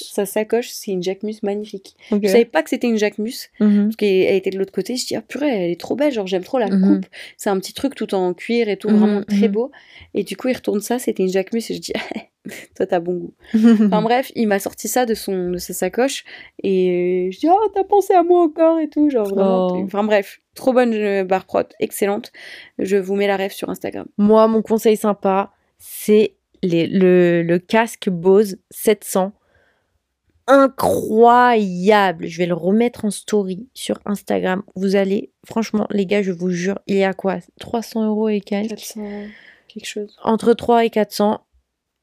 Jacquemus 0.00 0.10
sa 0.12 0.26
sacoche, 0.26 0.68
c'est 0.70 0.90
une 0.90 1.02
Jacquemus 1.02 1.36
magnifique. 1.44 1.96
Je 2.10 2.26
savais 2.26 2.44
pas 2.44 2.64
que 2.64 2.68
c'était 2.70 2.88
une 2.88 2.98
Jacquemus, 2.98 3.48
Mhm. 3.60 3.84
parce 3.84 3.96
qu'elle 3.96 4.34
était 4.34 4.50
de 4.50 4.58
l'autre 4.58 4.72
côté. 4.72 4.96
Je 4.96 5.06
dis, 5.06 5.14
ah 5.14 5.22
purée, 5.22 5.48
elle 5.48 5.70
est 5.70 5.80
trop 5.80 5.94
belle, 5.94 6.12
genre 6.12 6.26
j'aime 6.26 6.42
trop 6.42 6.58
la 6.58 6.68
Mhm. 6.68 6.96
coupe. 6.96 7.06
C'est 7.36 7.48
un 7.48 7.58
petit 7.60 7.72
truc 7.72 7.94
tout 7.94 8.12
en 8.12 8.34
cuir 8.34 8.68
et 8.68 8.76
tout, 8.76 8.88
vraiment 8.88 9.22
très 9.22 9.46
mhm. 9.46 9.52
beau. 9.54 9.70
Et 10.14 10.24
du 10.24 10.36
coup, 10.36 10.48
il 10.48 10.54
retourne 10.56 10.80
ça, 10.80 10.98
c'était 10.98 11.22
une 11.22 11.28
Jacquemus, 11.30 11.62
et 11.70 11.74
je 11.74 11.80
dis, 11.80 11.92
toi 12.76 12.86
t'as 12.86 13.00
bon 13.00 13.14
goût. 13.14 13.34
Enfin 13.54 14.02
bref, 14.02 14.32
il 14.34 14.46
m'a 14.48 14.58
sorti 14.58 14.88
ça 14.88 15.06
de, 15.06 15.14
son, 15.14 15.50
de 15.50 15.58
sa 15.58 15.72
sacoche, 15.74 16.24
et 16.62 17.30
je 17.32 17.38
dis, 17.38 17.48
oh 17.50 17.70
t'as 17.74 17.84
pensé 17.84 18.14
à 18.14 18.22
moi 18.22 18.42
encore 18.42 18.78
et 18.78 18.88
tout, 18.88 19.10
genre 19.10 19.26
vraiment. 19.28 19.68
Oh. 19.72 19.82
Enfin 19.84 20.04
bref, 20.04 20.40
trop 20.54 20.72
bonne 20.72 20.94
euh, 20.94 21.24
barre 21.24 21.44
prot, 21.46 21.62
excellente. 21.80 22.32
Je 22.78 22.96
vous 22.96 23.14
mets 23.16 23.26
la 23.26 23.36
ref 23.36 23.52
sur 23.52 23.68
Instagram. 23.70 24.06
Moi, 24.18 24.46
mon 24.48 24.62
conseil 24.62 24.96
sympa, 24.96 25.52
c'est 25.78 26.34
les- 26.62 26.86
le, 26.86 27.42
le 27.42 27.58
casque 27.58 28.08
Bose 28.10 28.58
700. 28.70 29.32
Incroyable. 30.48 32.26
Je 32.28 32.38
vais 32.38 32.46
le 32.46 32.54
remettre 32.54 33.04
en 33.04 33.10
story 33.10 33.68
sur 33.74 33.98
Instagram. 34.04 34.62
Vous 34.74 34.94
allez, 34.96 35.32
franchement, 35.44 35.86
les 35.90 36.06
gars, 36.06 36.22
je 36.22 36.32
vous 36.32 36.50
jure, 36.50 36.78
il 36.86 36.96
y 36.96 37.04
a 37.04 37.14
quoi? 37.14 37.38
300 37.60 38.06
euros 38.06 38.28
et 38.28 38.40
quelques? 38.40 38.70
400, 38.70 39.02
quelque 39.68 39.86
chose. 39.86 40.16
Entre 40.22 40.54
3 40.54 40.84
et 40.84 40.90
400. 40.90 41.40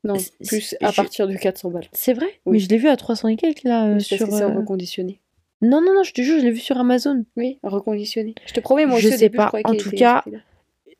Non, 0.03 0.15
plus 0.47 0.75
à 0.81 0.91
je- 0.91 0.95
partir 0.95 1.27
de 1.27 1.33
400 1.35 1.69
balles. 1.71 1.87
C'est 1.93 2.13
vrai? 2.13 2.27
Oui. 2.45 2.53
Mais 2.53 2.59
je 2.59 2.67
l'ai 2.69 2.77
vu 2.77 2.87
à 2.89 2.97
300 2.97 3.29
et 3.29 3.35
quelques 3.37 3.63
là. 3.63 3.87
euh, 3.87 3.99
sur, 3.99 4.17
que 4.17 4.25
c'est 4.25 4.41
euh, 4.43 4.47
reconditionné. 4.49 5.21
Non, 5.61 5.79
non, 5.81 5.93
non, 5.95 6.03
je 6.03 6.11
te 6.13 6.21
jure, 6.21 6.39
je 6.39 6.43
l'ai 6.45 6.51
vu 6.51 6.59
sur 6.59 6.77
Amazon. 6.77 7.23
Oui, 7.37 7.59
reconditionné. 7.63 8.35
Je 8.45 8.53
te 8.53 8.59
promets, 8.59 8.85
moi 8.85 8.99
Je 8.99 9.07
aussi, 9.07 9.17
sais 9.17 9.25
début, 9.29 9.37
pas. 9.37 9.51
En 9.63 9.75
tout 9.75 9.87
était 9.89 9.97
cas. 9.97 10.23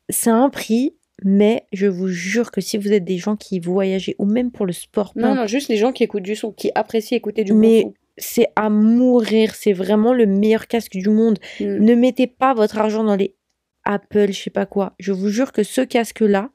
C'est 0.08 0.30
un 0.30 0.48
prix, 0.48 0.94
mais 1.22 1.64
je 1.72 1.86
vous 1.86 2.08
jure 2.08 2.50
que 2.50 2.60
si 2.62 2.78
vous 2.78 2.92
êtes 2.92 3.04
des 3.04 3.18
gens 3.18 3.36
qui 3.36 3.60
voyagent, 3.60 4.14
ou 4.18 4.24
même 4.24 4.50
pour 4.50 4.64
le 4.66 4.72
sport, 4.72 5.12
Non, 5.16 5.34
non, 5.34 5.46
juste 5.46 5.68
les 5.68 5.76
gens 5.76 5.92
qui 5.92 6.02
écoutent 6.02 6.22
du 6.22 6.34
son, 6.36 6.50
qui 6.52 6.70
apprécient 6.74 7.16
écouter 7.16 7.44
du 7.44 7.52
Mais- 7.52 7.82
bon 7.84 7.94
c'est 8.16 8.46
à 8.54 8.70
mourir. 8.70 9.56
C'est 9.56 9.72
vraiment 9.72 10.12
le 10.14 10.24
meilleur 10.26 10.68
casque 10.68 10.92
du 10.92 11.08
monde. 11.08 11.38
Mm. 11.58 11.64
Ne 11.84 11.94
mettez 11.96 12.28
pas 12.28 12.54
votre 12.54 12.78
argent 12.78 13.02
dans 13.02 13.16
les 13.16 13.34
Apple, 13.82 14.28
je 14.30 14.40
sais 14.40 14.50
pas 14.50 14.66
quoi. 14.66 14.94
Je 15.00 15.10
vous 15.10 15.28
jure 15.30 15.50
que 15.50 15.64
ce 15.64 15.80
casque-là, 15.80 16.50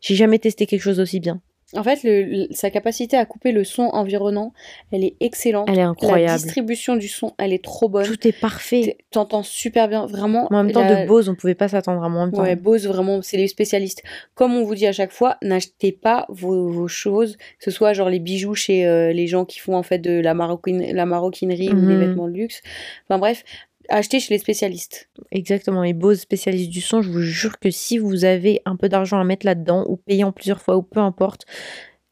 j'ai 0.00 0.14
jamais 0.14 0.38
testé 0.38 0.66
quelque 0.66 0.80
chose 0.82 0.98
d'aussi 0.98 1.18
bien. 1.18 1.42
En 1.76 1.84
fait, 1.84 2.02
le- 2.02 2.22
le- 2.24 2.46
sa 2.50 2.70
capacité 2.70 3.16
à 3.16 3.24
couper 3.24 3.52
le 3.52 3.62
son 3.62 3.82
environnant, 3.84 4.52
elle 4.92 5.04
est 5.04 5.14
excellente. 5.20 5.68
Elle 5.68 5.78
est 5.78 5.82
La 5.82 5.88
incroyable. 5.88 6.42
distribution 6.42 6.96
du 6.96 7.06
son, 7.06 7.32
elle 7.38 7.52
est 7.52 7.62
trop 7.62 7.88
bonne. 7.88 8.04
Tout 8.06 8.26
est 8.26 8.32
parfait. 8.38 8.98
T'entends 9.12 9.44
super 9.44 9.86
bien, 9.88 10.04
vraiment. 10.06 10.48
En 10.50 10.62
même 10.64 10.72
temps, 10.72 10.82
la- 10.82 11.02
de 11.04 11.06
Bose, 11.08 11.28
on 11.28 11.34
pouvait 11.36 11.54
pas 11.54 11.68
s'attendre 11.68 12.02
à 12.02 12.08
moins 12.08 12.26
de 12.26 12.34
temps. 12.34 12.42
Ouais, 12.42 12.56
Bose, 12.56 12.86
vraiment, 12.88 13.22
c'est 13.22 13.36
les 13.36 13.46
spécialistes. 13.46 14.02
Comme 14.34 14.54
on 14.56 14.64
vous 14.64 14.74
dit 14.74 14.86
à 14.86 14.92
chaque 14.92 15.12
fois, 15.12 15.36
n'achetez 15.42 15.92
pas 15.92 16.26
vos, 16.28 16.68
vos 16.68 16.88
choses, 16.88 17.36
que 17.36 17.64
ce 17.64 17.70
soit 17.70 17.92
genre 17.92 18.10
les 18.10 18.18
bijoux 18.18 18.54
chez 18.54 18.84
euh, 18.86 19.12
les 19.12 19.26
gens 19.28 19.44
qui 19.44 19.60
font 19.60 19.76
en 19.76 19.82
fait 19.84 19.98
de 19.98 20.10
la, 20.20 20.34
la 20.34 21.06
maroquinerie 21.06 21.68
ou 21.68 21.74
des 21.86 21.94
Mhm. 21.94 22.00
vêtements 22.00 22.26
de 22.28 22.32
luxe. 22.34 22.62
Enfin 23.08 23.18
bref, 23.18 23.44
achetez 23.90 24.20
chez 24.20 24.34
les 24.34 24.38
spécialistes. 24.38 25.08
Exactement. 25.30 25.84
Et 25.84 25.92
Bose, 25.92 26.20
spécialiste 26.20 26.70
du 26.70 26.80
son, 26.80 27.02
je 27.02 27.10
vous 27.10 27.22
jure 27.22 27.58
que 27.58 27.70
si 27.70 27.98
vous 27.98 28.24
avez 28.24 28.62
un 28.64 28.76
peu 28.76 28.88
d'argent 28.88 29.20
à 29.20 29.24
mettre 29.24 29.44
là-dedans, 29.46 29.84
ou 29.88 29.96
payant 29.96 30.32
plusieurs 30.32 30.60
fois, 30.60 30.76
ou 30.76 30.82
peu 30.82 31.00
importe, 31.00 31.44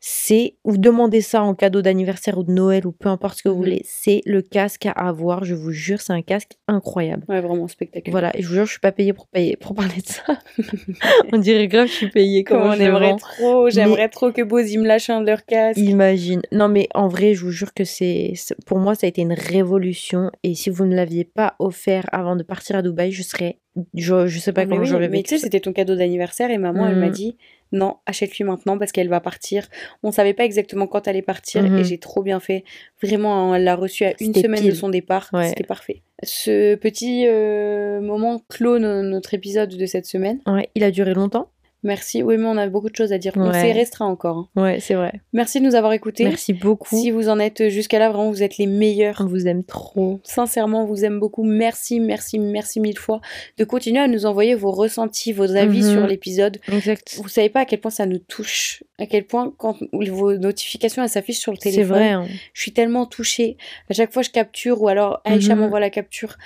c'est, 0.00 0.54
ou 0.64 0.76
demandez 0.76 1.20
ça 1.20 1.42
en 1.42 1.54
cadeau 1.54 1.82
d'anniversaire 1.82 2.38
ou 2.38 2.44
de 2.44 2.52
Noël, 2.52 2.86
ou 2.86 2.92
peu 2.92 3.08
importe 3.08 3.38
ce 3.38 3.42
que 3.42 3.48
vous 3.48 3.56
Mhm. 3.56 3.60
voulez, 3.60 3.82
c'est 3.84 4.20
le 4.26 4.42
casque 4.42 4.86
à 4.86 4.92
avoir. 4.92 5.44
Je 5.44 5.54
vous 5.54 5.72
jure, 5.72 6.00
c'est 6.00 6.12
un 6.12 6.22
casque 6.22 6.52
incroyable. 6.68 7.24
Ouais, 7.28 7.40
vraiment 7.40 7.66
spectaculaire. 7.68 8.12
Voilà, 8.12 8.36
et 8.36 8.42
je 8.42 8.48
vous 8.48 8.54
jure, 8.54 8.64
je 8.66 8.70
suis 8.70 8.80
pas 8.80 8.92
payée 8.92 9.12
pour 9.12 9.26
payer 9.26 9.56
pour 9.56 9.74
parler 9.74 10.00
de 10.00 10.06
ça. 10.06 10.22
on 11.32 11.38
dirait 11.38 11.66
grave, 11.68 11.88
je 11.88 11.92
suis 11.94 12.08
payée 12.08 12.44
Comme 12.44 12.60
comment 12.60 12.74
on 12.74 12.80
aimerait 12.80 13.16
trop, 13.16 13.70
j'aimerais 13.70 14.08
trop 14.08 14.32
que 14.32 14.42
Bose 14.42 14.76
me 14.76 14.86
lâche 14.86 15.10
un 15.10 15.20
de 15.20 15.26
leurs 15.26 15.44
casques. 15.44 15.78
Imagine. 15.80 16.42
Non, 16.52 16.68
mais 16.68 16.88
en 16.94 17.08
vrai, 17.08 17.34
je 17.34 17.44
vous 17.44 17.50
jure 17.50 17.74
que 17.74 17.84
c'est, 17.84 18.32
pour 18.66 18.78
moi, 18.78 18.94
ça 18.94 19.06
a 19.06 19.08
été 19.08 19.20
une 19.22 19.32
révolution. 19.32 20.30
Et 20.42 20.54
si 20.54 20.70
vous 20.70 20.86
ne 20.86 20.94
l'aviez 20.94 21.24
pas 21.24 21.54
offert 21.58 22.06
avant 22.12 22.36
de 22.36 22.42
partir 22.42 22.76
à 22.76 22.82
Dubaï, 22.82 23.10
je 23.12 23.22
serais, 23.22 23.58
je, 23.94 24.26
je 24.26 24.38
sais 24.38 24.52
pas 24.52 24.62
Mais 24.62 24.68
comment 24.70 24.80
oui, 24.82 24.86
j'aurais 24.86 25.08
mais 25.08 25.18
vécu 25.18 25.28
tu 25.30 25.34
sais, 25.36 25.42
c'était 25.44 25.60
ton 25.60 25.72
cadeau 25.72 25.94
d'anniversaire 25.96 26.50
et 26.50 26.58
maman, 26.58 26.86
elle 26.86 26.96
m'a 26.96 27.06
Mhm. 27.06 27.12
dit 27.12 27.36
non, 27.72 27.96
achète-lui 28.06 28.44
maintenant 28.44 28.78
parce 28.78 28.92
qu'elle 28.92 29.08
va 29.08 29.20
partir. 29.20 29.66
On 30.02 30.10
savait 30.10 30.34
pas 30.34 30.44
exactement 30.44 30.86
quand 30.86 31.06
elle 31.06 31.10
allait 31.16 31.22
partir 31.22 31.62
Mhm. 31.62 31.78
et 31.78 31.84
j'ai 31.84 31.98
trop 31.98 32.22
bien 32.22 32.40
fait. 32.40 32.64
Vraiment, 33.02 33.54
elle 33.54 33.64
l'a 33.64 33.76
reçu 33.76 34.04
à 34.04 34.14
une 34.20 34.34
semaine 34.34 34.64
de 34.64 34.70
son 34.72 34.88
départ. 34.88 35.28
Ouais. 35.32 35.48
C'était 35.48 35.64
parfait. 35.64 36.02
Ce 36.22 36.74
petit 36.76 37.26
euh, 37.28 38.00
moment 38.00 38.40
clôt 38.48 38.78
no- 38.78 39.02
notre 39.02 39.34
épisode 39.34 39.76
de 39.76 39.86
cette 39.86 40.06
semaine. 40.06 40.40
Ouais, 40.46 40.68
il 40.74 40.82
a 40.84 40.90
duré 40.90 41.14
longtemps. 41.14 41.50
Merci. 41.84 42.22
Oui, 42.24 42.36
mais 42.38 42.46
on 42.46 42.56
a 42.56 42.66
beaucoup 42.68 42.90
de 42.90 42.96
choses 42.96 43.12
à 43.12 43.18
dire. 43.18 43.32
On 43.36 43.46
Ouais. 43.48 43.52
s'est 43.60 43.72
restreint 43.72 44.06
encore. 44.06 44.48
hein. 44.56 44.62
Ouais, 44.62 44.80
c'est 44.80 44.94
vrai. 44.94 45.20
Merci 45.32 45.60
de 45.60 45.64
nous 45.66 45.74
avoir 45.76 45.92
écoutés. 45.92 46.24
Merci 46.24 46.52
beaucoup. 46.52 46.96
Si 46.96 47.10
vous 47.12 47.28
en 47.28 47.38
êtes 47.38 47.68
jusqu'à 47.68 47.98
là, 48.00 48.08
vraiment, 48.10 48.30
vous 48.30 48.42
êtes 48.42 48.58
les 48.58 48.66
meilleurs. 48.66 49.18
On 49.20 49.26
vous 49.26 49.46
aime 49.46 49.62
trop. 49.62 50.18
Sincèrement, 50.24 50.82
on 50.82 50.86
vous 50.86 51.04
aime 51.04 51.20
beaucoup. 51.20 51.44
Merci, 51.44 52.00
merci, 52.00 52.38
merci 52.40 52.80
mille 52.80 52.98
fois 52.98 53.20
de 53.58 53.64
continuer 53.64 54.00
à 54.00 54.08
nous 54.08 54.26
envoyer 54.26 54.54
vos 54.56 54.72
ressentis, 54.72 55.32
vos 55.32 55.54
avis 55.56 55.82
Mhm. 55.84 55.92
sur 55.92 56.06
l'épisode. 56.06 56.58
Exact. 56.72 57.14
Vous 57.22 57.28
savez 57.28 57.48
pas 57.48 57.60
à 57.60 57.64
quel 57.64 57.80
point 57.80 57.90
ça 57.92 58.06
nous 58.06 58.18
touche, 58.18 58.82
à 58.98 59.06
quel 59.06 59.24
point 59.24 59.52
quand 59.56 59.76
vos 59.92 60.36
notifications 60.36 61.02
elles 61.04 61.08
s'affichent 61.08 61.38
sur 61.38 61.52
le 61.52 61.58
C'est 61.60 61.70
téléphone, 61.70 61.96
vrai. 61.96 62.08
hein. 62.10 62.26
je 62.54 62.60
suis 62.60 62.72
tellement 62.72 63.06
touchée. 63.06 63.56
À 63.88 63.94
chaque 63.94 64.12
fois 64.12 64.22
je 64.22 64.30
capture 64.30 64.82
ou 64.82 64.88
alors 64.88 65.20
Aïcha 65.24 65.54
Mhm. 65.54 65.60
m'envoie 65.60 65.80
la 65.80 65.90
capture. 65.90 66.36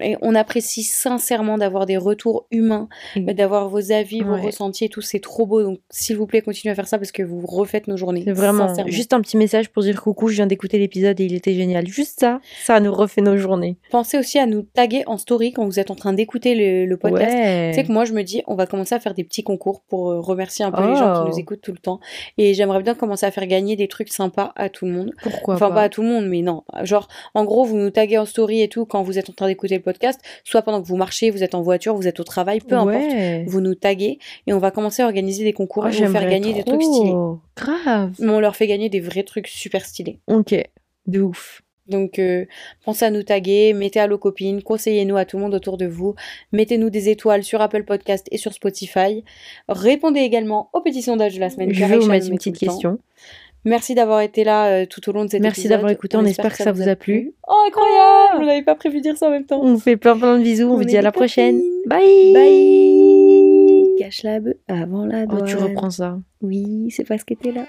Et 0.00 0.16
on 0.22 0.34
apprécie 0.34 0.82
sincèrement 0.82 1.58
d'avoir 1.58 1.84
des 1.86 1.96
retours 1.96 2.46
humains, 2.50 2.88
Mhm. 3.16 3.32
d'avoir 3.34 3.68
vos 3.68 3.92
avis, 3.92 4.22
vos 4.22 4.34
Ouais. 4.34 4.40
ressentis 4.40 4.84
et 4.86 4.88
tout, 4.88 5.02
c'est 5.02 5.20
trop 5.20 5.44
beau. 5.46 5.62
Donc 5.62 5.80
s'il 5.90 6.16
vous 6.16 6.26
plaît, 6.26 6.40
continuez 6.40 6.72
à 6.72 6.74
faire 6.74 6.88
ça 6.88 6.98
parce 6.98 7.12
que 7.12 7.22
vous 7.22 7.44
refaites 7.46 7.88
nos 7.88 7.96
journées. 7.96 8.22
C'est 8.24 8.32
vraiment 8.32 8.72
juste 8.86 9.12
un 9.12 9.20
petit 9.20 9.36
message 9.36 9.68
pour 9.70 9.82
dire 9.82 10.00
coucou, 10.02 10.28
je 10.28 10.36
viens 10.36 10.46
d'écouter 10.46 10.78
l'épisode 10.78 11.20
et 11.20 11.24
il 11.24 11.34
était 11.34 11.52
génial. 11.54 11.86
Juste 11.86 12.20
ça, 12.20 12.40
ça 12.64 12.80
nous 12.80 12.92
refait 12.92 13.20
nos 13.20 13.36
journées. 13.36 13.76
Pensez 13.90 14.18
aussi 14.18 14.38
à 14.38 14.46
nous 14.46 14.62
taguer 14.62 15.02
en 15.06 15.18
story 15.18 15.52
quand 15.52 15.64
vous 15.66 15.78
êtes 15.78 15.90
en 15.90 15.94
train 15.94 16.12
d'écouter 16.12 16.54
le, 16.54 16.86
le 16.86 16.96
podcast. 16.96 17.34
Ouais. 17.34 17.70
Tu 17.72 17.80
sais 17.80 17.84
que 17.86 17.92
moi, 17.92 18.04
je 18.04 18.12
me 18.14 18.22
dis, 18.22 18.42
on 18.46 18.54
va 18.54 18.66
commencer 18.66 18.94
à 18.94 19.00
faire 19.00 19.14
des 19.14 19.24
petits 19.24 19.42
concours 19.42 19.82
pour 19.88 20.10
euh, 20.10 20.20
remercier 20.20 20.64
un 20.64 20.70
peu 20.72 20.80
les 20.88 20.96
gens 20.96 21.12
qui 21.14 21.20
Oh. 21.24 21.28
nous 21.28 21.38
écoutent 21.38 21.60
tout 21.60 21.72
le 21.72 21.78
temps. 21.78 22.00
Et 22.38 22.54
j'aimerais 22.54 22.82
bien 22.82 22.94
commencer 22.94 23.26
à 23.26 23.30
faire 23.30 23.46
gagner 23.46 23.76
des 23.76 23.88
trucs 23.88 24.08
sympas 24.08 24.52
à 24.56 24.68
tout 24.70 24.86
le 24.86 24.92
monde. 24.92 25.12
Pourquoi 25.22 25.54
enfin, 25.54 25.68
pas, 25.68 25.74
pas? 25.74 25.82
à 25.82 25.88
tout 25.90 26.02
le 26.02 26.08
monde, 26.08 26.26
mais 26.26 26.40
non. 26.42 26.62
Genre, 26.82 27.08
en 27.34 27.44
gros, 27.44 27.64
vous 27.64 27.76
nous 27.76 27.90
taguez 27.90 28.16
en 28.18 28.24
story 28.24 28.62
et 28.62 28.68
tout 28.68 28.86
quand 28.86 29.02
vous 29.02 29.18
êtes 29.18 29.28
en 29.28 29.32
train 29.34 29.46
d'écouter 29.48 29.78
le 29.82 29.92
podcast, 29.92 30.20
soit 30.44 30.62
pendant 30.62 30.80
que 30.80 30.86
vous 30.86 30.96
marchez, 30.96 31.30
vous 31.30 31.42
êtes 31.42 31.54
en 31.54 31.62
voiture, 31.62 31.94
vous 31.94 32.06
êtes 32.06 32.20
au 32.20 32.24
travail, 32.24 32.60
peu 32.60 32.76
importe. 32.76 33.12
Vous 33.46 33.60
nous 33.60 33.74
taguez 33.74 34.18
et 34.46 34.52
on 34.52 34.58
va 34.58 34.70
commencer 34.70 35.02
à 35.02 35.06
organiser 35.06 35.44
des 35.44 35.52
concours 35.52 35.84
Oh, 35.86 35.88
et 35.88 36.04
vous 36.04 36.12
faire 36.12 36.28
gagner 36.28 36.52
des 36.52 36.62
trucs 36.64 36.82
stylés. 36.82 37.14
Grave. 37.56 38.14
Mais 38.18 38.30
on 38.30 38.40
leur 38.40 38.56
fait 38.56 38.66
gagner 38.66 38.88
des 38.88 39.00
vrais 39.00 39.24
trucs 39.24 39.48
super 39.48 39.84
stylés. 39.84 40.18
Ok. 40.28 40.54
De 41.06 41.20
ouf. 41.20 41.62
Donc, 41.88 42.20
euh, 42.20 42.46
pensez 42.84 43.04
à 43.04 43.10
nous 43.10 43.24
taguer, 43.24 43.72
mettez 43.72 43.98
à 43.98 44.06
vos 44.06 44.16
copines, 44.16 44.62
conseillez-nous 44.62 45.16
à 45.16 45.24
tout 45.24 45.36
le 45.36 45.42
monde 45.42 45.54
autour 45.54 45.76
de 45.76 45.86
vous, 45.86 46.14
mettez-nous 46.52 46.90
des 46.90 47.08
étoiles 47.08 47.42
sur 47.42 47.60
Apple 47.60 47.82
Podcast 47.82 48.28
et 48.30 48.38
sur 48.38 48.52
Spotify. 48.52 49.24
Répondez 49.68 50.20
également 50.20 50.70
au 50.74 50.80
petit 50.80 51.02
sondage 51.02 51.34
de 51.34 51.40
la 51.40 51.50
semaine. 51.50 51.72
Je 51.72 51.84
vais 51.84 51.98
vous 51.98 52.06
mettre 52.06 52.28
une 52.28 52.38
petite 52.38 52.64
temps. 52.66 52.98
Merci 53.64 53.94
d'avoir 53.94 54.20
été 54.20 54.42
là 54.44 54.66
euh, 54.82 54.86
tout 54.86 55.08
au 55.08 55.12
long 55.12 55.24
de 55.24 55.30
cet 55.30 55.40
Merci 55.40 55.68
d'avoir 55.68 55.90
écouté, 55.92 56.16
on 56.16 56.24
espère 56.24 56.50
que 56.56 56.62
ça 56.62 56.72
vous 56.72 56.88
a 56.88 56.96
plu. 56.96 57.32
Oh, 57.48 57.54
incroyable 57.68 58.42
On 58.42 58.46
n'avait 58.46 58.62
pas 58.62 58.74
prévu 58.74 58.98
de 58.98 59.02
dire 59.02 59.16
ça 59.16 59.28
en 59.28 59.30
même 59.30 59.46
temps. 59.46 59.60
On 59.62 59.74
vous 59.74 59.78
fait 59.80 59.96
plein 59.96 60.16
plein 60.18 60.36
de 60.38 60.42
bisous. 60.42 60.66
On, 60.68 60.72
On 60.72 60.76
vous 60.76 60.84
dit 60.84 60.96
à 60.96 61.02
la 61.02 61.12
prochaine. 61.12 61.60
Bye. 61.86 62.32
Bye 62.32 63.88
cache 63.98 64.22
la 64.24 64.40
bœuf 64.40 64.54
avant 64.68 65.04
la 65.06 65.24
Oh, 65.24 65.26
douane. 65.26 65.44
tu 65.44 65.56
reprends 65.56 65.90
ça. 65.90 66.18
Oui, 66.40 66.90
c'est 66.90 67.04
parce 67.06 67.22
que 67.22 67.34
t'es 67.34 67.52
là. 67.52 67.66